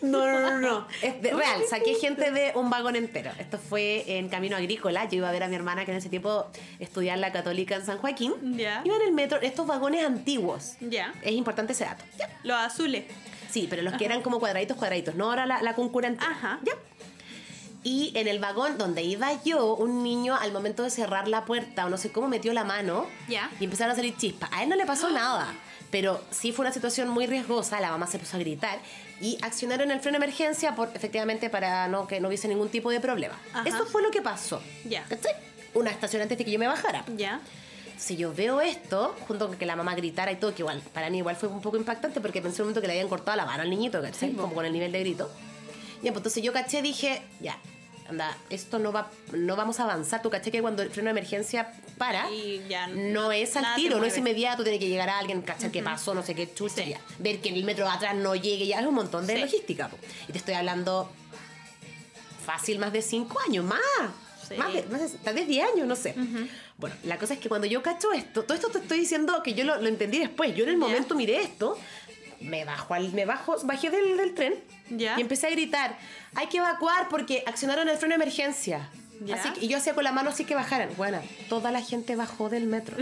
No, 0.02 0.26
no, 0.26 0.40
no, 0.40 0.60
no. 0.60 0.88
Es 1.02 1.22
real, 1.22 1.62
saqué 1.70 1.96
gente 1.96 2.32
de 2.32 2.52
un 2.56 2.70
vagón 2.70 2.96
entero. 2.96 3.32
Esto 3.40 3.58
fue 3.58 4.04
en 4.18 4.30
Camino 4.30 4.58
Agrícola. 4.58 5.06
Yo 5.06 5.18
iba 5.18 5.30
a 5.30 5.32
ver 5.32 5.44
a 5.44 5.48
mi 5.48 5.56
hermana 5.56 5.86
que 5.86 5.92
en 5.92 5.98
ese 5.98 6.10
tiempo 6.10 6.48
estudiaba 6.80 7.16
en 7.16 7.22
la 7.22 7.32
Católica 7.32 7.76
en 7.76 7.86
San 7.86 7.98
Joaquín. 7.98 8.34
Ya. 8.58 8.82
Iba 8.84 8.96
en 8.98 9.02
el 9.04 9.14
metro, 9.14 9.40
estos 9.42 9.66
vagones 9.66 10.06
antiguos. 10.06 10.74
Ya. 10.82 11.14
Es 11.22 11.32
importante 11.32 11.74
ese 11.74 11.86
dato. 11.86 12.04
Ya. 12.18 12.30
Los 12.44 12.58
azules. 12.58 13.06
Sí, 13.50 13.68
pero 13.70 13.84
los 13.84 13.94
que 13.94 14.06
eran 14.06 14.22
como 14.24 14.40
cuadraditos, 14.40 14.76
cuadraditos. 14.78 15.16
No 15.16 15.26
ahora 15.26 15.46
la, 15.46 15.62
la 15.62 15.76
concurrente. 15.76 16.26
Ajá. 16.26 16.60
Ya. 16.64 16.74
Y 17.84 18.12
en 18.16 18.28
el 18.28 18.40
vagón 18.40 18.78
donde 18.78 19.04
iba 19.04 19.44
yo, 19.44 19.76
un 19.76 20.04
niño 20.04 20.36
al 20.36 20.52
momento 20.54 20.84
de 20.84 20.90
cerrar 20.90 21.28
la 21.28 21.44
puerta, 21.46 21.86
o 21.86 21.90
no 21.90 21.98
sé 21.98 22.12
cómo, 22.12 22.28
metió 22.30 22.54
la 22.54 22.64
mano 22.64 23.08
Ya. 23.28 23.52
y 23.60 23.66
empezaron 23.66 23.92
a 23.92 23.96
salir 23.96 24.16
chispas. 24.16 24.50
A 24.54 24.64
él 24.64 24.70
no 24.70 24.76
le 24.76 24.86
pasó 24.86 25.10
nada, 25.12 25.54
pero 25.92 26.22
sí 26.32 26.52
fue 26.54 26.64
una 26.66 26.74
situación 26.74 27.10
muy 27.10 27.26
riesgosa. 27.28 27.82
La 27.82 27.92
mamá 27.92 28.08
se 28.08 28.20
puso 28.20 28.38
a 28.38 28.40
gritar 28.40 28.80
y 29.20 29.38
accionaron 29.42 29.92
el 29.92 30.00
freno 30.00 30.18
de 30.18 30.26
emergencia 30.26 30.76
por, 30.76 30.90
efectivamente 30.94 31.50
para 31.50 31.88
no, 31.90 32.08
que 32.08 32.20
no 32.22 32.30
hubiese 32.30 32.48
ningún 32.48 32.70
tipo 32.70 32.90
de 32.90 33.00
problema. 33.02 33.38
Ajá. 33.54 33.68
Eso 33.68 33.86
fue 33.86 34.02
lo 34.02 34.12
que 34.12 34.22
pasó. 34.22 34.62
Ya. 34.86 35.04
¿Cachai? 35.04 35.34
Una 35.74 35.90
estación 35.92 36.22
antes 36.22 36.38
de 36.38 36.46
que 36.46 36.52
yo 36.52 36.60
me 36.60 36.68
bajara. 36.68 37.04
Ya. 37.18 37.42
Si 37.98 38.16
yo 38.18 38.34
veo 38.34 38.60
esto, 38.62 39.16
junto 39.28 39.48
con 39.48 39.58
que 39.58 39.66
la 39.66 39.76
mamá 39.76 39.94
gritara 39.96 40.32
y 40.32 40.36
todo, 40.38 40.54
que 40.56 40.62
igual, 40.62 40.82
para 40.94 41.10
mí 41.10 41.18
igual 41.20 41.36
fue 41.36 41.50
un 41.50 41.62
poco 41.62 41.78
impactante 41.78 42.22
porque 42.22 42.42
pensé 42.42 42.62
un 42.62 42.68
momento 42.68 42.82
que 42.82 42.88
le 42.88 42.94
habían 42.94 43.08
cortado 43.10 43.38
la 43.38 43.46
mano 43.46 43.62
al 43.64 43.70
niñito, 43.70 44.02
¿cachai? 44.02 44.32
Sí. 44.32 44.36
Como 44.36 44.54
con 44.54 44.66
el 44.66 44.74
nivel 44.74 44.92
de 44.92 45.00
grito. 45.00 45.30
Ya, 46.02 46.12
pues 46.12 46.18
entonces 46.18 46.44
yo 46.44 46.52
caché, 46.52 46.82
dije, 46.82 47.22
ya, 47.40 47.58
anda, 48.10 48.38
esto 48.50 48.80
no 48.80 48.92
va, 48.92 49.10
no 49.32 49.56
vamos 49.56 49.80
a 49.80 49.84
avanzar. 49.84 50.22
Tú 50.22 50.30
caché 50.30 50.52
que 50.52 50.62
cuando 50.62 50.82
el 50.84 50.90
freno 50.90 51.08
de 51.08 51.12
emergencia 51.12 51.72
para, 51.98 52.30
Y 52.32 52.66
ya 52.70 52.88
no 52.88 53.32
es 53.32 53.56
al 53.56 53.76
tiro, 53.76 53.98
no 54.00 54.06
es 54.06 54.18
inmediato, 54.18 54.64
tiene 54.64 54.80
que 54.80 54.88
llegar 54.90 55.10
a 55.10 55.20
alguien, 55.20 55.42
cachar 55.42 55.72
qué 55.72 55.82
pasó, 55.84 56.14
no 56.14 56.24
sé 56.24 56.36
qué 56.36 56.54
chucha, 56.54 56.84
Sí. 56.84 56.90
ya. 56.92 57.00
ver 57.20 57.40
que 57.40 57.50
el 57.50 57.64
metro 57.64 57.86
de 57.86 57.92
atrás 57.92 58.16
no 58.16 58.36
llegue, 58.36 58.68
ya 58.68 58.80
es 58.80 58.86
un 58.86 58.96
montón 58.96 59.26
de 59.28 59.36
Sí. 59.36 59.42
logística. 59.42 59.88
po. 59.90 59.98
Y 60.28 60.32
te 60.32 60.38
estoy 60.38 60.54
hablando 60.56 61.10
fácil 62.46 62.80
más 62.80 62.92
de 62.94 63.02
cinco 63.02 63.40
años, 63.48 63.64
más. 63.66 63.80
Sí. 64.48 64.56
Más 64.56 64.74
de, 64.74 64.84
más 64.84 65.00
de- 65.12 65.18
tal 65.20 65.36
vez 65.36 65.48
10 65.48 65.66
años, 65.74 65.88
no 65.88 65.96
sé. 65.96 66.14
Bueno, 66.78 66.96
la 67.06 67.18
cosa 67.18 67.34
es 67.36 67.40
que 67.40 67.48
cuando 67.48 67.66
yo 67.66 67.82
cacho 67.82 68.12
esto, 68.12 68.44
todo 68.44 68.54
esto 68.56 68.68
te 68.70 68.80
estoy 68.80 69.00
diciendo 69.00 69.42
que 69.42 69.54
yo 69.54 69.64
lo, 69.64 69.80
lo 69.82 69.88
entendí 69.88 70.20
después. 70.20 70.54
Yo 70.54 70.64
en 70.64 70.70
el 70.72 70.76
Ya. 70.76 70.80
momento 70.86 71.16
miré 71.16 71.42
esto, 71.42 71.78
me 72.44 72.66
bajo 72.66 72.94
al, 72.94 73.12
me 73.14 73.26
bajo, 73.26 73.56
bajé 73.64 73.90
del, 73.90 74.18
del 74.18 74.34
tren 74.34 74.56
Ya. 74.90 75.16
y 75.18 75.22
empecé 75.22 75.48
a 75.48 75.50
gritar, 75.52 75.98
hay 76.36 76.48
que 76.48 76.58
evacuar 76.58 77.10
porque 77.10 77.44
accionaron 77.46 77.88
el 77.90 77.98
freno 77.98 78.14
de 78.18 78.24
emergencia. 78.24 78.90
Así 79.34 79.50
que, 79.54 79.66
y 79.66 79.70
yo 79.70 79.78
hacía 79.78 79.94
con 79.94 80.04
la 80.04 80.12
mano 80.12 80.32
así 80.32 80.44
que 80.44 80.54
bajaran. 80.54 80.90
Bueno, 80.98 81.22
toda 81.48 81.72
la 81.72 81.82
gente 81.82 82.18
bajó 82.18 82.50
del 82.50 82.66
metro. 82.66 82.98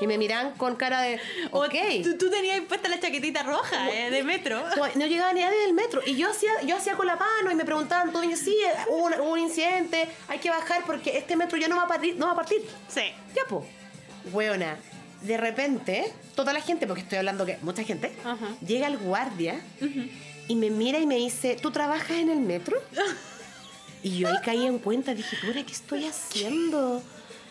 y 0.00 0.06
me 0.06 0.16
miran 0.16 0.52
con 0.52 0.76
cara 0.76 1.02
de, 1.02 1.20
ok. 1.50 1.74
tú, 2.02 2.16
tú 2.16 2.30
tenías 2.30 2.60
puesta 2.62 2.88
la 2.88 2.98
chaquetita 2.98 3.42
roja 3.42 3.90
eh, 3.90 4.10
de 4.10 4.22
metro. 4.22 4.62
No, 4.76 4.86
no 4.94 5.06
llegaba 5.06 5.34
ni 5.34 5.40
nadie 5.40 5.58
del 5.60 5.74
metro. 5.74 6.00
Y 6.06 6.16
yo 6.16 6.30
hacía, 6.30 6.50
yo 6.64 6.76
hacía 6.76 6.94
con 6.96 7.06
la 7.06 7.16
mano 7.16 7.50
y 7.50 7.54
me 7.56 7.64
preguntaban 7.66 8.10
todo. 8.10 8.24
Y 8.24 8.30
yo, 8.30 8.36
sí, 8.36 8.56
hubo 8.88 9.04
un, 9.06 9.12
un 9.20 9.38
incidente, 9.38 10.08
hay 10.28 10.38
que 10.38 10.48
bajar 10.48 10.82
porque 10.86 11.18
este 11.18 11.36
metro 11.36 11.58
ya 11.58 11.68
no 11.68 11.76
va 11.76 11.82
a 11.82 11.88
partir. 11.88 12.16
No 12.16 12.26
va 12.26 12.32
a 12.32 12.36
partir. 12.36 12.62
Sí. 12.88 13.12
Ya, 13.36 13.44
po. 13.46 13.66
Weona, 14.32 14.78
de 15.22 15.36
repente, 15.36 16.12
toda 16.34 16.52
la 16.52 16.60
gente, 16.60 16.86
porque 16.86 17.02
estoy 17.02 17.18
hablando 17.18 17.44
que 17.46 17.58
mucha 17.62 17.82
gente, 17.84 18.12
Ajá. 18.24 18.48
llega 18.66 18.86
el 18.86 18.98
guardia 18.98 19.60
y 20.48 20.54
me 20.54 20.70
mira 20.70 20.98
y 20.98 21.06
me 21.06 21.16
dice, 21.16 21.56
¿tú 21.60 21.70
trabajas 21.70 22.10
en 22.18 22.30
el 22.30 22.40
metro? 22.40 22.76
Y 24.02 24.16
yo 24.16 24.28
ahí 24.28 24.36
caí 24.42 24.64
en 24.64 24.78
cuenta, 24.78 25.12
dije, 25.12 25.36
¿ahora 25.46 25.62
qué 25.62 25.72
estoy 25.72 26.06
haciendo? 26.06 27.02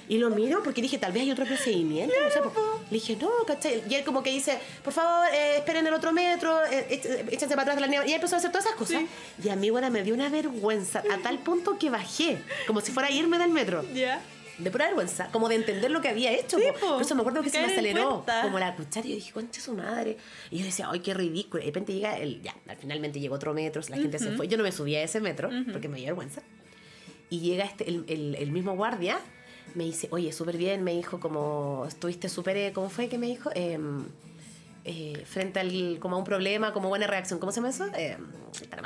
Y 0.07 0.17
lo 0.17 0.31
miro 0.31 0.63
porque 0.63 0.81
dije, 0.81 0.97
tal 0.97 1.11
vez 1.11 1.21
hay 1.21 1.31
otro 1.31 1.45
procedimiento. 1.45 2.15
No 2.25 2.31
sé, 2.31 2.39
po. 2.41 2.81
Le 2.89 2.95
dije, 2.95 3.15
no, 3.21 3.29
¿cachai? 3.45 3.83
Y 3.87 3.93
él 3.93 4.03
como 4.03 4.23
que 4.23 4.31
dice, 4.31 4.57
por 4.83 4.91
favor, 4.91 5.27
eh, 5.31 5.57
esperen 5.57 5.85
el 5.85 5.93
otro 5.93 6.11
metro, 6.11 6.65
eh, 6.65 6.87
éch- 6.89 7.27
échense 7.31 7.49
para 7.49 7.61
atrás 7.61 7.75
de 7.75 7.81
la 7.81 7.87
nieve. 7.87 8.05
Y 8.07 8.09
él 8.09 8.15
empezó 8.15 8.33
a 8.33 8.39
hacer 8.39 8.49
todas 8.51 8.65
esas 8.65 8.75
cosas. 8.75 9.03
Y 9.43 9.49
a 9.49 9.55
mí, 9.55 9.69
bueno, 9.69 9.91
me 9.91 10.01
dio 10.01 10.15
una 10.15 10.29
vergüenza 10.29 11.03
a 11.11 11.17
tal 11.21 11.37
punto 11.37 11.77
que 11.77 11.91
bajé, 11.91 12.39
como 12.65 12.81
si 12.81 12.91
fuera 12.91 13.09
a 13.09 13.11
irme 13.11 13.37
del 13.37 13.51
metro. 13.51 13.85
Ya. 13.93 14.19
De 14.59 14.71
pura 14.71 14.85
vergüenza, 14.87 15.29
como 15.31 15.47
de 15.47 15.55
entender 15.55 15.89
lo 15.89 16.01
que 16.01 16.09
había 16.09 16.31
hecho. 16.33 16.57
Sí, 16.57 16.63
po. 16.73 16.79
po. 16.79 16.93
Por 16.95 17.01
eso 17.03 17.15
me 17.15 17.21
acuerdo 17.21 17.41
que 17.41 17.49
se 17.49 17.59
me 17.59 17.65
aceleró 17.71 18.23
como 18.43 18.59
la 18.59 18.75
cuchara. 18.75 19.05
Y 19.07 19.11
yo 19.11 19.15
dije, 19.15 19.31
concha 19.31 19.61
su 19.61 19.73
madre. 19.73 20.17
Y 20.51 20.59
yo 20.59 20.65
decía, 20.65 20.87
ay, 20.91 20.99
qué 20.99 21.13
ridículo. 21.13 21.61
Y 21.63 21.65
de 21.65 21.71
repente 21.71 21.93
llega 21.93 22.17
el. 22.17 22.41
Ya, 22.41 22.53
finalmente 22.79 23.19
llegó 23.19 23.35
otro 23.35 23.53
metro, 23.53 23.81
la 23.89 23.95
gente 23.97 24.19
se 24.19 24.31
fue. 24.33 24.47
Yo 24.47 24.57
no 24.57 24.63
me 24.63 24.71
subí 24.71 24.95
a 24.95 25.03
ese 25.03 25.21
metro 25.21 25.49
porque 25.71 25.87
me 25.87 25.97
dio 25.97 26.07
vergüenza. 26.07 26.41
Y 27.29 27.39
llega 27.39 27.63
este, 27.63 27.87
el, 27.87 28.05
el- 28.07 28.35
el 28.35 28.51
mismo 28.51 28.75
guardia, 28.75 29.19
me 29.75 29.83
dice, 29.83 30.07
oye, 30.11 30.31
súper 30.33 30.57
bien, 30.57 30.83
me 30.83 30.93
dijo, 30.93 31.19
como 31.19 31.85
estuviste 31.87 32.27
súper. 32.27 32.57
eh, 32.57 32.71
¿Cómo 32.73 32.89
fue 32.89 33.07
que 33.07 33.17
me 33.19 33.27
dijo? 33.27 33.51
Em, 33.53 34.03
eh, 34.85 35.23
frente 35.25 35.59
al, 35.59 35.99
como 35.99 36.15
a 36.15 36.19
un 36.19 36.25
problema, 36.25 36.73
como 36.73 36.89
buena 36.89 37.05
reacción. 37.05 37.37
¿Cómo 37.39 37.51
se 37.51 37.57
llama 37.57 37.69
eso? 37.69 37.85
Eh, 37.95 38.17
pero 38.69 38.81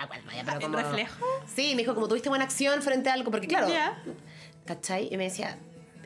¿El 0.57 0.61
como, 0.61 0.77
reflejo? 0.77 1.25
Sí, 1.55 1.71
me 1.75 1.83
dijo, 1.83 1.95
como 1.95 2.07
tuviste 2.09 2.27
buena 2.29 2.43
acción 2.43 2.81
frente 2.81 3.09
a 3.09 3.13
algo, 3.13 3.31
porque 3.31 3.47
claro. 3.47 3.67
¿Cachai? 4.65 5.09
Y 5.11 5.17
me 5.17 5.25
decía, 5.25 5.57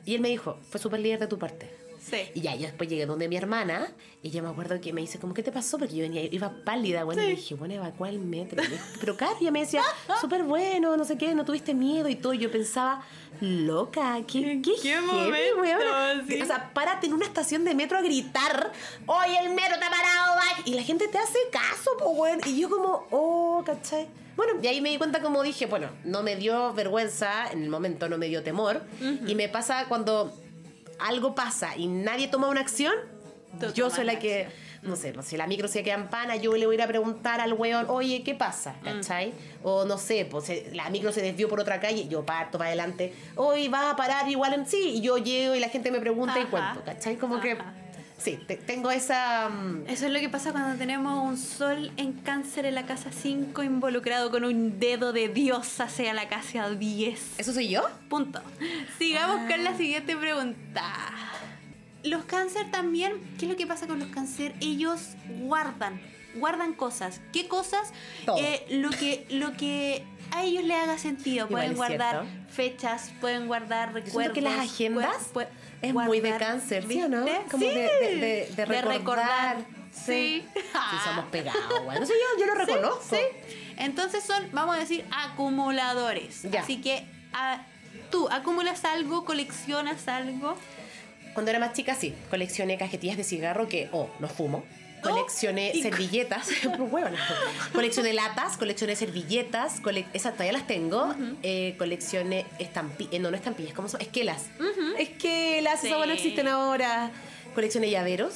y 0.06 0.16
él 0.16 0.22
me 0.22 0.30
dijo, 0.30 0.58
fue 0.70 0.80
súper 0.80 1.00
líder 1.00 1.20
de 1.20 1.28
tu 1.28 1.38
parte. 1.38 1.70
Sí. 2.10 2.30
Y 2.36 2.42
ya, 2.42 2.56
yo 2.56 2.62
después 2.62 2.90
llegué 2.90 3.06
donde 3.06 3.28
mi 3.28 3.36
hermana 3.36 3.92
y 4.24 4.30
yo 4.30 4.42
me 4.42 4.48
acuerdo 4.48 4.80
que 4.80 4.94
me 4.94 5.02
dice, 5.02 5.20
como, 5.20 5.34
¿qué 5.34 5.44
te 5.44 5.52
pasó? 5.52 5.78
Porque 5.78 5.96
yo 5.96 6.04
venía, 6.04 6.24
iba 6.24 6.50
pálida, 6.64 7.04
bueno, 7.04 7.22
y 7.22 7.26
le 7.28 7.36
dije, 7.36 7.56
bueno, 7.56 7.74
evacuá 7.74 8.08
el 8.08 8.20
metro. 8.20 8.64
Y 8.64 8.68
dijo, 8.68 8.84
Pero 9.02 9.18
ella 9.42 9.52
me 9.52 9.60
decía, 9.60 9.82
súper 10.22 10.44
bueno, 10.44 10.96
no 10.96 11.04
sé 11.04 11.18
qué, 11.18 11.36
no 11.36 11.44
tuviste 11.44 11.74
miedo 11.74 12.08
y 12.08 12.16
todo. 12.16 12.34
Y 12.34 12.38
yo 12.38 12.50
pensaba, 12.50 13.06
loca, 13.42 14.22
¿qué, 14.26 14.62
qué, 14.64 14.74
qué 14.82 15.02
momento, 15.02 15.60
weona". 15.60 16.24
sí. 16.26 16.42
O 16.42 16.46
sea, 16.46 16.72
párate 16.74 17.08
en 17.08 17.14
una 17.14 17.26
estación 17.26 17.66
de 17.66 17.76
metro 17.76 17.98
a 17.98 18.02
gritar, 18.02 18.72
oye, 19.06 19.40
el 19.44 19.50
metro 19.50 19.74
está 19.74 19.90
parado, 19.90 20.38
va". 20.38 20.62
Y 20.64 20.74
la 20.76 20.84
gente 20.84 21.10
te 21.10 21.18
hace 21.18 21.40
caso, 21.52 21.92
pues, 22.00 22.10
weón. 22.14 22.40
Y 22.46 22.62
yo 22.62 22.70
como, 22.70 23.06
oh, 23.12 23.62
¿cachai? 23.66 24.08
Bueno, 24.38 24.54
y 24.62 24.68
ahí 24.68 24.82
me 24.82 24.90
di 24.90 25.00
cuenta 25.00 25.20
como 25.20 25.42
dije, 25.42 25.66
bueno, 25.66 25.90
no 26.04 26.22
me 26.22 26.36
dio 26.36 26.72
vergüenza, 26.74 27.52
en 27.52 27.64
el 27.64 27.70
momento 27.70 28.08
no 28.08 28.20
me 28.20 28.28
dio 28.28 28.44
temor. 28.44 28.84
Y 29.26 29.34
me 29.34 29.50
pasa 29.50 29.86
cuando 29.90 30.32
algo 31.00 31.36
pasa 31.36 31.76
y 31.76 31.88
nadie 31.88 32.28
toma 32.28 32.48
una 32.48 32.62
acción, 32.62 32.94
Tú 33.60 33.74
yo 33.74 33.90
soy 33.90 34.06
la 34.06 34.20
que, 34.20 34.48
no 34.84 34.96
sé, 34.96 35.12
pues, 35.12 35.26
si 35.26 35.38
la 35.38 35.48
micro 35.48 35.68
se 35.68 35.82
queda 35.82 35.96
en 35.96 36.10
pana, 36.10 36.36
yo 36.36 36.56
le 36.56 36.68
voy 36.68 36.76
a 36.76 36.78
ir 36.78 36.82
a 36.84 36.88
preguntar 36.88 37.42
al 37.42 37.54
weón, 37.54 37.88
oye, 37.90 38.22
¿qué 38.22 38.36
pasa? 38.36 38.76
Mm. 38.82 38.84
¿Cachai? 38.84 39.34
O 39.64 39.86
no 39.86 39.98
sé, 39.98 40.28
pues 40.30 40.52
la 40.72 40.88
micro 40.92 41.12
se 41.12 41.22
desvió 41.24 41.50
por 41.50 41.60
otra 41.60 41.80
calle, 41.80 42.08
yo 42.08 42.24
parto 42.24 42.60
para 42.60 42.68
adelante, 42.68 43.16
hoy 43.36 43.70
vas 43.70 43.92
a 43.92 43.96
parar 43.96 44.30
igual 44.30 44.54
en 44.54 44.68
sí, 44.68 44.98
y 44.98 45.02
yo 45.02 45.18
llego 45.18 45.56
y 45.56 45.60
la 45.60 45.70
gente 45.70 45.90
me 45.90 46.00
pregunta 46.00 46.40
y 46.40 46.46
cuento, 46.46 46.84
¿cachai? 46.86 47.16
Como 47.16 47.40
que. 47.40 47.58
Sí, 48.18 48.40
te- 48.48 48.58
tengo 48.58 48.92
esa... 48.92 49.50
mm, 49.50 49.84
Eso 49.88 50.06
es 50.08 50.12
lo 50.12 50.20
que 50.20 50.30
pasa 50.30 50.52
cuando 50.52 50.78
tenemos 50.78 51.24
un 51.24 51.38
sol 51.38 51.92
en 51.98 52.14
cáncer 52.14 52.66
en 52.66 52.76
la 52.76 52.86
casa 52.86 53.12
5 53.12 53.64
involucrado 53.64 54.32
con 54.32 54.44
un 54.44 54.80
dedo 54.80 55.14
de 55.14 55.28
Dios 55.30 55.80
hacia 55.80 56.14
la 56.14 56.28
casa 56.28 56.70
10. 56.70 57.40
¿Eso 57.40 57.54
soy 57.54 57.70
yo? 57.70 57.84
Punto. 58.10 58.42
Sigamos 58.98 59.38
con 59.42 59.54
Ah. 59.54 59.58
la 59.72 59.78
siguiente 59.78 60.16
pregunta. 60.16 60.84
Los 62.04 62.26
cáncer 62.26 62.70
también, 62.72 63.14
¿qué 63.38 63.46
es 63.46 63.52
lo 63.52 63.58
que 63.58 63.68
pasa 63.68 63.88
con 63.88 64.00
los 64.00 64.10
cáncer? 64.10 64.54
Ellos 64.62 65.16
guardan, 65.42 66.00
guardan 66.36 66.74
cosas. 66.74 67.20
¿Qué 67.34 67.48
cosas? 67.48 67.92
Todo. 68.26 68.38
Eh, 68.38 68.66
lo 68.70 68.90
que 68.92 69.26
lo 69.30 69.54
que 69.58 70.04
a 70.32 70.44
ellos 70.44 70.64
les 70.64 70.78
haga 70.78 70.98
sentido. 70.98 71.48
Pueden 71.48 71.74
guardar 71.76 72.22
cierto. 72.26 72.54
fechas, 72.54 73.12
pueden 73.20 73.48
guardar 73.48 73.94
recuerdos. 73.94 74.12
siento 74.14 74.34
que 74.34 74.42
las 74.42 74.60
agendas 74.60 75.30
es 75.82 75.94
muy 75.94 76.20
de 76.20 76.38
cáncer, 76.38 76.86
¿sí 76.88 77.02
o 77.02 77.10
no? 77.10 77.26
Como 77.52 77.64
Sí. 77.64 77.70
de, 77.70 77.82
de, 77.82 78.16
de- 78.56 78.66
de 78.66 78.82
recordar. 78.82 79.58
Sí. 79.92 80.46
Sí, 80.54 80.64
somos 81.06 81.26
pegados, 81.32 81.84
bueno. 81.86 82.02
No 82.02 82.06
sé, 82.06 82.14
yo, 82.14 82.46
yo 82.46 82.54
lo 82.54 82.56
reconozco. 82.56 83.04
Sí. 83.16 83.22
Entonces 83.78 84.24
son, 84.24 84.48
vamos 84.52 84.76
a 84.76 84.80
decir, 84.80 85.06
acumuladores. 85.12 86.44
Ya. 86.44 86.62
Así 86.62 86.78
que 86.82 87.04
ah, 87.34 87.62
tú 88.12 88.28
acumulas 88.30 88.86
algo, 88.86 89.26
coleccionas 89.26 90.08
algo. 90.08 90.56
Cuando 91.34 91.52
era 91.52 91.60
más 91.60 91.74
chica, 91.74 91.94
sí, 91.96 92.16
coleccioné 92.30 92.78
cajetillas 92.78 93.18
de 93.18 93.24
cigarro 93.24 93.68
que, 93.68 93.90
oh, 93.92 94.10
no 94.20 94.28
fumo. 94.28 94.64
Coleccioné 95.02 95.74
servilletas, 95.82 96.48
pues 96.64 96.92
huevona. 96.92 97.18
coleccioné 97.74 98.14
latas, 98.14 98.58
coleccioné 98.58 98.96
servilletas, 98.96 99.80
cole- 99.82 100.06
esas 100.14 100.34
todavía 100.34 100.54
las 100.54 100.68
tengo. 100.68 101.14
Eh, 101.44 101.76
coleccioné 101.78 102.46
estampillas, 102.60 103.22
no, 103.22 103.30
no 103.32 103.38
estampillas, 103.38 103.74
¿cómo 103.74 103.88
son? 103.90 104.02
Esquelas. 104.02 104.46
Esquelas, 104.98 105.82
Sí. 105.82 105.88
esas 105.88 106.06
no 106.06 106.14
existen 106.14 106.48
ahora. 106.48 107.12
Coleccioné 107.56 107.90
llaveros. 107.90 108.34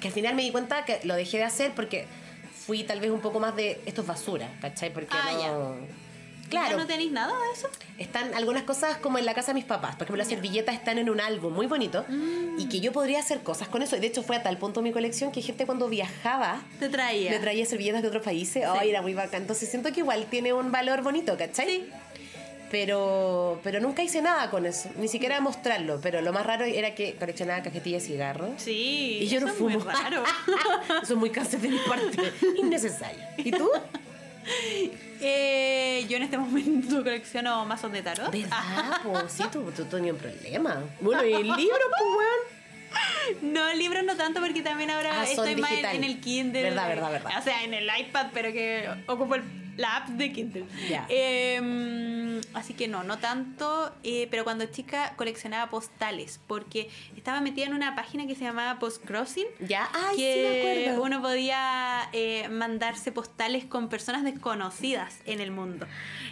Que 0.00 0.08
al 0.08 0.12
final 0.14 0.34
me 0.34 0.42
di 0.42 0.50
cuenta 0.50 0.84
que 0.84 1.00
lo 1.04 1.14
dejé 1.14 1.38
de 1.38 1.44
hacer 1.44 1.72
porque 1.74 2.06
fui 2.66 2.84
tal 2.84 3.00
vez 3.00 3.10
un 3.10 3.20
poco 3.20 3.40
más 3.40 3.56
de 3.56 3.80
esto 3.86 4.02
es 4.02 4.06
basura, 4.06 4.48
¿cachai? 4.60 4.92
Porque 4.92 5.16
Ah, 5.18 5.30
no. 5.32 5.40
¿Ya 5.40 5.50
Claro, 6.50 6.76
no 6.76 6.86
tenéis 6.86 7.12
nada 7.12 7.32
de 7.32 7.52
eso? 7.58 7.68
están 7.98 8.34
algunas 8.34 8.62
cosas 8.64 8.96
como 8.98 9.18
en 9.18 9.24
la 9.26 9.34
casa 9.34 9.48
de 9.48 9.54
mis 9.54 9.64
papás. 9.64 9.94
Por 9.96 10.02
ejemplo, 10.04 10.16
las 10.16 10.28
servilletas 10.28 10.74
están 10.74 10.98
en 10.98 11.08
un 11.10 11.20
álbum 11.20 11.52
muy 11.52 11.66
bonito 11.66 12.04
y 12.58 12.68
que 12.68 12.80
yo 12.80 12.92
podría 12.92 13.20
hacer 13.20 13.42
cosas 13.42 13.68
con 13.68 13.82
eso. 13.82 13.96
Y 13.96 14.00
de 14.00 14.06
hecho, 14.08 14.22
fue 14.22 14.36
a 14.36 14.42
tal 14.42 14.58
punto 14.58 14.82
mi 14.82 14.90
colección 14.92 15.32
que 15.32 15.42
gente 15.42 15.66
cuando 15.66 15.88
viajaba 15.88 16.62
Te 16.78 16.88
traía. 16.88 17.30
me 17.30 17.38
traía 17.38 17.64
servilletas 17.66 18.02
de 18.02 18.08
otros 18.08 18.22
países. 18.22 18.64
Ay, 18.66 18.90
era 18.90 19.02
muy 19.02 19.14
bacán. 19.14 19.42
Entonces 19.42 19.68
siento 19.68 19.92
que 19.92 20.00
igual 20.00 20.26
tiene 20.30 20.52
un 20.52 20.72
valor 20.72 21.02
bonito, 21.02 21.36
¿cachai? 21.36 21.66
Sí. 21.68 21.88
Pero, 22.70 23.60
pero 23.64 23.80
nunca 23.80 24.02
hice 24.02 24.22
nada 24.22 24.48
con 24.48 24.64
eso, 24.64 24.88
ni 24.96 25.08
siquiera 25.08 25.40
mostrarlo. 25.40 25.98
Pero 26.00 26.20
lo 26.22 26.32
más 26.32 26.46
raro 26.46 26.64
era 26.64 26.94
que 26.94 27.16
coleccionaba 27.16 27.62
cajetillas 27.62 28.02
de 28.02 28.08
cigarros. 28.10 28.50
Sí. 28.62 29.18
Y 29.22 29.26
yo 29.26 29.40
no 29.40 29.46
eso 29.46 29.54
es 29.54 29.58
fumo. 29.58 29.78
muy 29.80 29.92
raro. 29.92 30.22
Eso 31.02 31.14
es 31.14 31.18
muy 31.18 31.30
cáncer 31.30 31.60
de 31.60 31.68
mi 31.68 31.78
parte. 31.78 32.32
Innecesario. 32.58 33.22
¿Y 33.38 33.50
tú? 33.50 33.68
Eh, 35.22 36.06
yo 36.08 36.16
en 36.16 36.22
este 36.22 36.38
momento 36.38 36.96
colecciono 37.04 37.66
mazos 37.66 37.92
de 37.92 38.00
tarot. 38.02 38.32
¿Verdad? 38.32 39.00
Pues 39.02 39.32
sí, 39.32 39.44
tú, 39.52 39.70
tú 39.70 39.84
tenías 39.84 40.14
un 40.14 40.18
problema. 40.18 40.82
Bueno, 41.00 41.24
y 41.26 41.34
el 41.34 41.42
libro, 41.46 41.76
pues, 41.98 42.10
weón. 42.16 43.52
No, 43.52 43.72
libros 43.74 44.02
no 44.02 44.16
tanto 44.16 44.40
porque 44.40 44.62
también 44.62 44.90
ahora 44.90 45.20
Ah, 45.20 45.24
estoy 45.24 45.56
más 45.56 45.72
en, 45.72 45.84
en 45.84 46.04
el 46.04 46.20
Kindle. 46.20 46.62
Verdad, 46.62 46.88
verdad, 46.88 47.10
verdad. 47.12 47.32
O 47.38 47.42
sea, 47.42 47.62
en 47.64 47.74
el 47.74 47.88
iPad, 48.00 48.28
pero 48.32 48.50
que 48.50 48.88
ocupo 49.06 49.34
el- 49.34 49.44
la 49.76 49.96
app 49.96 50.08
de 50.08 50.32
Kindle. 50.32 50.64
Eh, 51.08 52.40
así 52.54 52.74
que 52.74 52.88
no, 52.88 53.02
no 53.04 53.18
tanto. 53.18 53.92
eh, 54.02 54.28
pero 54.30 54.44
cuando 54.44 54.64
chica 54.66 55.14
coleccionaba 55.16 55.70
postales 55.70 56.40
porque 56.46 56.90
estaba 57.16 57.40
metida 57.40 57.66
en 57.66 57.74
una 57.74 57.94
página 57.94 58.26
que 58.26 58.34
se 58.34 58.44
llamaba 58.44 58.78
Postcrossing. 58.78 59.46
Ya, 59.60 59.88
ay, 59.92 60.16
sí 60.16 60.22
me 60.22 60.26
que 60.26 60.88
acuerdo. 60.88 61.02
uno 61.04 61.22
podía 61.22 62.08
eh, 62.12 62.48
mandarse 62.48 63.12
postales 63.12 63.64
con 63.64 63.88
personas 63.88 64.24
desconocidas 64.24 65.20
en 65.26 65.40
el 65.40 65.50
mundo. 65.50 65.86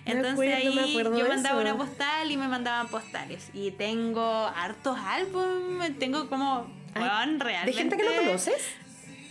Entonces 0.04 0.32
acuerdo, 0.32 0.56
ahí 0.56 0.94
yo 1.20 1.28
mandaba 1.28 1.62
eso. 1.62 1.74
una 1.74 1.76
postal 1.76 2.30
y 2.30 2.36
me 2.36 2.48
mandaban 2.48 2.88
postales. 2.88 3.50
Y 3.54 3.70
tengo 3.72 4.22
hartos 4.54 4.98
álbumes, 4.98 5.98
tengo 5.98 6.28
como, 6.28 6.66
Ay, 6.94 7.02
weón, 7.02 7.38
¿De 7.38 7.72
gente 7.72 7.96
que 7.96 8.02
no 8.04 8.10
conoces? 8.24 8.62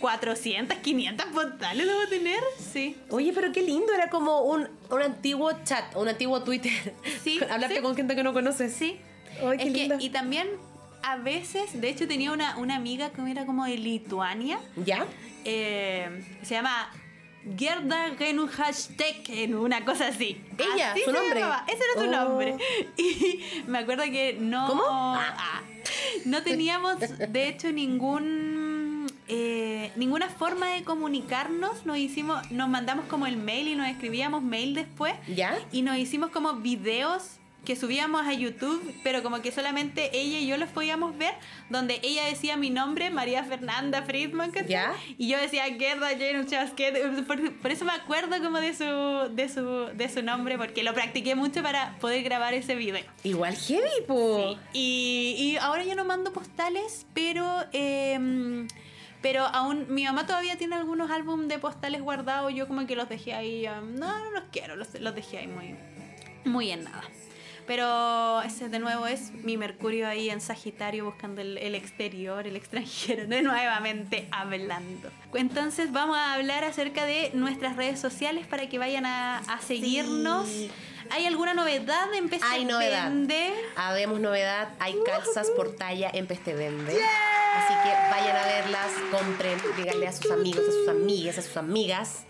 400, 0.00 0.78
500 0.78 1.26
postales 1.26 1.86
debo 1.86 2.06
tener, 2.08 2.40
sí. 2.72 2.96
Oye, 3.10 3.32
pero 3.34 3.50
qué 3.52 3.62
lindo, 3.62 3.92
era 3.92 4.08
como 4.10 4.42
un, 4.42 4.68
un 4.90 5.02
antiguo 5.02 5.50
chat, 5.64 5.94
un 5.96 6.08
antiguo 6.08 6.42
Twitter. 6.42 6.94
Sí, 7.24 7.40
Hablarte 7.50 7.76
sí. 7.76 7.82
con 7.82 7.96
gente 7.96 8.14
que 8.14 8.22
no 8.22 8.32
conoces. 8.32 8.72
Sí. 8.72 8.98
Ay, 9.44 9.58
qué 9.72 9.84
es 9.86 9.92
que, 9.92 10.04
y 10.04 10.10
también 10.10 10.48
a 11.02 11.16
veces, 11.16 11.80
de 11.80 11.88
hecho 11.88 12.06
tenía 12.08 12.32
una, 12.32 12.56
una 12.58 12.76
amiga 12.76 13.10
que 13.10 13.28
era 13.30 13.46
como 13.46 13.64
de 13.64 13.76
Lituania, 13.78 14.58
¿Ya? 14.76 15.06
eh, 15.44 16.24
se 16.42 16.54
llama 16.54 16.90
Gerda 17.56 18.14
Genu 18.18 18.46
Hashtag, 18.48 19.16
en 19.28 19.54
una 19.54 19.84
cosa 19.84 20.08
así. 20.08 20.40
Ella, 20.58 20.92
Así 20.92 21.02
su 21.04 21.12
nombre. 21.12 21.40
llamaba, 21.40 21.64
Ese 21.68 21.78
era 21.94 22.02
su 22.04 22.08
Oh. 22.08 22.12
nombre. 22.28 22.56
Y 22.96 23.40
me 23.66 23.78
acuerdo 23.78 24.02
que 24.04 24.36
no. 24.40 24.66
¿Cómo? 24.68 24.82
Ah, 24.88 25.62
no 26.24 26.42
teníamos, 26.42 26.96
de 27.00 27.48
hecho, 27.48 27.72
ningún. 27.72 28.57
Eh, 29.28 29.92
ninguna 29.96 30.28
forma 30.28 30.68
de 30.68 30.84
comunicarnos. 30.84 31.86
Nos 31.86 31.98
hicimos, 31.98 32.50
nos 32.50 32.68
mandamos 32.68 33.06
como 33.06 33.26
el 33.26 33.36
mail 33.36 33.68
y 33.68 33.74
nos 33.76 33.88
escribíamos 33.88 34.42
mail 34.42 34.74
después. 34.74 35.14
¿Ya? 35.28 35.58
Y 35.72 35.82
nos 35.82 35.96
hicimos 35.96 36.30
como 36.30 36.54
videos 36.54 37.38
que 37.64 37.76
subíamos 37.76 38.26
a 38.26 38.32
YouTube, 38.32 38.94
pero 39.02 39.22
como 39.22 39.42
que 39.42 39.52
solamente 39.52 40.16
ella 40.18 40.38
y 40.38 40.46
yo 40.46 40.56
los 40.56 40.70
podíamos 40.70 41.18
ver, 41.18 41.34
donde 41.68 42.00
ella 42.02 42.24
decía 42.24 42.56
mi 42.56 42.70
nombre, 42.70 43.10
María 43.10 43.44
Fernanda 43.44 44.02
Friedman, 44.04 44.52
¿cachai? 44.52 44.70
¿Ya? 44.70 44.94
Y 45.18 45.28
yo 45.28 45.38
decía 45.38 45.64
Gerda 45.64 46.08
Jane 46.10 46.46
Chasquet, 46.46 47.26
por, 47.26 47.52
por 47.58 47.70
eso 47.70 47.84
me 47.84 47.92
acuerdo 47.92 48.42
como 48.42 48.58
de 48.58 48.74
su, 48.74 49.34
de 49.34 49.50
su, 49.50 49.90
de 49.94 50.08
su 50.08 50.22
nombre, 50.22 50.56
porque 50.56 50.82
lo 50.82 50.94
practiqué 50.94 51.34
mucho 51.34 51.62
para 51.62 51.98
poder 51.98 52.22
grabar 52.22 52.54
ese 52.54 52.74
video. 52.74 53.04
Igual 53.22 53.54
heavy, 53.54 54.02
po. 54.06 54.56
Y, 54.72 55.34
y 55.36 55.56
ahora 55.58 55.84
ya 55.84 55.94
no 55.94 56.06
mando 56.06 56.32
postales, 56.32 57.04
pero 57.12 57.66
eh, 57.72 58.66
pero 59.22 59.44
aún 59.44 59.86
mi 59.88 60.04
mamá 60.04 60.26
todavía 60.26 60.56
tiene 60.56 60.76
algunos 60.76 61.10
álbumes 61.10 61.48
de 61.48 61.58
postales 61.58 62.02
guardados. 62.02 62.52
Yo 62.54 62.66
como 62.68 62.86
que 62.86 62.96
los 62.96 63.08
dejé 63.08 63.34
ahí. 63.34 63.66
um, 63.66 63.94
no, 63.94 64.18
no 64.18 64.30
los 64.30 64.44
quiero, 64.52 64.76
los, 64.76 64.94
los 65.00 65.14
dejé 65.14 65.38
ahí 65.38 65.48
muy, 65.48 65.74
muy 66.44 66.70
en 66.70 66.84
nada. 66.84 67.02
Pero 67.66 68.40
ese 68.40 68.70
de 68.70 68.78
nuevo 68.78 69.06
es 69.06 69.30
mi 69.30 69.58
Mercurio 69.58 70.08
ahí 70.08 70.30
en 70.30 70.40
Sagitario 70.40 71.04
buscando 71.04 71.42
el, 71.42 71.58
el 71.58 71.74
exterior, 71.74 72.46
el 72.46 72.56
extranjero, 72.56 73.26
de 73.26 73.42
nuevamente 73.42 74.26
hablando. 74.30 75.10
Entonces 75.34 75.92
vamos 75.92 76.16
a 76.16 76.32
hablar 76.32 76.64
acerca 76.64 77.04
de 77.04 77.30
nuestras 77.34 77.76
redes 77.76 78.00
sociales 78.00 78.46
para 78.46 78.70
que 78.70 78.78
vayan 78.78 79.04
a, 79.04 79.38
a 79.40 79.60
seguirnos. 79.60 80.48
Sí. 80.48 80.70
¿Hay 81.10 81.26
alguna 81.26 81.54
novedad 81.54 82.12
en 82.14 82.28
PC 82.28 82.44
Hay 82.46 82.64
novedad. 82.64 83.04
Vende? 83.04 83.54
Habemos 83.76 84.20
novedad, 84.20 84.70
hay 84.78 84.94
calzas 85.04 85.48
por 85.56 85.74
talla 85.74 86.10
en 86.12 86.26
Peste 86.26 86.54
Vende. 86.54 86.98
Así 87.54 87.74
que 87.82 87.90
vayan 88.10 88.36
a 88.36 88.44
verlas, 88.44 88.92
compren, 89.10 89.58
díganle 89.76 90.06
a 90.06 90.12
sus 90.12 90.30
amigos, 90.30 90.62
a 90.68 90.72
sus 90.72 90.88
amigas, 90.88 91.38
a 91.38 91.42
sus 91.42 91.56
amigas. 91.56 92.24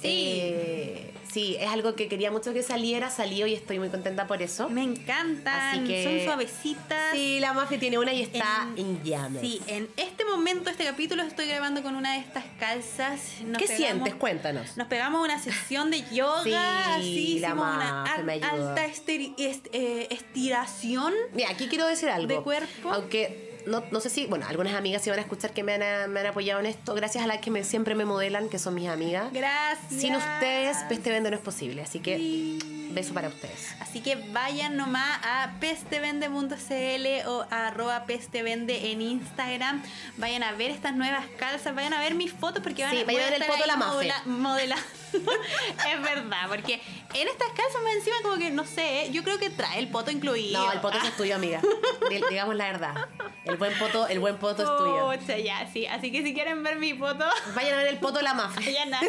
Sí. 0.00 0.38
Eh, 0.40 1.11
sí, 1.32 1.56
es 1.58 1.68
algo 1.68 1.94
que 1.94 2.08
quería 2.08 2.30
mucho 2.30 2.52
que 2.52 2.62
saliera, 2.62 3.10
salió 3.10 3.46
y 3.46 3.54
estoy 3.54 3.78
muy 3.78 3.88
contenta 3.88 4.26
por 4.26 4.42
eso. 4.42 4.68
Me 4.68 4.82
encantan, 4.82 5.78
Así 5.78 5.84
que- 5.86 6.04
son 6.04 6.20
suavecitas. 6.24 7.12
Sí, 7.12 7.38
la 7.40 7.52
mafia 7.52 7.78
tiene 7.78 7.98
una 7.98 8.12
y 8.12 8.22
está 8.22 8.68
En- 8.76 9.02
llamas. 9.02 9.40
Sí, 9.40 9.60
en 9.66 9.88
este 9.96 10.24
momento, 10.24 10.70
este 10.70 10.84
capítulo, 10.84 11.22
estoy 11.22 11.46
grabando 11.48 11.82
con 11.82 11.96
una 11.96 12.12
de 12.14 12.18
estas 12.20 12.44
calzas. 12.58 13.20
Nos 13.44 13.58
¿Qué 13.58 13.66
pegamos- 13.66 13.76
sientes? 13.76 14.14
Cuéntanos. 14.14 14.76
Nos 14.76 14.86
pegamos 14.88 15.24
una 15.24 15.38
sesión 15.40 15.90
de 15.90 16.02
yoga, 16.12 16.42
Sí, 16.44 16.52
así 16.54 17.38
la 17.40 17.48
hicimos 17.48 17.66
una 17.76 18.22
me 18.24 18.32
alta 18.34 18.86
esteri- 18.86 19.34
est- 19.38 19.66
eh, 19.72 20.08
estiración. 20.10 21.12
Mira, 21.32 21.50
aquí 21.50 21.68
quiero 21.68 21.86
decir 21.86 22.08
algo. 22.08 22.28
¿De 22.28 22.40
cuerpo? 22.42 22.90
Aunque 22.92 23.51
no, 23.66 23.82
no 23.90 24.00
sé 24.00 24.10
si, 24.10 24.26
bueno, 24.26 24.46
algunas 24.48 24.74
amigas 24.74 25.02
se 25.02 25.10
van 25.10 25.18
a 25.18 25.22
escuchar 25.22 25.52
que 25.52 25.62
me 25.62 25.74
han, 25.74 26.10
me 26.12 26.20
han 26.20 26.26
apoyado 26.26 26.60
en 26.60 26.66
esto, 26.66 26.94
gracias 26.94 27.24
a 27.24 27.26
las 27.26 27.38
que 27.38 27.50
me, 27.50 27.64
siempre 27.64 27.94
me 27.94 28.04
modelan, 28.04 28.48
que 28.48 28.58
son 28.58 28.74
mis 28.74 28.88
amigas. 28.88 29.32
Gracias. 29.32 30.00
Sin 30.00 30.14
ustedes, 30.16 30.76
Peste 30.88 31.10
Vende 31.10 31.30
no 31.30 31.36
es 31.36 31.42
posible. 31.42 31.82
Así 31.82 32.00
que, 32.00 32.58
beso 32.92 33.14
para 33.14 33.28
ustedes. 33.28 33.74
Así 33.80 34.00
que 34.00 34.16
vayan 34.32 34.76
nomás 34.76 35.18
a 35.24 35.52
pestevende.cl 35.60 37.28
o 37.28 37.46
a 37.50 37.68
arroba 37.68 38.04
pestevende 38.04 38.92
en 38.92 39.00
Instagram. 39.02 39.82
Vayan 40.18 40.42
a 40.42 40.52
ver 40.52 40.70
estas 40.70 40.94
nuevas 40.94 41.24
calzas, 41.38 41.74
vayan 41.74 41.94
a 41.94 42.00
ver 42.00 42.14
mis 42.14 42.32
fotos 42.32 42.62
porque 42.62 42.82
van 42.82 42.92
Sí, 42.92 43.00
a, 43.00 43.04
vayan 43.04 43.22
a 43.22 43.30
ver 43.30 43.42
el 43.50 43.60
de 43.60 43.66
la 43.66 43.76
Mafe. 43.76 44.12
modela-. 44.26 44.78
es 45.92 46.02
verdad, 46.02 46.48
porque 46.48 46.80
en 47.14 47.28
estas 47.28 47.48
calzas 47.48 47.82
más 47.82 47.94
encima 47.94 48.16
como 48.22 48.36
que, 48.36 48.50
no 48.50 48.64
sé, 48.64 49.08
yo 49.12 49.22
creo 49.22 49.38
que 49.38 49.50
trae 49.50 49.78
el 49.78 49.88
poto 49.88 50.10
incluido. 50.10 50.64
No, 50.64 50.72
el 50.72 50.80
poto 50.80 50.98
Ah. 51.00 51.06
es 51.06 51.16
tuyo, 51.16 51.34
amiga. 51.36 51.60
Di- 52.10 52.22
Digamos 52.30 52.54
la 52.56 52.66
verdad. 52.66 52.94
El 53.44 53.56
buen 53.56 53.76
poto, 53.78 54.06
el 54.06 54.20
buen 54.20 54.36
poto 54.38 54.62
es 54.62 54.68
tuyo. 54.78 55.36
Ya, 55.42 55.68
sí. 55.72 55.86
Así 55.86 56.12
que 56.12 56.22
si 56.22 56.32
quieren 56.34 56.62
ver 56.62 56.76
mi 56.76 56.94
foto, 56.94 57.24
Vayan 57.54 57.74
a 57.74 57.76
ver 57.78 57.86
el 57.88 57.98
poto 57.98 58.18
de 58.18 58.22
la 58.24 58.34
mafia. 58.34 58.64
vayan 58.64 58.94
a- 58.94 59.00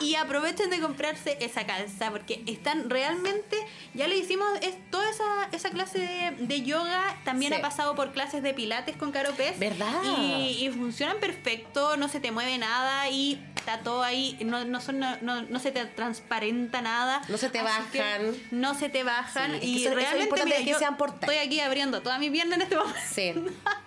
y 0.00 0.14
aprovechen 0.14 0.70
de 0.70 0.80
comprarse 0.80 1.36
esa 1.40 1.66
calza 1.66 2.10
porque 2.10 2.42
están 2.46 2.88
realmente, 2.90 3.56
ya 3.94 4.06
le 4.08 4.16
hicimos 4.16 4.48
es, 4.62 4.74
toda 4.90 5.08
esa, 5.10 5.24
esa 5.52 5.70
clase 5.70 5.98
de, 5.98 6.30
de 6.46 6.62
yoga, 6.62 7.16
también 7.24 7.52
Sí. 7.52 7.58
ha 7.58 7.62
pasado 7.62 7.94
por 7.94 8.12
clases 8.12 8.42
de 8.42 8.54
pilates 8.54 8.96
con 8.96 9.12
Caro 9.12 9.32
Pez. 9.32 9.58
¿Verdad? 9.58 10.02
Y, 10.04 10.64
y 10.66 10.70
funcionan 10.70 11.18
perfecto, 11.20 11.96
no 11.96 12.08
se 12.08 12.20
te 12.20 12.30
mueve 12.32 12.58
nada 12.58 13.08
y 13.10 13.42
está 13.56 13.80
todo 13.80 14.02
ahí, 14.02 14.36
no, 14.40 14.64
no, 14.64 14.80
son, 14.80 14.98
no, 15.00 15.16
no, 15.28 15.42
no 15.42 15.58
se 15.58 15.72
te 15.72 15.84
transparenta 15.84 16.80
nada. 16.80 17.20
No 17.28 17.36
se 17.36 17.50
te 17.50 17.62
bajan. 17.62 18.34
No 18.50 18.74
se 18.74 18.88
te 18.88 19.04
bajan 19.04 19.50
Sí, 19.52 19.56
es 19.56 19.60
que 19.60 19.66
y 19.66 19.80
eso 19.84 19.90
es 19.90 19.94
realmente 19.94 20.44
mira, 20.44 20.56
que 20.56 20.64
yo 20.64 20.78
sean 20.78 20.96
estoy 21.20 21.36
aquí 21.36 21.60
abriendo 21.60 22.00
toda 22.00 22.18
mi 22.18 22.30
pierna 22.30 22.56
en 22.56 22.62
este 22.62 22.76
momento 22.76 22.98
Sí. 23.10 23.34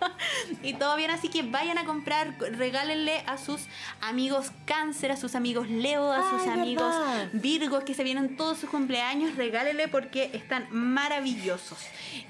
y 0.63 0.73
todo 0.73 0.95
bien, 0.95 1.09
así 1.11 1.29
que 1.29 1.41
vayan 1.41 1.77
a 1.77 1.85
comprar, 1.85 2.35
regálenle 2.39 3.23
a 3.25 3.37
sus 3.37 3.61
amigos 4.01 4.51
cáncer, 4.65 5.11
a 5.11 5.17
sus 5.17 5.35
amigos 5.35 5.69
Leo, 5.69 6.11
a 6.11 6.29
sus 6.29 6.43
Ay, 6.43 6.59
amigos. 6.59 6.95
Virgos 7.33 7.83
que 7.83 7.93
se 7.93 8.03
vienen 8.03 8.37
todos 8.37 8.59
sus 8.59 8.69
cumpleaños, 8.69 9.35
regálenle 9.35 9.87
porque 9.87 10.29
están 10.33 10.67
maravillosos. 10.69 11.79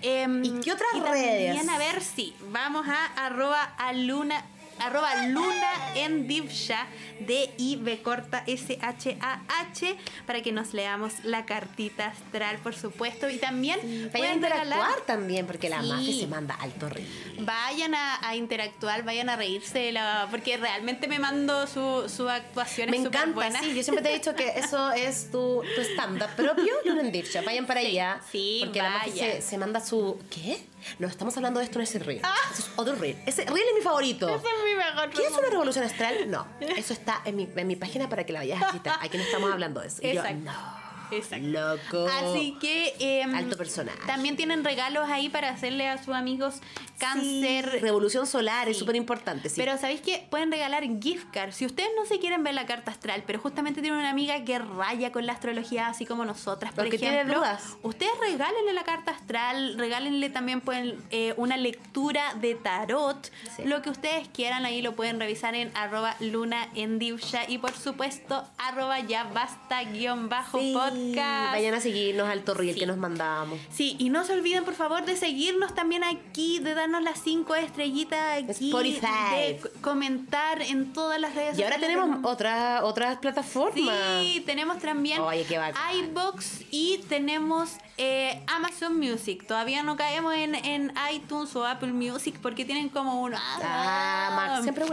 Em, 0.02 0.44
¿Y 0.44 0.60
qué 0.62 0.72
otras 0.72 0.92
también 0.92 1.58
redes? 1.58 1.70
a 1.70 1.78
ver 1.78 2.02
si 2.02 2.34
vamos 2.50 2.88
a 2.88 3.26
arroba 3.26 3.62
a 3.78 3.94
luna 3.94 4.44
arroba 4.82 5.28
luna 5.28 5.72
en 5.96 6.28
divsha 6.28 6.88
d 7.20 7.50
i 7.58 7.76
b 7.76 8.02
corta 8.02 8.44
s 8.48 8.78
h 8.82 9.18
a 9.22 9.42
h 9.72 9.96
para 10.26 10.42
que 10.42 10.52
nos 10.52 10.74
leamos 10.74 11.14
la 11.24 11.46
cartita 11.46 12.08
astral 12.08 12.58
por 12.60 12.76
supuesto 12.76 13.30
y 13.30 13.38
también 13.38 13.80
Vayan 13.82 14.08
a 14.08 14.12
pueden 14.12 14.34
interactuar 14.36 14.68
regalar 14.68 15.02
también, 15.06 15.46
porque 15.48 15.70
la 15.70 15.82
Sí. 15.82 15.88
mafia 15.88 16.16
se 16.22 16.28
manda 16.28 16.56
alto 16.56 16.90
río. 16.90 17.06
Vayan 17.40 17.96
a, 17.96 18.28
a 18.28 18.36
interactuar, 18.36 19.04
vayan 19.04 19.30
a 19.30 19.36
reírse, 19.36 19.80
de 19.80 19.92
la, 19.92 20.28
porque 20.32 20.58
realmente 20.58 21.08
me 21.08 21.20
mando 21.20 21.68
su, 21.68 22.08
su 22.10 22.28
actuación 22.30 22.90
Me 22.92 22.98
encanta, 22.98 23.34
buena. 23.36 23.60
sí. 23.60 23.74
Yo 23.76 23.84
siempre 23.84 24.04
te 24.04 24.10
he 24.12 24.14
dicho 24.14 24.36
que 24.36 24.50
eso 24.60 24.92
es 24.94 25.32
tu, 25.32 25.62
tu 25.76 25.82
stand-up 25.82 26.30
propio, 26.36 26.74
Luna 26.86 27.02
en 27.02 27.12
Dirsha. 27.12 27.42
Vayan 27.42 27.66
para 27.66 27.80
allá. 27.82 28.20
sí, 28.32 28.62
Porque 28.64 28.82
la 28.82 28.90
Mafi 28.92 29.10
vayan. 29.12 29.32
se, 29.36 29.42
se 29.42 29.58
manda 29.58 29.80
su. 29.80 30.20
¿Qué? 30.30 30.60
No, 31.00 31.08
estamos 31.08 31.36
hablando 31.38 31.60
de 31.60 31.66
esto 31.66 31.80
en 31.80 31.84
ese 31.84 32.00
reel. 32.00 32.22
Ese 32.52 32.62
es 32.62 32.70
otro 32.76 32.96
reel. 32.96 33.18
Ese 33.26 33.46
reel 33.46 33.66
es 33.70 33.76
mi 33.76 33.82
favorito. 33.82 34.28
Ese 34.28 34.38
es 34.38 34.64
mi 34.66 34.76
mejor 34.76 35.10
¿Qué 35.10 35.26
es 35.26 35.32
una 35.32 35.50
revolución 35.50 35.86
astral? 35.86 36.30
No. 36.30 36.48
Eso 36.78 36.94
está 36.94 37.22
en 37.26 37.36
mi, 37.36 37.50
en 37.56 37.68
mi 37.68 37.76
página 37.76 38.10
para 38.10 38.26
que 38.26 38.34
la 38.34 38.40
vayas 38.40 38.62
a 38.62 38.68
visitar. 38.68 38.98
Aquí 39.02 39.18
no 39.18 39.24
estamos 39.24 39.52
hablando 39.52 39.82
de 39.82 39.88
eso. 39.88 40.02
Y 40.02 40.14
yo, 40.14 40.24
no. 40.24 40.81
Exacto. 41.12 41.48
Loco. 41.48 42.08
Así 42.08 42.58
que 42.60 42.96
em, 43.00 43.34
Alto 43.36 43.58
personaje. 43.58 44.00
también 44.08 44.36
tienen 44.38 44.64
regalos 44.64 45.10
ahí 45.10 45.30
para 45.30 45.50
hacerle 45.50 45.88
a 45.88 45.98
sus 46.04 46.14
amigos 46.16 46.62
cáncer. 47.00 47.70
Sí, 47.72 47.80
revolución 47.80 48.28
solar 48.28 48.70
es 48.70 48.78
súper 48.78 48.96
importante. 48.96 49.50
Sí. 49.50 49.56
Pero 49.58 49.78
¿sabéis 49.78 50.02
qué? 50.02 50.28
Pueden 50.30 50.52
regalar 50.52 50.84
gift 51.02 51.28
cards. 51.32 51.56
Si 51.56 51.66
ustedes 51.66 51.90
no 51.98 52.06
se 52.06 52.20
quieren 52.20 52.44
ver 52.44 52.54
la 52.54 52.66
carta 52.66 52.92
astral, 52.92 53.24
pero 53.26 53.40
justamente 53.40 53.82
tienen 53.82 54.00
una 54.00 54.10
amiga 54.10 54.44
que 54.44 54.60
raya 54.60 55.12
con 55.12 55.26
la 55.26 55.34
astrología, 55.34 55.88
así 55.88 56.06
como 56.06 56.26
nosotras, 56.26 56.74
por 56.74 56.84
Porque 56.84 56.98
tiene 57.00 57.16
ejemplo. 57.16 57.40
dudas. 57.40 57.78
Ustedes 57.82 58.12
regálenle 58.20 58.74
la 58.74 58.84
carta 58.84 59.12
astral, 59.12 59.78
regálenle 59.78 60.30
también 60.30 60.62
pueden, 60.62 61.02
eh, 61.10 61.34
una 61.38 61.58
lectura 61.58 62.36
de 62.36 62.56
tarot. 62.56 63.32
Lo 63.66 63.82
que 63.82 63.90
ustedes 63.90 64.28
quieran, 64.30 64.66
ahí 64.66 64.82
lo 64.82 64.96
pueden 64.96 65.20
revisar 65.20 65.56
en 65.56 65.72
arroba 65.76 66.16
luna 66.20 66.70
en 66.76 67.00
divsha 67.00 67.50
y 67.50 67.58
por 67.58 67.72
supuesto 67.74 68.48
arroba 68.58 69.00
ya 69.00 69.24
basta 69.24 69.84
guion 69.84 70.30
bajo 70.30 70.60
Sí, 70.60 70.74
podcast. 71.10 71.52
Vayan 71.54 71.74
a 71.74 71.80
seguirnos 71.82 72.30
al 72.30 72.44
torril 72.44 72.74
Sí. 72.74 72.80
que 72.80 72.86
nos 72.86 72.98
mandamos. 72.98 73.60
Sí, 73.72 73.96
y 74.00 74.10
no 74.10 74.24
se 74.24 74.34
olviden 74.34 74.64
por 74.64 74.74
favor 74.74 75.06
de 75.06 75.16
seguirnos 75.18 75.74
también 75.76 76.04
aquí, 76.04 76.60
de 76.60 76.74
darnos 76.74 77.02
las 77.04 77.22
cinco 77.22 77.56
estrellitas 77.56 78.44
aquí, 78.44 78.68
Spotify. 78.70 79.02
de 79.48 79.62
comentar 79.82 80.62
en 80.62 80.94
todas 80.94 81.20
las 81.20 81.36
redes 81.36 81.58
Y 81.58 81.64
ahora 81.64 81.76
sociales. 81.76 81.98
tenemos 82.02 82.26
otra, 82.26 82.84
otras 82.84 83.18
plataformas. 83.20 83.96
Sí, 84.22 84.44
tenemos 84.46 84.80
también 84.80 85.22
Oye, 85.22 85.44
qué 85.46 85.60
iBox 86.00 86.62
y 86.72 87.00
tenemos 87.10 87.72
eh, 87.98 88.42
Amazon 88.48 88.98
Music. 88.98 89.46
Todavía 89.46 89.84
no 89.84 89.96
caemos 89.96 90.34
en, 90.36 90.56
en 90.56 90.94
iTunes 91.14 91.56
o 91.56 91.66
Apple 91.66 91.92
Music 91.94 92.36
porque 92.42 92.66
tienen 92.66 92.90
como 92.90 93.22
un... 93.22 93.34
Ah, 93.36 94.32
Max, 94.36 94.64
siempre. 94.64 94.86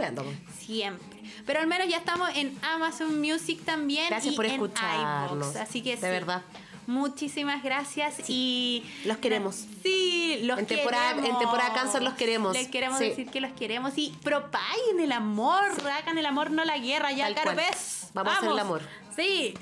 Siempre. 0.59 1.18
Pero 1.45 1.59
al 1.59 1.67
menos 1.67 1.87
ya 1.87 1.97
estamos 1.97 2.29
en 2.35 2.57
Amazon 2.61 3.19
Music 3.19 3.63
también. 3.65 4.07
Gracias 4.09 4.33
y 4.33 4.35
por 4.35 4.45
escucharnos. 4.45 5.55
Así 5.55 5.81
que 5.81 5.91
De 5.91 5.97
sí. 5.97 6.01
verdad. 6.03 6.41
Muchísimas 6.87 7.61
gracias 7.61 8.15
y 8.29 8.83
Los 9.05 9.17
queremos. 9.17 9.63
Sí, 9.83 10.39
los 10.41 10.57
En 10.57 10.65
temporada- 10.65 11.09
queremos. 11.13 11.29
en 11.29 11.37
temporada 11.37 11.71
cáncer 11.73 12.01
los 12.01 12.15
queremos. 12.15 12.53
Les 12.53 12.67
queremos 12.67 12.97
Sí. 12.97 13.09
decir 13.09 13.29
que 13.29 13.41
los 13.41 13.51
queremos 13.53 13.93
y 13.95 14.09
propaguen 14.23 14.99
el 14.99 15.11
amor, 15.11 15.61
hagan 15.95 16.17
el 16.17 16.25
amor, 16.25 16.49
no 16.49 16.65
la 16.65 16.79
guerra, 16.79 17.11
ya 17.11 17.27
caro 17.35 17.43
cual. 17.53 17.57
ves. 17.57 18.07
Vamos 18.15 18.33
a 18.33 18.37
hacer 18.37 18.49
el 18.49 18.57
amor. 18.59 18.81
Sí. 19.15 19.53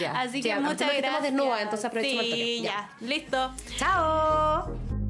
Ya. 0.00 0.12
Así 0.20 0.42
Sí, 0.42 0.48
que 0.48 0.56
muchas 0.56 0.78
gracias. 0.78 0.96
estamos 1.04 1.22
desnudas, 1.22 1.62
entonces 1.62 1.84
aprovechemos 1.84 2.24
el 2.24 2.32
Sí, 2.32 2.40
toque. 2.40 2.60
ya. 2.62 2.90
Ya. 3.00 3.06
Listo. 3.06 3.52
¡Chao! 3.78 5.03